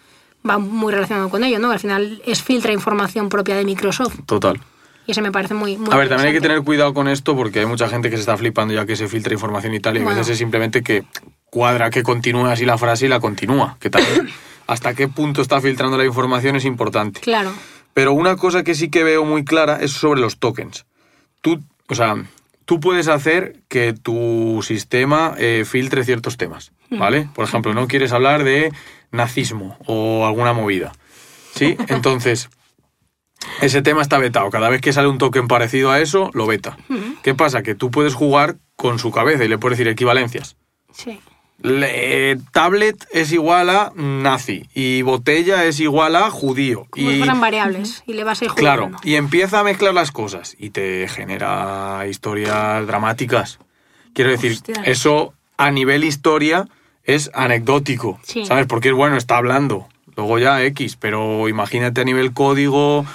va 0.47 0.57
muy 0.57 0.91
relacionado 0.93 1.29
con 1.29 1.43
ello, 1.43 1.59
¿no? 1.59 1.71
Al 1.71 1.79
final 1.79 2.21
es 2.25 2.41
filtra 2.43 2.73
información 2.73 3.29
propia 3.29 3.55
de 3.55 3.63
Microsoft 3.63 4.19
Total. 4.25 4.59
y 5.07 5.11
eso 5.11 5.21
me 5.21 5.31
parece 5.31 5.53
muy, 5.53 5.77
muy 5.77 5.93
A 5.93 5.97
ver, 5.97 6.09
también 6.09 6.27
hay 6.29 6.33
que 6.33 6.41
tener 6.41 6.61
cuidado 6.63 6.93
con 6.93 7.07
esto 7.07 7.35
porque 7.35 7.59
hay 7.59 7.65
mucha 7.65 7.87
gente 7.87 8.09
que 8.09 8.17
se 8.17 8.21
está 8.21 8.35
flipando 8.35 8.73
ya 8.73 8.85
que 8.85 8.95
se 8.95 9.07
filtra 9.07 9.33
información 9.33 9.73
y 9.73 9.79
tal, 9.79 9.95
y 9.95 9.99
a 9.99 10.03
Bueno. 10.03 10.17
veces 10.19 10.33
es 10.33 10.37
simplemente 10.39 10.83
que 10.83 11.03
cuadra 11.49 11.89
que 11.89 12.03
continúe 12.03 12.45
así 12.47 12.65
la 12.65 12.77
frase 12.77 13.05
y 13.05 13.09
la 13.09 13.19
continúa. 13.21 13.77
Que 13.79 13.89
también 13.89 14.29
hasta 14.67 14.93
qué 14.95 15.07
punto 15.07 15.41
está 15.41 15.61
filtrando 15.61 15.97
la 15.97 16.05
información 16.05 16.55
es 16.57 16.65
importante. 16.65 17.19
Claro. 17.21 17.51
Pero 17.93 18.11
una 18.13 18.35
cosa 18.37 18.63
que 18.63 18.73
sí 18.75 18.89
que 18.89 19.03
veo 19.03 19.23
muy 19.23 19.45
clara 19.45 19.77
es 19.81 19.91
sobre 19.91 20.19
los 20.19 20.39
tokens. 20.39 20.85
Tú, 21.41 21.61
o 21.87 21.95
sea, 21.95 22.15
tú 22.65 22.79
puedes 22.79 23.07
hacer 23.07 23.61
que 23.67 23.93
tu 23.93 24.61
sistema 24.63 25.35
eh, 25.37 25.63
filtre 25.65 26.03
ciertos 26.03 26.37
temas, 26.37 26.71
¿vale? 26.89 27.27
Por 27.33 27.45
ejemplo, 27.45 27.73
no 27.73 27.87
quieres 27.87 28.11
hablar 28.11 28.43
de 28.43 28.71
nazismo 29.11 29.77
o 29.85 30.25
alguna 30.25 30.53
movida. 30.53 30.91
¿Sí? 31.55 31.77
Entonces, 31.87 32.49
ese 33.61 33.81
tema 33.81 34.01
está 34.01 34.17
vetado. 34.17 34.49
Cada 34.49 34.69
vez 34.69 34.81
que 34.81 34.93
sale 34.93 35.07
un 35.07 35.17
token 35.17 35.47
parecido 35.47 35.91
a 35.91 35.99
eso, 36.01 36.31
lo 36.33 36.47
veta. 36.47 36.77
¿Qué 37.23 37.35
pasa? 37.35 37.63
Que 37.63 37.75
tú 37.75 37.91
puedes 37.91 38.15
jugar 38.15 38.57
con 38.75 38.99
su 38.99 39.11
cabeza 39.11 39.43
y 39.43 39.47
le 39.47 39.57
puedes 39.57 39.77
decir 39.77 39.91
equivalencias. 39.91 40.55
Sí. 40.91 41.19
Le- 41.63 42.37
tablet 42.51 43.07
es 43.13 43.31
igual 43.31 43.69
a 43.69 43.93
nazi 43.95 44.67
y 44.75 45.01
botella 45.01 45.63
es 45.63 45.79
igual 45.79 46.15
a 46.17 46.29
judío. 46.29 46.87
Como 46.89 47.09
y 47.09 47.17
fueran 47.17 47.39
variables 47.39 48.03
y 48.05 48.13
le 48.13 48.23
vas 48.25 48.41
a 48.41 48.45
ir 48.45 48.51
Claro, 48.51 48.83
jugando. 48.87 48.99
y 49.07 49.15
empieza 49.15 49.59
a 49.61 49.63
mezclar 49.63 49.93
las 49.93 50.11
cosas 50.11 50.55
y 50.59 50.71
te 50.71 51.07
genera 51.07 52.05
historias 52.09 52.85
dramáticas. 52.85 53.59
Quiero 54.13 54.29
decir, 54.31 54.51
Hostia. 54.51 54.75
eso 54.85 55.33
a 55.57 55.71
nivel 55.71 56.03
historia 56.03 56.67
es 57.05 57.31
anecdótico, 57.33 58.19
Sí. 58.23 58.45
¿sabes? 58.45 58.67
Porque 58.67 58.89
es 58.89 58.95
bueno, 58.95 59.15
está 59.15 59.37
hablando. 59.37 59.87
Luego 60.17 60.39
ya 60.39 60.61
X, 60.63 60.97
pero 60.99 61.47
imagínate 61.47 62.01
a 62.01 62.03
nivel 62.03 62.33
código, 62.33 63.05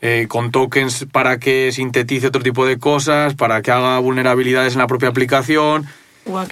eh, 0.00 0.26
con 0.28 0.50
tokens 0.50 1.06
para 1.12 1.38
que 1.38 1.70
sintetice 1.70 2.26
otro 2.26 2.42
tipo 2.42 2.66
de 2.66 2.78
cosas, 2.78 3.34
para 3.34 3.62
que 3.62 3.70
haga 3.70 3.98
vulnerabilidades 4.00 4.72
en 4.72 4.80
la 4.80 4.88
propia 4.88 5.08
aplicación. 5.08 5.86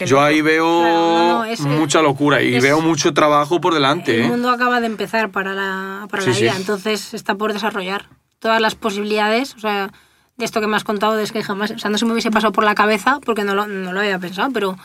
Yo 0.05 0.21
ahí 0.21 0.41
veo 0.43 0.81
Claro, 0.81 1.39
no, 1.39 1.45
es- 1.45 1.61
mucha 1.61 2.03
locura 2.03 2.43
y 2.43 2.57
es- 2.57 2.63
veo 2.63 2.81
mucho 2.81 3.15
trabajo 3.15 3.61
por 3.61 3.73
delante. 3.75 4.17
El 4.17 4.23
¿eh? 4.25 4.29
mundo 4.29 4.51
acaba 4.51 4.81
de 4.81 4.87
empezar 4.87 5.31
para 5.31 5.55
la, 5.55 6.07
para 6.11 6.23
Sí, 6.25 6.31
la 6.31 6.37
sí. 6.37 6.45
IA, 6.45 6.57
entonces 6.57 7.15
está 7.15 7.37
por 7.37 7.53
desarrollar 7.53 8.07
todas 8.41 8.61
las 8.61 8.75
posibilidades, 8.75 9.55
o 9.55 9.61
sea, 9.61 9.93
de 10.37 10.45
esto 10.45 10.61
que 10.61 10.67
me 10.67 10.77
has 10.77 10.85
contado, 10.85 11.19
es 11.19 11.31
que 11.33 11.43
jamás, 11.43 11.71
o 11.71 11.79
sea, 11.79 11.91
no 11.91 11.99
se 11.99 12.07
me 12.07 12.13
hubiese 12.13 12.31
pasado 12.31 12.53
por 12.53 12.65
la 12.65 12.75
cabeza 12.75 13.21
porque 13.25 13.45
no 13.45 13.55
lo, 13.55 13.67
no 13.67 13.93
lo 13.93 14.01
había 14.01 14.19
pensado, 14.19 14.49
pero 14.53 14.77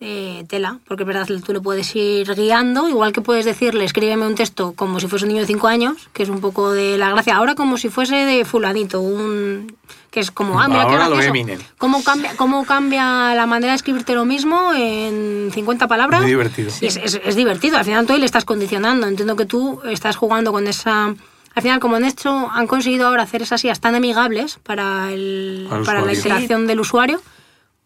eh, 0.00 0.44
tela, 0.48 0.78
porque 0.86 1.04
es 1.04 1.06
verdad, 1.06 1.26
tú 1.44 1.52
le 1.52 1.60
puedes 1.60 1.94
ir 1.96 2.34
guiando, 2.34 2.88
igual 2.88 3.12
que 3.12 3.20
puedes 3.22 3.44
decirle, 3.44 3.84
escríbeme 3.84 4.26
un 4.26 4.34
texto 4.34 4.72
como 4.76 5.00
si 5.00 5.06
fuese 5.08 5.24
un 5.24 5.30
niño 5.30 5.40
de 5.40 5.46
5 5.46 5.66
años, 5.68 6.08
que 6.12 6.22
es 6.22 6.28
un 6.28 6.40
poco 6.40 6.72
de 6.72 6.98
la 6.98 7.10
gracia, 7.10 7.36
ahora 7.36 7.54
como 7.54 7.78
si 7.78 7.88
fuese 7.88 8.14
de 8.16 8.44
fulanito, 8.44 9.00
un 9.00 9.74
que 10.10 10.20
es 10.20 10.30
como, 10.30 10.60
ah, 10.60 10.68
mira 10.68 10.80
qué 10.86 10.92
Ahora 10.94 11.08
gracioso. 11.08 11.28
Eminem. 11.28 11.60
¿Cómo 11.76 12.02
cambia, 12.02 12.36
¿Cómo 12.36 12.64
cambia 12.64 13.34
la 13.34 13.44
manera 13.46 13.72
de 13.72 13.76
escribirte 13.76 14.14
lo 14.14 14.24
mismo 14.24 14.72
en 14.74 15.50
50 15.52 15.88
palabras? 15.88 16.20
Muy 16.22 16.30
divertido. 16.30 16.70
Y 16.80 16.86
es, 16.86 16.96
es- 16.96 17.20
es 17.22 17.36
divertido, 17.36 17.76
al 17.76 17.84
final 17.84 18.06
tú 18.06 18.14
ahí 18.14 18.18
le 18.20 18.24
estás 18.24 18.46
condicionando. 18.46 19.06
Entiendo 19.06 19.36
que 19.36 19.44
tú 19.44 19.82
estás 19.84 20.16
jugando 20.16 20.52
con 20.52 20.66
esa. 20.68 21.14
Al 21.54 21.62
final, 21.62 21.80
como 21.80 21.96
han 21.96 22.04
hecho, 22.06 22.48
han 22.50 22.66
conseguido 22.66 23.06
ahora 23.08 23.24
hacer 23.24 23.42
esas 23.42 23.62
IAs 23.64 23.80
tan 23.80 23.94
amigables 23.94 24.58
para, 24.62 25.12
el, 25.12 25.68
para 25.84 26.00
la 26.00 26.12
interacción 26.14 26.66
del 26.66 26.80
usuario, 26.80 27.20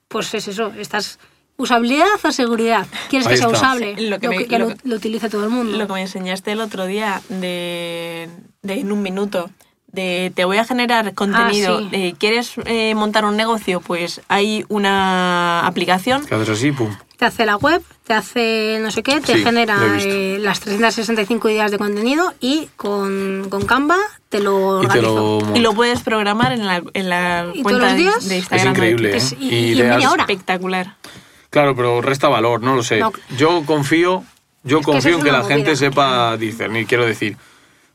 pues 0.07 0.33
es 0.35 0.47
eso, 0.49 0.73
estás. 0.79 1.19
¿Usabilidad 1.61 2.07
o 2.23 2.33
seguridad? 2.33 2.87
¿Quieres 3.09 3.27
Ahí 3.27 3.35
que 3.35 3.39
sea 3.39 3.47
está. 3.49 3.59
usable? 3.59 3.95
Sí, 3.97 4.07
lo 4.09 4.19
que 4.19 4.27
Lo 4.27 4.33
me- 4.33 4.47
que, 4.47 4.59
lo 4.59 4.73
lo, 4.85 4.97
utilice 4.97 5.29
todo 5.29 5.45
el 5.45 5.51
mundo. 5.51 5.77
Lo 5.77 5.87
que 5.87 5.93
me 5.93 6.01
enseñaste 6.03 6.53
el 6.53 6.61
otro 6.61 6.87
día 6.87 7.21
de, 7.29 8.29
de 8.63 8.81
en 8.81 8.91
un 8.93 9.03
minuto, 9.03 9.51
de 9.93 10.33
te 10.35 10.45
voy 10.45 10.57
a 10.59 10.65
generar 10.65 11.15
contenido, 11.15 11.79
Ah, 11.79 11.89
sí. 11.91 11.97
eh, 11.97 12.15
¿quieres 12.19 12.53
eh, 12.65 12.95
montar 12.95 13.25
un 13.25 13.37
negocio? 13.37 13.81
Pues 13.81 14.21
hay 14.29 14.65
una 14.69 15.67
aplicación 15.67 16.25
Que 16.25 16.35
haces 16.35 16.49
así, 16.51 16.73
pum. 16.73 16.95
Te 17.19 17.27
hace 17.27 17.45
la 17.45 17.57
web, 17.57 17.83
te 18.05 18.15
hace 18.15 18.79
no 18.81 18.91
sé 18.91 19.03
qué, 19.03 19.21
te 19.21 19.35
Sí, 19.35 19.43
genera 19.45 19.77
eh, 20.01 20.39
las 20.41 20.61
365 20.61 21.51
ideas 21.51 21.71
de 21.71 21.77
contenido 21.77 22.33
y 22.41 22.69
con, 22.77 23.49
con 23.51 23.67
Canva 23.67 23.99
te 24.31 24.41
lo 24.41 24.83
Y 24.83 24.87
te 24.87 25.03
lo 25.03 25.41
y 25.55 25.59
lo 25.59 25.75
puedes 25.75 26.01
programar 26.01 26.53
en 26.53 26.67
la, 26.67 26.83
en 26.95 27.09
la 27.11 27.51
¿Y 27.53 27.63
cuenta 27.63 27.81
todos 27.81 27.83
los 27.83 27.93
de- 27.93 27.99
días? 27.99 28.29
de 28.29 28.37
Es 28.37 28.43
Instagram. 28.45 28.69
increíble, 28.75 29.13
¿eh? 29.13 29.17
Es- 29.19 29.33
y- 29.39 29.49
Y 29.49 29.55
y 29.55 29.71
en 29.73 29.77
ideas- 29.79 29.97
media 29.97 30.11
hora. 30.13 30.23
Espectacular. 30.23 30.95
Claro, 31.51 31.75
pero 31.75 32.01
resta 32.01 32.29
valor, 32.29 32.63
no 32.63 32.75
lo 32.77 32.83
sé. 32.83 32.99
No. 33.01 33.13
Yo 33.37 33.65
confío, 33.67 34.25
yo 34.63 34.79
Es 34.79 34.87
que 34.87 34.93
confío 34.93 35.11
eso 35.11 35.19
en 35.19 35.25
que 35.25 35.33
la 35.33 35.45
gente 35.45 35.77
sepa 35.77 36.37
discernir, 36.37 36.87
quiero 36.87 37.05
decir. 37.05 37.37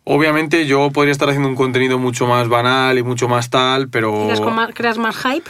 Obviamente 0.04 0.68
yo 0.68 0.92
podría 0.92 1.14
estar 1.14 1.30
haciendo 1.30 1.50
un 1.50 1.56
contenido 1.56 1.98
mucho 1.98 2.28
más 2.28 2.48
banal 2.48 2.98
y 2.98 3.04
mucho 3.04 3.28
más 3.28 3.50
tal, 3.50 3.90
pero 3.90 4.28
más, 4.52 4.70
creas 4.74 4.98
más 5.00 5.16
hype. 5.18 5.50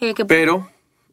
eh, 0.00 0.14
que 0.14 0.24
pero 0.24 0.70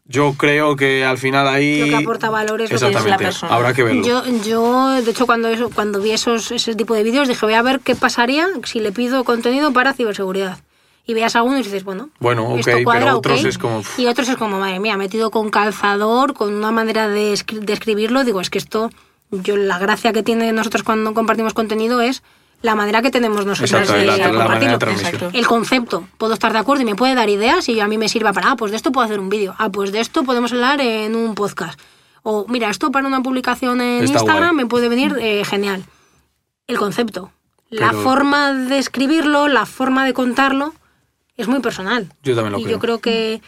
yo 0.08 0.36
creo 0.38 0.76
que 0.76 1.04
al 1.04 1.18
final 1.18 1.48
ahí 1.48 1.80
Lo 1.82 1.88
que 1.88 1.96
aporta 1.96 2.30
valor 2.30 2.62
es 2.62 2.72
lo 2.72 2.80
que 2.80 2.96
es 2.96 3.06
la 3.06 3.18
persona. 3.18 3.54
habrá 3.54 3.74
que 3.74 3.84
verlo. 3.84 4.06
yo, 4.06 4.24
yo, 4.46 4.92
de 5.02 5.12
hecho, 5.12 5.26
cuando, 5.26 5.50
eso, 5.50 5.70
cuando 5.72 6.00
vi 6.00 6.12
esos, 6.12 6.52
ese 6.52 6.76
tipo 6.76 6.94
de 6.94 7.04
vídeos, 7.04 7.28
dije, 7.28 7.44
voy 7.46 7.56
a 7.56 7.62
ver 7.64 7.80
qué 7.80 7.96
pasaría 7.96 8.48
si 8.64 8.80
le 8.80 8.92
pido 8.92 9.24
contenido 9.24 9.74
para 9.74 9.94
ciberseguridad. 9.94 10.60
Y 11.08 11.14
veas 11.14 11.36
algunos 11.36 11.60
y 11.62 11.64
dices, 11.64 11.84
bueno, 11.84 12.10
Bueno, 12.20 12.56
esto 12.58 12.72
pero 12.72 12.84
cuadra, 12.84 13.16
otros 13.16 13.44
es 13.46 13.58
como. 13.60 13.84
Y 13.98 14.08
otros 14.08 14.28
es 14.28 14.38
como, 14.38 14.58
madre 14.60 14.80
mía, 14.80 14.98
metido 14.98 15.30
con 15.32 15.50
calzador, 15.52 16.34
con 16.34 16.54
una 16.54 16.72
manera 16.72 17.08
de, 17.08 17.32
escri- 17.34 17.60
de 17.60 17.74
escribirlo. 17.74 18.24
Digo, 18.24 18.42
es 18.42 18.50
que 18.50 18.58
esto, 18.58 18.90
yo 19.32 19.56
la 19.56 19.78
gracia 19.78 20.14
que 20.14 20.24
tiene 20.24 20.52
nosotros 20.52 20.82
cuando 20.84 21.14
compartimos 21.14 21.54
contenido 21.54 22.02
es 22.02 22.24
la 22.64 22.74
manera 22.74 23.04
que 23.04 23.12
tenemos 23.12 23.46
nosotros 23.46 23.70
Exacto, 23.72 23.94
de, 23.94 24.06
la- 24.06 24.14
de 24.14 24.34
la 24.34 24.48
manera 24.48 24.78
de 24.78 24.86
compartirlo. 24.86 25.30
El 25.34 25.46
concepto, 25.46 26.08
puedo 26.18 26.34
estar 26.34 26.52
de 26.54 26.58
acuerdo 26.60 26.82
y 26.82 26.86
me 26.86 26.96
puede 26.96 27.14
dar 27.14 27.30
ideas 27.30 27.70
y 27.70 27.80
a 27.80 27.88
mí 27.88 28.00
me 28.00 28.10
sirva 28.10 28.34
para, 28.34 28.52
ah, 28.52 28.56
pues 28.56 28.72
de 28.72 28.78
esto 28.78 28.92
puedo 28.92 29.06
hacer 29.06 29.20
un 29.20 29.30
vídeo, 29.30 29.54
ah, 29.60 29.70
pues 29.70 29.92
de 29.92 30.00
esto 30.00 30.24
podemos 30.24 30.54
hablar 30.54 30.82
en 30.82 31.16
un 31.16 31.36
podcast. 31.36 31.80
O 32.24 32.48
mira, 32.50 32.72
esto 32.72 32.90
para 32.92 33.06
una 33.08 33.22
publicación 33.22 33.80
en 33.82 34.06
Está 34.06 34.18
Instagram 34.18 34.56
guay. 34.56 34.64
me 34.64 34.66
puede 34.66 34.90
venir 34.90 35.16
eh, 35.22 35.44
genial. 35.46 35.84
El 36.66 36.80
concepto, 36.80 37.32
la 37.70 37.94
forma 37.94 38.54
de 38.54 38.80
escribirlo, 38.80 39.48
la 39.48 39.68
forma 39.68 40.04
de 40.04 40.14
contarlo, 40.14 40.74
es 41.38 41.48
muy 41.48 41.60
personal. 41.60 42.14
Yo 42.24 42.36
también 42.36 42.54
lo 42.54 42.60
y 42.60 42.64
creo. 42.64 42.76
yo 42.76 42.80
creo 42.80 43.00
que, 43.00 43.42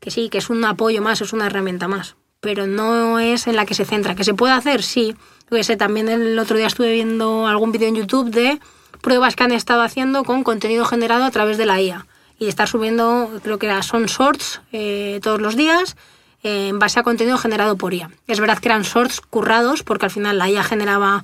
que 0.00 0.10
sí, 0.10 0.28
que 0.28 0.38
es 0.38 0.50
un 0.50 0.64
apoyo 0.64 1.02
más, 1.02 1.20
es 1.20 1.32
una 1.32 1.46
herramienta 1.46 1.88
más. 1.88 2.16
Pero 2.40 2.66
no 2.66 3.18
es 3.18 3.46
en 3.46 3.56
la 3.56 3.66
que 3.66 3.74
se 3.74 3.84
centra. 3.84 4.14
¿Que 4.14 4.24
se 4.24 4.34
puede 4.34 4.52
hacer? 4.54 4.82
Sí. 4.82 5.14
Yo 5.50 5.56
qué 5.56 5.64
sé, 5.64 5.76
también 5.76 6.08
el 6.08 6.38
otro 6.38 6.56
día 6.56 6.66
estuve 6.66 6.92
viendo 6.92 7.46
algún 7.46 7.72
vídeo 7.72 7.88
en 7.88 7.96
YouTube 7.96 8.30
de 8.30 8.60
pruebas 9.02 9.36
que 9.36 9.44
han 9.44 9.52
estado 9.52 9.82
haciendo 9.82 10.24
con 10.24 10.42
contenido 10.42 10.84
generado 10.84 11.24
a 11.24 11.30
través 11.30 11.58
de 11.58 11.66
la 11.66 11.80
IA. 11.80 12.06
Y 12.38 12.48
estar 12.48 12.68
subiendo, 12.68 13.30
creo 13.42 13.58
que 13.58 13.66
era, 13.66 13.82
son 13.82 14.06
shorts 14.06 14.62
eh, 14.72 15.20
todos 15.22 15.40
los 15.40 15.56
días 15.56 15.96
eh, 16.42 16.68
en 16.68 16.78
base 16.78 16.98
a 16.98 17.02
contenido 17.02 17.36
generado 17.36 17.76
por 17.76 17.92
IA. 17.92 18.10
Es 18.26 18.40
verdad 18.40 18.58
que 18.58 18.68
eran 18.68 18.82
shorts 18.82 19.20
currados 19.20 19.82
porque 19.82 20.06
al 20.06 20.10
final 20.10 20.38
la 20.38 20.48
IA 20.48 20.62
generaba 20.64 21.22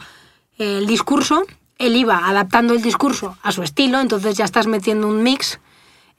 eh, 0.58 0.78
el 0.78 0.86
discurso, 0.86 1.44
él 1.78 1.96
iba 1.96 2.28
adaptando 2.28 2.74
el 2.74 2.82
discurso 2.82 3.38
a 3.42 3.52
su 3.52 3.62
estilo, 3.62 4.00
entonces 4.00 4.36
ya 4.36 4.44
estás 4.44 4.66
metiendo 4.66 5.08
un 5.08 5.22
mix 5.22 5.58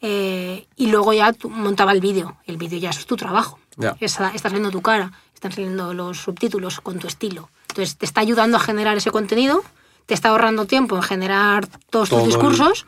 eh, 0.02 0.68
y 0.76 0.88
luego 0.88 1.14
ya 1.14 1.34
montaba 1.50 1.92
el 1.92 2.02
vídeo. 2.02 2.38
El 2.46 2.58
vídeo 2.58 2.80
ya 2.80 2.90
eso 2.92 3.00
es 3.00 3.06
tu 3.08 3.16
trabajo. 3.16 3.60
Ya. 3.78 3.96
Está, 4.00 4.30
está 4.30 4.50
saliendo 4.50 4.72
tu 4.72 4.82
cara, 4.82 5.12
están 5.34 5.52
saliendo 5.52 5.94
los 5.94 6.20
subtítulos 6.20 6.80
con 6.82 7.00
tu 7.00 7.08
estilo. 7.08 7.50
Entonces 7.70 7.98
te 7.98 8.06
está 8.06 8.22
ayudando 8.22 8.58
a 8.58 8.60
generar 8.60 8.98
ese 8.98 9.12
contenido, 9.12 9.64
te 10.06 10.14
está 10.14 10.30
ahorrando 10.30 10.66
tiempo 10.66 10.96
en 10.96 11.04
generar 11.04 11.68
todos 11.90 12.10
Todo 12.10 12.20
tus 12.20 12.28
el- 12.28 12.34
discursos, 12.34 12.86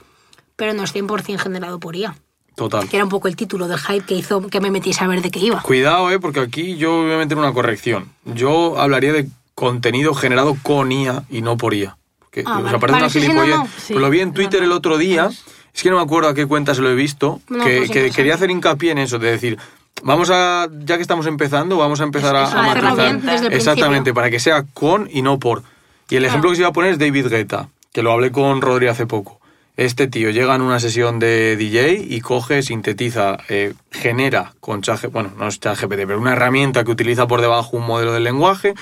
pero 0.56 0.74
no 0.74 0.84
es 0.84 0.94
100% 0.94 1.38
generado 1.40 1.80
por 1.80 1.96
IA. 1.96 2.16
Total. 2.56 2.90
Que 2.90 2.98
era 2.98 3.06
un 3.06 3.10
poco 3.10 3.28
el 3.30 3.36
título 3.38 3.68
del 3.68 3.80
hype 3.80 4.06
que 4.06 4.16
hizo 4.16 4.42
que 4.48 4.60
me 4.60 4.70
metiese 4.72 5.04
a 5.04 5.08
ver 5.08 5.22
de 5.22 5.32
qué 5.32 5.40
iba. 5.40 5.62
Cuidado, 5.62 6.12
eh, 6.12 6.20
porque 6.20 6.42
aquí 6.42 6.76
yo 6.76 7.04
voy 7.04 7.14
a 7.14 7.18
meter 7.18 7.38
una 7.38 7.54
corrección. 7.54 8.12
Yo 8.26 8.78
hablaría 8.80 9.14
de 9.14 9.30
contenido 9.56 10.14
generado 10.14 10.58
con 10.62 10.92
IA 10.92 11.24
y 11.30 11.42
no 11.42 11.56
por 11.56 11.74
IA. 11.74 11.98
Porque 12.20 12.44
Ah, 12.46 12.58
os 12.58 12.64
vale. 12.66 12.80
parece 12.80 12.94
Vale, 12.94 13.04
una 13.06 13.10
sí, 13.10 13.28
no, 13.52 13.58
no. 13.58 13.66
Sí. 13.68 13.72
Pero 13.90 14.00
lo 14.02 14.10
vi 14.10 14.20
en 14.20 14.34
Twitter 14.34 14.62
el 14.64 14.72
otro 14.74 14.98
día. 14.98 15.28
Es 15.28 15.44
que 15.74 15.90
no 15.90 15.98
me 15.98 16.02
acuerdo 16.02 16.30
a 16.30 16.34
qué 16.34 16.46
cuenta 16.46 16.76
se 16.76 16.82
lo 16.82 16.90
he 16.90 16.96
visto. 16.96 17.42
No, 17.50 17.64
que 17.64 17.78
pues 17.78 17.92
que 17.92 18.12
quería 18.12 18.36
hacer 18.36 18.52
hincapié 18.52 18.92
en 18.92 18.98
eso, 18.98 19.20
de 19.20 19.32
decir, 19.32 19.58
vamos 20.04 20.30
a, 20.32 20.68
ya 20.86 20.96
que 20.98 21.02
estamos 21.02 21.26
empezando, 21.26 21.78
vamos 21.78 22.02
a 22.02 22.04
empezar 22.04 22.36
a, 22.36 22.48
a 22.48 22.62
matizar. 22.64 23.54
Exactamente, 23.54 24.14
para 24.14 24.30
que 24.30 24.40
sea 24.40 24.64
con 24.74 25.10
y 25.12 25.22
no 25.22 25.40
por. 25.40 25.64
Y 26.10 26.16
el 26.16 26.26
ejemplo 26.26 26.50
que 26.50 26.56
se 26.56 26.64
iba 26.64 26.70
a 26.70 26.74
poner 26.74 26.92
es 26.92 27.00
David 27.00 27.28
Guetta, 27.28 27.70
que 27.94 28.02
lo 28.02 28.12
hablé 28.12 28.32
con 28.32 28.62
Rodri 28.62 28.88
hace 28.88 29.06
poco. 29.06 29.40
Este 29.80 30.08
tío 30.08 30.30
llega 30.30 30.56
en 30.56 30.62
una 30.62 30.82
sesión 30.82 31.20
de 31.20 31.56
DJ 31.56 32.06
y 32.10 32.20
coge, 32.20 32.64
sintetiza, 32.64 33.38
eh, 33.48 33.74
genera 33.92 34.54
con 34.60 34.82
ChatGPT, 34.82 35.14
bueno, 35.14 35.32
no 35.38 35.48
es 35.48 35.62
ChatGPT, 35.62 36.00
pero 36.06 36.20
una 36.20 36.34
herramienta 36.34 36.84
que 36.84 36.92
utiliza 36.92 37.28
por 37.28 37.40
debajo 37.40 37.78
un 37.78 37.86
modelo 37.86 38.12
del 38.12 38.26
lenguaje, 38.26 38.74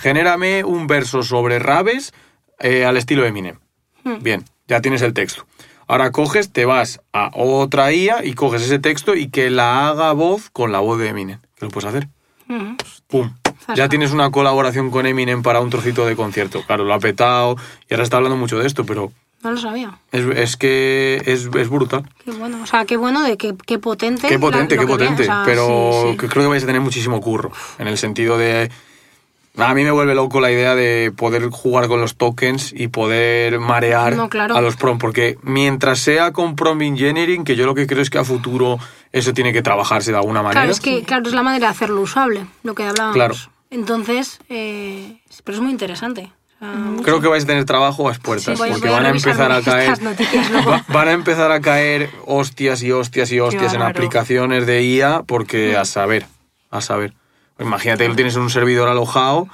genérame 0.00 0.64
un 0.64 0.86
verso 0.86 1.22
sobre 1.22 1.58
raves 1.58 2.14
eh, 2.58 2.86
al 2.86 2.96
estilo 2.96 3.26
Eminem. 3.26 3.58
Bien, 4.20 4.46
ya 4.66 4.80
tienes 4.80 5.02
el 5.02 5.12
texto. 5.12 5.44
Ahora 5.88 6.10
coges, 6.10 6.52
te 6.52 6.64
vas 6.64 7.00
a 7.12 7.30
otra 7.34 7.92
IA 7.92 8.24
y 8.24 8.32
coges 8.34 8.62
ese 8.62 8.78
texto 8.78 9.14
y 9.14 9.28
que 9.28 9.50
la 9.50 9.88
haga 9.88 10.12
voz 10.12 10.50
con 10.50 10.72
la 10.72 10.80
voz 10.80 10.98
de 10.98 11.08
Eminem. 11.08 11.38
¿Qué 11.56 11.64
lo 11.66 11.70
puedes 11.70 11.88
hacer? 11.88 12.08
Ujú. 12.48 12.76
¡Pum! 13.08 13.32
Ya 13.74 13.88
tienes 13.88 14.12
una 14.12 14.30
colaboración 14.30 14.90
con 14.90 15.06
Eminem 15.06 15.42
para 15.42 15.60
un 15.60 15.70
trocito 15.70 16.04
de 16.06 16.16
concierto. 16.16 16.62
Claro, 16.66 16.84
lo 16.84 16.94
ha 16.94 16.98
petado 16.98 17.56
y 17.88 17.94
ahora 17.94 18.04
está 18.04 18.16
hablando 18.16 18.36
mucho 18.36 18.58
de 18.58 18.66
esto, 18.66 18.84
pero 18.84 19.12
No 19.42 19.50
lo 19.52 19.56
sabía. 19.58 19.98
es, 20.12 20.24
es 20.36 20.56
que 20.56 21.22
es, 21.24 21.48
es 21.54 21.68
brutal. 21.68 22.04
Qué 22.24 22.32
bueno. 22.32 22.62
O 22.62 22.66
sea, 22.66 22.84
qué 22.84 22.96
bueno 22.96 23.22
de 23.22 23.36
qué, 23.36 23.54
qué 23.66 23.78
potente. 23.78 24.28
Qué 24.28 24.38
potente, 24.38 24.74
la- 24.76 24.82
qué 24.82 24.86
que 24.86 24.92
potente. 24.92 25.22
o 25.22 25.26
sea, 25.26 25.42
pero 25.44 26.02
sí, 26.02 26.10
sí. 26.12 26.16
que 26.16 26.28
creo 26.28 26.44
que 26.44 26.48
vais 26.48 26.62
a 26.64 26.66
tener 26.66 26.80
muchísimo 26.82 27.20
curro. 27.20 27.52
En 27.78 27.86
el 27.88 27.96
sentido 27.98 28.38
de. 28.38 28.70
A 29.58 29.72
mí 29.74 29.84
me 29.84 29.90
vuelve 29.90 30.14
loco 30.14 30.40
la 30.40 30.50
idea 30.50 30.74
de 30.74 31.12
poder 31.16 31.48
jugar 31.50 31.88
con 31.88 32.00
los 32.00 32.16
tokens 32.16 32.72
y 32.76 32.88
poder 32.88 33.58
marear 33.58 34.14
No, 34.14 34.28
claro. 34.28 34.54
a 34.56 34.60
los 34.60 34.76
prom. 34.76 34.98
Porque 34.98 35.38
mientras 35.42 35.98
sea 36.00 36.32
con 36.32 36.56
prom 36.56 36.82
engineering, 36.82 37.42
que 37.44 37.56
yo 37.56 37.64
lo 37.64 37.74
que 37.74 37.86
creo 37.86 38.02
es 38.02 38.10
que 38.10 38.18
a 38.18 38.24
futuro 38.24 38.78
eso 39.12 39.32
tiene 39.32 39.52
que 39.54 39.62
trabajarse 39.62 40.10
de 40.12 40.18
alguna 40.18 40.42
manera. 40.42 40.60
Claro, 40.60 40.72
es 40.72 40.80
que 40.80 41.02
claro, 41.04 41.26
es 41.26 41.32
la 41.34 41.42
manera 41.42 41.68
de 41.68 41.70
hacerlo 41.72 42.02
usable, 42.02 42.46
lo 42.64 42.74
que 42.74 42.82
hablábamos. 42.84 43.14
Claro. 43.14 43.34
Entonces, 43.70 44.40
eh, 44.48 45.16
pero 45.44 45.56
es 45.56 45.62
muy 45.62 45.72
interesante. 45.72 46.30
Creo 47.04 47.20
que 47.20 47.28
vais 47.28 47.44
a 47.44 47.46
tener 47.46 47.64
trabajo 47.66 48.06
a 48.06 48.10
las 48.10 48.18
puertas, 48.18 48.44
Sí, 48.56 48.58
voy 48.58 48.68
a- 48.70 48.72
porque 48.72 48.88
voy 48.88 48.94
a 48.96 49.00
van 49.02 49.06
a 49.06 49.10
empezar 49.16 49.52
a 49.52 49.60
caer. 49.62 50.02
noticias 50.02 50.50
va- 50.68 50.84
van 50.88 51.08
a 51.08 51.12
empezar 51.12 51.52
a 51.52 51.60
caer 51.60 52.08
hostias 52.26 52.82
y 52.82 52.92
hostias 52.92 53.30
y 53.32 53.40
hostias 53.40 53.74
en 53.74 53.82
aplicaciones 53.82 54.66
de 54.66 54.82
IA, 54.82 55.22
porque 55.26 55.76
a 55.76 55.84
saber, 55.84 56.26
a 56.70 56.80
saber. 56.80 57.12
Imagínate 57.58 58.04
que 58.04 58.08
lo 58.08 58.16
tienes 58.16 58.36
en 58.36 58.42
un 58.42 58.50
servidor 58.50 58.88
alojado 58.88 59.48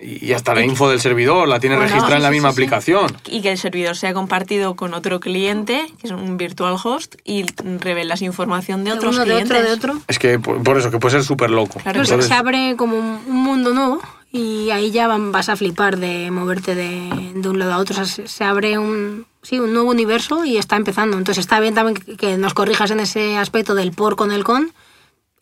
y 0.00 0.32
hasta 0.32 0.54
la 0.54 0.64
info 0.64 0.90
del 0.90 1.00
servidor 1.00 1.46
la 1.46 1.60
tienes 1.60 1.78
Bueno, 1.78 1.88
registrada 1.92 2.16
en 2.16 2.22
la 2.24 2.30
misma 2.30 2.50
sí, 2.50 2.54
sí. 2.56 2.62
aplicación. 2.62 3.16
Y 3.28 3.42
que 3.42 3.52
el 3.52 3.58
servidor 3.58 3.96
sea 3.96 4.12
compartido 4.12 4.74
con 4.74 4.92
otro 4.94 5.20
cliente, 5.20 5.86
que 6.00 6.06
es 6.08 6.12
un 6.12 6.36
virtual 6.36 6.76
host, 6.82 7.14
y 7.24 7.44
revelas 7.80 8.20
información 8.22 8.82
de 8.84 8.92
otros 8.92 9.14
uno, 9.14 9.24
de 9.24 9.30
clientes. 9.32 9.56
otro, 9.56 9.66
de 9.68 9.72
otro. 9.72 9.94
Es 10.08 10.18
que 10.18 10.38
por 10.38 10.62
por 10.62 10.78
eso, 10.78 10.90
que 10.90 10.98
puede 10.98 11.12
ser 11.16 11.24
súper 11.24 11.50
loco. 11.50 11.74
Claro, 11.80 12.00
Entonces, 12.00 12.10
Entonces, 12.12 12.28
se 12.28 12.34
abre 12.34 12.74
como 12.76 12.96
un, 12.98 13.20
un 13.28 13.36
mundo 13.42 13.72
nuevo 13.72 14.00
y 14.32 14.70
ahí 14.70 14.90
ya 14.90 15.06
van- 15.06 15.30
vas 15.30 15.48
a 15.48 15.54
flipar 15.56 15.96
de 15.98 16.30
moverte 16.32 16.74
de, 16.74 17.32
de 17.36 17.48
un 17.48 17.58
lado 17.60 17.74
a 17.74 17.78
otro. 17.78 18.00
O 18.00 18.04
sea, 18.04 18.26
se, 18.26 18.44
abre 18.44 18.78
un, 18.78 19.26
sí, 19.42 19.60
un 19.60 19.72
nuevo 19.72 19.90
universo 19.90 20.44
y 20.44 20.56
está 20.56 20.74
empezando. 20.76 21.16
Entonces 21.18 21.42
está 21.44 21.60
bien 21.60 21.74
también 21.74 21.96
que, 21.96 22.16
que 22.16 22.36
nos 22.36 22.52
corrijas 22.52 22.90
en 22.90 22.98
ese 23.00 23.36
aspecto 23.38 23.74
del 23.76 23.92
por 23.92 24.16
con 24.16 24.32
el 24.32 24.42
con. 24.42 24.72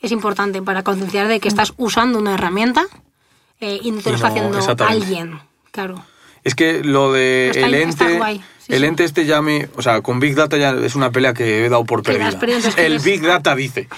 Es 0.03 0.12
importante 0.12 0.61
para 0.62 0.82
concienciar 0.82 1.28
de 1.28 1.40
que 1.40 1.48
estás 1.48 1.72
usando 1.76 2.18
una 2.18 2.34
herramienta 2.34 2.84
eh, 3.61 3.79
y 3.83 3.91
no 3.92 4.00
te 4.03 4.11
lo 4.11 4.16
está 4.16 4.29
no, 4.30 4.58
haciendo 4.58 4.84
alguien. 4.84 5.41
Claro. 5.70 6.04
Es 6.45 6.54
que 6.57 6.83
lo 6.83 7.12
de 7.12 7.50
Está- 7.54 7.66
el 7.66 7.74
está 7.74 8.04
ente, 8.04 8.16
guay, 8.18 8.38
sí, 8.58 8.72
el 8.72 8.80
sí. 8.80 8.87
ente 8.87 9.04
este 9.04 9.24
ya 9.26 9.41
me, 9.42 9.68
o 9.76 9.83
sea, 9.83 10.00
con 10.03 10.18
Big 10.18 10.34
Data 10.34 10.57
ya 10.57 10.70
es 10.72 10.96
una 10.96 11.12
pelea 11.12 11.33
que 11.34 11.64
he 11.64 11.68
dado 11.68 11.84
por 11.84 12.03
perdida. 12.03 12.30
El 12.76 12.99
Big 12.99 13.22
Data 13.22 13.54
dice. 13.54 13.88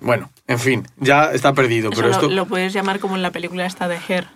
Bueno, 0.00 0.30
En 0.48 0.58
fin, 0.58 0.86
ya 0.98 1.32
está 1.32 1.52
perdido, 1.54 1.90
Eso 1.90 1.96
pero 2.00 2.08
lo, 2.08 2.14
esto 2.14 2.28
lo 2.30 2.46
puedes 2.46 2.72
llamar 2.72 2.98
como 3.00 3.14
en 3.16 3.22
la 3.22 3.30
película 3.30 3.64
esta 3.66 3.86
de 3.88 3.98
Her. 4.08 4.28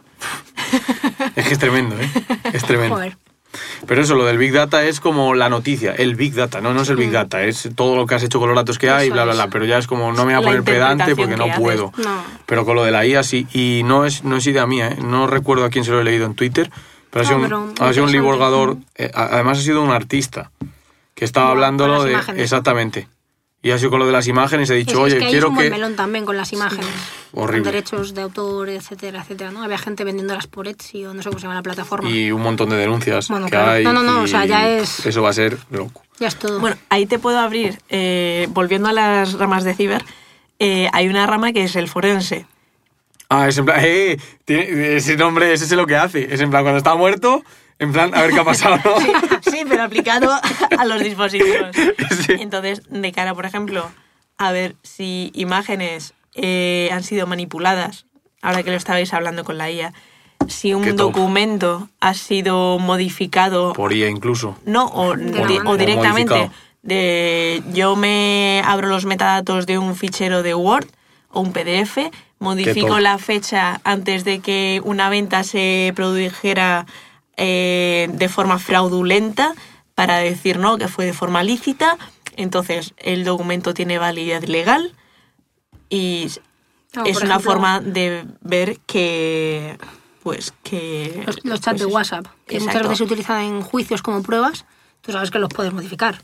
es 1.37 1.47
que 1.47 1.53
es 1.53 1.59
tremendo, 1.59 1.97
¿eh? 2.01 2.09
Es 2.53 2.65
tremendo. 2.65 2.95
Joder. 2.97 3.17
Pero 3.87 4.03
eso, 4.03 4.15
lo 4.15 4.25
del 4.25 4.39
Big 4.39 4.53
Data 4.53 4.85
es 4.85 5.01
como 5.01 5.35
la 5.35 5.49
noticia, 5.49 5.93
el 5.93 6.15
Big 6.15 6.35
Data, 6.35 6.61
no, 6.61 6.75
no 6.75 6.83
es 6.83 6.89
el 6.89 6.97
Big 6.97 7.11
Data, 7.11 7.43
es 7.43 7.69
todo 7.75 7.97
lo 7.97 8.07
que 8.07 8.15
has 8.15 8.23
hecho 8.23 8.39
con 8.39 8.49
los 8.49 8.57
datos 8.57 8.79
que 8.79 8.91
hay, 8.91 9.07
Eso 9.07 9.15
bla, 9.15 9.25
bla, 9.25 9.35
bla, 9.35 9.49
pero 9.49 9.65
ya 9.65 9.79
es 9.79 9.87
como, 9.87 10.13
no 10.13 10.25
me 10.25 10.35
voy 10.37 10.43
a 10.43 10.47
poner 10.47 10.63
pedante 10.63 11.17
porque 11.17 11.37
no 11.37 11.45
haces. 11.45 11.59
puedo. 11.59 11.93
No. 11.97 12.25
Pero 12.47 12.65
con 12.65 12.77
lo 12.77 12.85
de 12.85 12.91
la 12.91 13.07
IA 13.07 13.23
sí, 13.23 13.47
y 13.53 13.83
no 13.85 14.05
es, 14.05 14.25
no 14.25 14.37
es 14.37 14.47
idea 14.47 14.67
mía, 14.67 14.89
¿eh? 14.89 14.99
no 15.01 15.27
recuerdo 15.27 15.65
a 15.65 15.71
quién 15.71 15.85
se 15.85 15.91
lo 15.91 16.01
he 16.01 16.05
leído 16.05 16.27
en 16.27 16.35
Twitter, 16.35 16.71
pero 17.11 17.25
ha 17.25 17.29
sido 17.29 17.39
un, 17.39 17.75
ha 17.81 17.93
sido 17.93 18.05
un 18.05 18.85
eh, 18.97 19.11
además 19.15 19.59
ha 19.59 19.63
sido 19.63 19.83
un 19.83 19.91
artista, 19.91 20.51
que 21.15 21.25
estaba 21.25 21.51
hablándolo 21.51 22.05
de... 22.05 22.13
imágenes. 22.13 22.43
Exactamente. 22.43 23.09
Y 23.67 23.73
ha 23.73 23.79
sido 23.79 23.91
con 23.91 23.99
lo 23.99 24.07
de 24.07 24.13
las 24.13 24.29
imágenes, 24.29 24.71
he 24.71 24.75
dicho, 24.75 24.93
es 25.07 25.15
oye, 25.15 25.19
que 25.19 25.27
quiero 25.31 25.47
es 25.47 25.51
un 25.51 25.55
buen 25.57 25.67
que... 25.67 25.71
melón 25.73 25.97
también 25.97 26.25
con 26.25 26.37
las 26.37 26.53
imágenes. 26.53 26.87
Horrible. 27.33 27.63
Con 27.65 27.73
derechos 27.73 28.15
de 28.15 28.23
autor, 28.23 28.69
etcétera, 28.69 29.23
etcétera, 29.23 29.51
¿no? 29.51 29.65
Había 29.65 29.77
gente 29.79 30.05
vendiéndolas 30.05 30.47
por 30.47 30.69
Etsy 30.69 31.05
o 31.05 31.13
no 31.15 31.21
sé 31.23 31.29
cómo 31.31 31.41
se 31.41 31.43
llama 31.47 31.57
la 31.57 31.63
plataforma. 31.65 32.09
Y 32.09 32.31
un 32.31 32.43
montón 32.43 32.69
de 32.71 32.77
denuncias 32.77 33.27
Bueno, 33.29 33.47
que 33.47 33.51
claro. 33.51 33.73
hay. 33.73 33.83
No, 33.85 33.93
no, 33.93 34.05
no, 34.05 34.23
o 34.23 34.27
sea, 34.29 34.45
ya 34.47 34.69
es- 34.71 35.05
Eso 35.05 35.21
va 35.21 35.31
a 35.31 35.33
ser 35.33 35.59
loco. 35.71 36.03
Ya 36.21 36.29
es 36.29 36.37
todo. 36.37 36.61
Bueno, 36.61 36.77
ahí 36.91 37.07
te 37.07 37.19
puedo 37.19 37.41
abrir, 37.41 37.81
eh, 37.89 38.47
volviendo 38.51 38.89
a 38.89 38.93
las 38.93 39.33
ramas 39.33 39.65
de 39.65 39.75
ciber, 39.75 40.05
eh, 40.61 40.89
hay 40.93 41.09
una 41.09 41.27
rama 41.27 41.53
que 41.53 41.65
es 41.65 41.75
el 41.75 41.89
forense. 41.89 42.47
Ah, 43.29 43.49
es 43.49 43.59
en 43.59 43.65
plan, 43.65 43.81
eh, 43.85 44.17
tiene- 44.45 44.95
ese 44.97 45.17
nombre, 45.17 45.53
ese 45.53 45.65
es 45.65 45.73
lo 45.73 45.87
que 45.89 45.97
hace. 45.97 46.33
Es 46.33 46.41
en 46.41 46.51
plan, 46.51 46.63
cuando 46.63 46.79
está 46.79 46.95
muerto, 46.95 47.43
en 47.79 47.93
plan, 47.93 48.15
a 48.15 48.23
ver 48.23 48.31
qué 48.33 48.41
ha 48.41 48.45
pasado. 48.45 48.79
Sí, 49.43 49.63
pero 49.69 49.83
aplicado 49.83 50.31
a 50.79 50.85
los 50.85 51.03
dispositivos. 51.03 51.77
Sí. 52.27 52.33
Entonces, 52.41 52.83
de 52.89 53.13
cara, 53.13 53.35
por 53.35 53.47
ejemplo, 53.47 53.91
a 54.39 54.51
ver 54.53 54.75
si 54.83 55.31
imágenes 55.35 56.15
eh, 56.35 56.89
han 56.93 57.03
sido 57.03 57.27
manipuladas, 57.27 58.07
ahora 58.43 58.63
que 58.63 58.71
lo 58.71 58.77
estabais 58.77 59.13
hablando 59.15 59.45
con 59.45 59.59
la 59.59 59.71
IA, 59.71 59.93
si 60.49 60.73
un 60.75 60.97
documento 60.97 61.89
ha 62.01 62.15
sido 62.15 62.79
modificado, 62.79 63.73
Por 63.75 63.93
IA 63.93 64.09
incluso. 64.09 64.57
no, 64.65 64.87
o, 64.87 65.15
di- 65.17 65.59
o 65.65 65.77
directamente, 65.77 66.35
O 66.35 66.51
de 66.83 67.63
yo 67.73 67.97
me 67.97 68.63
abro 68.65 68.89
los 68.89 69.05
metadatos 69.07 69.67
de 69.67 69.79
un 69.79 69.95
fichero 69.97 70.43
de 70.43 70.55
Word 70.55 70.87
o 71.31 71.41
un 71.41 71.53
PDF, 71.53 71.99
modifico 72.39 72.99
la 73.01 73.19
fecha 73.19 73.81
antes 73.85 74.25
de 74.25 74.39
que 74.41 74.81
una 74.85 75.09
venta 75.11 75.43
se 75.45 75.93
produjera 75.97 76.87
eh, 77.37 78.09
de 78.13 78.29
forma 78.29 78.59
fraudulenta 78.59 79.55
para 79.95 80.19
decir 80.19 80.59
no, 80.59 80.79
que 80.79 80.89
fue 80.89 81.07
de 81.07 81.13
forma 81.13 81.43
lícita. 81.43 81.99
Entonces, 82.37 82.95
el 82.99 83.25
documento 83.25 83.75
tiene 83.75 83.99
validez 83.99 84.49
legal 84.49 84.93
y 85.89 86.25
es 86.25 86.41
una 86.95 87.09
ejemplo, 87.11 87.41
forma 87.41 87.81
de 87.81 88.25
ver 88.41 88.79
que 88.87 89.79
pues 90.23 90.53
que 90.63 91.23
Los, 91.25 91.45
los 91.45 91.61
chats 91.61 91.79
pues 91.79 91.89
de. 91.89 91.95
WhatsApp, 91.95 92.27
que 92.47 92.59
muchas 92.59 92.83
veces 92.83 92.99
se 92.99 93.05
utilizan 93.05 93.43
en 93.43 93.63
juicios 93.63 94.03
como 94.03 94.23
pruebas, 94.23 94.65
tú 95.01 95.13
sabes 95.13 95.31
que 95.31 95.39
los 95.39 95.49
puedes 95.51 95.73
modificar. 95.73 96.23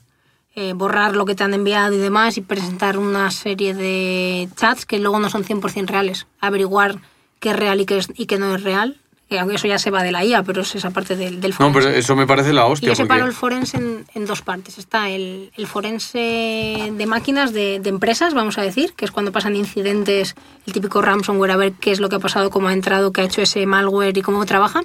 Eh, 0.54 0.74
borrar 0.74 1.16
lo 1.16 1.24
que 1.24 1.34
te 1.34 1.44
han 1.44 1.54
enviado 1.54 1.94
y 1.94 1.98
demás 1.98 2.36
y 2.36 2.42
presentar 2.42 2.98
una 2.98 3.30
serie 3.30 3.74
de 3.74 4.50
chats 4.54 4.84
que 4.84 4.98
luego 4.98 5.18
no 5.18 5.30
son 5.30 5.44
100% 5.44 5.86
reales. 5.86 6.26
Averiguar 6.40 7.00
qué 7.40 7.50
es 7.50 7.56
real 7.56 7.80
y 7.80 7.86
qué, 7.86 7.98
es, 7.98 8.08
y 8.14 8.26
qué 8.26 8.38
no 8.38 8.54
es 8.54 8.62
real. 8.62 9.00
Que 9.32 9.38
aunque 9.38 9.56
eso 9.56 9.66
ya 9.66 9.78
se 9.78 9.90
va 9.90 10.02
de 10.02 10.12
la 10.12 10.22
IA, 10.24 10.42
pero 10.42 10.60
es 10.60 10.74
esa 10.74 10.90
parte 10.90 11.16
del, 11.16 11.40
del 11.40 11.52
No, 11.52 11.56
forense. 11.56 11.80
pero 11.88 11.90
eso 11.98 12.16
me 12.16 12.26
parece 12.26 12.52
la 12.52 12.68
Y 12.68 12.72
hostia. 12.72 12.88
yo 12.90 12.94
separo 12.94 13.20
porque- 13.20 13.30
el 13.30 13.34
forense 13.36 13.76
en, 13.78 14.04
en 14.14 14.26
dos 14.26 14.42
partes. 14.42 14.76
Está 14.76 15.08
el, 15.08 15.50
el 15.56 15.66
forense 15.66 16.92
de 16.92 17.06
máquinas 17.06 17.52
de, 17.54 17.80
de 17.80 17.88
empresas, 17.88 18.34
vamos 18.34 18.58
a 18.58 18.62
decir, 18.62 18.92
que 18.94 19.04
es 19.06 19.10
cuando 19.10 19.32
pasan 19.32 19.56
incidentes, 19.56 20.34
el 20.66 20.72
típico 20.74 21.00
ransomware, 21.00 21.50
a 21.52 21.56
ver 21.56 21.72
qué 21.80 21.92
es 21.92 22.00
lo 22.00 22.08
que 22.10 22.16
ha 22.16 22.18
pasado, 22.18 22.50
cómo 22.50 22.68
ha 22.68 22.72
entrado, 22.74 23.12
qué 23.12 23.22
ha 23.22 23.24
hecho 23.24 23.40
ese 23.42 23.64
malware 23.66 24.16
y 24.18 24.22
cómo 24.22 24.44
trabaja. 24.44 24.82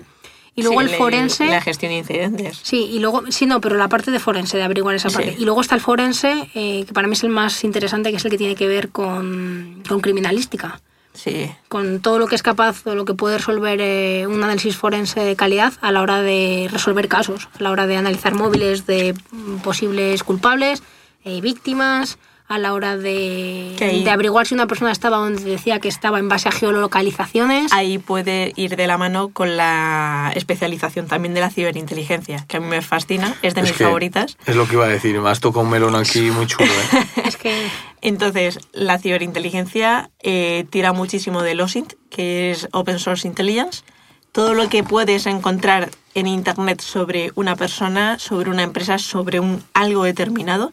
Y 0.56 0.64
luego 0.64 0.80
Sí, 0.82 0.88
el 0.88 0.95
forense... 0.95 1.45
La 1.45 1.61
gestión 1.61 1.91
de 1.91 1.99
incidentes. 1.99 2.60
Sí, 2.64 2.86
y 2.91 2.99
luego, 2.99 3.24
sí, 3.30 3.45
no, 3.45 3.61
pero 3.61 3.76
la 3.76 3.90
parte 3.90 4.10
de 4.11 4.19
forense, 4.19 4.57
de 4.57 4.64
averiguar 4.64 4.95
esa 4.95 5.10
parte. 5.10 5.32
Sí. 5.36 5.41
Y 5.41 5.45
luego 5.45 5.61
está 5.61 5.76
el 5.76 5.82
forense, 5.82 6.49
eh, 6.56 6.84
que 6.88 6.94
para 6.94 7.07
mí 7.07 7.14
es 7.14 7.24
el 7.24 7.30
más 7.30 7.64
interesante, 7.64 8.10
que 8.10 8.15
es 8.18 8.26
el 8.26 8.32
que 8.32 8.38
tiene 8.40 8.56
que 8.56 8.68
ver 8.68 8.90
con, 8.90 9.84
con 9.88 9.99
criminalística 9.99 10.80
Sí. 11.18 11.52
con 11.68 11.99
todo 11.99 12.19
lo 12.19 12.27
que 12.27 12.35
es 12.35 12.44
capaz 12.44 12.85
o 12.85 12.94
lo 12.94 13.03
que 13.03 13.15
puede 13.15 13.39
resolver 13.39 13.81
eh, 13.81 14.27
un 14.27 14.44
análisis 14.44 14.77
forense 14.77 15.19
de 15.19 15.35
calidad 15.35 15.73
a 15.81 15.91
la 15.91 16.03
hora 16.03 16.22
de 16.22 16.69
resolver 16.72 17.07
casos, 17.07 17.49
a 17.60 17.64
la 17.64 17.72
hora 17.72 17.88
de 17.88 17.98
analizar 17.98 18.35
móviles 18.35 18.85
de 18.85 19.15
mm, 19.31 19.57
posibles 19.57 20.23
culpables 20.23 20.84
y 21.23 21.41
víctimas, 21.41 22.19
a 22.48 22.57
la 22.57 22.74
hora 22.74 22.95
de, 22.95 23.76
de 23.78 24.10
averiguar 24.10 24.48
si 24.48 24.53
una 24.53 24.68
persona 24.68 24.91
estaba 24.91 25.18
donde 25.18 25.44
decía 25.44 25.80
que 25.80 25.90
estaba 25.90 26.18
en 26.19 26.30
base 26.30 26.48
a 26.48 26.52
geolocalizaciones. 26.52 27.74
Ahí 27.74 27.98
puede 27.98 28.53
ir 28.56 28.78
de 28.78 28.88
la 28.88 28.98
mano 28.98 29.30
con 29.30 29.57
la 29.57 30.32
especialización 30.34 31.07
también 31.07 31.34
de 31.34 31.41
la 31.41 31.49
ciberinteligencia, 31.49 32.45
que 32.48 32.57
a 32.57 32.60
mí 32.61 32.68
me 32.68 32.82
fascina, 32.82 33.36
es 33.41 33.53
de 33.53 33.61
es 33.61 33.68
mis 33.68 33.78
que 33.78 33.84
favoritas. 33.84 34.38
Es 34.45 34.56
lo 34.56 34.65
que 34.68 34.74
iba 34.74 34.86
a 34.86 34.90
decir. 34.90 35.19
Me 35.19 35.30
has 35.30 35.41
tocado 35.41 35.65
un 35.65 35.72
melón 35.72 35.95
aquí 35.95 36.32
muy 36.32 36.48
chulo, 36.48 36.72
¿eh? 36.72 37.07
Es 37.26 37.36
que 37.36 37.68
Entonces, 38.02 38.60
la 38.72 38.98
ciberinteligencia 38.98 40.10
eh, 40.22 40.65
tira 40.69 40.94
muchísimo 40.94 41.41
del 41.41 41.60
OSINT, 41.60 41.94
que 42.10 42.52
es 42.52 42.69
Open 42.72 42.99
Source 42.99 43.28
Intelligence. 43.28 43.84
Todo 44.32 44.53
lo 44.53 44.69
que 44.69 44.84
puedes 44.84 45.26
encontrar 45.26 45.90
en 46.14 46.28
Internet 46.28 46.82
sobre 46.82 47.32
una 47.36 47.56
persona, 47.56 48.19
sobre 48.19 48.49
una 48.49 48.64
empresa, 48.64 48.99
sobre 48.99 49.40
un 49.40 49.64
algo 49.74 50.03
determinado. 50.03 50.72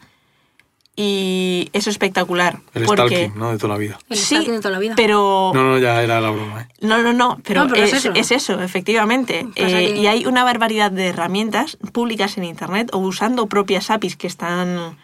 Y 0.97 1.71
es 1.73 1.89
espectacular. 1.89 2.61
El 2.73 2.85
porque, 2.85 3.03
stalking, 3.17 3.39
¿no? 3.39 3.51
De 3.51 3.59
toda 3.59 3.73
la 3.75 3.79
vida. 3.79 3.99
el 4.09 4.17
Sí, 4.17 4.37
stalking 4.37 4.55
de 4.55 4.61
toda 4.61 4.73
la 4.73 4.79
vida. 4.79 4.95
pero 4.97 5.51
No, 5.53 5.63
no, 5.65 5.79
ya 5.79 6.01
era 6.03 6.21
la 6.21 6.31
broma, 6.31 6.63
¿eh? 6.63 6.69
No, 6.81 7.03
no, 7.03 7.13
no, 7.13 7.41
pero, 7.45 7.65
No, 7.65 7.71
pero 7.73 7.83
es 7.83 7.93
es, 7.93 7.99
eso. 8.05 8.13
es 8.15 8.31
eso, 8.31 8.63
efectivamente. 8.63 9.45
Pasa 9.57 9.81
Eh, 9.81 9.93
que- 9.95 10.01
Y 10.01 10.07
hay 10.07 10.27
una 10.27 10.45
barbaridad 10.45 10.93
de 10.93 11.09
herramientas 11.09 11.79
públicas 11.93 12.39
en 12.39 12.45
Internet 12.45 12.91
o 12.93 12.99
usando 12.99 13.47
propias 13.49 13.91
APIs 13.91 14.17
que 14.17 14.29
están 14.29 14.97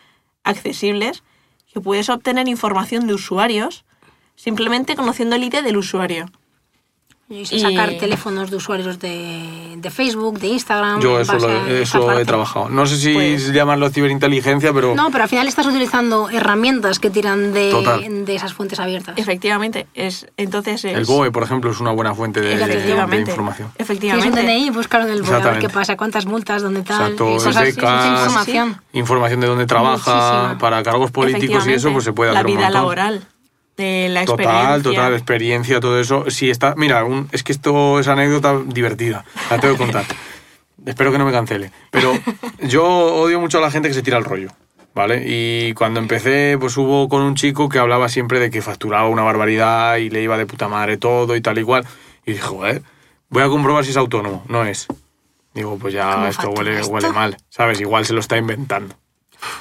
accesibles 0.44 1.22
que 1.72 1.80
puedes 1.80 2.08
obtener 2.08 2.48
información 2.48 3.06
de 3.06 3.14
usuarios 3.14 3.84
simplemente 4.36 4.96
conociendo 4.96 5.36
el 5.36 5.44
ID 5.44 5.62
del 5.62 5.76
usuario. 5.76 6.26
Y 7.32 7.46
sacar 7.60 7.92
y- 7.92 7.98
teléfonos 7.98 8.50
de 8.50 8.56
usuarios 8.56 8.98
de, 8.98 9.76
de 9.76 9.90
Facebook, 9.92 10.40
de 10.40 10.48
Instagram. 10.48 11.00
Yo 11.00 11.20
eso, 11.20 11.38
lo, 11.38 12.18
he 12.18 12.24
trabajado. 12.24 12.68
No 12.68 12.86
sé 12.86 12.96
si 12.96 13.14
Pues- 13.14 13.52
llamarlo 13.52 13.88
ciberinteligencia, 13.90 14.72
pero 14.72 14.96
No, 14.96 15.10
pero 15.12 15.22
al 15.22 15.30
final 15.30 15.46
estás 15.46 15.64
utilizando 15.66 16.28
herramientas 16.28 16.98
que 16.98 17.08
tiran 17.08 17.52
de, 17.52 18.24
de 18.26 18.34
esas 18.34 18.52
fuentes 18.52 18.80
abiertas. 18.80 19.16
Efectivamente, 19.16 19.86
es 19.94 20.26
entonces 20.36 20.84
es, 20.84 20.96
el 20.98 21.04
BOE, 21.04 21.30
por 21.30 21.44
ejemplo, 21.44 21.70
es 21.70 21.78
una 21.78 21.92
buena 21.92 22.16
fuente 22.16 22.40
de, 22.40 22.48
de- 22.48 22.56
de 22.56 22.64
efectivamente, 22.64 23.30
información. 23.30 23.68
Tienes 23.76 23.88
un 23.90 23.96
efectivamente. 23.96 24.42
DNI, 24.42 24.70
búscalo 24.70 25.04
en 25.06 25.12
el 25.12 25.22
BOE, 25.22 25.28
a 25.28 25.30
ver 25.30 25.38
Exactamente. 25.38 25.66
qué 25.68 25.72
pasa, 25.72 25.96
cuántas 25.96 26.26
multas, 26.26 26.62
dónde 26.62 26.82
tal. 26.82 27.00
Exacto, 27.12 27.36
Eso 27.36 27.50
es 27.50 27.56
es 27.56 27.68
información. 27.76 28.82
información 28.92 29.40
de 29.40 29.46
dónde 29.46 29.66
trabaja, 29.66 30.14
Muchísima. 30.14 30.58
para 30.58 30.82
cargos 30.82 31.12
políticos 31.12 31.64
y 31.68 31.74
eso, 31.74 31.92
pues 31.92 32.02
se 32.04 32.12
puede 32.12 32.32
La 32.32 32.40
hacer 32.40 32.50
un 32.50 32.56
vida 32.56 32.70
laboral, 32.70 33.24
de 33.80 34.08
la 34.08 34.22
experiencia. 34.22 34.60
Total, 34.60 34.82
total, 34.82 35.12
experiencia, 35.14 35.80
todo 35.80 35.98
eso. 36.00 36.30
Sí, 36.30 36.50
está. 36.50 36.74
Mira, 36.76 37.04
un- 37.04 37.28
es 37.32 37.42
que 37.42 37.52
esto 37.52 37.98
es 37.98 38.06
anécdota 38.08 38.58
divertida. 38.64 39.24
La 39.50 39.58
tengo 39.58 39.74
que 39.74 39.78
contar. 39.82 40.04
Espero 40.86 41.10
que 41.12 41.18
no 41.18 41.26
me 41.26 41.32
cancele. 41.32 41.72
Pero 41.90 42.12
yo 42.62 42.84
odio 42.86 43.40
mucho 43.40 43.58
a 43.58 43.60
la 43.60 43.70
gente 43.70 43.88
que 43.88 43.94
se 43.94 44.02
tira 44.02 44.18
el 44.18 44.24
rollo. 44.24 44.48
¿Vale? 44.94 45.22
Y 45.24 45.72
cuando 45.74 46.00
empecé, 46.00 46.56
pues 46.58 46.76
hubo 46.76 47.08
con 47.08 47.22
un 47.22 47.36
chico 47.36 47.68
que 47.68 47.78
hablaba 47.78 48.08
siempre 48.08 48.40
de 48.40 48.50
que 48.50 48.60
facturaba 48.60 49.08
una 49.08 49.22
barbaridad 49.22 49.96
y 49.98 50.10
le 50.10 50.20
iba 50.22 50.36
de 50.36 50.46
puta 50.46 50.66
madre 50.68 50.96
todo 50.96 51.36
y 51.36 51.40
tal 51.40 51.58
y 51.58 51.62
cual. 51.62 51.84
Y 52.26 52.32
dije, 52.32 52.42
joder, 52.42 52.82
voy 53.28 53.42
a 53.44 53.48
comprobar 53.48 53.84
si 53.84 53.90
es 53.92 53.96
autónomo. 53.96 54.44
No 54.48 54.64
es. 54.64 54.88
Digo, 55.54 55.78
pues 55.78 55.94
ya 55.94 56.12
¿Cómo 56.14 56.26
esto 56.26 56.50
huele, 56.50 56.80
esto? 56.80 56.92
huele 56.92 57.10
mal. 57.12 57.36
¿Sabes? 57.50 57.80
Igual 57.80 58.04
se 58.04 58.14
lo 58.14 58.20
está 58.20 58.36
inventando. 58.36 58.94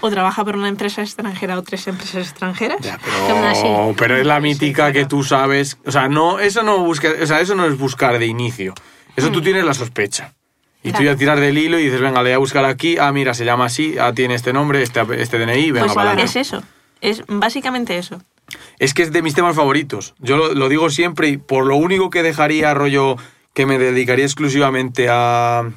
O 0.01 0.09
trabaja 0.09 0.43
por 0.45 0.55
una 0.55 0.67
empresa 0.67 1.01
extranjera 1.01 1.57
o 1.57 1.63
tres 1.63 1.87
empresas 1.87 2.27
extranjeras. 2.27 2.79
Ya, 2.81 2.99
pero, 3.03 3.93
pero 3.97 4.17
es 4.17 4.25
la 4.25 4.39
mítica 4.39 4.91
que 4.91 5.05
tú 5.05 5.23
sabes. 5.23 5.77
O 5.85 5.91
sea, 5.91 6.07
no, 6.09 6.39
eso 6.39 6.63
no 6.63 6.79
busca, 6.79 7.09
o 7.21 7.25
sea, 7.25 7.39
eso 7.41 7.55
no 7.55 7.65
es 7.65 7.77
buscar 7.77 8.19
de 8.19 8.25
inicio. 8.25 8.73
Eso 9.15 9.31
tú 9.31 9.41
tienes 9.41 9.63
la 9.65 9.73
sospecha. 9.73 10.33
Y 10.81 10.91
tú 10.91 10.99
Claro. 10.99 11.11
ya 11.11 11.17
tiras 11.17 11.39
del 11.41 11.57
hilo 11.57 11.77
y 11.77 11.83
dices, 11.85 11.99
venga, 11.99 12.23
le 12.23 12.29
voy 12.29 12.35
a 12.35 12.37
buscar 12.37 12.63
aquí. 12.63 12.97
Ah, 12.97 13.11
mira, 13.11 13.33
se 13.33 13.43
llama 13.43 13.65
así. 13.65 13.97
Ah, 13.99 14.13
tiene 14.13 14.35
este 14.35 14.53
nombre, 14.53 14.81
este, 14.81 15.01
este 15.21 15.37
DNI. 15.37 15.71
Venga, 15.71 15.87
Pues 15.87 15.95
para 15.95 16.21
es 16.21 16.35
eso, 16.37 16.63
es 17.01 17.23
básicamente 17.27 17.97
eso. 17.97 18.21
Es 18.79 18.93
que 18.93 19.03
es 19.03 19.11
de 19.11 19.21
mis 19.21 19.33
temas 19.35 19.55
favoritos. 19.57 20.15
Yo 20.19 20.37
lo, 20.37 20.53
lo 20.53 20.69
digo 20.69 20.89
siempre 20.89 21.27
y 21.27 21.37
por 21.37 21.65
lo 21.65 21.75
único 21.75 22.09
que 22.09 22.23
dejaría 22.23 22.73
rollo 22.73 23.17
que 23.53 23.65
me 23.65 23.77
dedicaría 23.77 24.23
exclusivamente 24.25 25.07
a, 25.09 25.69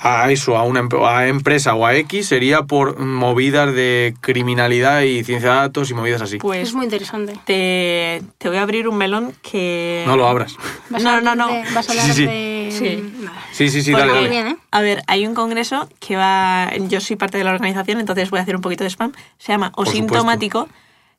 a 0.00 0.30
eso, 0.30 0.56
a 0.56 0.62
una 0.64 0.86
a 1.08 1.26
empresa 1.28 1.74
o 1.74 1.84
a 1.86 1.94
X, 1.96 2.28
sería 2.28 2.62
por 2.62 2.98
movidas 2.98 3.74
de 3.74 4.14
criminalidad 4.20 5.02
y 5.02 5.24
ciencia 5.24 5.50
de 5.50 5.56
datos 5.56 5.90
y 5.90 5.94
movidas 5.94 6.22
así. 6.22 6.38
Pues 6.38 6.68
es 6.68 6.74
muy 6.74 6.84
interesante. 6.84 7.34
te, 7.44 8.22
te 8.38 8.48
voy 8.48 8.58
a 8.58 8.62
abrir 8.62 8.88
un 8.88 8.96
melón 8.96 9.32
que... 9.42 10.04
No 10.06 10.16
lo 10.16 10.26
abras. 10.28 10.54
¿Vas 10.90 11.02
No, 11.02 11.10
a 11.10 11.20
no, 11.20 11.34
no. 11.34 11.48
de- 11.48 11.62
vas 11.74 11.88
a 11.88 11.92
Sí, 11.92 11.98
hablar 11.98 12.14
sí. 12.14 12.26
de... 12.26 12.68
Sí. 12.70 13.12
Vale. 13.24 13.38
Sí, 13.52 13.68
sí, 13.70 13.82
sí, 13.82 13.92
Pues 13.92 14.06
dale, 14.06 14.28
bien, 14.28 14.46
¿eh? 14.48 14.56
A 14.70 14.80
ver, 14.82 15.02
hay 15.06 15.26
un 15.26 15.34
congreso 15.34 15.88
que 16.00 16.16
va... 16.16 16.70
Yo 16.88 17.00
soy 17.00 17.16
parte 17.16 17.38
de 17.38 17.44
la 17.44 17.52
organización, 17.52 17.98
entonces 17.98 18.30
voy 18.30 18.38
a 18.40 18.42
hacer 18.42 18.54
un 18.56 18.62
poquito 18.62 18.84
de 18.84 18.90
spam. 18.90 19.12
Se 19.38 19.52
llama. 19.52 19.72
Osintomático, 19.74 20.68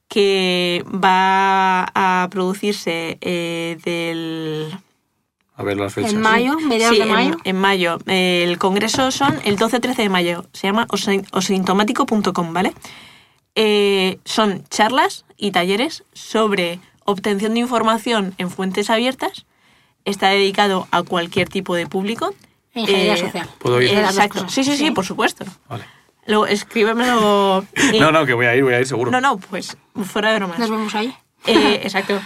que 0.07 0.84
va 0.88 1.84
a 1.95 2.27
producirse 2.31 3.18
eh, 3.22 3.77
del... 3.84 4.77
A 5.60 5.64
ver 5.64 5.77
las 5.77 5.94
fechas. 5.94 6.14
En 6.14 6.22
mayo, 6.22 6.57
mediados 6.60 6.95
Sí, 6.95 7.02
de 7.03 7.07
en- 7.10 7.14
mayo. 7.14 7.38
En, 7.44 7.56
mayo. 7.57 7.98
El 8.07 8.57
congreso 8.57 9.11
son 9.11 9.38
el 9.44 9.57
12-13 9.57 9.95
de 10.03 10.10
mayo. 10.10 10.45
Se 10.53 10.68
llama 10.68 10.88
osin- 10.88 11.27
osintomático.com, 11.34 12.53
¿vale? 12.53 12.73
Eh, 13.56 14.19
son 14.26 14.64
charlas 14.69 15.26
y 15.38 15.52
talleres 15.52 16.03
sobre 16.14 16.80
obtención 17.06 17.53
de 17.56 17.60
información 17.61 18.34
en 18.38 18.49
fuentes 18.49 18.90
abiertas. 18.90 19.45
Está 20.06 20.30
dedicado 20.30 20.88
a 20.91 21.03
cualquier 21.03 21.49
tipo 21.49 21.76
de 21.76 21.88
público. 21.88 22.34
Ingeniería 22.73 23.15
Eh, 23.15 23.18
social. 23.18 23.49
¿Puedo 23.60 23.81
ir? 23.81 23.90
Exacto. 23.90 24.48
Sí, 24.48 24.64
sí, 24.64 24.77
sí, 24.77 24.91
por 24.91 25.06
supuesto. 25.06 25.44
Vale. 25.68 25.84
Luego, 26.26 26.45
escríbemelo. 26.48 27.65
y- 27.94 27.99
No, 27.99 28.11
no, 28.11 28.26
que 28.26 28.34
voy 28.34 28.45
a 28.45 28.56
ir, 28.56 28.64
voy 28.64 28.76
a 28.76 28.80
ir 28.80 28.86
seguro. 28.88 29.11
No, 29.11 29.19
no, 29.19 29.38
pues 29.38 29.76
fuera 30.06 30.30
de 30.31 30.38
bromas. 30.38 30.57
Nos 30.60 30.69
vemos 30.69 30.95
ahí. 30.95 31.14
Eh, 31.48 31.81
exacto. 31.84 32.22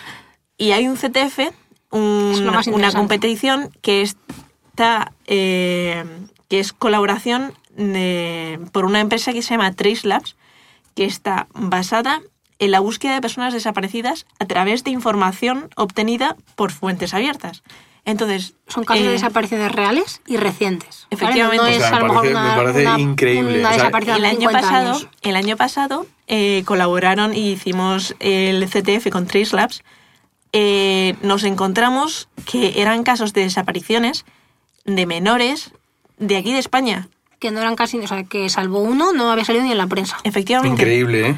Y 0.57 0.71
hay 0.71 0.87
un 0.87 0.97
CTF, 0.97 1.51
un- 1.93 2.73
una 2.73 2.91
competición 2.91 3.69
que 3.81 4.01
está 4.01 5.11
eh, 5.27 6.03
que 6.49 6.59
es 6.59 6.73
colaboración 6.73 7.53
de- 7.75 8.59
por 8.71 8.85
una 8.85 8.99
empresa 8.99 9.33
que 9.33 9.41
se 9.41 9.51
llama 9.51 9.71
Trace 9.73 10.07
Labs, 10.07 10.35
que 10.95 11.05
está 11.05 11.47
basada 11.53 12.21
en 12.59 12.71
la 12.71 12.79
búsqueda 12.79 13.15
de 13.15 13.21
personas 13.21 13.53
desaparecidas 13.53 14.25
a 14.39 14.45
través 14.45 14.83
de 14.83 14.91
información 14.91 15.69
obtenida 15.75 16.35
por 16.55 16.71
fuentes 16.71 17.13
abiertas. 17.13 17.63
Entonces, 18.05 18.53
Son 18.67 18.83
casos 18.83 19.01
eh, 19.03 19.07
de 19.07 19.13
desapariciones 19.13 19.71
reales 19.71 20.21
y 20.27 20.35
recientes. 20.37 21.07
¿vale? 21.09 21.23
Efectivamente. 21.23 21.57
No, 21.57 21.63
O 21.63 21.67
es 21.67 21.77
sea, 21.77 21.91
me 22.01 22.07
parece- 22.09 22.31
una, 22.31 22.43
me 22.55 22.55
parece 22.63 22.81
una- 22.81 22.99
increíble. 22.99 23.59
una 23.59 23.69
O 23.69 23.71
sea, 23.73 23.77
desaparición 23.83 24.17
el 24.17 24.25
año 24.25 24.39
50 24.49 24.61
pasado, 24.61 24.89
años. 24.89 25.07
el 25.21 25.35
año 25.35 25.57
pasado 25.57 26.05
eh, 26.27 26.63
colaboraron 26.65 27.33
y 27.33 27.51
hicimos 27.53 28.13
el 28.19 28.67
CTF 28.69 29.09
con 29.09 29.25
Trace 29.25 29.55
Labs. 29.55 29.83
Eh, 30.53 31.15
nos 31.21 31.43
encontramos 31.43 32.29
que 32.45 32.79
eran 32.81 33.03
casos 33.03 33.33
de 33.33 33.41
desapariciones 33.41 34.23
de 34.85 35.05
menores 35.05 35.71
de 36.19 36.37
aquí 36.37 36.53
de 36.53 36.59
España. 36.59 37.09
Que 37.39 37.51
no 37.51 37.59
eran 37.59 37.75
casi, 37.75 37.97
o 37.99 38.07
sea, 38.07 38.23
que 38.23 38.47
salvo 38.49 38.79
uno, 38.79 39.11
no 39.13 39.31
había 39.31 39.43
salido 39.45 39.65
ni 39.65 39.71
en 39.71 39.77
la 39.77 39.87
prensa. 39.87 40.17
Efectivamente. 40.23 40.81
Increíble, 40.81 41.29
¿eh? 41.29 41.35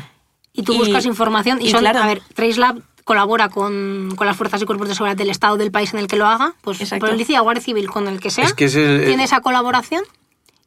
Y 0.54 0.64
tú 0.64 0.74
Y- 0.74 0.78
buscas 0.78 1.06
información 1.06 1.62
y, 1.62 1.68
y 1.68 1.72
son, 1.72 1.80
claro. 1.80 2.00
a 2.04 2.08
ver, 2.08 2.22
Tracelab 2.34 2.82
colabora 3.04 3.50
con, 3.50 4.14
con 4.16 4.28
las 4.28 4.36
fuerzas 4.36 4.62
y 4.62 4.66
cuerpos 4.66 4.88
de 4.90 4.96
seguridad 4.96 5.16
del 5.18 5.30
Estado 5.30 5.58
del 5.58 5.72
país 5.72 5.94
en 5.94 6.00
el 6.00 6.08
que 6.08 6.16
lo 6.18 6.28
haga, 6.28 6.54
pues 6.62 6.82
Exacto. 6.82 7.08
policía, 7.08 7.40
guardia 7.42 7.64
civil, 7.64 7.90
con 7.90 8.08
el 8.08 8.20
que 8.20 8.30
sea, 8.32 8.46
Es 8.46 8.54
que 8.54 8.66
es 8.66 8.76
el- 8.76 9.06
tiene 9.06 9.24
esa 9.24 9.42
colaboración 9.42 10.04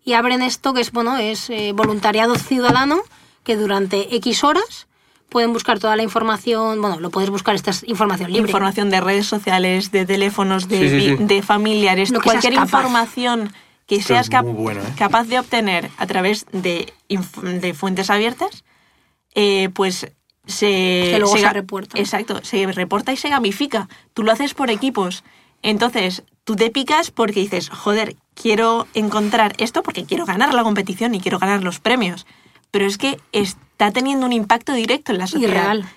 y 0.05 0.15
abren 0.15 0.43
esto 0.43 0.73
que 0.73 0.81
es, 0.81 0.91
bueno, 0.93 1.17
es 1.19 1.51
eh, 1.51 1.73
voluntariado 1.75 2.35
ciudadano 2.37 3.03
que 3.45 3.57
durante 3.57 4.15
X 4.17 4.43
horas 4.45 4.88
pueden 5.29 5.53
buscar 5.53 5.79
toda 5.79 5.95
la 5.97 6.03
información, 6.03 6.81
bueno, 6.81 6.99
lo 7.01 7.11
puedes 7.11 7.31
buscar, 7.31 7.55
esta 7.55 7.71
es 7.71 7.85
información 7.87 8.33
libre. 8.33 8.49
Información 8.49 8.91
de 8.91 9.01
redes 9.01 9.27
sociales, 9.27 9.91
de 9.91 10.07
teléfonos, 10.07 10.69
de, 10.69 10.79
Sí, 10.81 10.89
sí, 10.89 11.01
sí. 11.09 11.15
vi- 11.17 11.25
de 11.25 11.43
familiares, 11.43 12.11
Lo 12.11 12.21
cualquier 12.21 12.55
información 12.55 13.53
que 13.87 13.97
Esto 13.97 14.09
seas 14.09 14.29
cap- 14.31 14.45
bueno, 14.47 14.81
¿eh? 14.83 14.93
capaz 14.99 15.25
de 15.25 15.39
obtener 15.39 15.91
a 15.99 16.07
través 16.07 16.47
de, 16.53 16.93
de 17.09 17.75
fuentes 17.75 18.11
abiertas, 18.11 18.65
eh, 19.35 19.69
pues 19.75 20.11
se, 20.47 20.67
Que 21.13 21.17
luego 21.19 21.37
se 21.37 21.45
ga- 21.45 21.53
reporta. 21.53 21.99
Exacto, 21.99 22.41
se 22.43 22.67
reporta 22.73 23.13
y 23.13 23.17
se 23.17 23.29
gamifica. 23.29 23.89
Tú 24.15 24.23
lo 24.25 24.33
haces 24.33 24.55
por 24.55 24.71
equipos. 24.71 25.25
Entonces, 25.63 26.23
tú 26.45 26.57
te 26.57 26.71
picas 26.71 27.11
porque 27.11 27.41
dices, 27.41 27.69
joder, 27.69 28.17
quiero 28.35 28.87
encontrar 28.95 29.55
esto 29.59 29.83
porque 29.83 30.05
quiero 30.05 30.25
ganar 30.25 30.55
la 30.55 30.63
competición 30.63 31.15
y 31.15 31.21
quiero 31.21 31.39
ganar 31.39 31.63
los 31.63 31.81
premios. 31.81 32.27
Pero 32.71 32.87
es 32.87 32.99
que 32.99 33.19
está 33.33 33.91
teniendo 33.93 34.27
un 34.27 34.33
impacto 34.33 34.73
directo 34.73 35.13
en 35.13 35.19
la 35.19 35.27
sociedad. 35.27 35.53
real. 35.53 35.89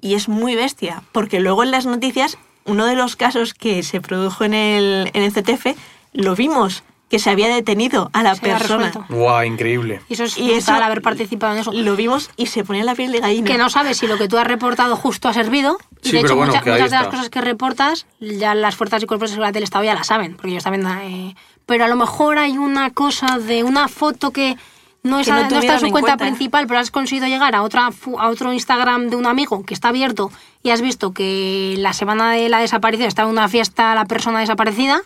Y 0.00 0.14
es 0.14 0.28
muy 0.28 0.54
bestia, 0.56 1.02
porque 1.12 1.40
luego 1.40 1.62
en 1.62 1.70
las 1.70 1.84
noticias, 1.86 2.38
uno 2.64 2.86
de 2.86 2.94
los 2.96 3.16
casos 3.16 3.52
que 3.54 3.82
se 3.82 4.00
produjo 4.00 4.44
en 4.44 4.54
el, 4.54 5.10
en 5.12 5.22
el 5.22 5.32
CTF, 5.32 5.76
lo 6.12 6.34
vimos, 6.34 6.82
que 7.10 7.18
se 7.18 7.28
había 7.28 7.48
detenido 7.52 8.08
a 8.12 8.22
la 8.22 8.36
Se 8.36 8.40
persona. 8.40 8.92
Guau, 9.08 9.42
increíble. 9.44 10.00
Y 10.08 10.14
eso 10.14 10.24
es 10.24 10.38
Y 10.38 10.52
eso- 10.52 10.72
haber 10.72 11.02
participado 11.02 11.52
en 11.54 11.58
eso. 11.58 11.72
Lo 11.72 11.96
vimos 11.96 12.30
y 12.36 12.46
se 12.46 12.62
ponía 12.64 12.84
la 12.84 12.94
piel 12.94 13.10
de 13.10 13.18
gallina. 13.20 13.46
que 13.50 13.58
no 13.58 13.68
sabes 13.68 13.98
si 13.98 14.06
lo 14.06 14.16
que 14.16 14.28
tú 14.28 14.38
has 14.38 14.46
reportado 14.46 14.94
justo 14.96 15.28
ha 15.28 15.34
servido. 15.34 15.76
Y 16.02 16.10
Sí, 16.10 16.12
de 16.16 16.22
pero 16.22 16.28
hecho, 16.28 16.36
bueno, 16.36 16.52
muchas, 16.52 16.64
de 16.64 16.88
las 16.96 17.08
cosas 17.08 17.28
que 17.28 17.40
reportas, 17.40 18.06
ya 18.20 18.54
las 18.54 18.76
fuerzas 18.76 19.02
y 19.02 19.06
cuerpos 19.06 19.30
de 19.30 19.34
seguridad 19.34 19.52
del 19.52 19.64
Estado 19.64 19.84
ya 19.84 19.94
las 19.94 20.06
saben, 20.06 20.36
porque 20.36 20.50
ellos 20.52 20.62
también. 20.64 20.86
eh, 21.02 21.34
pero 21.66 21.84
a 21.84 21.88
lo 21.88 21.96
mejor 21.96 22.38
hay 22.38 22.56
una 22.58 22.90
cosa 22.90 23.38
de 23.38 23.64
una 23.64 23.88
foto 23.88 24.30
que 24.30 24.56
no, 25.02 25.18
es 25.20 25.26
Que 25.26 25.32
no 25.32 25.48
no 25.48 25.58
está 25.58 25.74
en 25.74 25.80
su 25.80 25.86
en 25.86 25.92
cuenta 25.92 26.16
cuenta. 26.16 26.24
principal, 26.24 26.66
pero 26.66 26.80
has 26.80 26.90
conseguido 26.90 27.26
llegar 27.26 27.54
a, 27.54 27.62
otra, 27.62 27.88
a 28.18 28.28
otro 28.28 28.52
Instagram 28.52 29.08
de 29.10 29.16
un 29.16 29.26
amigo 29.26 29.64
que 29.64 29.74
está 29.74 29.88
abierto 29.88 30.30
y 30.62 30.70
has 30.70 30.80
visto 30.82 31.12
que 31.12 31.74
la 31.78 31.92
semana 31.92 32.32
de 32.32 32.48
la 32.48 32.58
desaparición 32.60 33.08
estaba 33.08 33.28
en 33.28 33.32
una 33.36 33.48
fiesta 33.48 33.94
la 33.94 34.04
persona 34.04 34.40
desaparecida. 34.40 35.00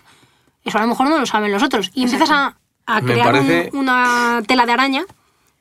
Eso 0.65 0.79
a 0.79 0.83
lo 0.83 0.89
mejor 0.89 1.09
no 1.09 1.19
lo 1.19 1.27
saben 1.27 1.53
los 1.53 1.63
otros. 1.63 1.91
Y 1.95 2.03
empiezas 2.05 2.31
a, 2.31 2.57
crear 3.05 3.35
un- 3.35 3.69
una 3.73 4.43
tela 4.47 4.67
de 4.67 4.73
araña 4.73 5.05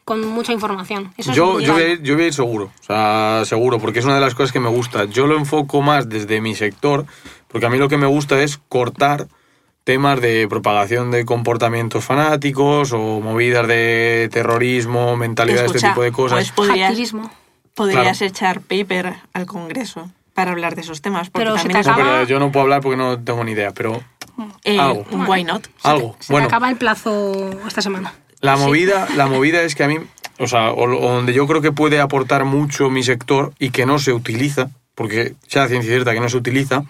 con 0.05 0.25
mucha 0.27 0.51
información. 0.51 1.13
Eso 1.17 1.31
Yo, 1.33 1.59
yo, 1.61 1.73
voy 1.73 1.81
a 1.83 1.87
ir, 1.89 2.01
yo 2.03 2.15
voy 2.15 2.23
a 2.23 2.27
ir 2.27 2.33
seguro, 2.33 2.71
o 2.79 2.83
sea, 2.83 3.43
seguro, 3.45 3.79
porque 3.79 3.99
es 3.99 4.05
una 4.05 4.15
de 4.15 4.21
las 4.21 4.35
cosas 4.35 4.51
que 4.51 4.59
me 4.59 4.67
gusta. 4.69 5.05
Yo 5.05 5.27
lo 5.27 5.37
enfoco 5.37 5.81
más 5.81 6.09
desde 6.09 6.41
mi 6.41 6.55
sector, 6.55 7.05
porque 7.47 7.65
a 7.67 7.69
mí 7.69 7.77
lo 7.77 7.87
que 7.87 7.97
me 7.97 8.07
gusta 8.07 8.41
es 8.41 8.57
cortar 8.67 9.27
temas 9.83 10.21
de 10.21 10.47
propagación 10.47 11.11
de 11.11 11.25
comportamientos 11.25 12.03
fanáticos 12.05 12.91
o 12.93 13.19
movidas 13.19 13.67
de 13.67 14.29
terrorismo, 14.31 15.17
mentalidad, 15.17 15.65
este 15.65 15.79
tipo 15.79 16.01
de 16.01 16.11
cosas. 16.11 16.37
pues 16.39 16.51
podrías, 16.51 16.89
Activismo. 16.91 17.29
podrías 17.75 18.17
Claro. 18.17 18.31
echar 18.31 18.61
paper 18.61 19.13
al 19.33 19.45
Congreso 19.45 20.09
para 20.33 20.51
hablar 20.51 20.75
de 20.75 20.81
esos 20.81 21.01
temas. 21.01 21.29
Porque 21.29 21.45
Pero 21.45 21.57
se 21.57 21.67
No, 21.67 21.79
acaba- 21.79 21.95
pero 21.97 22.23
yo 22.23 22.39
no 22.39 22.51
puedo 22.51 22.63
hablar 22.63 22.81
porque 22.81 22.97
no 22.97 23.19
tengo 23.21 23.43
ni 23.43 23.51
idea, 23.51 23.71
pero 23.71 24.01
eh, 24.63 24.79
algo. 24.79 25.05
why 25.27 25.43
not. 25.43 25.67
algo. 25.83 26.15
Se 26.19 26.31
bueno, 26.33 26.47
te 26.47 26.53
acaba 26.53 26.69
el 26.69 26.77
plazo 26.77 27.49
esta 27.67 27.81
semana. 27.81 28.13
La 28.39 28.55
movida, 28.57 29.07
la 29.15 29.27
movida 29.27 29.61
es 29.63 29.75
que 29.75 29.83
a 29.83 29.87
mí, 29.87 29.97
o 30.39 30.47
sea, 30.47 30.71
o, 30.71 30.85
lo- 30.87 30.99
o 30.99 31.11
donde 31.13 31.33
yo 31.33 31.45
creo 31.47 31.61
que 31.61 31.71
puede 31.71 31.99
aportar 31.99 32.45
mucho 32.45 32.89
mi 32.89 33.03
sector 33.03 33.53
y 33.59 33.69
que 33.69 33.85
no 33.85 33.99
se 33.99 34.11
utiliza, 34.13 34.69
porque 34.95 35.33
sea 35.47 35.67
ciencia 35.67 35.91
cierta 35.91 36.13
que 36.13 36.19
no 36.19 36.29
se 36.29 36.37
utiliza, 36.37 36.83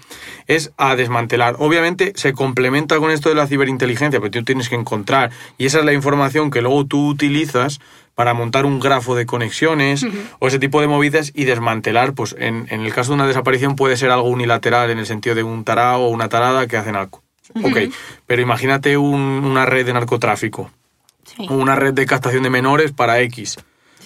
es 0.47 0.71
a 0.77 0.95
desmantelar. 0.95 1.55
Obviamente 1.59 2.13
se 2.15 2.33
complementa 2.33 2.97
con 2.99 3.11
esto 3.11 3.29
de 3.29 3.35
la 3.35 3.47
ciberinteligencia, 3.47 4.19
pero 4.19 4.31
tú 4.31 4.43
tienes 4.43 4.69
que 4.69 4.75
encontrar, 4.75 5.31
y 5.57 5.65
esa 5.65 5.79
es 5.79 5.85
la 5.85 5.93
información 5.93 6.51
que 6.51 6.61
luego 6.61 6.85
tú 6.85 7.07
utilizas 7.07 7.79
para 8.15 8.33
montar 8.33 8.65
un 8.65 8.79
grafo 8.79 9.15
de 9.15 9.25
conexiones 9.25 10.05
o 10.39 10.47
ese 10.47 10.59
tipo 10.59 10.81
de 10.81 10.87
movidas 10.87 11.31
y 11.33 11.45
desmantelar, 11.45 12.13
pues 12.13 12.35
en, 12.37 12.67
en 12.69 12.81
el 12.81 12.93
caso 12.93 13.11
de 13.11 13.15
una 13.15 13.25
desaparición 13.27 13.75
puede 13.75 13.97
ser 13.97 14.11
algo 14.11 14.27
unilateral 14.29 14.91
en 14.91 14.99
el 14.99 15.05
sentido 15.07 15.33
de 15.35 15.41
un 15.43 15.63
tarao 15.63 16.01
o 16.03 16.09
una 16.09 16.29
tarada 16.29 16.67
que 16.67 16.77
hacen 16.77 16.95
algo. 16.95 17.23
Ok, 17.63 17.77
pero 18.27 18.41
imagínate 18.41 18.97
un- 18.97 19.43
una 19.45 19.65
red 19.65 19.85
de 19.85 19.93
narcotráfico 19.93 20.69
Sí. 21.25 21.47
o 21.49 21.53
una 21.55 21.75
red 21.75 21.93
de 21.93 22.05
captación 22.05 22.43
de 22.43 22.49
menores 22.49 22.91
para 22.91 23.19
X. 23.21 23.57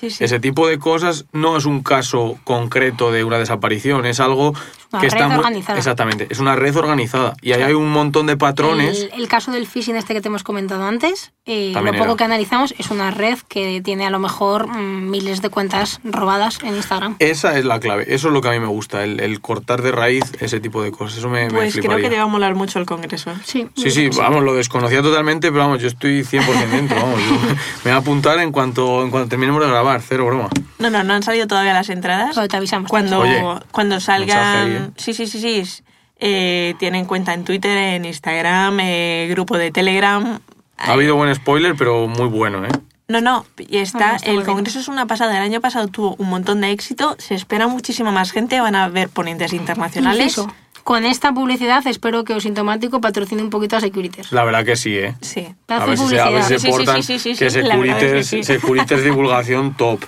Ese 0.01 0.39
tipo 0.39 0.67
de 0.67 0.79
cosas 0.79 1.25
no 1.31 1.57
es 1.57 1.65
un 1.65 1.81
caso 1.83 2.37
concreto 2.43 3.11
de 3.11 3.23
una 3.23 3.39
desaparición, 3.39 4.05
es 4.05 4.19
algo 4.19 4.53
una 4.91 5.01
que 5.01 5.09
red 5.09 5.15
está 5.15 5.27
muy 5.27 5.37
organizada. 5.37 5.77
exactamente, 5.77 6.27
es 6.29 6.39
una 6.39 6.55
red 6.55 6.75
organizada 6.75 7.33
y 7.41 7.51
ahí 7.53 7.61
hay 7.63 7.73
un 7.73 7.89
montón 7.91 8.25
de 8.27 8.37
patrones. 8.37 9.07
El, 9.13 9.21
el 9.21 9.27
caso 9.27 9.51
del 9.51 9.67
phishing 9.67 9.95
este 9.95 10.13
que 10.13 10.21
te 10.21 10.27
hemos 10.27 10.43
comentado 10.43 10.85
antes, 10.85 11.31
eh, 11.45 11.71
lo 11.73 11.83
poco 11.93 12.03
era. 12.05 12.15
que 12.15 12.23
analizamos 12.23 12.73
es 12.77 12.89
una 12.91 13.11
red 13.11 13.37
que 13.47 13.81
tiene 13.81 14.05
a 14.05 14.09
lo 14.09 14.19
mejor 14.19 14.67
mm, 14.67 15.09
miles 15.09 15.41
de 15.41 15.49
cuentas 15.49 15.99
robadas 16.03 16.59
en 16.63 16.75
Instagram. 16.75 17.15
Esa 17.19 17.57
es 17.57 17.65
la 17.65 17.79
clave, 17.79 18.05
eso 18.13 18.27
es 18.27 18.33
lo 18.33 18.41
que 18.41 18.49
a 18.49 18.51
mí 18.51 18.59
me 18.59 18.67
gusta, 18.67 19.03
el, 19.03 19.19
el 19.19 19.41
cortar 19.41 19.81
de 19.81 19.91
raíz 19.91 20.23
ese 20.39 20.59
tipo 20.59 20.81
de 20.83 20.91
cosas, 20.91 21.17
eso 21.19 21.29
me, 21.29 21.45
me 21.45 21.51
Pues 21.51 21.73
creo 21.73 21.83
fliparía. 21.83 22.03
que 22.09 22.15
te 22.15 22.17
va 22.17 22.23
a 22.23 22.27
molar 22.27 22.55
mucho 22.55 22.79
el 22.79 22.85
Congreso. 22.85 23.31
Sí, 23.43 23.67
Sí, 23.75 23.91
sí, 23.91 24.09
vamos, 24.17 24.43
lo 24.43 24.53
desconocía 24.55 25.01
totalmente, 25.01 25.49
pero 25.51 25.63
vamos, 25.65 25.81
yo 25.81 25.87
estoy 25.87 26.21
100% 26.23 26.67
dentro, 26.69 26.97
vamos. 26.97 27.19
yo 27.21 27.31
me 27.83 27.83
voy 27.83 27.91
a 27.91 27.97
apuntar 27.97 28.39
en 28.39 28.51
cuanto, 28.51 29.03
en 29.03 29.09
cuanto 29.11 29.29
terminemos 29.29 29.61
de 29.61 29.67
grabar, 29.69 30.01
cero 30.01 30.25
broma. 30.25 30.49
No, 30.79 30.89
no, 30.89 31.03
no 31.03 31.13
han 31.13 31.23
salido 31.23 31.47
todavía 31.47 31.73
las 31.73 31.89
entradas. 31.89 32.35
Pero 32.35 32.47
te 32.47 32.55
avisamos. 32.57 32.89
Cuando, 32.89 33.19
Oye, 33.19 33.41
cuando 33.71 33.99
salgan. 33.99 34.76
Sí, 34.97 35.13
sí, 35.13 35.27
sí, 35.27 35.39
sí. 35.39 35.83
Eh, 36.19 36.73
tienen 36.79 37.05
cuenta 37.05 37.33
en 37.33 37.43
Twitter, 37.43 37.77
en 37.77 38.05
Instagram, 38.05 38.79
eh, 38.79 39.27
grupo 39.29 39.57
de 39.57 39.71
Telegram. 39.71 40.39
Ha 40.77 40.91
habido 40.93 41.15
buen 41.15 41.33
spoiler, 41.33 41.75
pero 41.75 42.07
muy 42.07 42.27
bueno, 42.27 42.65
¿eh? 42.65 42.69
No, 43.07 43.21
no, 43.21 43.45
y 43.57 43.77
está, 43.77 44.15
Ah, 44.15 44.17
el 44.23 44.43
Congreso 44.43 44.79
es 44.79 44.89
una 44.89 45.05
pasada. 45.05 45.37
El 45.37 45.43
año 45.43 45.61
pasado 45.61 45.87
tuvo 45.87 46.15
un 46.17 46.29
montón 46.29 46.59
de 46.59 46.71
éxito, 46.71 47.15
se 47.19 47.35
espera 47.35 47.67
muchísima 47.67 48.11
más 48.11 48.31
gente, 48.31 48.59
van 48.59 48.75
a 48.75 48.85
haber 48.85 49.07
ponentes 49.07 49.53
internacionales. 49.53 50.41
Con 50.83 51.05
esta 51.05 51.33
publicidad 51.33 51.85
espero 51.87 52.23
que 52.23 52.33
Osintomático 52.33 53.01
patrocine 53.01 53.43
un 53.43 53.49
poquito 53.49 53.75
a 53.75 53.81
Securities. 53.81 54.31
La 54.31 54.43
verdad 54.43 54.65
que 54.65 54.75
sí, 54.75 54.97
¿eh? 54.97 55.15
Sí. 55.21 55.47
A 55.67 55.85
ver, 55.85 55.97
si 55.97 56.07
se, 56.07 56.19
a 56.19 56.29
ver 56.29 56.43
si 56.43 56.47
se 56.47 56.59
Sí, 56.59 56.65
sí, 56.65 56.71
sí, 56.71 56.71
portan 56.71 57.03
sí, 57.03 57.19
sí, 57.19 57.35
sí, 57.35 58.35
que. 58.37 58.43
Securites 58.43 59.03
divulgación 59.03 59.75
top. 59.75 60.03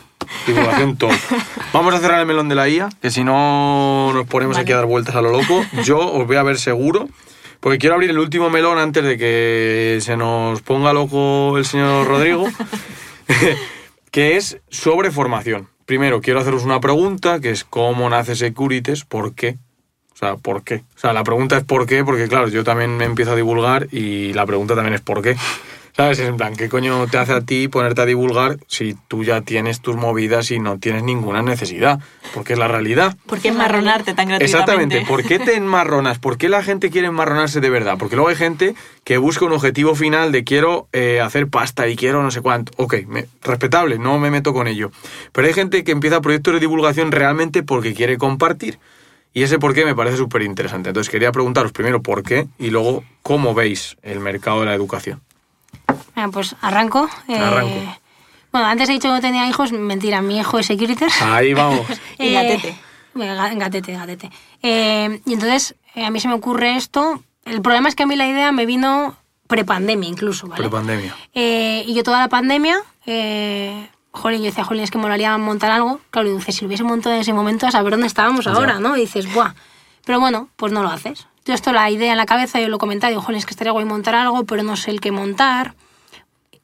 Divulgación 0.48 0.98
top. 0.98 1.12
Vamos 1.74 1.94
a 1.94 2.00
cerrar 2.00 2.20
el 2.20 2.26
melón 2.26 2.50
de 2.50 2.56
la 2.56 2.68
IA, 2.68 2.90
que 3.02 3.12
si 3.12 3.24
no 3.24 4.12
nos 4.14 4.28
ponemos 4.28 4.58
aquí 4.58 4.72
a 4.72 4.78
dar 4.78 4.86
vueltas 4.86 5.16
a 5.16 5.22
lo 5.22 5.32
loco. 5.32 5.66
Yo 5.84 6.00
os 6.00 6.26
voy 6.28 6.38
a 6.38 6.44
ver 6.44 6.58
seguro, 6.58 7.10
porque 7.60 7.78
quiero 7.78 7.96
abrir 7.96 8.10
el 8.10 8.20
último 8.20 8.50
melón 8.50 8.78
antes 8.78 9.04
de 9.04 9.18
que 9.18 10.00
se 10.02 10.18
nos 10.18 10.62
ponga 10.62 10.94
loco 10.94 11.58
el 11.58 11.66
señor 11.66 12.08
Rodrigo, 12.08 12.48
que 14.12 14.38
es 14.38 14.60
sobre 14.70 15.12
formación. 15.12 15.68
primero, 15.86 16.22
quiero 16.22 16.40
haceros 16.40 16.64
una 16.64 16.80
pregunta, 16.80 17.40
que 17.40 17.52
es 17.52 17.64
¿cómo 17.64 18.10
nace 18.10 18.36
Securities? 18.36 19.06
¿Por 19.06 19.34
qué? 19.34 19.58
O 20.14 20.18
sea, 20.20 20.36
¿por 20.36 20.64
qué? 20.64 20.84
O 20.96 21.00
sea, 21.00 21.14
la 21.14 21.24
pregunta 21.24 21.58
es 21.58 21.64
¿por 21.64 21.86
qué? 21.86 22.04
Porque, 22.04 22.28
claro, 22.28 22.50
yo 22.50 22.64
también 22.64 22.98
me 22.98 23.06
empiezo 23.06 23.32
a 23.32 23.36
divulgar 23.36 23.88
y 23.92 24.34
la 24.34 24.46
pregunta 24.46 24.76
también 24.76 24.94
es 24.94 25.02
¿por 25.02 25.22
qué? 25.22 25.36
¿Sabes? 26.00 26.20
Es 26.20 26.30
en 26.30 26.38
plan, 26.38 26.56
¿qué 26.56 26.70
coño 26.70 27.08
te 27.08 27.18
hace 27.18 27.34
a 27.34 27.42
ti 27.42 27.68
ponerte 27.68 28.00
a 28.00 28.06
divulgar 28.06 28.56
si 28.68 28.96
tú 29.10 29.26
ya 29.26 29.42
tienes 29.42 29.82
tus 29.82 29.98
movidas 29.98 30.50
y 30.50 30.58
no 30.58 30.80
tienes 30.80 31.04
ninguna 31.04 31.42
necesidad? 31.42 32.00
Porque 32.34 32.54
es 32.54 32.60
la 32.60 32.70
realidad. 32.70 33.18
¿Por 33.26 33.40
qué 33.40 33.50
enmarronarte 33.50 34.14
tan 34.14 34.30
gratuitamente? 34.30 34.46
Exactamente. 34.46 35.06
¿Por 35.10 35.24
qué 35.24 35.40
te 35.40 35.58
enmarronas? 35.58 36.18
¿Por 36.18 36.38
qué 36.38 36.48
la 36.48 36.64
gente 36.64 36.90
quiere 36.90 37.08
enmarronarse 37.08 37.60
de 37.60 37.70
verdad? 37.70 37.98
Porque 38.00 38.16
luego 38.16 38.30
hay 38.30 38.38
gente 38.38 38.76
que 39.04 39.18
busca 39.18 39.44
un 39.44 39.52
objetivo 39.52 39.94
final 39.94 40.32
de 40.32 40.46
quiero 40.46 40.88
eh, 40.94 41.20
hacer 41.20 41.50
pasta 41.50 41.86
y 41.90 41.98
quiero 41.98 42.24
no 42.24 42.32
sé 42.32 42.40
cuánto. 42.40 42.72
Ok, 42.78 42.96
me- 43.06 43.26
respetable, 43.42 44.00
no 44.00 44.20
me 44.20 44.32
meto 44.32 44.54
con 44.54 44.68
ello. 44.68 44.92
Pero 45.34 45.48
hay 45.48 45.54
gente 45.54 45.84
que 45.84 45.92
empieza 45.92 46.22
proyectos 46.22 46.54
de 46.54 46.60
divulgación 46.62 47.12
realmente 47.12 47.62
porque 47.62 47.94
quiere 47.94 48.18
compartir. 48.18 48.80
Y 49.34 49.44
ese 49.44 49.60
por 49.60 49.74
qué 49.74 49.84
me 49.84 49.96
parece 49.96 50.16
súper 50.16 50.44
interesante. 50.44 50.92
Entonces 50.92 51.12
quería 51.12 51.34
preguntaros 51.34 51.74
primero 51.74 52.02
por 52.02 52.24
qué 52.24 52.48
y 52.58 52.70
luego 52.70 53.04
cómo 53.22 53.54
veis 53.54 53.98
el 54.02 54.22
mercado 54.22 54.62
de 54.62 54.68
la 54.68 54.74
educación. 54.76 55.20
Pues 56.32 56.56
arranco. 56.62 57.10
Eh, 57.28 57.38
Arranco. 57.38 57.96
Bueno, 58.52 58.68
antes 58.68 58.90
he 58.90 58.94
dicho 58.94 59.08
que 59.10 59.14
no 59.14 59.22
tenía 59.22 59.48
hijos. 59.48 59.72
Mentira, 59.72 60.22
mi 60.22 60.40
hijo 60.40 60.60
es 60.60 60.66
Securitas. 60.66 61.22
Ahí 61.22 61.54
vamos. 61.54 61.86
Y 62.18 62.34
gatete. 62.34 62.76
bueno, 63.14 63.34
ga- 63.36 63.58
gatete, 63.58 63.94
gatete. 63.94 64.32
Eh, 64.64 65.22
y 65.26 65.34
entonces, 65.34 65.76
eh, 65.96 66.06
a 66.06 66.10
mí 66.10 66.20
se 66.20 66.28
me 66.28 66.34
ocurre 66.34 66.76
esto. 66.76 67.24
El 67.46 67.62
problema 67.62 67.90
es 67.90 67.96
que 67.96 68.04
a 68.04 68.06
mí 68.08 68.16
la 68.16 68.28
idea 68.28 68.52
me 68.52 68.66
vino 68.66 69.16
prepandemia 69.48 70.08
incluso, 70.10 70.48
¿vale? 70.48 70.62
Prepandemia. 70.64 71.16
Eh, 71.34 71.84
y 71.88 71.94
yo 71.94 72.04
toda 72.04 72.20
la 72.20 72.28
pandemia, 72.28 72.78
eh, 73.06 73.90
jolín, 74.12 74.40
yo 74.40 74.46
decía, 74.46 74.64
jolín, 74.64 74.84
es 74.84 74.92
que 74.92 74.98
molaría 74.98 75.36
montar 75.38 75.72
algo. 75.72 76.00
Claro, 76.12 76.30
y 76.30 76.34
dices, 76.36 76.56
si 76.56 76.62
lo 76.62 76.68
hubiese 76.68 76.84
montado 76.84 77.16
en 77.16 77.22
ese 77.22 77.34
momento, 77.34 77.66
a 77.68 77.72
saber 77.72 77.92
dónde 77.92 78.08
estábamos 78.08 78.46
ahora, 78.48 78.80
¿no? 78.80 78.96
Y 78.98 79.02
dices, 79.02 79.32
buah. 79.34 79.54
Pero 80.06 80.20
bueno, 80.20 80.50
pues 80.56 80.72
no 80.72 80.82
lo 80.84 80.90
haces. 80.90 81.28
Yo 81.46 81.54
esto, 81.54 81.72
la 81.72 81.90
idea 81.90 82.12
en 82.12 82.18
la 82.18 82.26
cabeza, 82.26 82.60
yo 82.60 82.68
lo 82.68 82.78
comentaba, 82.78 83.10
digo, 83.10 83.22
jolín, 83.22 83.40
es 83.40 83.46
que 83.46 83.52
estaría 83.52 83.72
guay 83.72 83.86
montar 83.86 84.14
algo, 84.16 84.44
pero 84.46 84.62
no 84.64 84.76
sé 84.76 84.92
el 84.92 85.02
qué 85.02 85.12
montar. 85.12 85.74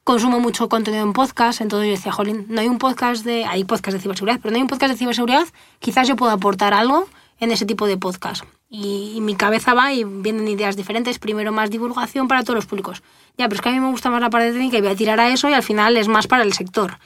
Consumo 0.06 0.40
mucho 0.40 0.69
contenido 0.69 1.03
en 1.03 1.14
podcast, 1.14 1.61
entonces 1.61 1.88
yo 1.88 1.95
decía, 1.95 2.11
jolín, 2.11 2.45
no 2.48 2.61
hay 2.61 2.68
un 2.68 2.77
podcast 2.77 3.26
de... 3.26 3.44
Hay 3.45 3.64
podcast 3.64 3.95
de 3.95 4.02
ciberseguridad, 4.03 4.40
pero 4.40 4.52
no 4.52 4.57
hay 4.57 4.61
un 4.61 4.68
podcast 4.68 4.91
de 4.91 4.99
ciberseguridad, 4.99 5.48
quizás 5.80 6.07
yo 6.07 6.15
pueda 6.15 6.34
aportar 6.34 6.76
algo 6.76 7.07
en 7.40 7.49
ese 7.49 7.65
tipo 7.65 7.88
de 7.88 7.98
podcast. 7.98 8.44
Y, 8.69 9.18
mi 9.22 9.34
cabeza 9.34 9.73
va 9.73 9.94
y 9.94 10.03
vienen 10.03 10.48
ideas 10.48 10.76
diferentes. 10.76 11.18
Primero 11.18 11.52
más 11.52 11.72
divulgación 11.72 12.27
para 12.27 12.44
todos 12.44 12.53
los 12.53 12.68
públicos. 12.68 13.02
Ya, 13.36 13.49
pero 13.49 13.56
es 13.56 13.61
que 13.61 13.69
a 13.69 13.72
mí 13.72 13.80
me 13.80 13.90
gusta 13.90 14.11
más 14.11 14.22
la 14.22 14.30
parte 14.30 14.52
técnica 14.52 14.77
y 14.77 14.82
voy 14.82 14.91
a 14.91 14.95
tirar 14.95 15.19
a 15.19 15.30
eso 15.30 15.49
y 15.49 15.53
al 15.53 15.64
final 15.64 15.98
es 15.98 16.07
más 16.07 16.27
para 16.27 16.44
el 16.44 16.53
sector. 16.53 16.99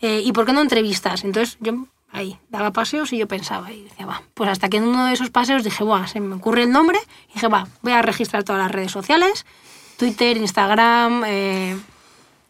Eh, 0.00 0.22
¿Y 0.24 0.32
por 0.32 0.46
qué 0.46 0.54
no 0.54 0.62
entrevistas? 0.62 1.24
Entonces 1.24 1.58
yo 1.60 1.74
ahí 2.10 2.38
daba 2.48 2.72
paseos 2.72 3.12
y 3.12 3.18
yo 3.18 3.28
pensaba 3.28 3.70
y 3.70 3.82
decía, 3.82 4.06
va, 4.06 4.22
pues 4.32 4.48
hasta 4.48 4.70
que 4.70 4.78
en 4.78 4.84
uno 4.84 5.04
de 5.04 5.12
esos 5.12 5.28
paseos 5.28 5.62
dije, 5.62 5.84
buah, 5.84 6.06
se 6.06 6.20
me 6.20 6.36
ocurre 6.36 6.62
el 6.62 6.72
nombre 6.72 6.98
y 7.28 7.34
dije, 7.34 7.48
va, 7.48 7.68
voy 7.82 7.92
a 7.92 8.00
registrar 8.00 8.44
todas 8.44 8.62
las 8.62 8.72
redes 8.72 8.92
sociales, 8.92 9.44
Twitter, 9.98 10.38
Instagram, 10.38 11.22
eh, 11.26 11.76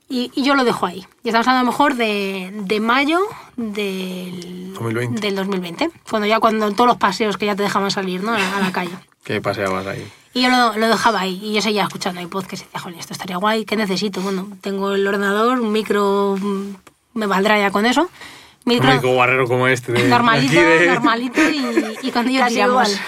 y, 0.08 0.30
y 0.34 0.42
yo 0.44 0.54
lo 0.54 0.64
dejo 0.64 0.86
ahí. 0.86 1.06
Y 1.22 1.28
estamos 1.28 1.46
hablando 1.48 1.60
a 1.60 1.64
lo 1.64 1.70
mejor 1.72 1.94
de, 1.94 2.50
de 2.52 2.80
mayo 2.80 3.18
del 3.56 4.72
2020. 4.74 5.20
del 5.20 5.34
2020, 5.36 5.90
cuando 6.10 6.26
ya 6.26 6.40
cuando 6.40 6.70
todos 6.72 6.86
los 6.88 6.96
paseos 6.96 7.36
que 7.36 7.46
ya 7.46 7.56
te 7.56 7.62
dejaban 7.62 7.90
salir 7.90 8.22
¿no? 8.22 8.32
a, 8.32 8.38
la, 8.38 8.56
a 8.56 8.60
la 8.60 8.72
calle. 8.72 8.90
¿Qué 9.24 9.40
paseabas 9.40 9.86
ahí? 9.86 10.06
Y 10.34 10.42
yo 10.42 10.50
lo, 10.50 10.76
lo 10.76 10.88
dejaba 10.88 11.20
ahí 11.20 11.40
y 11.42 11.54
yo 11.54 11.62
seguía 11.62 11.84
escuchando 11.84 12.20
el 12.20 12.28
podcast 12.28 12.62
y 12.62 12.64
decía, 12.66 12.80
joder, 12.80 12.98
esto 12.98 13.12
estaría 13.14 13.36
guay, 13.38 13.64
¿qué 13.64 13.76
necesito? 13.76 14.20
Bueno, 14.20 14.48
tengo 14.60 14.92
el 14.94 15.06
ordenador, 15.06 15.58
un 15.60 15.72
micro, 15.72 16.36
mm, 16.40 16.74
me 17.14 17.26
valdrá 17.26 17.58
ya 17.58 17.70
con 17.70 17.86
eso. 17.86 18.02
Un 18.02 18.72
Micro 18.74 18.90
único 18.90 19.14
guerrero 19.16 19.46
como 19.46 19.68
este. 19.68 19.92
De, 19.92 20.08
normalito, 20.08 20.60
de- 20.60 20.86
normalito 20.88 21.40
y, 21.50 21.98
y 22.02 22.10
con 22.10 22.28
ello 22.28 22.40
Casi. 22.44 22.60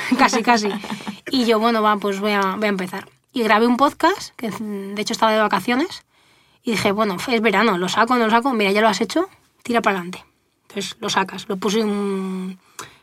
Casi, 0.19 0.43
casi. 0.43 0.69
Y 1.31 1.45
yo, 1.47 1.59
bueno, 1.59 1.83
va, 1.83 1.97
pues 1.97 2.21
voy 2.21 2.33
a, 2.33 2.55
voy 2.57 2.67
a 2.67 2.69
empezar. 2.69 3.09
Y 3.33 3.43
grabé 3.43 3.67
un 3.67 3.77
podcast, 3.77 4.35
que 4.37 4.51
mm, 4.51 4.95
de 4.95 5.03
hecho 5.03 5.13
estaba 5.13 5.33
de 5.33 5.41
vacaciones, 5.41 6.03
y 6.69 6.73
dije, 6.73 6.93
bueno, 6.93 7.17
es 7.29 7.41
verano, 7.41 7.79
lo 7.79 7.89
saco, 7.89 8.19
no 8.19 8.27
lo 8.27 8.31
saco, 8.31 8.53
mira, 8.53 8.71
ya 8.71 8.83
lo 8.83 8.89
has 8.89 9.01
hecho, 9.01 9.27
tira 9.63 9.81
para 9.81 9.97
adelante. 9.97 10.23
Entonces 10.69 10.97
lo 11.01 11.09
sacas. 11.09 11.49
Lo 11.49 11.57
puse 11.57 11.83
un, 11.83 12.59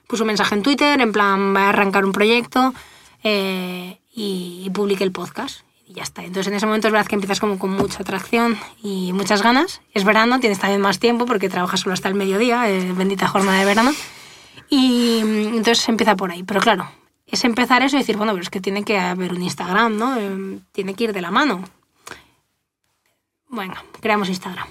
un 0.08 0.28
mensaje 0.28 0.54
en 0.54 0.62
Twitter, 0.62 1.02
en 1.02 1.12
plan, 1.12 1.56
va 1.56 1.62
a 1.62 1.70
arrancar 1.70 2.06
un 2.06 2.12
proyecto, 2.12 2.76
eh, 3.24 3.98
y, 4.14 4.62
y 4.64 4.70
publiqué 4.70 5.04
el 5.04 5.12
podcast. 5.12 5.62
Y 5.88 5.94
ya 5.94 6.04
está. 6.04 6.24
Entonces 6.24 6.46
en 6.46 6.54
ese 6.54 6.68
momento 6.68 6.90
es 6.90 6.94
verdad 6.94 7.08
que 7.08 7.16
empiezas 7.16 7.40
como 7.40 7.58
con 7.58 7.72
mucha 7.72 8.04
atracción 8.04 8.56
y 8.84 9.14
muchas 9.14 9.42
ganas. 9.42 9.82
Es 9.96 10.04
verano, 10.04 10.40
tienes 10.40 10.60
también 10.60 10.82
más 10.82 11.00
tiempo 11.00 11.26
porque 11.26 11.50
trabajas 11.50 11.80
solo 11.80 11.94
hasta 11.94 12.08
el 12.08 12.14
mediodía, 12.14 12.70
eh, 12.70 12.94
bendita 12.94 13.28
jornada 13.28 13.58
de 13.58 13.66
verano. 13.66 13.94
Y 14.70 15.24
mm, 15.24 15.56
entonces 15.56 15.90
empieza 15.90 16.16
por 16.16 16.30
ahí. 16.30 16.44
Pero 16.44 16.60
claro, 16.60 16.88
es 17.26 17.44
empezar 17.46 17.82
eso 17.82 17.96
y 17.96 18.00
decir, 18.02 18.16
bueno, 18.16 18.34
pero 18.34 18.44
es 18.44 18.52
que 18.52 18.62
tiene 18.62 18.84
que 18.84 19.00
haber 19.00 19.34
un 19.34 19.42
Instagram, 19.42 19.98
¿no? 19.98 20.18
Eh, 20.20 20.60
tiene 20.72 20.94
que 20.94 21.06
ir 21.06 21.14
de 21.14 21.22
la 21.22 21.32
mano. 21.32 21.64
Bueno, 23.56 23.74
creamos 24.02 24.28
Instagram. 24.28 24.68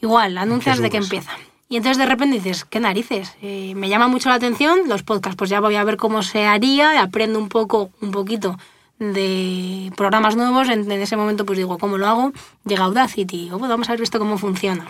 Igual, 0.00 0.38
anuncias 0.38 0.78
de 0.78 0.90
que 0.90 0.98
empieza. 0.98 1.32
Y 1.68 1.76
entonces 1.76 1.98
de 1.98 2.06
repente 2.06 2.36
dices, 2.36 2.64
¿qué 2.64 2.78
narices? 2.78 3.34
Eh, 3.42 3.72
me 3.74 3.88
llama 3.88 4.06
mucho 4.06 4.28
la 4.28 4.36
atención 4.36 4.82
los 4.86 5.02
podcasts, 5.02 5.36
pues 5.36 5.50
ya 5.50 5.58
voy 5.58 5.74
a 5.74 5.82
ver 5.82 5.96
cómo 5.96 6.22
se 6.22 6.46
haría, 6.46 7.02
aprendo 7.02 7.40
un 7.40 7.48
poco, 7.48 7.90
un 8.00 8.12
poquito 8.12 8.56
de 9.00 9.92
programas 9.96 10.36
nuevos, 10.36 10.68
en, 10.68 10.90
en 10.90 11.02
ese 11.02 11.16
momento 11.16 11.44
pues 11.44 11.58
digo, 11.58 11.78
¿cómo 11.78 11.98
lo 11.98 12.06
hago? 12.06 12.32
Llega 12.64 12.84
Audacity, 12.84 13.36
digo, 13.44 13.58
bueno, 13.58 13.74
vamos 13.74 13.88
a 13.88 13.92
ver 13.92 14.02
esto 14.02 14.20
cómo 14.20 14.38
funciona. 14.38 14.86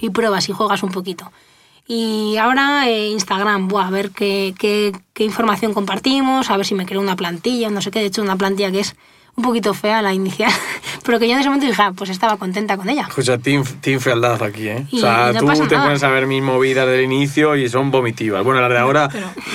Y 0.00 0.08
pruebas 0.08 0.48
y 0.48 0.52
juegas 0.52 0.82
un 0.82 0.90
poquito. 0.90 1.30
Y 1.86 2.38
ahora 2.38 2.88
eh, 2.88 3.08
Instagram, 3.08 3.68
buah, 3.68 3.88
a 3.88 3.90
ver 3.90 4.10
qué, 4.10 4.54
qué, 4.58 4.92
qué 5.12 5.24
información 5.24 5.74
compartimos, 5.74 6.48
a 6.48 6.56
ver 6.56 6.64
si 6.64 6.74
me 6.74 6.86
creo 6.86 7.02
una 7.02 7.16
plantilla, 7.16 7.68
no 7.68 7.82
sé 7.82 7.90
qué, 7.90 7.98
de 8.00 8.06
hecho 8.06 8.22
una 8.22 8.36
plantilla 8.36 8.72
que 8.72 8.80
es 8.80 8.96
un 9.38 9.42
poquito 9.44 9.72
fea 9.72 10.02
la 10.02 10.12
inicial, 10.12 10.52
pero 11.04 11.18
que 11.18 11.26
yo 11.28 11.34
en 11.34 11.38
ese 11.40 11.48
momento 11.48 11.66
dije, 11.66 11.80
ah, 11.80 11.92
pues 11.96 12.10
estaba 12.10 12.36
contenta 12.36 12.76
con 12.76 12.88
ella. 12.90 13.06
Escucha, 13.08 13.38
team, 13.38 13.64
team 13.80 14.00
fealdad 14.00 14.42
aquí, 14.42 14.68
¿eh? 14.68 14.86
Y- 14.90 14.98
o 14.98 15.00
sea, 15.00 15.32
no 15.32 15.40
tú 15.54 15.66
te 15.68 15.74
nada. 15.76 15.86
pones 15.86 16.02
a 16.02 16.08
ver 16.10 16.26
mis 16.26 16.42
movidas 16.42 16.86
del 16.86 17.02
inicio 17.04 17.56
y 17.56 17.68
son 17.68 17.90
vomitivas. 17.90 18.44
Bueno, 18.44 18.60
las 18.60 18.70
de 18.70 18.78
ahora, 18.78 19.08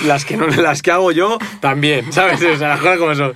las 0.06 0.24
que 0.24 0.36
no 0.36 0.46
las 0.46 0.82
que 0.82 0.90
hago 0.90 1.12
yo, 1.12 1.38
también, 1.60 2.12
¿sabes? 2.12 2.42
O 2.42 2.56
sea, 2.56 2.68
las 2.68 2.80
cosas 2.80 2.98
como 2.98 3.14
son. 3.14 3.34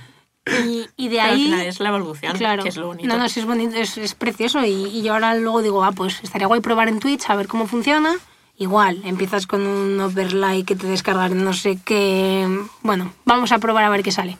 Y, 0.67 0.87
y 0.97 1.09
de 1.09 1.17
Pero 1.17 1.21
al 1.23 1.29
ahí... 1.35 1.43
final 1.43 1.61
es 1.67 1.79
la 1.79 1.89
evolución, 1.89 2.35
Claro. 2.35 2.63
que 2.63 2.69
es 2.69 2.77
lo 2.77 2.87
bonito. 2.87 3.07
No, 3.07 3.17
no, 3.17 3.29
sí 3.29 3.39
es 3.39 3.45
bonito, 3.45 3.75
es, 3.75 3.97
es 3.99 4.15
precioso. 4.15 4.65
Y, 4.65 4.85
y 4.87 5.03
yo 5.03 5.13
ahora 5.13 5.35
luego 5.35 5.61
digo, 5.61 5.83
ah, 5.83 5.91
pues 5.91 6.19
estaría 6.23 6.47
guay 6.47 6.59
probar 6.61 6.87
en 6.89 6.99
Twitch 6.99 7.29
a 7.29 7.35
ver 7.35 7.47
cómo 7.47 7.67
funciona. 7.67 8.15
Igual, 8.57 8.99
empiezas 9.05 9.45
con 9.47 9.65
un 9.65 9.99
overlay 10.01 10.63
que 10.63 10.75
te 10.75 10.87
descargas 10.87 11.31
no 11.31 11.53
sé 11.53 11.77
qué. 11.85 12.47
Bueno, 12.81 13.13
vamos 13.25 13.51
a 13.51 13.59
probar 13.59 13.83
a 13.85 13.89
ver 13.89 14.01
qué 14.03 14.11
sale. 14.11 14.37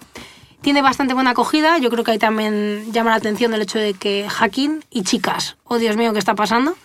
Tiene 0.62 0.82
bastante 0.82 1.14
buena 1.14 1.32
acogida. 1.32 1.78
Yo 1.78 1.90
creo 1.90 2.04
que 2.04 2.12
ahí 2.12 2.20
también 2.20 2.92
llama 2.92 3.12
la 3.12 3.16
atención 3.18 3.54
el 3.54 3.62
hecho 3.62 3.80
de 3.80 3.94
que 3.94 4.28
hacking 4.30 4.84
y 4.90 5.04
chicas. 5.04 5.56
Oh, 5.64 5.78
Dios 5.78 5.96
mío, 5.96 6.12
¿qué 6.14 6.20
está 6.20 6.36
pasando? 6.36 6.76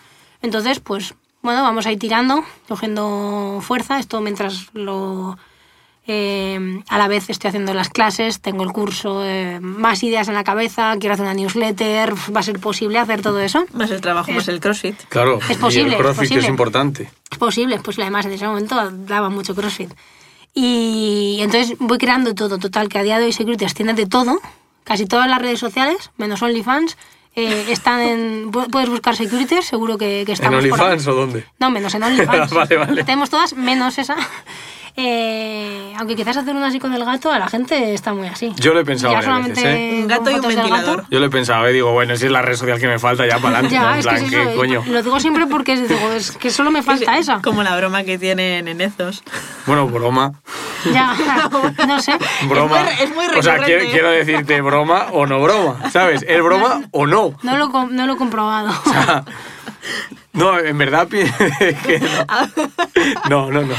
Entonces, 0.43 0.79
pues, 0.81 1.15
bueno, 1.43 1.63
vamos 1.63 1.87
a 1.87 1.93
ir 1.93 1.99
tirando, 1.99 2.45
cogiendo 2.69 3.59
fuerza. 3.63 3.99
Esto 3.99 4.21
mientras 4.21 4.69
lo. 4.75 5.37
eh, 6.07 6.83
a 6.89 6.99
la 6.99 7.09
vez 7.09 7.31
estoy 7.31 7.49
haciendo 7.49 7.75
las 7.75 7.89
clases, 7.89 8.41
tengo 8.41 8.63
el 8.63 8.73
curso, 8.73 9.25
eh, 9.25 9.59
más 9.61 10.03
ideas 10.05 10.29
en 10.29 10.35
la 10.35 10.45
cabeza, 10.45 10.95
quiero 11.01 11.15
hacer 11.15 11.25
una 11.25 11.35
newsletter, 11.35 12.15
va 12.35 12.41
a 12.41 12.43
ser 12.43 12.61
posible 12.61 12.99
hacer 12.99 13.23
todo 13.23 13.41
eso. 13.41 13.65
Más 13.73 13.91
el 13.91 14.01
trabajo, 14.03 14.31
más 14.31 14.47
el 14.49 14.61
crossfit. 14.61 14.97
Claro, 15.09 15.41
Es 15.49 15.57
posible, 15.57 15.89
y 15.91 15.93
es 15.95 15.99
el 15.99 16.03
crossfit 16.03 16.21
que 16.21 16.29
posible. 16.29 16.45
es 16.45 16.49
importante. 16.51 17.11
Es 17.33 17.39
posible, 17.39 17.75
es 17.77 17.83
posible. 17.83 18.05
Además, 18.05 18.27
en 18.27 18.33
ese 18.33 18.47
momento 18.47 18.91
daba 18.93 19.31
mucho 19.31 19.55
CrossFit. 19.55 19.91
Y 20.55 21.39
entonces 21.41 21.77
voy 21.81 21.99
creando 21.99 22.35
todo. 22.35 22.59
Total, 22.59 22.89
que 22.89 22.99
a 22.99 23.03
día 23.03 23.19
de 23.19 23.27
hoy 23.27 23.33
Securities 23.33 23.75
tiene 23.75 23.93
de 23.95 24.07
todo. 24.07 24.41
Casi 24.85 25.07
todas 25.07 25.29
las 25.29 25.41
redes 25.41 25.59
sociales, 25.59 26.11
menos 26.17 26.43
OnlyFans, 26.43 26.97
eh, 27.35 27.67
están 27.71 28.01
en... 28.01 28.53
pu- 28.53 28.71
Puedes 28.71 28.89
buscar 28.91 29.17
Securities, 29.17 29.65
seguro 29.65 29.97
que, 29.99 30.23
que 30.25 30.33
¿En 30.33 30.35
estamos. 30.35 30.59
OnlyFans 30.63 31.07
o 31.09 31.15
dónde? 31.15 31.45
No, 31.59 31.71
menos 31.71 31.95
en 31.95 32.03
OnlyFans. 32.05 32.53
Vale, 32.55 32.77
vale. 32.77 33.03
Tenemos 33.05 33.31
todas, 33.31 33.55
menos 33.55 33.99
esa. 33.99 34.15
Eh, 34.97 35.93
aunque 35.99 36.15
quizás 36.15 36.37
hacer 36.37 36.55
una 36.55 36.69
así 36.69 36.79
con 36.79 36.95
el 36.95 37.05
gato, 37.05 37.33
a 37.33 37.39
la 37.41 37.49
gente 37.49 37.95
está 37.95 38.15
muy 38.15 38.29
así. 38.29 38.53
Yo 38.57 38.73
lo 38.75 38.81
he 38.81 38.85
pensado 38.85 39.13
Ya 39.13 39.17
varias 39.19 39.33
solamente 39.35 39.61
veces, 39.63 39.77
¿eh? 39.81 40.01
Un 40.03 40.07
gato 40.09 40.31
y 40.31 40.35
un 40.35 40.41
gato. 40.41 40.49
ventilador. 40.55 41.05
Yo 41.11 41.19
lo 41.19 41.27
he 41.27 41.31
pensado, 41.31 41.67
¿eh? 41.67 41.73
digo, 41.73 41.91
bueno, 41.93 42.15
si 42.17 42.27
es 42.27 42.31
la 42.31 42.43
red 42.43 42.55
social 42.55 42.79
que 42.79 42.87
me 42.87 42.99
falta, 43.01 43.27
ya 43.27 43.39
para 43.41 43.59
adelante. 43.59 43.75
Ya, 43.75 43.93
en 43.93 43.99
es 43.99 44.07
que 44.07 44.11
plan, 44.13 44.25
es 44.25 44.31
¿qué 44.51 44.55
coño? 44.57 44.85
Lo 44.87 45.03
digo 45.03 45.19
siempre 45.19 45.47
porque 45.49 45.73
es, 45.73 45.89
digo, 45.89 46.13
es 46.13 46.31
que 46.33 46.51
solo 46.51 46.71
me 46.71 46.83
falta 46.83 47.19
esa. 47.19 47.43
Como 47.43 47.63
la 47.65 47.77
broma 47.77 48.05
que 48.05 48.19
tienen 48.19 48.69
en 48.69 48.81
Ezos. 48.81 49.25
Bueno, 49.67 49.89
broma. 49.89 50.33
Ya, 50.93 51.15
no 51.89 52.01
sé. 52.01 52.13
Broma. 52.49 52.85
muy- 52.85 52.93
es 53.03 53.15
muy 53.15 53.27
o 53.37 53.43
sea, 53.43 53.59
quiero, 53.59 53.85
quiero 53.91 54.11
decirte 54.11 54.61
broma 54.61 55.07
o 55.13 55.27
no 55.27 55.41
broma, 55.43 55.91
¿sabes? 55.91 56.25
¿Es 56.29 56.41
broma 56.43 56.83
o 56.93 57.07
no? 57.07 57.35
No 57.43 57.57
lo, 57.57 57.69
no 57.89 58.07
lo 58.07 58.13
he 58.13 58.17
comprobado. 58.17 58.71
No, 60.35 60.59
en 60.59 60.77
verdad 60.79 61.09
que 61.09 61.25
no. 63.29 63.51
No, 63.51 63.51
no, 63.51 63.63
no. 63.63 63.75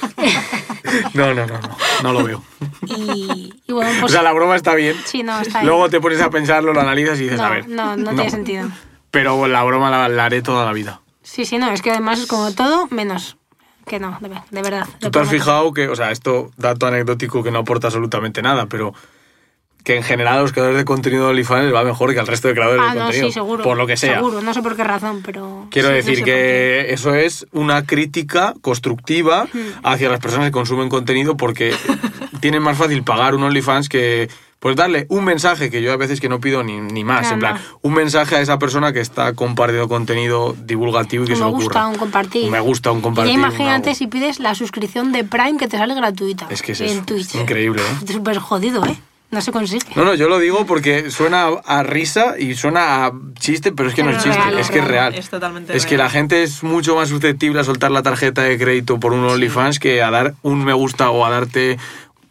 No, 1.14 1.34
no, 1.34 1.46
no, 1.46 1.58
no. 1.60 1.76
No 2.02 2.12
lo 2.12 2.24
veo. 2.24 2.42
Y, 2.86 3.52
y 3.66 3.72
bueno, 3.72 3.90
O 3.98 4.00
pues. 4.00 4.12
sea, 4.12 4.22
la 4.22 4.32
broma 4.32 4.56
está 4.56 4.74
bien. 4.74 4.96
Sí, 5.04 5.22
no, 5.22 5.40
está 5.40 5.60
ahí. 5.60 5.66
Luego 5.66 5.88
te 5.88 6.00
pones 6.00 6.20
a 6.20 6.30
pensarlo, 6.30 6.72
lo 6.72 6.80
analizas 6.80 7.18
y 7.20 7.24
dices, 7.24 7.38
no, 7.38 7.44
a 7.44 7.50
ver. 7.50 7.68
no, 7.68 7.96
no 7.96 8.10
tiene 8.14 8.30
sentido. 8.30 8.68
Pero 9.10 9.46
la 9.46 9.62
broma 9.62 9.90
la, 9.90 10.08
la 10.08 10.24
haré 10.24 10.42
toda 10.42 10.64
la 10.64 10.72
vida. 10.72 11.00
Sí, 11.22 11.44
sí, 11.44 11.58
no, 11.58 11.70
es 11.70 11.82
que 11.82 11.90
además 11.90 12.20
es 12.20 12.26
como 12.26 12.52
todo 12.52 12.88
menos 12.90 13.36
que 13.86 13.98
no, 14.00 14.18
de, 14.20 14.30
de 14.50 14.62
verdad. 14.62 14.86
¿Tú 15.00 15.10
te 15.10 15.18
has 15.18 15.28
fijado 15.28 15.72
que, 15.72 15.88
o 15.88 15.96
sea, 15.96 16.10
esto, 16.10 16.50
dato 16.56 16.86
anecdótico 16.86 17.42
que 17.42 17.50
no 17.50 17.60
aporta 17.60 17.88
absolutamente 17.88 18.40
nada, 18.42 18.66
pero 18.66 18.92
que 19.84 19.96
en 19.96 20.02
general 20.02 20.38
a 20.38 20.42
los 20.42 20.52
creadores 20.52 20.78
de 20.78 20.84
contenido 20.84 21.24
de 21.24 21.30
OnlyFans 21.30 21.64
les 21.64 21.74
va 21.74 21.84
mejor 21.84 22.12
que 22.12 22.20
al 22.20 22.26
resto 22.26 22.48
de 22.48 22.54
creadores 22.54 22.82
Ah, 22.86 22.92
de 22.92 22.98
no, 22.98 23.04
contenido? 23.06 23.28
sí, 23.28 23.32
seguro. 23.34 23.62
Por 23.64 23.76
lo 23.76 23.86
que 23.86 23.96
sea. 23.96 24.16
Seguro, 24.16 24.40
no 24.42 24.52
sé 24.54 24.62
por 24.62 24.76
qué 24.76 24.84
razón, 24.84 25.22
pero... 25.24 25.66
Quiero 25.70 25.88
sí, 25.88 25.92
no 25.92 25.96
decir 25.96 26.18
sé 26.18 26.24
que 26.24 26.92
eso 26.92 27.14
es 27.14 27.46
una 27.52 27.84
crítica 27.86 28.54
constructiva 28.60 29.46
hacia 29.82 30.08
las 30.10 30.20
personas 30.20 30.46
que 30.46 30.52
consumen 30.52 30.88
contenido 30.88 31.36
porque 31.36 31.74
tienen 32.40 32.62
más 32.62 32.76
fácil 32.76 33.02
pagar 33.02 33.34
un 33.34 33.42
OnlyFans 33.42 33.88
que 33.88 34.28
pues 34.58 34.76
darle 34.76 35.06
un 35.08 35.24
mensaje 35.24 35.70
que 35.70 35.80
yo 35.80 35.90
a 35.90 35.96
veces 35.96 36.20
que 36.20 36.28
no 36.28 36.38
pido 36.38 36.62
ni, 36.62 36.78
ni 36.80 37.02
más, 37.02 37.32
en 37.32 37.38
plan, 37.38 37.54
no. 37.54 37.78
un 37.80 37.94
mensaje 37.94 38.36
a 38.36 38.42
esa 38.42 38.58
persona 38.58 38.92
que 38.92 39.00
está 39.00 39.32
compartiendo 39.32 39.88
contenido 39.88 40.54
divulgativo 40.66 41.24
y 41.24 41.28
que 41.28 41.32
Un 41.32 41.38
se 41.38 41.44
me 41.44 41.48
le 41.50 41.54
gusta, 41.56 41.70
ocurra. 41.70 41.86
un 41.88 41.94
compartir. 41.96 42.50
Me 42.50 42.60
gusta, 42.60 42.90
un 42.92 42.98
Y 42.98 43.02
compartir. 43.02 43.32
un 43.32 43.40
imagínate 43.40 43.94
si 43.94 44.06
pides 44.06 44.38
la 44.38 44.54
suscripción 44.54 45.12
de 45.12 45.24
Prime 45.24 45.56
que 45.58 45.66
te 45.66 45.78
sale 45.78 45.94
gratuita. 45.94 46.46
Es 46.50 46.60
que 46.60 46.72
es 46.72 46.80
en 46.82 46.88
eso, 46.88 47.02
Twitch. 47.06 47.34
increíble, 47.36 47.80
¿eh? 47.80 48.04
Es 48.06 48.10
súper 48.14 48.36
jodido, 48.38 48.84
¿eh? 48.84 48.98
No 49.30 49.40
se 49.40 49.52
consigue. 49.52 49.86
No, 49.94 50.04
no, 50.04 50.14
yo 50.14 50.28
lo 50.28 50.38
digo 50.40 50.66
porque 50.66 51.10
suena 51.10 51.46
a 51.64 51.82
risa 51.84 52.34
y 52.38 52.54
suena 52.56 53.06
a 53.06 53.12
chiste, 53.38 53.70
pero 53.70 53.88
es 53.88 53.94
que 53.94 54.02
no 54.02 54.08
Pero 54.10 54.18
es 54.18 54.26
es 54.26 54.32
chiste, 54.32 54.42
real, 54.44 54.58
es 54.58 54.66
es 54.66 54.70
que 54.72 54.78
es 54.80 54.84
real. 54.84 55.14
Es 55.14 55.30
totalmente 55.30 55.76
Es 55.76 55.86
que 55.86 55.96
la 55.96 56.10
gente 56.10 56.42
es 56.42 56.62
mucho 56.64 56.96
más 56.96 57.08
susceptible 57.10 57.60
a 57.60 57.64
soltar 57.64 57.92
la 57.92 58.02
tarjeta 58.02 58.42
de 58.42 58.58
crédito 58.58 58.98
por 58.98 59.12
un 59.12 59.24
OnlyFans 59.24 59.78
que 59.78 60.02
a 60.02 60.10
dar 60.10 60.34
un 60.42 60.64
me 60.64 60.72
gusta 60.72 61.10
o 61.10 61.24
a 61.24 61.30
darte 61.30 61.78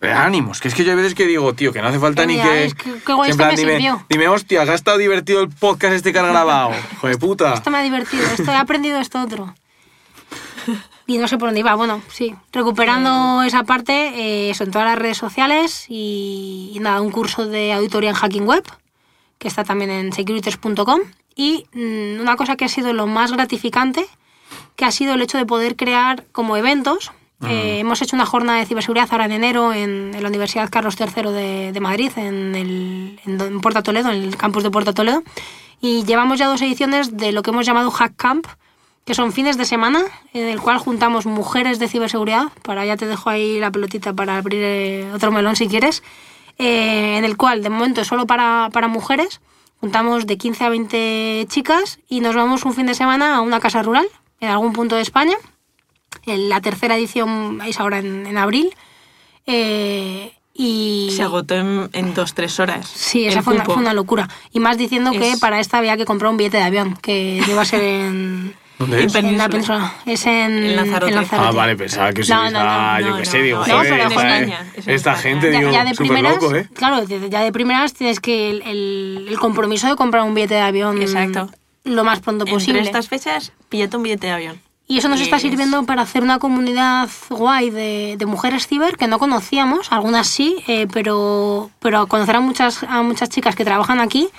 ánimos. 0.01 0.59
Que 0.59 0.67
es 0.67 0.73
que 0.75 0.83
yo 0.83 0.91
hay 0.91 0.97
veces 0.97 1.15
que 1.15 1.25
digo, 1.25 1.53
tío, 1.53 1.71
que 1.71 1.81
no 1.81 1.87
hace 1.87 1.99
falta 1.99 2.25
ni 2.25 2.35
que... 2.41 2.65
es 2.65 2.73
que- 2.73 2.93
qué 3.05 3.13
guay 3.13 3.29
en 3.29 3.31
esto 3.39 3.45
me 3.45 3.55
dime, 3.55 3.71
sirvió. 3.73 4.05
dime, 4.09 4.27
hostia, 4.27 4.65
que 4.65 4.71
ha 4.71 4.75
estado 4.75 4.97
divertido 4.97 5.41
el 5.41 5.47
podcast 5.49 5.93
este 5.93 6.11
que 6.11 6.19
has 6.19 6.27
grabado. 6.27 6.71
Joder, 7.01 7.17
puta. 7.17 7.53
Esto 7.53 7.69
me 7.69 7.77
ha 7.77 7.81
divertido, 7.81 8.23
esto 8.25 8.51
he 8.51 8.55
aprendido 8.55 8.99
esto 8.99 9.21
otro. 9.21 9.55
Y 11.09 11.17
no 11.17 11.27
sé 11.27 11.39
por 11.39 11.47
dónde 11.47 11.61
iba. 11.61 11.73
Bueno, 11.73 12.03
sí, 12.07 12.35
recuperando 12.51 13.41
esa 13.41 13.63
parte, 13.63 13.93
eh, 13.93 14.51
eso 14.51 14.63
en 14.63 14.69
todas 14.69 14.87
las 14.87 14.99
redes 14.99 15.17
sociales 15.17 15.87
y, 15.89 16.71
y 16.75 16.79
nada, 16.81 17.01
un 17.01 17.09
curso 17.09 17.47
de 17.47 17.73
auditoría 17.73 18.11
en 18.11 18.15
Hacking 18.15 18.45
Web, 18.45 18.63
que 19.39 19.47
está 19.47 19.63
también 19.63 19.89
en 19.89 20.13
securitors.com. 20.13 20.99
Y 21.35 21.65
mm, 21.73 22.21
una 22.21 22.35
cosa 22.35 22.55
que 22.57 22.65
ha 22.65 22.67
sido 22.67 22.93
lo 22.93 23.07
más 23.07 23.31
gratificante, 23.31 24.05
que 24.75 24.85
ha 24.85 24.91
sido 24.91 25.15
el 25.15 25.21
hecho 25.23 25.39
de 25.39 25.47
poder 25.47 25.75
crear 25.75 26.25
como 26.31 26.57
eventos. 26.57 27.11
Eh, 27.47 27.79
hemos 27.79 28.03
hecho 28.03 28.15
una 28.15 28.27
jornada 28.27 28.59
de 28.59 28.67
ciberseguridad 28.67 29.07
ahora 29.09 29.25
en 29.25 29.31
enero 29.31 29.73
en, 29.73 30.13
en 30.13 30.21
la 30.21 30.29
Universidad 30.29 30.69
Carlos 30.69 30.95
III 30.99 31.31
de, 31.31 31.71
de 31.71 31.79
Madrid, 31.79 32.11
en, 32.17 32.53
el, 32.53 33.19
en 33.25 33.61
Puerto 33.61 33.81
Toledo, 33.81 34.11
en 34.11 34.21
el 34.21 34.37
campus 34.37 34.61
de 34.61 34.69
Puerto 34.69 34.93
Toledo. 34.93 35.23
Y 35.81 36.03
llevamos 36.03 36.37
ya 36.37 36.45
dos 36.45 36.61
ediciones 36.61 37.17
de 37.17 37.31
lo 37.31 37.41
que 37.41 37.49
hemos 37.49 37.65
llamado 37.65 37.89
Hack 37.89 38.15
Camp, 38.15 38.45
que 39.05 39.13
son 39.15 39.31
fines 39.31 39.57
de 39.57 39.65
semana, 39.65 40.01
en 40.33 40.47
el 40.47 40.59
cual 40.61 40.77
juntamos 40.77 41.25
mujeres 41.25 41.79
de 41.79 41.87
ciberseguridad, 41.87 42.49
para 42.63 42.85
ya 42.85 42.95
te 42.97 43.07
dejo 43.07 43.29
ahí 43.29 43.59
la 43.59 43.71
pelotita 43.71 44.13
para 44.13 44.37
abrir 44.37 44.61
eh, 44.63 45.11
otro 45.13 45.31
melón 45.31 45.55
si 45.55 45.67
quieres, 45.67 46.03
eh, 46.59 47.17
en 47.17 47.25
el 47.25 47.35
cual 47.37 47.63
de 47.63 47.69
momento 47.69 48.01
es 48.01 48.07
solo 48.07 48.27
para, 48.27 48.69
para 48.71 48.87
mujeres, 48.87 49.41
juntamos 49.79 50.27
de 50.27 50.37
15 50.37 50.63
a 50.65 50.69
20 50.69 51.45
chicas 51.49 51.99
y 52.07 52.19
nos 52.19 52.35
vamos 52.35 52.65
un 52.65 52.73
fin 52.73 52.85
de 52.85 52.93
semana 52.93 53.37
a 53.37 53.41
una 53.41 53.59
casa 53.59 53.81
rural, 53.81 54.07
en 54.41 54.49
algún 54.49 54.73
punto 54.73 54.95
de 54.95 55.01
España. 55.01 55.35
En 56.25 56.49
la 56.49 56.59
tercera 56.61 56.95
edición 56.97 57.61
es 57.65 57.79
ahora 57.79 57.99
en, 57.99 58.27
en 58.27 58.37
abril. 58.37 58.75
eh, 59.47 60.33
y 60.53 61.11
Se 61.15 61.23
agotó 61.23 61.55
en, 61.55 61.89
en 61.93 62.13
dos, 62.13 62.33
tres 62.33 62.59
horas. 62.59 62.87
Sí, 62.87 63.25
esa 63.25 63.41
fue 63.41 63.53
una, 63.53 63.63
fue 63.63 63.75
una 63.75 63.93
locura. 63.93 64.27
Y 64.51 64.59
más 64.59 64.77
diciendo 64.77 65.11
que 65.11 65.31
Es- 65.31 65.39
para 65.39 65.59
esta 65.61 65.77
había 65.77 65.95
que 65.95 66.03
comprar 66.05 66.29
un 66.31 66.37
billete 66.37 66.57
de 66.57 66.63
avión, 66.63 66.95
que 67.01 67.41
iba 67.47 67.61
a 67.61 67.65
ser 67.65 67.81
en, 67.81 68.53
¿Dónde 68.79 69.03
es? 69.03 69.13
En 69.13 69.25
en 69.25 69.37
la 69.37 69.49
Península. 69.49 69.93
Es 70.05 70.25
en, 70.25 70.33
En 70.33 70.75
Lanzarote. 70.77 71.11
en 71.11 71.15
Lanzarote. 71.17 71.47
Ah, 71.49 71.51
vale, 71.51 71.75
pensaba 71.75 72.11
que 72.13 72.23
sí. 72.23 72.31
No, 72.31 72.45
no, 72.45 72.51
no, 72.51 72.59
ah, 72.61 72.97
yo 73.01 73.13
qué 73.17 73.19
no, 73.19 73.25
sé, 73.25 73.41
digo, 73.43 73.59
no, 73.59 73.67
no, 73.67 73.73
joder, 73.73 73.89
pero 73.89 74.01
en 74.03 74.07
esta, 74.07 74.21
España, 74.23 74.59
en 74.87 75.17
gente, 75.21 75.51
Ya, 75.51 75.59
digo, 75.59 75.71
ya 75.71 75.85
de 75.85 75.95
primeras, 75.95 76.41
loco, 76.41 76.55
¿eh? 76.55 76.69
claro, 76.73 77.03
ya 77.03 77.41
de 77.41 77.51
primeras 77.51 77.93
tienes 77.93 78.19
que 78.19 78.49
el, 78.49 78.61
el- 78.63 79.25
el 79.29 79.37
compromiso 79.39 79.87
de 79.87 79.95
comprar 79.95 80.23
un 80.23 80.33
billete 80.33 80.55
de 80.55 80.61
avión 80.61 81.01
Exacto. 81.01 81.49
lo 81.83 82.03
más 82.05 82.21
pronto 82.21 82.45
Entre 82.45 82.53
posible. 82.55 82.81
estas 82.81 83.07
fechas, 83.09 83.51
píllate 83.67 83.97
un 83.97 84.03
billete 84.03 84.27
de 84.27 84.33
avión. 84.33 84.61
Y 84.87 84.97
eso 84.97 85.07
nos 85.09 85.21
está 85.21 85.35
Es- 85.35 85.41
sirviendo 85.43 85.83
para 85.83 86.01
hacer 86.01 86.23
una 86.23 86.39
comunidad 86.39 87.09
guay 87.29 87.69
de, 87.69 88.15
de 88.17 88.25
mujeres 88.25 88.65
ciber 88.65 88.97
que 88.97 89.07
no 89.07 89.19
conocíamos, 89.19 89.91
algunas 89.91 90.25
sí, 90.27 90.55
eh, 90.67 90.87
pero, 90.91 91.69
pero 91.79 92.07
conocer 92.07 92.37
a 92.37 92.39
muchas, 92.39 92.81
a 92.83 93.03
muchas 93.03 93.29
chicas 93.29 93.55
que 93.55 93.65
trabajan 93.65 93.99
aquí, 93.99 94.29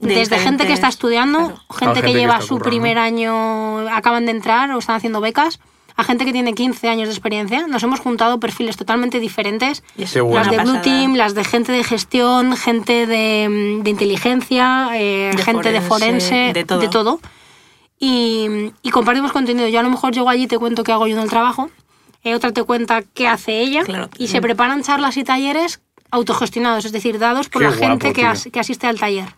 De 0.00 0.14
desde 0.14 0.38
gente 0.38 0.66
que 0.66 0.72
está 0.72 0.88
estudiando, 0.88 1.38
claro. 1.38 1.56
gente, 1.70 1.84
gente 1.86 2.00
que 2.02 2.06
que 2.12 2.18
lleva 2.18 2.34
está 2.34 2.46
su 2.46 2.54
currando. 2.56 2.68
primer 2.70 2.98
año, 2.98 3.88
acaban 3.90 4.26
de 4.26 4.32
entrar 4.32 4.70
o 4.72 4.78
están 4.78 4.96
haciendo 4.96 5.20
becas, 5.20 5.60
a 5.96 6.02
gente 6.02 6.24
que 6.24 6.32
tiene 6.32 6.52
15 6.54 6.88
años 6.88 7.08
de 7.08 7.14
experiencia. 7.14 7.66
Nos 7.68 7.82
hemos 7.84 8.00
juntado 8.00 8.40
perfiles 8.40 8.76
totalmente 8.76 9.20
diferentes. 9.20 9.82
Bueno. 9.96 10.34
Las 10.34 10.50
de 10.50 10.58
Blue. 10.58 10.80
Team, 10.82 11.14
las 11.14 11.34
de 11.34 11.44
gente 11.44 11.70
de 11.70 11.84
gestión, 11.84 12.56
gente 12.56 13.06
de, 13.06 13.80
de 13.82 13.90
inteligencia, 13.90 14.88
eh, 14.94 15.30
De 15.36 15.42
gente 15.42 15.70
de 15.70 15.80
forense, 15.80 16.28
forense, 16.28 16.52
de 16.52 16.64
todo. 16.64 16.80
de 16.80 16.88
todo. 16.88 17.20
Y, 17.98 18.72
y 18.82 18.90
compartimos 18.90 19.32
contenido. 19.32 19.68
Yo 19.68 19.80
a 19.80 19.82
lo 19.82 19.90
mejor 19.90 20.12
llego 20.12 20.28
allí 20.28 20.42
y 20.42 20.46
te 20.48 20.58
cuento 20.58 20.82
qué 20.82 20.92
hago 20.92 21.06
yo 21.06 21.16
en 21.16 21.22
el 21.22 21.30
trabajo, 21.30 21.70
eh, 22.24 22.34
otra 22.34 22.52
te 22.52 22.62
cuenta 22.64 23.02
qué 23.02 23.28
hace 23.28 23.60
ella, 23.60 23.84
Claro. 23.84 24.08
y 24.18 24.28
se 24.28 24.40
preparan 24.40 24.82
charlas 24.82 25.16
y 25.16 25.24
talleres 25.24 25.80
autogestionados, 26.10 26.84
es 26.84 26.92
decir, 26.92 27.18
dados 27.18 27.48
por 27.48 27.62
Qué 27.62 27.68
la 27.68 27.74
gente 27.74 28.06
guapo, 28.08 28.14
que, 28.14 28.26
as- 28.26 28.48
que 28.52 28.60
asiste 28.60 28.86
al 28.86 28.98
taller. 28.98 29.34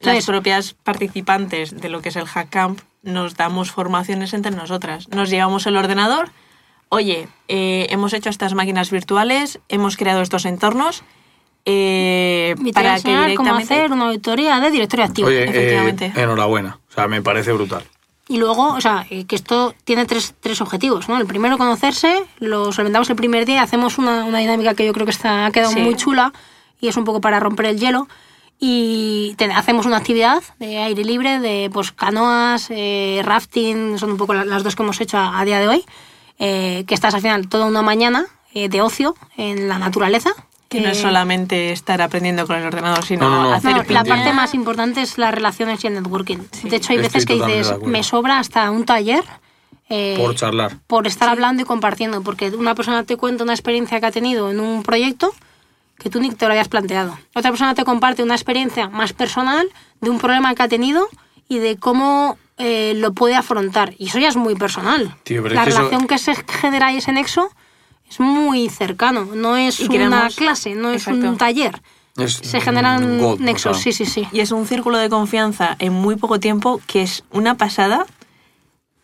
Las 0.00 0.26
propias 0.26 0.74
participantes 0.74 1.80
de 1.80 1.88
lo 1.88 2.00
que 2.00 2.10
es 2.10 2.16
el 2.16 2.26
Hack 2.26 2.50
Camp 2.50 2.80
nos 3.02 3.34
damos 3.36 3.70
formaciones 3.70 4.32
entre 4.34 4.52
nosotras. 4.52 5.08
Nos 5.08 5.30
llevamos 5.30 5.66
el 5.66 5.76
ordenador. 5.76 6.30
Oye, 6.88 7.28
eh, 7.48 7.86
hemos 7.90 8.12
hecho 8.12 8.30
estas 8.30 8.54
máquinas 8.54 8.90
virtuales, 8.90 9.60
hemos 9.68 9.96
creado 9.96 10.22
estos 10.22 10.44
entornos. 10.44 11.02
eh, 11.64 12.54
y 12.58 12.72
te 12.72 12.80
voy 12.80 12.88
a 12.88 12.92
para 12.94 13.00
que 13.00 13.08
directamente 13.10 13.74
hacer 13.74 13.92
una 13.92 14.06
auditoría 14.06 14.58
de 14.60 14.70
directorio 14.70 15.04
activo. 15.04 15.28
Oye, 15.28 15.42
eh, 15.44 15.48
efectivamente. 15.50 16.12
enhorabuena. 16.16 16.78
O 16.88 16.92
sea, 16.94 17.08
me 17.08 17.20
parece 17.20 17.52
brutal. 17.52 17.82
Y 18.26 18.38
luego, 18.38 18.68
o 18.74 18.80
sea, 18.80 19.04
que 19.08 19.36
esto 19.36 19.74
tiene 19.84 20.06
tres, 20.06 20.34
tres 20.40 20.60
objetivos, 20.60 21.08
¿no? 21.08 21.18
El 21.18 21.26
primero, 21.26 21.58
conocerse, 21.58 22.24
lo 22.38 22.72
solventamos 22.72 23.08
el 23.10 23.16
primer 23.16 23.44
día, 23.46 23.62
hacemos 23.62 23.98
una, 23.98 24.24
una 24.24 24.38
dinámica 24.38 24.74
que 24.74 24.86
yo 24.86 24.92
creo 24.92 25.04
que 25.06 25.12
está, 25.12 25.46
ha 25.46 25.50
quedado 25.50 25.72
Sí. 25.72 25.80
muy 25.80 25.94
chula 25.96 26.32
y 26.80 26.88
es 26.88 26.96
un 26.96 27.04
poco 27.04 27.20
para 27.20 27.40
romper 27.40 27.66
el 27.66 27.78
hielo. 27.78 28.06
Y 28.60 29.34
te- 29.36 29.44
hacemos 29.52 29.86
una 29.86 29.98
actividad 29.98 30.42
de 30.58 30.78
aire 30.78 31.04
libre, 31.04 31.38
de 31.38 31.70
pues 31.72 31.92
canoas, 31.92 32.66
eh, 32.70 33.20
rafting, 33.24 33.98
son 33.98 34.12
un 34.12 34.16
poco 34.16 34.34
la- 34.34 34.44
las 34.44 34.64
dos 34.64 34.74
que 34.74 34.82
hemos 34.82 35.00
hecho 35.00 35.16
a, 35.18 35.38
a 35.38 35.44
día 35.44 35.60
de 35.60 35.68
hoy, 35.68 35.84
eh, 36.38 36.84
que 36.86 36.94
estás 36.94 37.14
al 37.14 37.20
final 37.22 37.48
toda 37.48 37.66
una 37.66 37.82
mañana 37.82 38.26
eh, 38.54 38.68
de 38.68 38.80
ocio 38.82 39.14
en 39.36 39.68
la 39.68 39.78
naturaleza. 39.78 40.30
que 40.68 40.80
no 40.82 40.88
Eh, 40.88 40.92
es 40.92 40.98
solamente 40.98 41.72
estar 41.72 42.02
aprendiendo 42.02 42.46
con 42.46 42.56
el 42.56 42.66
ordenador, 42.66 43.02
sino 43.04 43.28
No, 43.30 43.36
no, 43.36 43.42
no. 43.50 43.54
hacer 43.54 43.74
no, 43.74 43.82
la 43.90 44.04
parte 44.04 44.32
más 44.34 44.52
importante 44.54 45.00
es 45.02 45.16
las 45.16 45.32
relaciones 45.32 45.82
y 45.82 45.86
el 45.86 45.94
networking. 45.94 46.36
De 46.64 46.76
hecho, 46.76 46.92
hay 46.92 46.98
Estoy 46.98 46.98
veces 46.98 47.24
que 47.26 47.34
dices, 47.34 47.74
me 47.86 48.02
sobra 48.02 48.38
hasta 48.38 48.70
un 48.70 48.84
taller. 48.84 49.24
eh, 49.88 50.16
Por 50.18 50.34
charlar. 50.34 50.76
por 50.86 51.06
estar 51.06 51.30
hablando 51.30 51.62
y 51.62 51.64
compartiendo, 51.64 52.20
porque 52.22 52.50
una 52.50 52.74
persona 52.74 53.04
te 53.04 53.16
cuenta 53.16 53.44
una 53.44 53.54
experiencia 53.54 53.98
que 54.00 54.04
ha 54.06 54.10
tenido 54.10 54.50
en 54.50 54.60
un 54.60 54.82
proyecto 54.82 55.32
que 55.98 56.10
tú 56.10 56.20
ni 56.20 56.30
te 56.30 56.46
lo 56.46 56.52
hayas 56.52 56.68
planteado. 56.68 57.18
Otra 57.34 57.50
persona 57.50 57.74
te 57.74 57.84
comparte 57.84 58.22
una 58.22 58.34
experiencia 58.34 58.88
más 58.88 59.12
personal 59.12 59.68
de 60.00 60.10
un 60.10 60.18
problema 60.18 60.54
que 60.54 60.62
ha 60.62 60.68
tenido 60.68 61.08
y 61.48 61.58
de 61.58 61.76
cómo 61.76 62.38
eh, 62.56 62.94
lo 62.96 63.12
puede 63.12 63.34
afrontar. 63.34 63.94
Y 63.98 64.08
eso 64.08 64.18
ya 64.18 64.28
es 64.28 64.36
muy 64.36 64.54
personal. 64.54 65.14
Tío, 65.24 65.42
pero 65.42 65.54
La 65.54 65.62
es 65.62 65.64
que 65.66 65.70
eso- 65.70 65.78
relación 65.80 66.06
que 66.06 66.18
se 66.18 66.34
genera 66.34 66.88
ahí 66.88 66.98
ese 66.98 67.12
nexo 67.12 67.50
es 68.08 68.20
muy 68.20 68.68
cercano. 68.68 69.24
No 69.34 69.56
es 69.56 69.80
Y 69.80 69.84
una 69.84 69.92
queremos- 69.92 70.36
clase, 70.36 70.74
no 70.74 70.90
es 70.90 71.02
Exacto. 71.06 71.28
un 71.28 71.36
taller. 71.38 71.80
Es 72.16 72.34
Se 72.34 72.60
generan 72.60 73.18
God, 73.20 73.34
o 73.34 73.44
nexos, 73.44 73.76
sea. 73.80 73.92
sí, 73.92 74.04
sí, 74.04 74.10
sí. 74.10 74.28
Y 74.32 74.40
es 74.40 74.50
un 74.50 74.66
círculo 74.66 74.98
de 74.98 75.08
confianza 75.08 75.76
en 75.78 75.92
muy 75.92 76.16
poco 76.16 76.40
tiempo 76.40 76.80
que 76.88 77.02
es 77.02 77.22
una 77.30 77.56
pasada 77.56 78.06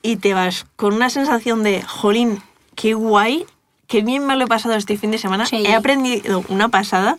y 0.02 0.16
te 0.16 0.34
vas 0.34 0.66
con 0.76 0.94
una 0.94 1.08
sensación 1.10 1.62
de, 1.62 1.80
jolín, 1.82 2.42
qué 2.74 2.94
guay, 2.94 3.46
qué 3.86 4.02
bien 4.02 4.26
me 4.26 4.36
lo 4.36 4.44
he 4.44 4.48
pasado 4.48 4.74
este 4.74 4.96
fin 4.96 5.10
de 5.10 5.18
semana. 5.18 5.46
Sí. 5.46 5.56
He 5.66 5.74
aprendido 5.74 6.44
una 6.48 6.68
pasada 6.68 7.18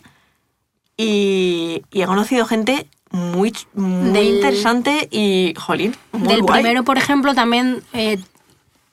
y, 0.96 1.82
y 1.92 2.02
he 2.02 2.06
conocido 2.06 2.46
gente 2.46 2.86
muy, 3.10 3.54
muy 3.74 4.10
Del- 4.12 4.34
interesante 4.36 5.08
y, 5.10 5.54
jolín, 5.56 5.94
muy 6.12 6.28
Del 6.28 6.42
guay. 6.42 6.62
primero, 6.62 6.84
por 6.84 6.98
ejemplo, 6.98 7.34
también 7.34 7.82
eh, 7.92 8.18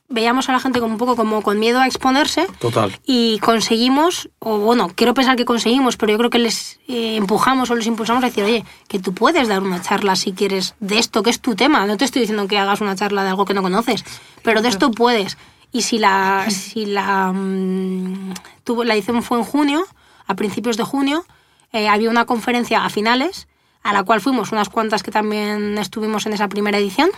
veíamos 0.10 0.48
a 0.50 0.52
la 0.52 0.60
gente 0.60 0.80
como 0.80 0.94
un 0.94 0.98
poco 1.00 1.16
como 1.16 1.41
con 1.41 1.60
miedo 1.60 1.80
a 1.80 1.88
exponerse. 1.88 2.45
Total. 2.60 2.95
Y 3.06 3.40
conseguimos, 3.40 4.30
o 4.40 4.60
bueno, 4.60 4.90
quiero 4.94 5.14
pensar 5.14 5.36
que 5.36 5.45
conseguimos, 5.45 5.98
pero 5.98 6.12
yo 6.12 6.18
creo 6.20 6.30
que 6.30 6.40
les 6.40 6.80
eh, 6.88 7.16
empujamos 7.16 7.70
o 7.72 7.76
les 7.76 7.88
impulsamos 7.88 8.24
a 8.24 8.28
decir, 8.28 8.44
oye, 8.44 8.64
que 8.88 9.00
tú 9.00 9.14
puedes 9.14 9.48
dar 9.48 9.62
una 9.64 9.82
charla 9.82 10.16
si 10.16 10.34
quieres 10.34 10.76
de 10.80 11.00
esto, 11.00 11.24
que 11.24 11.30
es 11.32 11.40
tu 11.41 11.56
tema. 11.56 11.86
No 11.88 11.98
te 11.98 12.06
estoy 12.06 12.22
diciendo 12.22 12.48
que 12.48 12.58
hagas 12.60 12.82
una 12.82 12.95
charla 12.95 13.24
de 13.24 13.30
algo 13.30 13.45
que 13.45 13.54
no 13.56 13.62
conoces, 13.62 14.06
pero 14.44 14.62
de 14.62 14.70
esto 14.70 14.91
puedes. 14.91 15.38
Y 15.74 15.82
si 15.82 15.98
la, 15.98 16.45
si 16.50 16.86
la, 16.86 17.34
mm, 17.34 18.34
tuvo, 18.64 18.84
la 18.86 18.94
edición 18.94 19.22
fue 19.24 19.40
en 19.40 19.44
junio, 19.44 19.86
a 20.28 20.36
principios 20.36 20.78
de 20.78 20.84
junio, 20.84 21.26
eh, 21.74 21.90
había 21.90 22.10
una 22.10 22.26
conferencia 22.26 22.86
a 22.86 22.90
finales, 22.90 23.48
a 23.82 23.91
la 23.91 24.04
cual 24.04 24.22
fuimos 24.22 24.52
unas 24.52 24.70
cuantas 24.70 25.04
que 25.04 25.12
también 25.12 25.78
estuvimos 25.78 26.26
en 26.28 26.34
esa 26.34 26.48
primera 26.48 26.78
edición, 26.78 27.10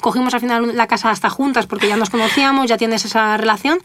cogimos 0.00 0.34
al 0.34 0.40
final 0.40 0.76
la 0.76 0.86
casa 0.86 1.10
hasta 1.10 1.30
juntas 1.30 1.66
porque 1.66 1.88
ya 1.88 1.96
nos 1.96 2.10
conocíamos, 2.10 2.68
ya 2.68 2.76
tienes 2.76 3.04
esa 3.04 3.36
relación. 3.36 3.78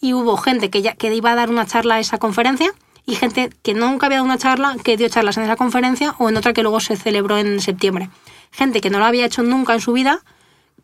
Y 0.00 0.12
hubo 0.12 0.36
gente 0.36 0.70
que, 0.70 0.82
ya, 0.82 0.94
que 0.94 1.14
iba 1.14 1.32
a 1.32 1.34
dar 1.34 1.50
una 1.50 1.66
charla 1.66 1.96
a 1.96 2.00
esa 2.00 2.18
conferencia 2.18 2.72
y 3.06 3.14
gente 3.14 3.50
que 3.62 3.74
nunca 3.74 4.06
había 4.06 4.18
dado 4.18 4.26
una 4.26 4.38
charla, 4.38 4.76
que 4.82 4.96
dio 4.96 5.08
charlas 5.08 5.36
en 5.36 5.44
esa 5.44 5.56
conferencia 5.56 6.14
o 6.18 6.28
en 6.28 6.36
otra 6.36 6.52
que 6.52 6.62
luego 6.62 6.80
se 6.80 6.96
celebró 6.96 7.38
en 7.38 7.60
septiembre. 7.60 8.10
Gente 8.50 8.80
que 8.80 8.90
no 8.90 8.98
lo 8.98 9.04
había 9.04 9.26
hecho 9.26 9.42
nunca 9.42 9.74
en 9.74 9.80
su 9.80 9.92
vida, 9.92 10.22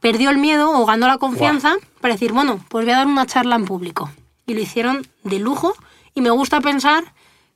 perdió 0.03 0.29
el 0.29 0.37
miedo 0.37 0.71
o 0.71 0.85
ganó 0.85 1.07
la 1.07 1.17
confianza 1.17 1.77
para 2.03 2.13
decir, 2.15 2.33
bueno, 2.33 2.61
pues 2.69 2.85
voy 2.85 2.93
a 2.93 2.99
dar 2.99 3.07
una 3.07 3.25
charla 3.25 3.57
en 3.57 3.65
público. 3.65 4.11
Y 4.47 4.53
lo 4.53 4.61
hicieron 4.61 5.07
de 5.25 5.39
lujo 5.39 5.73
y 6.15 6.21
me 6.21 6.29
gusta 6.31 6.61
pensar 6.61 7.05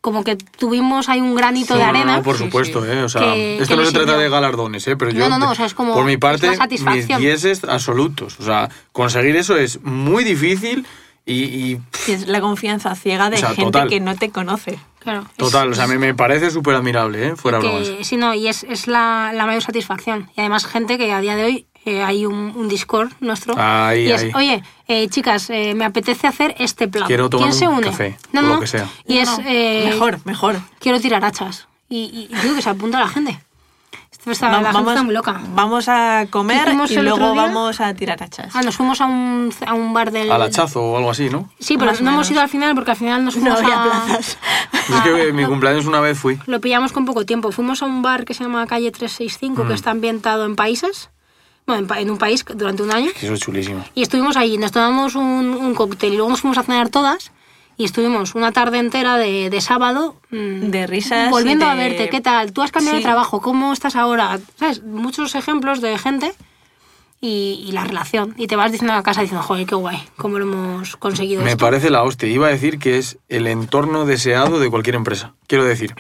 como 0.01 0.23
que 0.23 0.37
tuvimos 0.37 1.09
ahí 1.09 1.21
un 1.21 1.35
granito 1.35 1.75
de 1.75 1.81
No, 1.81 1.87
no, 1.87 1.91
arena. 1.99 2.17
No, 2.19 2.23
por 2.23 2.39
Sí, 2.39 2.45
supuesto, 2.45 2.85
sí. 2.85 2.91
¿eh? 2.93 3.03
O 3.03 3.09
sea, 3.09 3.23
Que- 3.23 3.59
esto 3.61 3.75
que 3.75 3.81
no 3.83 3.87
se 3.87 3.93
trata 3.93 4.17
de 4.17 4.29
galardones, 4.29 4.87
¿eh? 4.87 4.97
Pero 4.97 5.11
yo, 5.11 5.19
No, 5.19 5.29
no, 5.31 5.47
no, 5.47 5.51
o 5.51 5.55
sea, 5.57 5.67
es 5.67 5.75
como- 5.75 5.95
por 5.95 6.05
mi 6.05 6.13
es 6.13 6.19
parte, 6.19 6.57
la 6.57 6.67
mis 6.93 7.09
dieces 7.09 7.65
absolutos. 7.65 8.39
O 8.39 8.45
sea, 8.45 8.71
conseguir 8.93 9.35
eso 9.35 9.57
es 9.57 9.83
muy 9.83 10.23
difícil 10.23 10.87
y, 11.25 11.35
y, 11.43 11.81
Es 12.07 12.29
la 12.29 12.41
confianza 12.41 12.95
ciega 12.95 13.29
de 13.31 13.37
O 13.37 13.39
sea, 13.41 13.49
gente 13.49 13.65
total. 13.65 13.89
que 13.89 13.99
no 13.99 14.15
te 14.15 14.31
conoce. 14.31 14.79
Claro, 15.01 15.23
es- 15.29 15.37
total, 15.37 15.73
o 15.73 15.75
sea, 15.75 15.89
me, 15.89 15.99
me 15.99 16.15
parece 16.15 16.53
súper 16.53 16.77
admirable, 16.77 17.29
¿eh? 17.29 17.37
Fuera 17.37 17.59
bromas. 17.59 17.89
que, 17.89 18.05
sí, 18.05 18.17
no, 18.17 18.33
y 18.33 18.47
es, 18.47 18.63
es 18.63 18.87
la, 18.87 19.33
la 19.35 19.45
mayor 19.47 19.63
satisfacción. 19.65 20.31
Y 20.37 20.41
además 20.41 20.67
gente 20.67 20.99
que 20.99 21.13
a 21.13 21.21
día 21.21 21.35
de 21.35 21.45
hoy 21.45 21.67
eh, 21.87 22.03
hay 22.03 22.27
un, 22.27 22.53
un 22.55 22.69
Discord 22.69 23.13
nuestro. 23.21 23.55
Ahí, 23.57 24.03
y 24.09 24.13
es, 24.13 24.23
ahí. 24.25 24.33
oye, 24.35 24.63
eh, 24.89 25.09
chicas, 25.09 25.49
eh, 25.51 25.73
me 25.75 25.85
apetece 25.87 26.27
hacer 26.27 26.55
este 26.59 26.87
plan. 26.89 27.07
Quiero 27.07 27.31
tomar 27.31 27.49
¿Quién 27.49 27.59
se 27.59 27.67
un 27.69 27.77
une? 27.79 27.87
café, 27.87 28.19
no, 28.33 28.41
o 28.41 28.43
no, 28.43 28.55
lo 28.57 28.61
que 28.61 28.67
sea. 28.67 28.89
Y 29.07 29.19
es, 29.19 29.29
No, 29.31 29.39
no. 29.39 29.45
eh, 29.47 29.85
mejor, 29.87 30.19
mejor. 30.25 30.57
quiero 30.81 31.01
tirar 31.01 31.25
hachas. 31.25 31.67
Y, 31.89 32.29
y 32.31 32.35
digo 32.43 32.55
que 32.57 32.63
se 32.63 32.69
apunta 32.71 32.99
la 33.01 33.09
gente. 33.09 33.41
Esto 34.11 34.31
está, 34.33 34.49
Va- 34.49 34.61
la 34.63 34.73
gente 34.73 34.91
está 34.91 35.03
muy 35.05 35.15
loca. 35.15 35.41
vamos 35.55 35.89
a 35.89 36.27
comer 36.31 36.75
y 36.89 36.97
luego 36.97 37.35
vamos 37.35 37.81
a 37.81 37.95
tirar 37.95 38.21
hachas. 38.23 38.55
Ah, 38.57 38.63
nos 38.63 38.77
fuimos 38.77 39.01
a 39.01 39.07
un, 39.07 39.53
a 39.65 39.75
un 39.75 39.93
bar 39.95 40.11
del... 40.11 40.33
Al 40.33 40.43
hachazo 40.43 40.83
o 40.83 40.97
algo 40.97 41.11
así, 41.11 41.31
¿no? 41.31 41.49
Sí, 41.61 41.77
pero 41.79 41.93
Más 41.93 42.01
no 42.01 42.11
hemos 42.11 42.29
ido 42.31 42.41
al 42.41 42.49
final 42.49 42.75
porque 42.75 42.91
al 42.91 42.97
final 42.97 43.25
nos 43.25 43.37
no 43.37 43.43
fuimos 43.43 43.61
había 43.61 43.81
a... 43.81 43.85
plazas. 43.85 44.39
Es 44.73 45.01
que 45.03 45.33
mi 45.33 45.45
cumpleaños 45.45 45.87
una 45.87 46.01
vez 46.01 46.19
fui. 46.19 46.39
Lo 46.47 46.61
pillamos 46.61 46.93
con 46.93 47.05
poco 47.05 47.25
tiempo. 47.25 47.53
Fuimos 47.53 47.83
a 47.83 47.87
un 47.87 48.03
bar 48.03 48.25
que 48.25 48.35
se 48.35 48.43
llama 48.45 48.67
Calle 48.67 48.91
365, 48.91 49.63
Mm. 49.65 49.69
que 49.69 49.75
está 49.75 49.91
ambientado 49.93 50.45
en 50.45 50.57
países. 50.57 51.11
Bueno, 51.67 51.93
en, 51.97 52.11
un 52.11 52.19
país 52.19 52.45
durante 52.55 52.83
un 52.83 52.93
año. 52.93 53.11
Eso 53.21 53.35
es 53.35 53.41
chulísimo. 53.41 53.85
Y 53.95 54.03
estuvimos 54.03 54.37
ahí, 54.37 54.57
nos 54.57 54.71
tomamos 54.73 55.15
un, 55.17 55.25
un 55.49 55.75
cóctel 55.75 56.13
y 56.13 56.17
luego 56.17 56.31
nos 56.31 56.41
fuimos 56.41 56.59
a 56.59 56.63
cenar 56.63 56.89
todas. 56.91 57.33
Y 57.79 57.85
estuvimos 57.85 58.35
una 58.35 58.53
tarde 58.53 58.79
entera 58.79 59.19
de, 59.19 59.51
de 59.51 59.61
sábado. 59.61 60.17
mm, 60.31 60.71
De 60.71 60.87
risas 60.87 61.29
Volviendo 61.31 61.67
a 61.67 61.75
de- 61.75 61.89
verte, 61.89 62.09
¿qué 62.09 62.21
tal? 62.21 62.53
¿Tú 62.53 62.63
has 62.63 62.71
cambiado 62.73 62.97
Sí. 62.97 63.03
de 63.03 63.07
trabajo? 63.09 63.41
¿Cómo 63.43 63.73
estás 63.73 63.97
ahora? 63.97 64.39
¿Sabes? 64.59 64.83
Muchos 64.85 65.35
ejemplos 65.35 65.81
de 65.83 65.99
gente 65.99 66.33
y, 67.21 67.65
y 67.69 67.73
la 67.73 67.85
relación. 67.85 68.33
Y 68.39 68.47
te 68.47 68.57
vas 68.57 68.71
diciendo 68.73 68.95
a 68.95 69.03
casa 69.03 69.21
diciendo, 69.23 69.43
joder, 69.45 69.67
qué 69.67 69.75
guay, 69.75 70.03
cómo 70.17 70.39
lo 70.39 70.45
hemos 70.47 70.97
conseguido 70.97 71.43
Me 71.43 71.51
esto. 71.51 71.65
parece 71.67 71.91
la 71.91 72.03
hostia. 72.05 72.29
Iba 72.31 72.47
a 72.47 72.51
decir 72.51 72.79
que 72.79 72.97
es 72.97 73.19
el 73.29 73.47
entorno 73.47 74.07
deseado 74.07 74.59
de 74.61 74.71
cualquier 74.71 74.95
empresa. 74.95 75.35
Quiero 75.49 75.65
decir, 75.65 75.95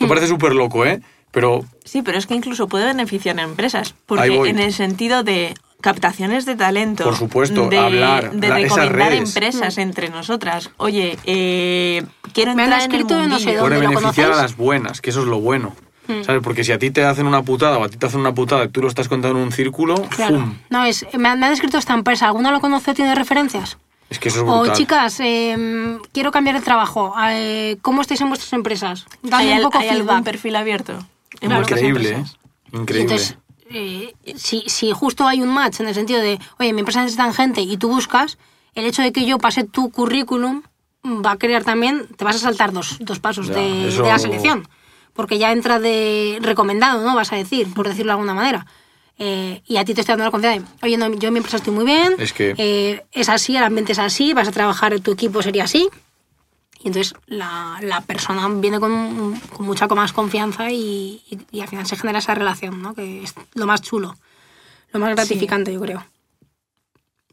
me 0.00 0.06
Hmm. 0.06 0.08
parece 0.08 0.26
súper 0.28 0.54
loco, 0.54 0.84
¿eh? 0.84 1.00
Pero 1.30 1.64
Sí, 1.84 2.02
pero 2.02 2.18
es 2.18 2.26
que 2.26 2.34
incluso 2.34 2.68
puede 2.68 2.84
beneficiar 2.86 3.38
a 3.38 3.42
empresas. 3.42 3.88
Ahí 3.90 3.94
Porque 4.06 4.30
voy. 4.30 4.48
en 4.50 4.58
el 4.58 4.72
sentido 4.72 5.22
de 5.22 5.54
captaciones 5.80 6.44
de 6.46 6.56
talento. 6.56 7.04
Por 7.04 7.16
supuesto, 7.16 7.68
de, 7.68 7.78
hablar, 7.78 8.32
de 8.32 8.48
la- 8.48 8.60
esas 8.60 8.78
recomendar 8.78 9.10
redes. 9.12 9.28
empresas 9.28 9.78
entre 9.78 10.08
nosotras. 10.08 10.70
Oye, 10.78 11.16
eh, 11.24 12.02
quiero 12.32 12.54
Me 12.54 12.62
han 12.64 12.68
entrar 12.72 12.82
en 12.84 12.90
el 12.90 12.96
escrito 13.00 13.16
de 13.20 13.26
no 13.28 13.38
sé 13.38 13.54
dónde. 13.54 13.60
puede 13.78 13.82
¿lo 13.82 13.88
beneficiar 14.00 14.32
a 14.32 14.36
las 14.36 14.56
buenas, 14.56 15.00
que 15.00 15.10
eso 15.10 15.20
es 15.20 15.26
lo 15.26 15.40
bueno. 15.40 15.74
Hmm. 16.08 16.22
¿Sabes? 16.24 16.40
Porque 16.42 16.64
si 16.64 16.72
a 16.72 16.78
ti 16.78 16.90
te 16.90 17.04
hacen 17.04 17.26
una 17.26 17.42
putada 17.42 17.78
o 17.78 17.84
a 17.84 17.88
ti 17.88 17.96
te 17.98 18.06
hacen 18.06 18.20
una 18.20 18.34
putada 18.34 18.64
y 18.64 18.68
tú 18.68 18.80
lo 18.82 18.88
estás 18.88 19.08
contando 19.08 19.38
en 19.38 19.44
un 19.44 19.52
círculo, 19.52 19.94
Claro. 20.08 20.36
¡fum! 20.40 20.54
No, 20.70 20.84
es, 20.84 21.06
me, 21.16 21.28
han, 21.28 21.38
me 21.38 21.46
han 21.46 21.52
escrito 21.52 21.76
esta 21.78 21.92
empresa. 21.94 22.26
¿Alguno 22.26 22.50
lo 22.50 22.60
conoce 22.60 22.90
o 22.90 22.94
tiene 22.94 23.14
referencias? 23.14 23.76
Es 24.10 24.18
que 24.18 24.30
eso 24.30 24.38
es 24.38 24.44
O 24.48 24.56
brutal. 24.60 24.74
chicas, 24.76 25.20
eh, 25.20 25.98
quiero 26.12 26.32
cambiar 26.32 26.56
de 26.56 26.62
trabajo. 26.64 27.14
eh, 27.30 27.76
¿Cómo 27.82 28.00
estáis 28.00 28.20
en 28.22 28.28
vuestras 28.28 28.52
empresas? 28.54 29.04
Dame 29.22 29.52
¿Hay, 29.52 29.58
un 29.58 29.64
poco 29.64 29.78
hay 29.78 29.88
algún 29.90 30.06
feedback. 30.08 30.24
perfil 30.24 30.56
abierto? 30.56 30.98
En 31.40 31.52
Increíble, 31.52 32.10
¿eh? 32.10 32.24
Increíble. 32.72 33.14
Entonces, 33.14 33.36
eh, 33.70 34.14
si, 34.36 34.64
si 34.66 34.92
justo 34.92 35.26
hay 35.26 35.40
un 35.42 35.48
match 35.50 35.80
en 35.80 35.88
el 35.88 35.94
sentido 35.94 36.20
de, 36.20 36.38
oye, 36.58 36.72
mi 36.72 36.80
empresa 36.80 37.00
necesita 37.00 37.32
gente 37.32 37.60
y 37.60 37.76
tú 37.76 37.88
buscas, 37.88 38.38
el 38.74 38.84
hecho 38.86 39.02
de 39.02 39.12
que 39.12 39.24
yo 39.26 39.38
pase 39.38 39.64
tu 39.64 39.90
currículum 39.90 40.62
va 41.04 41.32
a 41.32 41.36
crear 41.38 41.64
también, 41.64 42.06
te 42.16 42.24
vas 42.24 42.36
a 42.36 42.38
saltar 42.40 42.72
dos, 42.72 42.96
dos 43.00 43.18
pasos 43.20 43.48
Ya, 43.48 43.54
de, 43.54 43.88
eso- 43.88 44.02
de 44.02 44.08
la 44.08 44.18
selección. 44.18 44.68
Porque 45.14 45.38
ya 45.38 45.52
entra 45.52 45.78
de 45.80 46.38
recomendado, 46.40 47.02
¿no? 47.04 47.14
Vas 47.16 47.32
a 47.32 47.36
decir, 47.36 47.72
por 47.74 47.88
decirlo 47.88 48.10
de 48.10 48.14
alguna 48.14 48.34
manera. 48.34 48.66
Eh, 49.18 49.62
y 49.66 49.78
a 49.78 49.84
ti 49.84 49.94
te 49.94 50.02
estoy 50.02 50.12
dando 50.12 50.24
la 50.26 50.30
confianza 50.30 50.60
de, 50.60 50.86
oye, 50.86 50.96
no, 50.96 51.12
yo 51.14 51.28
en 51.28 51.34
mi 51.34 51.38
empresa 51.38 51.56
estoy 51.56 51.74
muy 51.74 51.84
bien, 51.84 52.14
Es 52.18 52.32
que- 52.32 52.54
eh, 52.56 53.04
es 53.12 53.28
así, 53.28 53.56
el 53.56 53.64
ambiente 53.64 53.92
es 53.92 53.98
así, 53.98 54.32
vas 54.32 54.46
a 54.46 54.52
trabajar, 54.52 54.98
tu 55.00 55.10
equipo 55.12 55.42
sería 55.42 55.64
así. 55.64 55.88
Y 56.80 56.88
entonces 56.88 57.14
la, 57.26 57.78
la 57.82 58.00
persona 58.02 58.48
viene 58.48 58.78
con, 58.78 59.38
con 59.56 59.66
mucha 59.66 59.86
más 59.88 60.12
confianza 60.12 60.70
y, 60.70 61.22
y- 61.28 61.38
y 61.50 61.60
al 61.60 61.68
final 61.68 61.86
se 61.86 61.96
genera 61.96 62.20
esa 62.20 62.34
relación, 62.34 62.80
¿no? 62.82 62.94
Que 62.94 63.22
es 63.24 63.34
lo 63.54 63.66
más 63.66 63.82
chulo, 63.82 64.16
lo 64.92 65.00
más 65.00 65.10
gratificante, 65.14 65.72
yo 65.72 65.80
creo. 65.80 66.04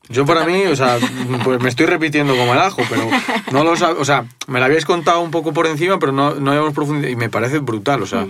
Yo 0.07 0.23
para 0.25 0.45
mí, 0.45 0.65
o 0.65 0.75
sea, 0.75 0.97
pues 1.43 1.59
me 1.61 1.69
estoy 1.69 1.87
repitiendo 1.87 2.35
como 2.35 2.53
el 2.53 2.59
ajo, 2.59 2.83
pero 2.89 3.07
no 3.51 3.63
lo 3.63 3.75
sab- 3.75 3.97
o 3.99 4.05
sea, 4.05 4.25
me 4.47 4.59
lo 4.59 4.65
habíais 4.65 4.85
contado 4.85 5.21
un 5.21 5.31
poco 5.31 5.51
por 5.51 5.65
encima, 5.65 5.97
pero 5.97 6.11
no, 6.11 6.35
no 6.35 6.51
habíamos 6.51 6.73
profundizado 6.73 7.11
y 7.11 7.15
me 7.15 7.29
parece 7.29 7.57
brutal, 7.59 8.03
o 8.03 8.05
sea, 8.05 8.27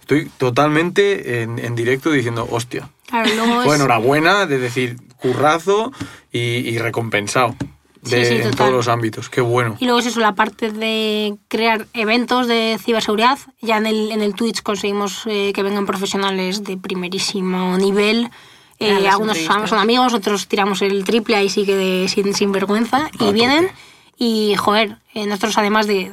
estoy 0.00 0.26
totalmente 0.36 1.42
en, 1.42 1.60
en 1.60 1.76
directo 1.76 2.10
diciendo, 2.10 2.46
hostia. 2.50 2.88
Claro, 3.06 3.28
luego 3.36 3.60
es- 3.60 3.66
Bueno, 3.66 3.84
enhorabuena 3.84 4.46
de 4.46 4.58
decir 4.58 4.96
currazo 5.16 5.92
y, 6.32 6.38
y 6.40 6.78
recompensado 6.78 7.54
de, 8.02 8.24
Sí, 8.24 8.36
sí, 8.36 8.42
en 8.42 8.50
todos 8.52 8.72
los 8.72 8.88
ámbitos, 8.88 9.30
qué 9.30 9.40
bueno. 9.40 9.76
Y 9.80 9.84
luego 9.84 10.00
es 10.00 10.06
eso, 10.06 10.20
la 10.20 10.34
parte 10.34 10.70
de 10.72 11.36
crear 11.48 11.86
eventos 11.94 12.46
de 12.48 12.78
ciberseguridad. 12.82 13.38
Ya 13.60 13.78
en 13.78 13.86
el, 13.86 14.10
en 14.12 14.20
el 14.22 14.34
Twitch 14.34 14.62
conseguimos 14.62 15.22
eh, 15.26 15.52
que 15.54 15.62
vengan 15.62 15.86
profesionales 15.86 16.64
de 16.64 16.76
primerísimo 16.76 17.78
nivel. 17.78 18.28
Eh, 18.78 19.06
algunos 19.08 19.38
son 19.38 19.78
amigos, 19.78 20.12
otros 20.12 20.48
tiramos 20.48 20.82
el 20.82 21.04
triple 21.04 21.36
ahí 21.36 21.48
sí 21.48 21.64
que 21.64 21.76
de- 21.76 22.08
sin, 22.08 22.34
sin 22.34 22.50
vergüenza. 22.50 23.06
A 23.18 23.24
y 23.24 23.32
vienen 23.32 23.68
y, 24.18 24.54
joder, 24.56 24.98
eh, 25.14 25.26
nosotros 25.26 25.56
además 25.58 25.86
de, 25.86 26.10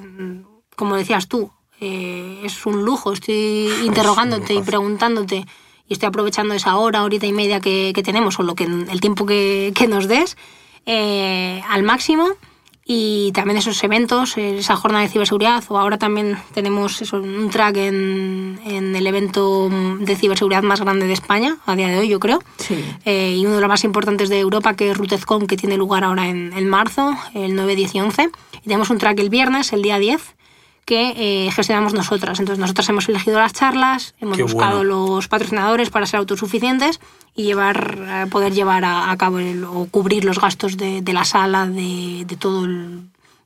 como 0.76 0.95
decías 0.95 1.28
tú, 1.28 1.52
eh, 1.82 2.41
es 2.44 2.66
un 2.68 2.84
lujo. 2.86 3.14
Estoy 3.14 3.72
interrogándote 3.84 4.53
y 4.53 4.61
preguntándote 4.61 5.48
y 5.88 5.94
estoy 5.94 6.06
aprovechando 6.07 6.53
esa 6.53 6.76
hora, 6.78 7.03
horita 7.03 7.26
y 7.26 7.34
media 7.34 7.60
que, 7.60 7.91
que 7.95 8.03
tenemos 8.03 8.38
o 8.40 8.44
lo 8.44 8.53
que, 8.53 8.66
el 8.66 9.02
tiempo 9.02 9.26
que, 9.26 9.72
que 9.74 9.88
nos 9.88 10.07
des 10.07 10.38
eh, 10.85 11.61
al 11.69 11.84
máximo. 11.84 12.30
Y 12.91 13.31
también 13.34 13.57
esos 13.57 13.84
eventos, 13.84 14.35
eh, 14.35 14.57
esa 14.57 14.76
jornada 14.76 15.03
de 15.03 15.11
ciberseguridad 15.11 15.64
o 15.69 15.77
ahora 15.77 15.99
también 15.99 16.39
tenemos 16.56 16.99
eso, 17.03 17.18
un 17.18 17.51
track 17.51 17.77
en, 17.77 18.60
en 18.65 18.95
el 18.95 19.06
evento 19.06 19.69
de 19.99 20.15
ciberseguridad 20.15 20.64
más 20.64 20.81
grande 20.81 21.06
de 21.06 21.14
España 21.14 21.57
a 21.68 21.76
día 21.76 21.88
de 21.88 21.99
hoy 21.99 22.07
yo 22.07 22.19
creo. 22.19 22.41
Sí. 22.57 22.84
Eh, 23.06 23.35
y 23.38 23.45
uno 23.45 23.53
de 23.53 23.61
los 23.61 23.69
más 23.69 23.84
importantes 23.84 24.30
de 24.30 24.39
Europa 24.39 24.76
que 24.76 24.89
es 24.89 24.97
RUTEZCON 24.97 25.45
que 25.45 25.56
tiene 25.56 25.77
lugar 25.77 26.03
ahora 26.03 26.30
en, 26.30 26.51
en 26.53 26.68
marzo, 26.68 27.15
el 27.35 27.53
9, 27.53 27.76
10 27.76 27.93
y 27.93 27.99
11 27.99 28.30
y 28.53 28.64
tenemos 28.64 28.89
un 28.89 28.97
track 28.97 29.19
el 29.19 29.30
viernes, 29.30 29.72
el 29.72 29.84
día 29.84 29.99
10 29.99 30.35
que 30.90 31.14
eh, 31.45 31.52
gestionamos 31.52 31.94
nosotras. 31.94 32.40
Entonces 32.40 32.60
nosotras 32.60 32.90
hemos 32.90 33.07
elegido 33.07 33.38
las 33.40 33.53
charlas, 33.53 34.16
hemos 34.20 34.38
Qué 34.38 34.41
buscado 34.44 34.78
bueno. 34.78 35.14
los 35.16 35.28
patrocinadores 35.28 35.91
para 35.91 36.07
ser 36.07 36.18
autosuficientes 36.18 36.99
y 37.36 37.44
llevar, 37.44 37.98
eh, 38.07 38.26
poder 38.32 38.53
llevar 38.53 38.84
a, 38.86 39.11
a 39.11 39.18
cabo 39.18 39.38
el- 39.38 39.64
o 39.66 39.86
cubrir 39.91 40.26
los 40.26 40.40
gastos 40.41 40.78
de, 40.78 41.02
de 41.03 41.14
la 41.14 41.26
sala, 41.26 41.68
de, 41.68 42.24
de 42.26 42.36
todo 42.38 42.66
el- 42.66 43.02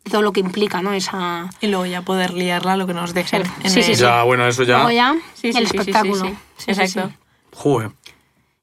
de 0.06 0.12
todo 0.12 0.22
lo 0.22 0.32
que 0.32 0.40
implica, 0.40 0.82
¿no? 0.82 0.94
Esa 0.94 1.50
Y 1.62 1.68
luego 1.68 1.86
ya 1.86 2.02
poder 2.02 2.34
liarla 2.34 2.76
lo 2.78 2.88
que 2.88 2.94
nos 2.94 3.14
dejen. 3.14 3.44
en 3.64 3.70
Sí, 3.72 3.84
sí, 3.84 3.92
el- 3.92 3.98
sí. 3.98 4.02
Ya, 4.04 4.24
bueno, 4.24 4.48
eso 4.48 4.64
ya. 4.64 4.78
Luego 4.78 4.92
ya 4.92 5.14
Sí, 5.34 5.52
sí, 5.54 5.58
el 5.60 5.68
sí, 5.68 5.72
sí, 5.72 5.78
espectáculo. 5.78 6.16
sí, 6.26 6.30
sí. 6.30 6.36
Sí, 6.58 6.64
sí, 6.76 6.82
Exacto. 6.82 7.10
sí. 7.10 7.16
Joder. 7.56 7.90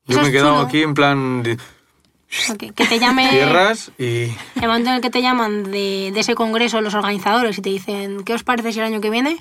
Yo 0.06 0.14
Eso 0.14 0.22
me 0.22 0.28
he 0.28 0.32
quedado 0.32 0.54
chulo. 0.54 0.66
aquí 0.66 0.82
en 0.82 0.94
plan 0.94 1.42
de 2.58 2.70
Que, 2.72 2.86
te 2.86 2.98
llame 2.98 3.28
tierras 3.28 3.90
y 3.98 4.24
el 4.60 4.68
momento 4.68 4.90
en 4.90 4.96
el 4.96 5.00
que 5.00 5.10
te 5.10 5.20
llaman 5.22 5.64
de, 5.70 6.10
de 6.14 6.20
ese 6.20 6.34
congreso 6.34 6.80
los 6.80 6.94
organizadores 6.94 7.58
y 7.58 7.62
te 7.62 7.70
dicen 7.70 8.22
¿qué 8.24 8.34
os 8.34 8.44
parece 8.44 8.72
si 8.72 8.78
el 8.78 8.84
año 8.86 9.00
que 9.00 9.10
viene 9.10 9.36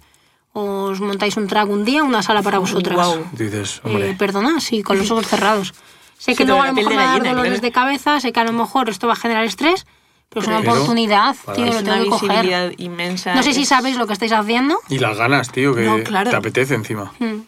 os 0.54 1.00
montáis 1.00 1.38
un 1.38 1.48
track 1.48 1.70
un 1.70 1.86
día, 1.86 2.04
una 2.04 2.24
sala 2.24 2.42
para 2.42 2.58
vosotras? 2.58 2.96
Guau. 2.96 3.24
dices, 3.34 3.78
Eh, 3.78 3.88
hombre, 3.88 4.16
perdona, 4.18 4.60
sí, 4.60 4.82
con 4.82 4.98
los 4.98 5.10
ojos 5.12 5.28
cerrados. 5.28 5.74
Sé 6.18 6.32
Se 6.34 6.36
que 6.36 6.46
luego 6.46 6.62
a 6.64 6.68
lo 6.68 6.74
mejor 6.74 6.98
va 6.98 7.04
a 7.04 7.06
dar 7.20 7.24
dolores 7.24 7.52
claro. 7.52 7.62
de 7.62 7.72
cabeza, 7.72 8.20
sé 8.20 8.34
que 8.34 8.40
a 8.40 8.44
lo 8.44 8.52
mejor 8.54 8.90
esto 8.90 9.06
va 9.08 9.14
a 9.14 9.16
generar 9.16 9.46
estrés, 9.46 9.86
pero 10.28 10.42
es 10.42 10.48
una 10.48 10.60
Pero, 10.60 10.74
oportunidad, 10.74 11.36
tío, 11.56 11.66
lo 11.66 11.72
Es 11.72 11.82
una 11.84 11.94
tengo 11.94 12.04
que 12.04 12.10
coger. 12.28 12.74
inmensa. 12.78 13.36
No 13.36 13.44
sé 13.44 13.54
si 13.54 13.62
es- 13.62 13.70
sabéis 13.70 13.96
lo 13.98 14.06
que 14.08 14.14
estáis 14.14 14.32
haciendo. 14.34 14.78
y 14.90 14.98
las 15.00 15.16
ganas, 15.18 15.52
tío, 15.52 15.74
que 15.76 15.84
No, 15.84 16.04
claro. 16.04 16.32
te 16.32 16.36
apetece 16.36 16.74
encima. 16.74 17.14
Mm. 17.20 17.42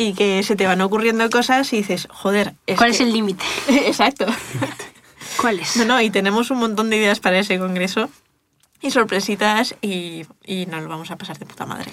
Y 0.00 0.12
que 0.14 0.44
se 0.44 0.54
te 0.54 0.64
van 0.64 0.80
ocurriendo 0.80 1.28
cosas 1.28 1.72
y 1.72 1.78
dices, 1.78 2.06
joder. 2.08 2.54
¿Cuál 2.76 2.90
es 2.90 2.98
que- 2.98 3.02
el 3.02 3.12
límite? 3.12 3.44
Exacto. 3.68 4.26
¿Cuál 5.40 5.58
es? 5.58 5.76
No, 5.76 5.84
no, 5.84 6.00
y 6.00 6.08
tenemos 6.10 6.52
un 6.52 6.58
montón 6.58 6.88
de 6.88 6.98
ideas 6.98 7.18
para 7.18 7.38
ese 7.40 7.58
congreso. 7.58 8.08
Y 8.80 8.92
sorpresitas 8.92 9.74
y, 9.82 10.24
y 10.46 10.66
nos 10.66 10.84
lo 10.84 10.88
vamos 10.88 11.10
a 11.10 11.16
pasar 11.16 11.36
de 11.36 11.46
puta 11.46 11.66
madre. 11.66 11.90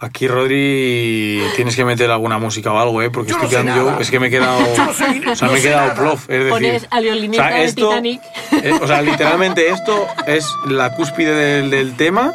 ¿A 0.00 0.06
Aquí, 0.06 0.26
Rodri, 0.26 1.40
tienes 1.54 1.76
que 1.76 1.84
meter 1.84 2.10
alguna 2.10 2.38
música 2.38 2.72
o 2.72 2.78
algo, 2.78 3.00
¿eh? 3.02 3.10
Porque 3.10 3.30
estoy 3.30 3.48
quedando 3.48 3.74
yo, 3.76 4.00
es 4.00 4.10
que 4.10 4.18
me 4.18 4.26
he 4.26 4.30
quedado, 4.30 4.58
o 4.58 4.92
sea, 4.92 5.48
me 5.48 5.58
he 5.58 5.62
quedado 5.62 5.94
plof, 5.94 6.22
es 6.22 6.38
decir, 6.38 6.50
Pones 6.50 6.86
al 6.90 7.04
violinista 7.04 7.48
de 7.50 7.72
Titanic. 7.72 8.20
eh, 8.64 8.72
o 8.82 8.86
sea, 8.88 9.00
literalmente 9.00 9.70
esto 9.70 10.08
es 10.26 10.52
la 10.68 10.92
cúspide 10.96 11.32
del, 11.34 11.70
del 11.70 11.96
tema 11.96 12.32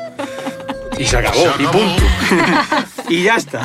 y 1.01 1.05
se 1.05 1.17
acabó, 1.17 1.43
y 1.59 1.65
punto. 1.65 2.03
y 3.09 3.23
ya 3.23 3.35
está. 3.35 3.63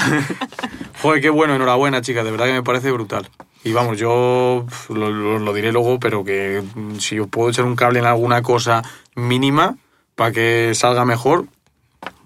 Joder, 1.02 1.20
qué 1.20 1.30
bueno, 1.30 1.54
enhorabuena, 1.54 2.00
chicas, 2.00 2.24
de 2.24 2.30
verdad 2.30 2.46
que 2.46 2.52
me 2.52 2.62
parece 2.62 2.90
brutal. 2.90 3.28
Y 3.64 3.72
vamos, 3.72 3.98
yo 3.98 4.64
lo, 4.88 5.10
lo- 5.10 5.38
lo 5.38 5.52
diré 5.52 5.72
luego, 5.72 5.98
pero 5.98 6.24
que 6.24 6.62
mm, 6.74 6.96
si 6.98 7.18
os 7.18 7.28
puedo 7.28 7.50
echar 7.50 7.64
un 7.64 7.74
cable 7.76 7.98
en 7.98 8.06
alguna 8.06 8.42
cosa 8.42 8.82
mínima 9.14 9.76
para 10.14 10.32
que 10.32 10.72
salga 10.74 11.04
mejor, 11.04 11.46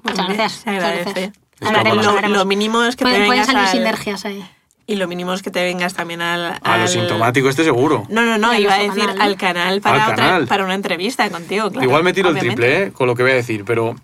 Muchas 0.03 0.27
gracias. 0.29 0.53
Se 0.65 0.71
agradece. 0.71 1.33
mal. 1.61 1.97
Lo, 1.97 2.29
lo 2.29 2.45
mínimo 2.47 2.85
es 2.85 2.97
que 2.97 3.05
te 3.05 3.11
Pueden, 3.11 3.27
pueden 3.27 3.43
vengas 3.43 3.47
salir 3.47 3.63
al- 3.63 3.69
sinergias 3.73 4.25
ahí. 4.25 4.45
Y 4.87 4.97
lo 4.97 5.07
mínimo 5.07 5.33
es 5.35 5.43
que 5.43 5.51
te 5.51 5.63
vengas 5.63 5.95
también 5.95 6.21
al... 6.21 6.59
a 6.63 6.77
lo 6.77 6.83
al- 6.83 6.89
sintomático 6.89 7.49
este 7.49 7.65
seguro. 7.65 8.05
No, 8.09 8.23
no, 8.23 8.39
no, 8.39 8.51
Al 8.51 8.61
iba 8.61 8.75
a 8.75 8.79
decir 8.79 9.05
canal. 9.07 9.21
al 9.21 9.37
canal 9.37 9.81
para, 9.81 10.05
Al 10.07 10.13
otra- 10.13 10.25
canal. 10.25 10.47
para 10.47 10.65
una 10.65 10.75
entrevista 10.75 11.29
contigo, 11.31 11.71
claro. 11.71 11.85
Igual 11.87 12.03
me 12.03 12.13
tiro 12.13 12.31
obviamente. 12.31 12.49
el 12.49 12.57
triple, 12.57 12.83
¿eh? 12.89 12.93
Con 12.93 13.07
lo 13.07 13.15
que 13.15 13.23
voy 13.23 13.33
a 13.33 13.37
decir, 13.37 13.65
pero 13.65 13.95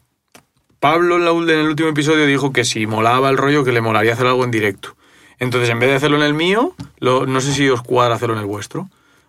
Pablo 0.81 1.17
en, 1.17 1.49
en 1.51 1.59
el 1.61 1.67
último 1.69 1.89
episodio 1.89 2.27
dijo 2.27 2.53
que 2.53 2.65
si 2.65 2.87
molaba 2.87 3.31
el 3.31 3.37
rollo, 3.37 3.65
que 3.65 3.73
le 3.73 3.81
molaría 3.81 4.13
hacer 4.13 4.27
algo 4.27 4.45
en 4.45 4.51
directo. 4.51 4.97
Entonces, 5.39 5.69
en 5.71 5.79
vez 5.79 5.91
de 5.91 5.97
hacerlo 5.97 6.17
en 6.17 6.23
el 6.23 6.35
mío, 6.35 6.75
lo- 6.99 7.27
no 7.27 7.41
sé 7.41 7.53
si 7.53 7.69
os 7.69 7.83
cuadra 7.83 8.15
hacerlo 8.15 8.35
en 8.35 8.41
el 8.41 8.47
vuestro. 8.47 8.89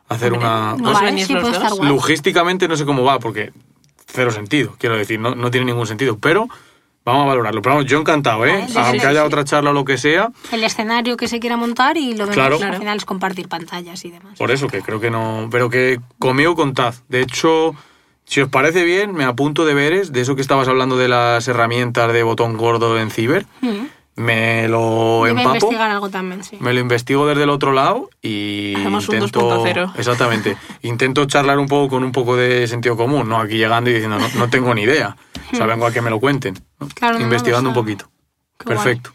Hacer 0.10 0.32
una... 0.34 0.76
no 0.78 0.94
Vale, 0.94 1.26
sí, 1.26 1.34
logísticamente 1.82 2.68
no 2.68 2.78
sé 2.78 2.86
cómo 2.86 3.04
va, 3.04 3.20
porque 3.20 3.52
cero 4.06 4.32
sentido, 4.32 4.76
quiero 4.80 4.96
decir, 4.96 5.20
no, 5.20 5.36
no 5.36 5.52
tiene 5.52 5.66
ningún 5.66 5.86
sentido, 5.86 6.18
pero 6.18 6.48
vamos 7.04 7.24
a 7.24 7.28
valorarlo. 7.28 7.62
Pero 7.62 7.76
vamos, 7.76 7.90
yo 7.92 8.00
encantado, 8.00 8.46
¿eh? 8.46 8.66
Sí, 8.70 8.78
Aunque 8.78 9.02
sí, 9.02 9.06
haya 9.06 9.22
sí. 9.22 9.28
otra 9.28 9.44
charla 9.44 9.72
o 9.72 9.74
lo 9.74 9.84
que 9.84 9.98
sea, 9.98 10.30
El 10.54 10.64
escenario 10.64 11.18
que 11.18 11.28
se 11.28 11.40
quiera 11.42 11.58
montar 11.58 11.98
y 11.98 12.16
lo 12.16 12.26
Claro. 12.28 12.58
al 12.62 12.78
final 12.78 12.98
es 12.98 13.04
compartir 13.06 13.50
pantallas 13.50 14.06
y 14.06 14.12
demás. 14.12 14.38
Por 14.38 14.52
eso, 14.52 14.68
que 14.68 14.82
creo 14.82 15.02
que 15.02 15.10
no. 15.12 15.50
Pero 15.52 15.70
que 15.70 16.00
conmigo 16.20 16.56
contad. 16.56 16.94
De 17.10 17.20
hecho, 17.22 17.76
si 18.28 18.42
os 18.42 18.50
parece 18.50 18.84
bien, 18.84 19.14
me 19.14 19.24
apunto 19.24 19.66
deberes 19.66 20.12
de 20.12 20.22
eso 20.22 20.36
que 20.36 20.42
estabas 20.42 20.68
hablando 20.68 20.98
de 20.98 21.08
las 21.08 21.48
herramientas 21.48 22.12
de 22.14 22.24
botón 22.24 22.58
gordo 22.58 23.00
en 23.00 23.10
Ciber. 23.10 23.46
Mm. 23.62 23.86
Me 24.18 24.68
lo 24.68 25.26
a 25.26 25.30
empapo. 25.30 25.50
investigar 25.54 25.92
algo 25.92 26.10
también, 26.10 26.44
sí. 26.44 26.58
Me 26.60 26.74
lo 26.74 26.80
investigo 26.80 27.28
desde 27.28 27.44
el 27.44 27.52
otro 27.52 27.72
lado 27.72 28.10
y 28.22 28.74
Hacemos 28.76 29.08
un 29.10 29.16
intento 29.16 29.64
2.0. 29.64 29.94
exactamente 29.98 30.58
intento 30.82 31.26
charlar 31.26 31.60
un 31.60 31.68
poco 31.68 31.88
con 31.90 32.04
un 32.04 32.12
poco 32.12 32.36
de 32.36 32.68
sentido 32.68 32.98
común 32.98 33.30
no 33.30 33.40
aquí 33.40 33.58
llegando 33.58 33.92
y 33.92 33.94
diciendo 33.94 34.18
no, 34.18 34.28
no 34.40 34.50
tengo 34.50 34.74
ni 34.74 34.82
idea 34.82 35.16
o 35.54 35.56
sea 35.56 35.68
vengo 35.68 35.86
a 35.86 35.92
que 35.92 36.02
me 36.02 36.10
lo 36.10 36.20
cuenten 36.20 36.56
¿no? 36.80 36.88
Claro, 36.96 37.20
no, 37.20 37.26
investigando 37.26 37.70
un 37.70 37.76
poquito 37.76 38.10
qué 38.58 38.66
guay. 38.66 38.78
perfecto 38.78 39.12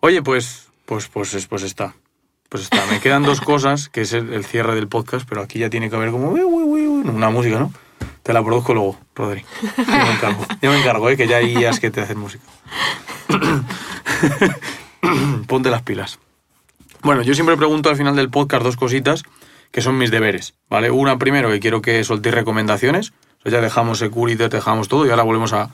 oye 0.00 0.20
pues 0.20 0.66
pues 0.84 1.06
pues 1.06 1.34
es- 1.34 1.46
pues 1.46 1.62
está 1.62 1.94
pues 2.48 2.64
está 2.64 2.84
me 2.90 2.98
quedan 2.98 3.22
dos 3.22 3.40
cosas 3.40 3.88
que 3.88 4.00
es 4.00 4.12
el, 4.14 4.32
el 4.32 4.44
cierre 4.44 4.74
del 4.74 4.88
podcast 4.88 5.28
pero 5.28 5.42
aquí 5.42 5.60
ya 5.60 5.70
tiene 5.70 5.88
que 5.90 5.94
haber 5.94 6.10
como 6.10 6.30
uy, 6.30 6.42
uy, 6.42 6.64
uy, 6.64 6.86
uy, 6.88 7.08
una 7.08 7.30
música 7.30 7.60
no 7.60 7.72
te 8.22 8.32
la 8.32 8.42
produzco 8.42 8.74
luego 8.74 8.98
Rodri 9.14 9.44
yo 9.76 9.84
me 9.86 10.12
encargo 10.12 10.46
yo 10.60 10.70
me 10.70 10.80
encargo 10.80 11.10
¿eh? 11.10 11.16
que 11.16 11.26
ya 11.26 11.38
hay 11.38 11.54
que 11.80 11.90
te 11.90 12.00
hacen 12.00 12.18
música 12.18 12.44
ponte 15.46 15.70
las 15.70 15.82
pilas 15.82 16.18
bueno, 17.02 17.22
yo 17.22 17.34
siempre 17.34 17.56
pregunto 17.56 17.90
al 17.90 17.96
final 17.96 18.14
del 18.14 18.30
podcast 18.30 18.62
dos 18.62 18.76
cositas 18.76 19.24
que 19.72 19.80
son 19.80 19.98
mis 19.98 20.12
deberes, 20.12 20.54
¿vale? 20.70 20.92
Una 20.92 21.18
primero 21.18 21.50
que 21.50 21.58
quiero 21.58 21.82
que 21.82 22.04
soltéis 22.04 22.32
recomendaciones, 22.32 23.12
o 23.40 23.42
sea, 23.42 23.52
ya 23.52 23.60
dejamos 23.60 23.98
Securitas, 23.98 24.50
dejamos 24.50 24.86
todo 24.86 25.04
y 25.04 25.10
ahora 25.10 25.24
volvemos 25.24 25.52
a, 25.52 25.70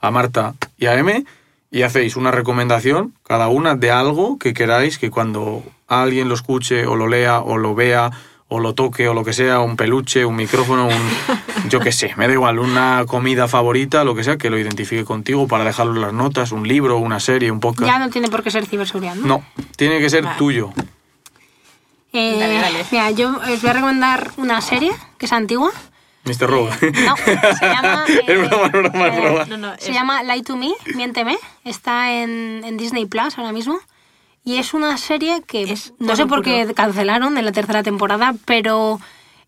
a 0.00 0.10
Marta 0.10 0.54
y 0.76 0.86
a 0.86 0.98
M 0.98 1.24
y 1.70 1.82
hacéis 1.82 2.16
una 2.16 2.32
recomendación 2.32 3.14
cada 3.22 3.46
una 3.46 3.76
de 3.76 3.92
algo 3.92 4.36
que 4.36 4.52
queráis 4.52 4.98
que 4.98 5.10
cuando 5.10 5.62
alguien 5.86 6.28
lo 6.28 6.34
escuche 6.34 6.86
o 6.86 6.96
lo 6.96 7.06
lea 7.06 7.40
o 7.40 7.56
lo 7.56 7.76
vea 7.76 8.10
o 8.48 8.60
lo 8.60 8.74
toque 8.74 9.08
o 9.08 9.14
lo 9.14 9.24
que 9.24 9.32
sea, 9.32 9.60
un 9.60 9.76
peluche, 9.76 10.24
un 10.24 10.36
micrófono, 10.36 10.86
un 10.86 10.94
yo 11.70 11.80
qué 11.80 11.92
sé, 11.92 12.12
me 12.16 12.26
da 12.26 12.32
igual, 12.34 12.58
una 12.58 13.04
comida 13.06 13.48
favorita, 13.48 14.04
lo 14.04 14.14
que 14.14 14.22
sea, 14.22 14.36
que 14.36 14.50
lo 14.50 14.58
identifique 14.58 15.04
contigo 15.04 15.48
para 15.48 15.64
dejarlo 15.64 15.94
en 15.94 16.00
las 16.02 16.12
notas, 16.12 16.52
un 16.52 16.66
libro, 16.68 16.98
una 16.98 17.20
serie, 17.20 17.50
un 17.50 17.60
podcast. 17.60 17.90
Ya 17.90 17.98
no 17.98 18.10
tiene 18.10 18.28
por 18.28 18.42
qué 18.42 18.50
ser 18.50 18.66
ciberseguridad, 18.66 19.14
¿no? 19.16 19.26
No, 19.26 19.44
tiene 19.76 19.98
que 19.98 20.10
ser 20.10 20.24
Vale. 20.24 20.38
tuyo. 20.38 20.70
Eh, 22.12 22.36
Dale, 22.38 22.60
dale. 22.60 22.84
Mira, 22.92 23.10
yo 23.10 23.30
os 23.30 23.60
voy 23.60 23.70
a 23.70 23.72
recomendar 23.72 24.30
una 24.36 24.60
serie 24.60 24.92
que 25.18 25.26
es 25.26 25.32
antigua. 25.32 25.72
Mr. 26.24 26.48
Robo. 26.48 26.68
No, 27.04 27.16
se 27.58 27.66
llama... 27.66 28.04
Es 28.06 28.48
broma, 28.48 28.66
es 28.66 28.72
broma, 28.72 29.08
es 29.08 29.14
eh, 29.16 29.20
broma. 29.20 29.44
No, 29.46 29.56
no, 29.56 29.72
Se 29.78 29.90
es- 29.90 29.94
llama 29.96 30.22
Lie 30.22 30.42
to 30.42 30.56
Me, 30.56 30.72
Miénteme. 30.94 31.36
Está 31.64 32.12
en, 32.12 32.62
en 32.64 32.76
Disney 32.76 33.06
Plus 33.06 33.36
ahora 33.36 33.52
mismo. 33.52 33.78
Y 34.44 34.56
es 34.58 34.74
una 34.74 34.96
serie 34.98 35.42
que 35.46 35.62
Es 35.62 35.94
no 35.98 36.16
sé 36.16 36.26
por 36.26 36.42
qué 36.42 36.74
cancelaron 36.74 37.38
en 37.38 37.44
la 37.44 37.52
tercera 37.52 37.82
temporada, 37.82 38.34
pero 38.44 39.00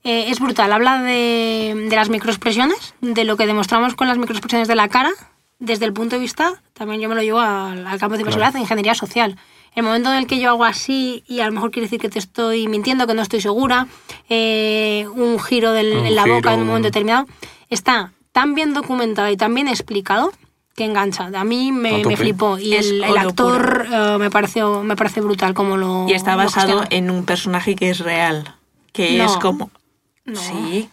eh, 0.05 0.27
es 0.28 0.40
brutal. 0.40 0.73
Habla 0.73 1.02
de, 1.02 1.86
de 1.90 1.97
las 1.97 2.09
microexpresiones, 2.09 2.94
de 3.02 3.24
lo 3.24 3.36
que 3.36 3.47
demostramos 3.47 3.94
con 3.94 4.09
las 4.09 4.16
microexpresiones 4.18 4.68
de 4.68 4.74
la 4.74 4.89
cara, 4.89 5.10
desde 5.59 5.85
el 5.86 5.93
punto 5.93 6.16
de 6.16 6.20
vista, 6.20 6.62
también 6.74 7.01
yo 7.01 7.09
me 7.09 7.14
lo 7.14 7.23
llevo 7.23 7.40
al, 7.40 7.86
al 7.86 7.98
campo 7.98 8.14
de 8.14 8.18
ciberseguridad, 8.18 8.52
de 8.55 8.60
ingeniería 8.60 8.94
social. 8.94 9.36
El 9.74 9.82
momento 9.82 10.10
en 10.10 10.16
el 10.16 10.27
que 10.27 10.39
yo 10.40 10.48
hago 10.51 10.64
así 10.64 11.23
y 11.27 11.40
a 11.40 11.47
lo 11.47 11.52
mejor 11.52 11.70
quiere 11.70 11.85
decir 11.86 12.01
que 12.01 12.09
te 12.09 12.18
estoy 12.18 12.66
mintiendo, 12.66 13.06
que 13.06 13.12
no 13.12 13.20
estoy 13.20 13.43
segura, 13.43 13.86
eh, 14.31 15.06
un 15.14 15.39
giro 15.39 15.73
del- 15.73 15.97
Un 15.98 16.06
en 16.06 16.14
la 16.14 16.24
boca 16.24 16.55
en 16.55 16.60
un 16.60 16.66
momento 16.68 16.86
determinado, 16.89 17.27
está 17.68 18.12
tan 18.32 18.55
bien 18.55 18.73
documentado 18.73 19.31
y 19.31 19.36
tan 19.36 19.55
bien 19.55 19.68
explicado 19.68 20.32
que 20.77 20.85
engancha. 20.85 21.31
A 21.35 21.44
mí 21.44 21.73
me, 21.73 22.05
me 22.05 22.16
flipó 22.16 22.59
y 22.59 22.74
Es 22.74 22.90
el, 22.90 23.03
actor 23.16 23.86
eh, 23.90 24.16
me, 24.19 24.31
pareció, 24.31 24.82
me 24.82 24.94
parece 24.94 25.20
brutal 25.23 25.55
como 25.55 25.77
lo 25.77 26.07
Y 26.09 26.12
está 26.12 26.36
basado 26.36 26.85
en 26.90 27.11
un 27.11 27.24
personaje 27.24 27.74
que 27.74 27.90
es 27.90 27.98
real. 28.01 28.55
Que 28.93 29.19
No. 29.19 29.24
es 29.24 29.32
como. 29.39 29.70
No. 30.24 30.39
Sí. 30.40 30.89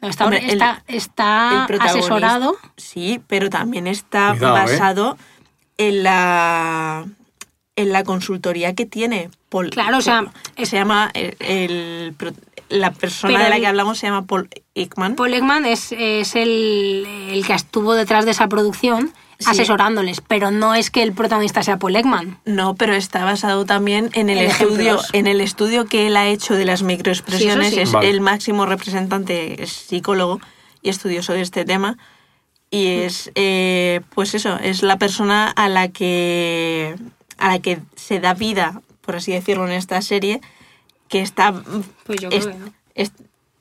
No, 0.00 0.08
está, 0.08 0.24
Hombre, 0.24 0.40
el- 0.40 0.60
está, 0.88 1.66
el 1.68 1.80
asesorado. 1.80 2.56
Sí, 2.76 3.20
pero 3.28 3.48
también 3.48 3.86
está 3.86 4.30
Cuidado, 4.36 4.56
¿eh? 4.56 4.60
basado 4.60 5.16
en 5.78 6.02
la 6.02 7.06
en 7.76 7.92
la 7.92 8.04
consultoría 8.04 8.74
que 8.74 8.84
tiene 8.84 9.30
Paul. 9.48 9.70
Claro, 9.70 9.98
o 9.98 10.02
sea, 10.02 10.24
es- 10.56 10.68
se 10.68 10.76
llama 10.76 11.10
el, 11.14 11.36
el 11.38 12.14
la 12.72 12.90
persona 12.92 13.32
Pero 13.34 13.44
de 13.44 13.50
la 13.50 13.60
que 13.60 13.66
hablamos 13.66 13.98
se 13.98 14.06
llama 14.06 14.26
Paul 14.26 14.48
Ekman. 14.74 15.14
Paul 15.14 15.34
Ekman 15.34 15.64
es, 15.66 15.92
es 15.92 16.34
el, 16.34 17.06
el 17.30 17.46
que 17.46 17.54
estuvo 17.54 17.94
detrás 17.94 18.24
de 18.24 18.30
esa 18.32 18.48
producción 18.48 19.12
Sí. 19.38 19.50
asesorándoles, 19.50 20.20
pero 20.20 20.52
no 20.52 20.76
es 20.76 20.90
que 20.92 21.02
el 21.02 21.12
protagonista 21.14 21.64
sea 21.64 21.76
Paul 21.76 21.96
Ekman. 21.96 22.38
No, 22.44 22.76
pero 22.76 22.94
está 22.94 23.24
basado 23.24 23.64
también 23.64 24.08
en 24.12 24.30
el 24.30 24.38
estudio, 24.38 24.94
ejemplos. 24.94 25.10
en 25.14 25.26
el 25.26 25.40
estudio 25.40 25.86
que 25.86 26.06
él 26.06 26.16
ha 26.16 26.28
hecho 26.28 26.54
de 26.54 26.64
las 26.64 26.84
microexpresiones. 26.84 27.70
Sí, 27.70 27.74
eso 27.74 27.74
sí. 27.74 27.80
Es 27.82 27.92
Vale. 27.92 28.10
el 28.10 28.20
máximo 28.20 28.66
representante, 28.66 29.60
es 29.60 29.72
psicólogo 29.72 30.40
y 30.80 30.90
estudioso 30.90 31.32
de 31.32 31.40
este 31.40 31.64
tema. 31.64 31.98
Y 32.70 32.86
es, 32.86 33.32
eh, 33.34 34.02
pues 34.14 34.34
eso, 34.36 34.56
es 34.62 34.84
la 34.84 34.96
persona 34.96 35.50
a 35.50 35.68
la 35.68 35.88
que 35.88 36.94
a 37.36 37.48
la 37.48 37.58
que 37.58 37.80
se 37.96 38.20
da 38.20 38.34
vida, 38.34 38.80
por 39.00 39.16
así 39.16 39.32
decirlo, 39.32 39.66
en 39.66 39.72
esta 39.72 40.00
serie, 40.02 40.40
que 41.12 41.20
está. 41.20 41.52
Pues 42.04 42.20
yo 42.20 42.28
es- 42.30 42.46
creo 42.46 42.56
que 42.56 42.64
no. 42.64 42.72
es- 42.94 43.12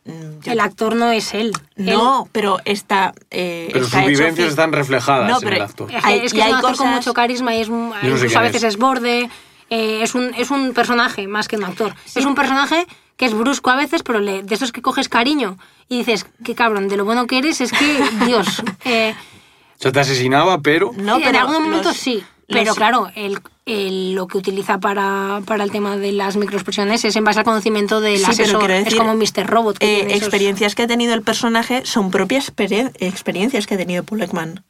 mm, 0.06 0.40
yo- 0.42 0.52
El 0.54 0.60
actor 0.62 0.96
no 0.96 1.12
es 1.12 1.34
él. 1.34 1.52
no, 1.76 2.30
pero 2.32 2.60
está. 2.64 3.14
eh, 3.30 3.68
Pero 3.74 3.80
sus 3.86 3.88
está 3.94 4.00
hecho 4.04 4.10
vivencias 4.10 4.50
están 4.50 4.72
reflejadas 4.72 5.30
No, 5.30 5.38
en 5.38 5.44
pero- 5.44 5.56
el 5.58 5.62
actor. 5.62 5.92
Él- 5.92 5.98
es 5.98 6.06
Hay- 6.06 6.20
que 6.22 6.26
es, 6.28 6.34
y 6.34 6.42
hay 6.42 6.50
un 6.52 6.56
actor 6.56 6.72
con 6.78 6.78
cosas- 6.88 6.96
mucho 6.96 7.14
carisma 7.14 7.54
y 7.56 7.60
es 7.62 7.70
no 7.70 7.94
sé 8.18 8.36
a 8.38 8.42
veces 8.42 8.64
es. 8.64 8.70
es 8.76 8.78
borde. 8.78 9.30
eh, 9.74 10.02
es, 10.04 10.16
un, 10.16 10.34
es 10.38 10.52
un 10.52 10.74
personaje 10.74 11.28
más 11.30 11.48
que 11.48 11.56
un 11.56 11.64
actor. 11.64 11.96
Es 12.14 12.26
un 12.26 12.36
personaje 12.36 12.86
que 13.16 13.24
es 13.26 13.34
brusco 13.34 13.70
a 13.70 13.76
veces, 13.78 14.04
pero 14.04 14.20
le- 14.20 14.44
de 14.44 14.56
esos 14.56 14.74
que 14.74 14.82
coges 14.82 15.08
cariño 15.08 15.58
y 15.88 16.00
dices, 16.00 16.26
qué 16.44 16.56
cabrón, 16.56 16.90
de 16.90 16.98
lo 16.98 17.06
bueno 17.06 17.26
que 17.26 17.38
eres, 17.38 17.62
es 17.62 17.72
que, 17.72 17.78
Dios. 18.26 18.48
eh, 18.86 19.14
O 19.80 19.82
sea, 19.82 19.92
te 19.94 20.00
asesinaba, 20.02 20.58
pero... 20.60 20.92
No, 20.98 21.16
en 21.18 21.24
pero 21.24 21.40
algunos 21.40 21.62
momentos 21.62 21.86
los- 21.94 21.98
sí. 21.98 22.22
Pero 22.52 22.76
claro, 22.76 23.10
el, 23.16 23.40
el- 23.66 24.14
lo 24.14 24.28
que 24.28 24.38
utiliza 24.38 24.80
para, 24.80 25.42
para 25.46 25.64
el 25.64 25.72
tema 25.72 25.98
de 25.98 26.12
las 26.12 26.36
microexpresiones 26.38 27.04
es 27.06 27.16
en 27.16 27.24
base 27.24 27.40
al 27.40 27.46
conocimiento 27.46 28.02
del 28.02 28.18
Sí, 28.20 28.26
pero 28.38 28.44
asesor. 28.60 28.72
es 28.72 28.96
como 28.96 29.16
Mr. 29.16 29.48
Robot. 29.48 29.78
Que 29.78 29.86
eh, 29.86 29.96
tiene 30.00 30.14
esos- 30.14 30.24
experiencias 30.24 30.76
que 30.76 30.84
ha 30.84 30.88
tenido 30.88 31.14
el 31.14 31.22
personaje 31.22 31.86
son 31.86 32.12
propias 32.12 32.54
exper- 32.56 32.92
experiencias 33.00 33.68
que 33.68 33.76
ha 33.76 33.78
tenido 33.78 34.04
Paul 34.04 34.22
Ekman. 34.24 34.64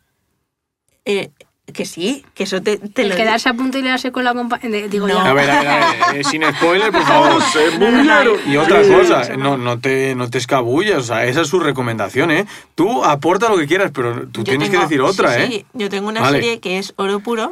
Eh, 1.06 1.30
que 1.74 1.86
sí, 1.86 2.26
que 2.34 2.44
eso 2.44 2.62
te, 2.62 2.78
te 2.78 3.04
el 3.04 3.10
lo 3.10 3.16
quedarse 3.16 3.48
a 3.48 3.54
punto 3.54 3.78
y 3.78 3.82
liarse 3.82 4.12
con 4.12 4.26
la 4.26 4.34
compañía. 4.34 4.88
Digo, 4.90 5.08
No. 5.08 5.14
ya. 5.24 5.30
A 5.30 5.34
ver, 5.34 5.50
a 5.50 5.60
ver, 5.62 5.68
a 5.70 6.12
ver, 6.12 6.20
eh, 6.20 6.24
sin 6.26 6.44
spoiler, 6.44 6.92
por 6.92 7.04
favor. 7.04 7.42
Y 8.46 8.58
otra 8.58 8.82
cosa, 8.82 9.38
no, 9.38 9.58
no, 9.58 9.80
te, 9.80 10.14
no 10.16 10.30
te 10.30 10.38
escabullas, 10.38 10.98
o 10.98 11.04
sea, 11.04 11.26
esa 11.26 11.42
es 11.42 11.48
su 11.48 11.60
recomendación, 11.62 12.30
¿eh? 12.32 12.46
Tú 12.76 13.06
aporta 13.06 13.48
lo 13.48 13.58
que 13.58 13.68
quieras, 13.68 13.92
pero 13.94 14.28
tú 14.28 14.42
Yo 14.42 14.44
tienes 14.44 14.70
tengo- 14.70 14.82
que 14.82 14.88
decir 14.90 15.02
otra, 15.02 15.34
sí, 15.36 15.42
¿eh? 15.42 15.48
sí, 15.50 15.66
yo 15.74 15.90
tengo 15.90 16.10
una 16.10 16.20
Vale. 16.22 16.40
serie 16.42 16.60
que 16.60 16.78
es 16.78 16.94
Oro 16.98 17.20
Puro, 17.22 17.52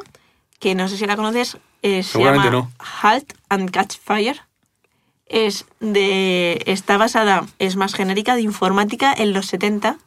que 0.59 0.75
no 0.75 0.87
sé 0.87 0.97
si 0.97 1.05
la 1.07 1.15
conoces, 1.15 1.57
eh, 1.81 2.03
se 2.03 2.19
llama 2.23 2.69
Halt 3.01 3.33
and 3.49 3.71
Catch 3.71 3.95
Fire. 4.03 4.41
Es 5.25 5.65
de, 5.79 6.61
está 6.65 6.97
basada, 6.97 7.45
es 7.59 7.75
más 7.75 7.93
genérica, 7.93 8.35
de 8.35 8.41
informática 8.41 9.13
en 9.15 9.31
los 9.33 9.45
70. 9.47 9.97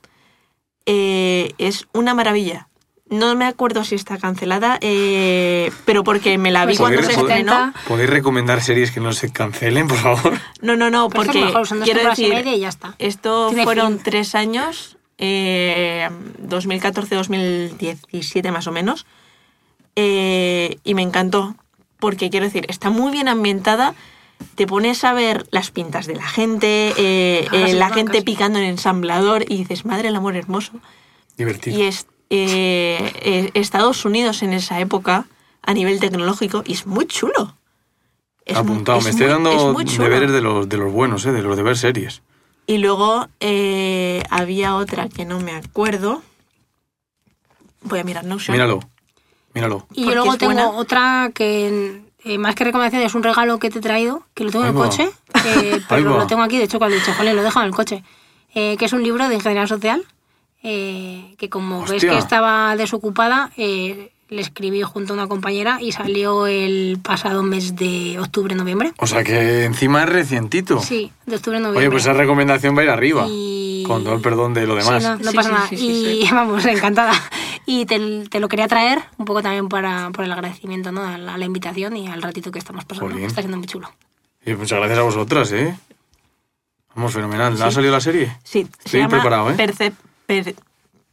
Eh, 0.86 1.52
es 1.58 1.86
una 1.92 2.14
maravilla. 2.14 2.66
No 3.08 3.34
me 3.36 3.44
acuerdo 3.44 3.84
si 3.84 3.94
está 3.94 4.16
cancelada, 4.18 4.78
eh, 4.80 5.70
pero 5.84 6.02
porque 6.02 6.38
me 6.38 6.50
la 6.50 6.64
vi 6.64 6.70
Pues 6.70 6.78
cuando 6.80 6.96
¿Podéis, 7.00 7.14
se 7.14 7.20
podéis- 7.20 7.38
estrenó. 7.40 7.72
¿Podéis 7.86 8.10
recomendar 8.10 8.62
series 8.62 8.90
que 8.90 9.00
no 9.00 9.12
se 9.12 9.30
cancelen, 9.30 9.86
por 9.86 9.98
favor? 9.98 10.32
No, 10.62 10.76
no, 10.76 10.88
no, 10.90 11.08
Pero 11.10 11.24
porque 11.24 11.44
mejor 11.44 11.66
son 11.66 11.80
dos 11.80 11.84
quiero 11.88 12.08
decir, 12.08 12.42
y 12.46 12.58
ya 12.60 12.68
está. 12.70 12.94
esto 12.98 13.48
Tiene 13.48 13.64
fueron 13.64 13.94
fin. 13.94 14.02
tres 14.02 14.34
años, 14.34 14.96
eh, 15.18 16.08
2014-2017 16.38 18.50
más 18.50 18.66
o 18.66 18.72
menos, 18.72 19.04
eh, 19.96 20.78
y 20.84 20.94
me 20.94 21.02
encantó, 21.02 21.54
porque 21.98 22.30
quiero 22.30 22.46
decir, 22.46 22.66
está 22.68 22.90
muy 22.90 23.12
bien 23.12 23.28
ambientada, 23.28 23.94
te 24.54 24.66
pones 24.66 25.04
a 25.04 25.12
ver 25.12 25.46
las 25.50 25.70
pintas 25.70 26.06
de 26.06 26.16
la 26.16 26.26
gente, 26.26 26.92
eh, 26.96 27.46
Ah, 27.50 27.56
eh, 27.56 27.74
la 27.74 27.90
gente 27.90 28.22
picando 28.22 28.58
en 28.58 28.64
ensamblador, 28.64 29.44
y 29.48 29.56
dices, 29.58 29.84
madre 29.84 30.08
el 30.08 30.16
amor 30.16 30.34
hermoso. 30.36 30.72
Divertido. 31.36 31.78
Y 31.78 31.82
es 31.82 32.06
eh, 32.30 33.12
eh, 33.22 33.50
Estados 33.54 34.04
Unidos 34.04 34.42
en 34.42 34.52
esa 34.52 34.80
época, 34.80 35.26
a 35.62 35.74
nivel 35.74 36.00
tecnológico, 36.00 36.62
y 36.66 36.72
es 36.72 36.86
muy 36.86 37.06
chulo. 37.06 37.56
Es 38.44 38.56
Apuntado. 38.56 38.98
es 38.98 39.04
Me 39.04 39.10
estoy 39.10 39.26
muy- 39.26 39.32
dando 39.34 39.50
es 39.52 39.72
muy 39.72 39.84
deberes 39.84 40.32
de 40.32 40.40
los, 40.40 40.68
de 40.68 40.76
los 40.76 40.92
buenos, 40.92 41.24
¿eh? 41.26 41.30
De 41.32 41.42
los 41.42 41.56
de 41.56 41.62
ver 41.62 41.76
series. 41.76 42.22
Y 42.66 42.78
luego 42.78 43.28
había 44.30 44.74
otra 44.76 45.08
que 45.08 45.24
no 45.24 45.38
me 45.40 45.52
acuerdo. 45.52 46.22
Voy 47.82 47.98
a 48.00 48.04
mirar 48.04 48.24
Notion. 48.24 48.54
Míralo. 48.54 48.80
Míralo. 49.54 49.86
Y 49.94 50.04
yo 50.04 50.14
luego 50.14 50.36
tengo 50.36 50.52
buena. 50.54 50.70
otra 50.70 51.30
que, 51.34 52.02
eh, 52.24 52.38
más 52.38 52.54
que 52.54 52.64
recomendación, 52.64 53.02
es 53.02 53.14
un 53.14 53.22
regalo 53.22 53.58
que 53.58 53.70
te 53.70 53.78
he 53.78 53.82
traído, 53.82 54.22
que 54.34 54.44
lo 54.44 54.50
tengo 54.50 54.64
en 54.64 54.70
el 54.70 54.76
Ahí 54.76 54.80
va. 54.82 54.88
coche, 54.88 55.10
eh, 55.46 55.72
Ahí 55.74 55.82
pero 55.88 56.18
lo 56.18 56.26
tengo 56.26 56.42
aquí, 56.42 56.58
de 56.58 56.64
hecho, 56.64 56.78
cuando 56.78 56.96
he 56.96 57.00
dicho, 57.00 57.12
jole, 57.14 57.34
lo 57.34 57.40
he 57.40 57.44
dejado 57.44 57.64
en 57.64 57.70
el 57.70 57.76
coche, 57.76 58.02
eh, 58.54 58.76
que 58.78 58.84
es 58.86 58.92
un 58.92 59.02
libro 59.02 59.28
de 59.28 59.34
ingeniería 59.34 59.66
social, 59.66 60.04
eh, 60.62 61.34
que 61.38 61.48
como 61.48 61.80
Hostia. 61.80 62.10
que 62.12 62.18
estaba 62.18 62.76
desocupada, 62.76 63.50
eh, 63.56 64.12
le 64.28 64.40
escribí 64.40 64.80
junto 64.82 65.12
a 65.12 65.16
una 65.16 65.26
compañera 65.26 65.78
y 65.82 65.92
salió 65.92 66.46
el 66.46 66.98
pasado 67.02 67.42
mes 67.42 67.76
de 67.76 68.18
octubre-noviembre. 68.18 68.92
O 68.98 69.06
sea 69.06 69.22
que 69.24 69.64
encima 69.64 70.04
es 70.04 70.08
recientito. 70.08 70.80
Sí, 70.80 71.12
de 71.26 71.36
octubre-noviembre. 71.36 71.80
Oye, 71.80 71.90
pues 71.90 72.04
esa 72.04 72.14
recomendación 72.14 72.74
va 72.74 72.80
a 72.80 72.84
ir 72.84 72.90
arriba. 72.90 73.26
Y- 73.28 73.84
Con 73.86 74.04
todo 74.04 74.14
el 74.14 74.20
perdón 74.22 74.54
de 74.54 74.66
lo 74.66 74.74
demás. 74.76 75.02
Sí, 75.02 75.08
no, 75.08 75.16
no 75.18 75.30
Sí, 75.32 75.36
pasa 75.36 75.48
sí, 75.48 75.54
nada. 75.54 75.68
sí, 75.68 75.76
sí, 75.76 76.20
y 76.24 76.30
vamos, 76.32 76.64
encantada. 76.64 77.12
Y 77.66 77.86
te, 77.86 78.26
te 78.28 78.40
lo 78.40 78.48
quería 78.48 78.66
traer 78.68 79.02
un 79.18 79.24
poco 79.24 79.42
también 79.42 79.68
para, 79.68 80.10
por 80.10 80.24
el 80.24 80.32
agradecimiento 80.32 80.90
¿no? 80.92 81.02
a, 81.02 81.16
la, 81.18 81.34
a 81.34 81.38
la 81.38 81.44
invitación 81.44 81.96
y 81.96 82.08
al 82.08 82.20
ratito 82.22 82.50
que 82.50 82.58
estamos 82.58 82.84
pasando. 82.84 83.16
Está 83.18 83.40
siendo 83.42 83.56
muy 83.58 83.66
chulo. 83.66 83.90
Y 84.44 84.54
muchas 84.54 84.78
gracias 84.78 84.98
a 84.98 85.02
vosotras, 85.02 85.52
¿eh? 85.52 85.76
Vamos, 86.94 87.12
fenomenal. 87.14 87.60
¿Ha 87.62 87.70
salido 87.70 87.92
la 87.92 88.00
serie? 88.00 88.36
Sí, 88.42 88.64
se 88.80 88.84
Estoy 88.86 89.00
llama 89.00 89.10
preparado, 89.10 89.50
¿eh? 89.50 89.56
Percep- 89.56 89.94
Per- 90.26 90.54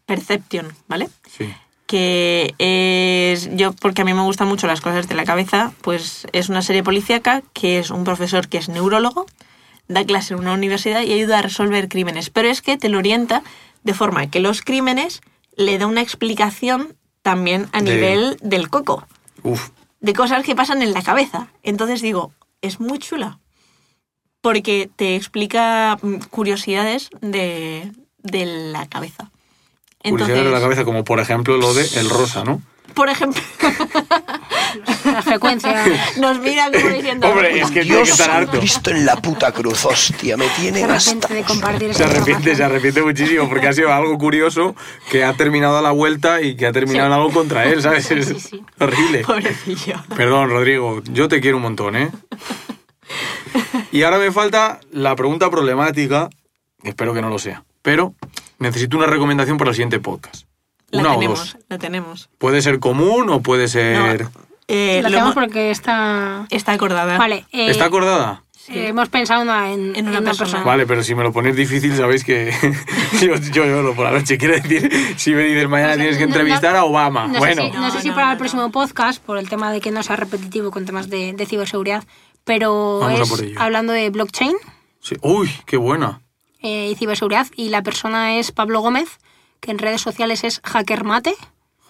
Perception, 0.05 0.67
¿vale? 0.87 1.09
Sí. 1.29 1.53
Que 1.85 2.53
es. 2.57 3.49
Yo, 3.55 3.73
porque 3.73 4.01
a 4.01 4.05
mí 4.05 4.13
me 4.13 4.21
gustan 4.21 4.47
mucho 4.47 4.67
las 4.67 4.81
cosas 4.81 5.07
de 5.07 5.15
la 5.15 5.23
cabeza, 5.25 5.71
pues 5.81 6.27
es 6.33 6.49
una 6.49 6.61
serie 6.61 6.83
policíaca 6.83 7.41
que 7.53 7.79
es 7.79 7.91
un 7.91 8.03
profesor 8.03 8.47
que 8.47 8.57
es 8.57 8.69
neurólogo, 8.69 9.25
da 9.87 10.03
clase 10.03 10.33
en 10.33 10.39
una 10.41 10.53
universidad 10.53 11.01
y 11.01 11.13
ayuda 11.13 11.39
a 11.39 11.41
resolver 11.43 11.87
crímenes. 11.87 12.29
Pero 12.29 12.47
es 12.49 12.61
que 12.61 12.77
te 12.77 12.89
lo 12.89 12.97
orienta 12.97 13.41
de 13.83 13.93
forma 13.93 14.27
que 14.27 14.39
los 14.39 14.61
crímenes 14.61 15.21
le 15.59 15.77
da 15.77 15.85
una 15.85 16.01
explicación 16.01 16.95
también 17.21 17.67
a 17.73 17.81
De- 17.81 17.93
nivel 17.93 18.37
del 18.41 18.69
coco. 18.69 19.05
Uf. 19.43 19.69
de 20.01 20.13
cosas 20.13 20.43
que 20.45 20.55
pasan 20.55 20.81
en 20.81 20.93
la 20.93 21.01
cabeza. 21.03 21.47
Entonces 21.61 22.01
digo, 22.01 22.31
es 22.61 22.79
muy 22.79 22.97
chula. 22.99 23.39
Porque 24.41 24.89
te 24.95 25.15
explica 25.17 25.97
mm, 26.01 26.15
curiosidades 26.29 27.09
de, 27.21 27.91
de 28.23 28.45
la 28.45 28.87
cabeza. 28.87 29.29
Entonces, 30.01 30.11
Curiosidades 30.27 30.45
de 30.45 30.51
la 30.51 30.61
cabeza, 30.61 30.85
como 30.85 31.03
por 31.03 31.19
ejemplo 31.19 31.57
lo 31.57 31.73
de 31.73 31.85
el 31.99 32.09
rosa, 32.09 32.43
¿no? 32.45 32.61
por 32.95 33.09
ejemplo, 33.09 33.41
La 35.19 35.23
frecuencia. 35.23 35.85
nos 36.17 36.39
mira 36.39 36.71
como 36.71 36.87
diciendo... 36.89 37.27
Hombre, 37.27 37.59
es 37.59 37.67
que 37.71 37.81
tiene 37.81 37.87
que 37.89 37.93
Dios 37.95 38.09
estar 38.09 38.31
harto. 38.31 38.57
Cristo 38.57 38.91
en 38.91 39.05
la 39.05 39.17
puta 39.17 39.51
cruz, 39.51 39.83
hostia, 39.85 40.37
me 40.37 40.47
tiene 40.49 40.79
se 40.79 40.85
arrepiente 40.85 41.25
hasta... 41.25 41.33
de 41.33 41.43
compartir 41.43 41.93
Se 41.93 42.03
arrepiente, 42.05 42.55
se 42.55 42.63
arrepiente 42.63 43.01
muchísimo 43.01 43.49
porque 43.49 43.67
ha 43.67 43.73
sido 43.73 43.91
algo 43.93 44.17
curioso 44.17 44.75
que 45.11 45.23
ha 45.25 45.33
terminado 45.33 45.77
a 45.77 45.81
la 45.81 45.91
vuelta 45.91 46.41
y 46.41 46.55
que 46.55 46.65
ha 46.67 46.71
terminado 46.71 47.07
en 47.07 47.13
algo 47.13 47.31
contra 47.31 47.65
él, 47.65 47.81
¿sabes? 47.81 48.09
Es 48.11 48.27
Sí, 48.27 48.39
sí. 48.39 48.63
horrible. 48.79 49.19
Pobrecillo. 49.25 49.95
Perdón, 50.15 50.49
Rodrigo, 50.49 51.01
yo 51.11 51.27
te 51.27 51.41
quiero 51.41 51.57
un 51.57 51.63
montón, 51.63 51.95
¿eh? 51.97 52.09
Y 53.91 54.03
ahora 54.03 54.19
me 54.19 54.31
falta 54.31 54.79
la 54.91 55.15
pregunta 55.15 55.49
problemática, 55.49 56.29
espero 56.83 57.13
que 57.13 57.21
no 57.21 57.29
lo 57.29 57.39
sea, 57.39 57.63
pero 57.81 58.13
necesito 58.59 58.97
una 58.97 59.07
recomendación 59.07 59.57
para 59.57 59.71
el 59.71 59.75
siguiente 59.75 59.99
podcast. 59.99 60.45
La 60.91 61.01
Una 61.01 61.11
o 61.11 61.15
tenemos, 61.19 61.39
dos. 61.39 61.57
la 61.69 61.77
tenemos. 61.77 62.29
Puede 62.37 62.61
ser 62.61 62.79
común 62.79 63.29
o 63.29 63.41
puede 63.41 63.67
ser... 63.67 64.23
No, 64.23 64.31
eh, 64.69 65.01
Lo 65.01 65.07
hacemos 65.09 65.33
porque 65.33 65.71
está. 65.71 66.45
Está 66.49 66.71
acordada. 66.73 67.17
Vale. 67.17 67.45
eh, 67.51 67.69
¿Está 67.69 67.85
acordada? 67.85 68.43
eh, 68.69 68.89
hemos 68.89 69.09
pensado 69.09 69.41
una- 69.41 69.71
en, 69.73 69.95
En 69.95 70.07
una 70.07 70.21
persona. 70.21 70.61
Vale, 70.63 70.85
pero 70.85 71.01
si 71.01 71.15
me 71.15 71.23
lo 71.23 71.33
ponéis 71.33 71.55
difícil, 71.55 71.95
sabéis 71.95 72.23
que 72.23 72.51
yo, 73.21 73.35
yo 73.35 73.65
lloro 73.65 73.95
por 73.95 74.05
la 74.05 74.11
noche. 74.11 74.37
Quiere 74.37 74.61
decir, 74.61 75.15
si 75.17 75.33
me 75.33 75.43
dices 75.43 75.67
mañana 75.67 75.93
O 75.93 75.95
sea, 75.95 76.01
tienes 76.03 76.17
que 76.17 76.25
no- 76.25 76.29
entrevistar 76.29 76.73
no- 76.73 76.79
a 76.79 76.83
Obama. 76.85 77.27
No 77.27 77.39
bueno, 77.39 77.63
sé 77.63 77.71
si, 77.71 77.77
no 77.77 77.91
sé 77.91 78.01
si 78.01 78.07
no, 78.09 78.13
para 78.15 78.27
no, 78.27 78.31
el 78.33 78.37
próximo 78.37 78.71
podcast, 78.71 79.23
por 79.23 79.39
el 79.39 79.49
tema 79.49 79.71
de 79.71 79.81
que 79.81 79.89
no 79.91 80.03
sea 80.03 80.17
repetitivo 80.17 80.69
con 80.69 80.85
temas 80.85 81.09
de, 81.09 81.33
de 81.33 81.45
ciberseguridad, 81.47 82.03
pero 82.43 82.99
Vamos 82.99 83.41
es 83.41 83.57
hablando 83.57 83.91
de 83.93 84.09
blockchain 84.11 84.53
sí. 85.01 85.15
Uy, 85.21 85.49
qué 85.65 85.77
buena. 85.77 86.21
eh, 86.61 86.89
y 86.91 86.95
ciberseguridad, 86.95 87.47
y 87.55 87.69
la 87.69 87.81
persona 87.81 88.35
es 88.37 88.51
Pablo 88.51 88.81
Gómez, 88.81 89.17
que 89.61 89.71
en 89.71 89.79
redes 89.79 90.01
sociales 90.01 90.43
es 90.43 90.61
hackermate, 90.63 91.33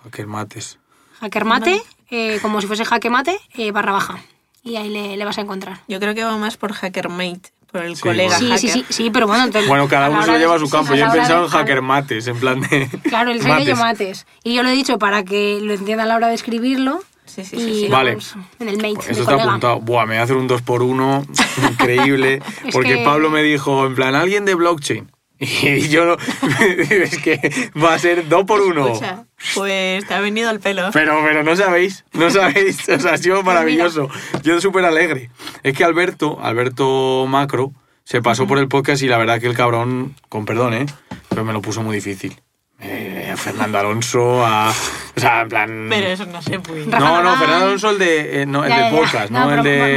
Hacker 0.03 0.27
mates. 0.27 0.79
hackermate, 1.19 1.81
eh, 2.11 2.39
como 2.41 2.61
si 2.61 2.67
fuese 2.67 2.85
jaquemate, 2.85 3.37
eh, 3.55 3.71
barra 3.71 3.91
baja. 3.93 4.19
Y 4.63 4.75
ahí 4.75 4.89
le, 4.89 5.15
le 5.17 5.25
vas 5.25 5.37
a 5.37 5.41
encontrar. 5.41 5.79
Yo 5.87 5.99
creo 5.99 6.13
que 6.13 6.23
va 6.23 6.37
más 6.37 6.57
por 6.57 6.73
HackerMate, 6.73 7.41
por 7.71 7.83
el 7.83 7.95
Sí, 7.95 8.01
colega. 8.01 8.37
Sí, 8.37 8.45
sí, 8.57 8.67
hacker. 8.67 8.69
sí, 8.71 8.85
sí, 8.89 9.09
pero 9.09 9.25
bueno. 9.27 9.45
entonces, 9.45 9.69
Bueno, 9.69 9.87
cada 9.87 10.09
uno 10.09 10.21
se 10.23 10.31
lo 10.33 10.37
lleva 10.37 10.55
a 10.55 10.59
su 10.59 10.65
sí, 10.65 10.71
campo. 10.71 10.95
Yo 10.95 11.05
he 11.05 11.11
pensado 11.11 11.41
de- 11.41 11.45
en 11.45 11.51
hacker 11.51 11.81
mates, 11.81 12.27
en 12.27 12.39
plan 12.39 12.59
de. 12.61 12.87
Claro, 13.03 13.31
el 13.31 13.41
sello 13.41 13.75
mates. 13.77 14.25
Y 14.43 14.53
yo 14.55 14.63
lo 14.63 14.69
he 14.69 14.73
dicho 14.73 14.99
para 14.99 15.23
que 15.23 15.59
lo 15.61 15.73
entienda 15.73 16.03
a 16.03 16.07
la 16.07 16.15
hora 16.17 16.27
de 16.27 16.35
escribirlo. 16.35 17.01
Sí, 17.25 17.45
sí, 17.45 17.57
sí, 17.57 17.81
sí. 17.83 17.87
Vale. 17.89 18.17
En 18.59 18.69
el 18.69 18.77
mate, 18.77 18.89
Eso 19.11 19.13
mi 19.13 19.19
está 19.19 19.25
colega. 19.33 19.43
apuntado. 19.49 19.79
Buah, 19.81 20.05
me 20.07 20.15
voy 20.15 20.17
a 20.19 20.23
hacer 20.23 20.35
un 20.35 20.47
2 20.47 20.61
por 20.63 20.81
1 20.81 21.23
increíble. 21.71 22.41
Porque 22.71 22.97
que- 22.97 23.03
Pablo 23.05 23.29
me 23.29 23.43
dijo, 23.43 23.85
en 23.85 23.95
plan, 23.95 24.15
alguien 24.15 24.45
de 24.45 24.55
blockchain. 24.55 25.11
Y 25.63 25.87
yo, 25.87 26.17
es 26.89 27.17
que 27.19 27.71
va 27.81 27.93
a 27.93 27.99
ser 27.99 28.27
2 28.27 28.43
por 28.45 28.61
1 28.61 28.87
Escucha, 28.87 29.23
pues 29.55 30.05
te 30.05 30.13
ha 30.13 30.19
venido 30.19 30.49
al 30.49 30.59
pelo. 30.59 30.89
Pero, 30.91 31.19
pero 31.23 31.43
no 31.43 31.55
sabéis, 31.55 32.03
no 32.13 32.29
sabéis, 32.29 32.87
o 32.89 32.99
sea, 32.99 33.13
ha 33.13 33.17
sido 33.17 33.41
maravilloso. 33.43 34.09
Yo 34.43 34.59
súper 34.59 34.83
alegre. 34.85 35.29
Es 35.63 35.75
que 35.77 35.83
Alberto, 35.85 36.39
Alberto 36.41 37.25
Macro, 37.27 37.71
se 38.03 38.21
pasó 38.21 38.47
por 38.47 38.57
el 38.57 38.67
podcast 38.67 39.01
y 39.03 39.07
la 39.07 39.17
verdad 39.17 39.39
que 39.39 39.47
el 39.47 39.55
cabrón, 39.55 40.15
con 40.27 40.45
perdón, 40.45 40.73
¿eh? 40.73 40.85
Pero 41.29 41.45
me 41.45 41.53
lo 41.53 41.61
puso 41.61 41.81
muy 41.83 41.95
difícil. 41.95 42.41
Eh, 42.81 43.29
a 43.33 43.35
Fernando 43.35 43.77
Alonso, 43.77 44.45
a... 44.45 44.69
O 44.69 45.19
sea, 45.19 45.41
en 45.41 45.49
plan... 45.49 45.87
Pero 45.89 46.07
eso 46.07 46.25
no 46.25 46.41
se 46.41 46.59
puede. 46.59 46.85
No, 46.85 47.21
no. 47.21 47.35
Fernando 47.37 47.65
Alonso 47.65 47.89
el 47.89 47.99
de, 47.99 48.41
eh, 48.41 48.45
no, 48.45 48.63
el 48.63 48.69
Ya, 48.69 48.77
de 48.77 48.83
ya. 48.83 48.97
podcast, 48.97 49.31
no, 49.31 49.45
No, 49.45 49.55
el 49.55 49.63
de... 49.63 49.95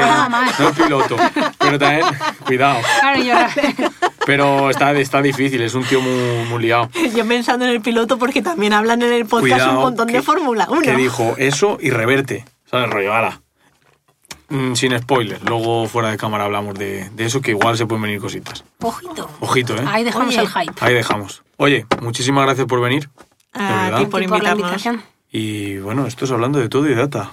No 0.59 0.69
el 0.69 0.75
piloto. 0.75 1.17
También, 1.79 2.07
cuidado. 2.47 2.79
Claro, 3.01 3.23
yo. 3.23 3.35
Pero 4.27 4.71
está, 4.71 4.93
está 4.93 5.21
difícil, 5.21 5.61
es 5.63 5.75
un 5.75 5.85
tío 5.85 6.01
muy, 6.01 6.45
muy 6.49 6.63
liado. 6.63 6.89
Yo 7.15 7.27
pensando 7.27 7.65
en 7.65 7.73
el 7.73 7.81
piloto 7.81 8.19
porque 8.19 8.41
también 8.43 8.73
hablan 8.73 9.03
en 9.03 9.13
el 9.13 9.27
podcast 9.27 9.53
Cuidado, 9.55 9.77
un 9.79 9.81
montón 9.85 10.07
que- 10.07 10.15
de 10.15 10.23
Fórmula 10.23 10.67
1. 10.71 10.81
Que 10.83 10.95
dijo 10.97 11.35
eso 11.39 11.77
y 11.81 11.91
reverte. 11.91 12.45
¿Sabes? 12.71 12.89
Rollo, 12.91 13.13
ala. 13.15 13.41
Mm, 14.49 14.75
sin 14.75 14.97
spoiler. 14.99 15.41
Luego 15.49 15.89
fuera 15.89 16.11
de 16.11 16.17
cámara 16.19 16.45
hablamos 16.45 16.75
de, 16.79 17.09
de 17.11 17.25
eso, 17.25 17.41
que 17.41 17.51
igual 17.53 17.77
se 17.77 17.87
pueden 17.87 18.03
venir 18.03 18.21
cositas. 18.21 18.65
Ojito. 18.81 19.29
Ojito, 19.41 19.75
¿eh? 19.77 19.85
Ahí 19.87 20.05
dejamos 20.05 20.29
Oye. 20.29 20.41
el 20.41 20.49
hype. 20.49 20.75
Ahí 20.81 20.95
dejamos. 20.95 21.43
Oye, 21.57 21.87
muchísimas 22.01 22.45
gracias 22.45 22.67
por 22.67 22.81
venir. 22.81 23.09
de 23.55 23.61
A 23.61 23.83
verdad. 23.85 23.99
ti 23.99 24.07
por 24.07 24.23
Y 24.23 24.29
por 24.29 24.43
la 24.43 24.51
invitarnos. 24.53 24.61
invitación. 24.87 25.03
Y 25.31 25.79
bueno, 25.79 26.07
esto 26.07 26.27
es 26.27 26.31
hablando 26.31 26.59
de 26.59 26.69
todo 26.69 26.89
y 26.89 26.95
data. 26.95 27.31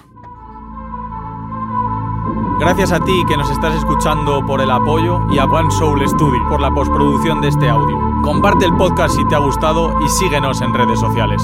Gracias 2.60 2.92
a 2.92 3.00
ti 3.00 3.24
que 3.26 3.38
nos 3.38 3.48
estás 3.48 3.74
escuchando 3.74 4.44
por 4.44 4.60
el 4.60 4.70
apoyo 4.70 5.18
y 5.32 5.38
a 5.38 5.46
One 5.46 5.70
Soul 5.70 6.06
Studio 6.06 6.46
por 6.50 6.60
la 6.60 6.70
postproducción 6.70 7.40
de 7.40 7.48
este 7.48 7.70
audio. 7.70 7.98
Comparte 8.22 8.66
el 8.66 8.76
podcast 8.76 9.16
si 9.16 9.26
te 9.28 9.34
ha 9.34 9.38
gustado 9.38 9.94
y 10.04 10.08
síguenos 10.10 10.60
en 10.60 10.74
redes 10.74 11.00
sociales. 11.00 11.42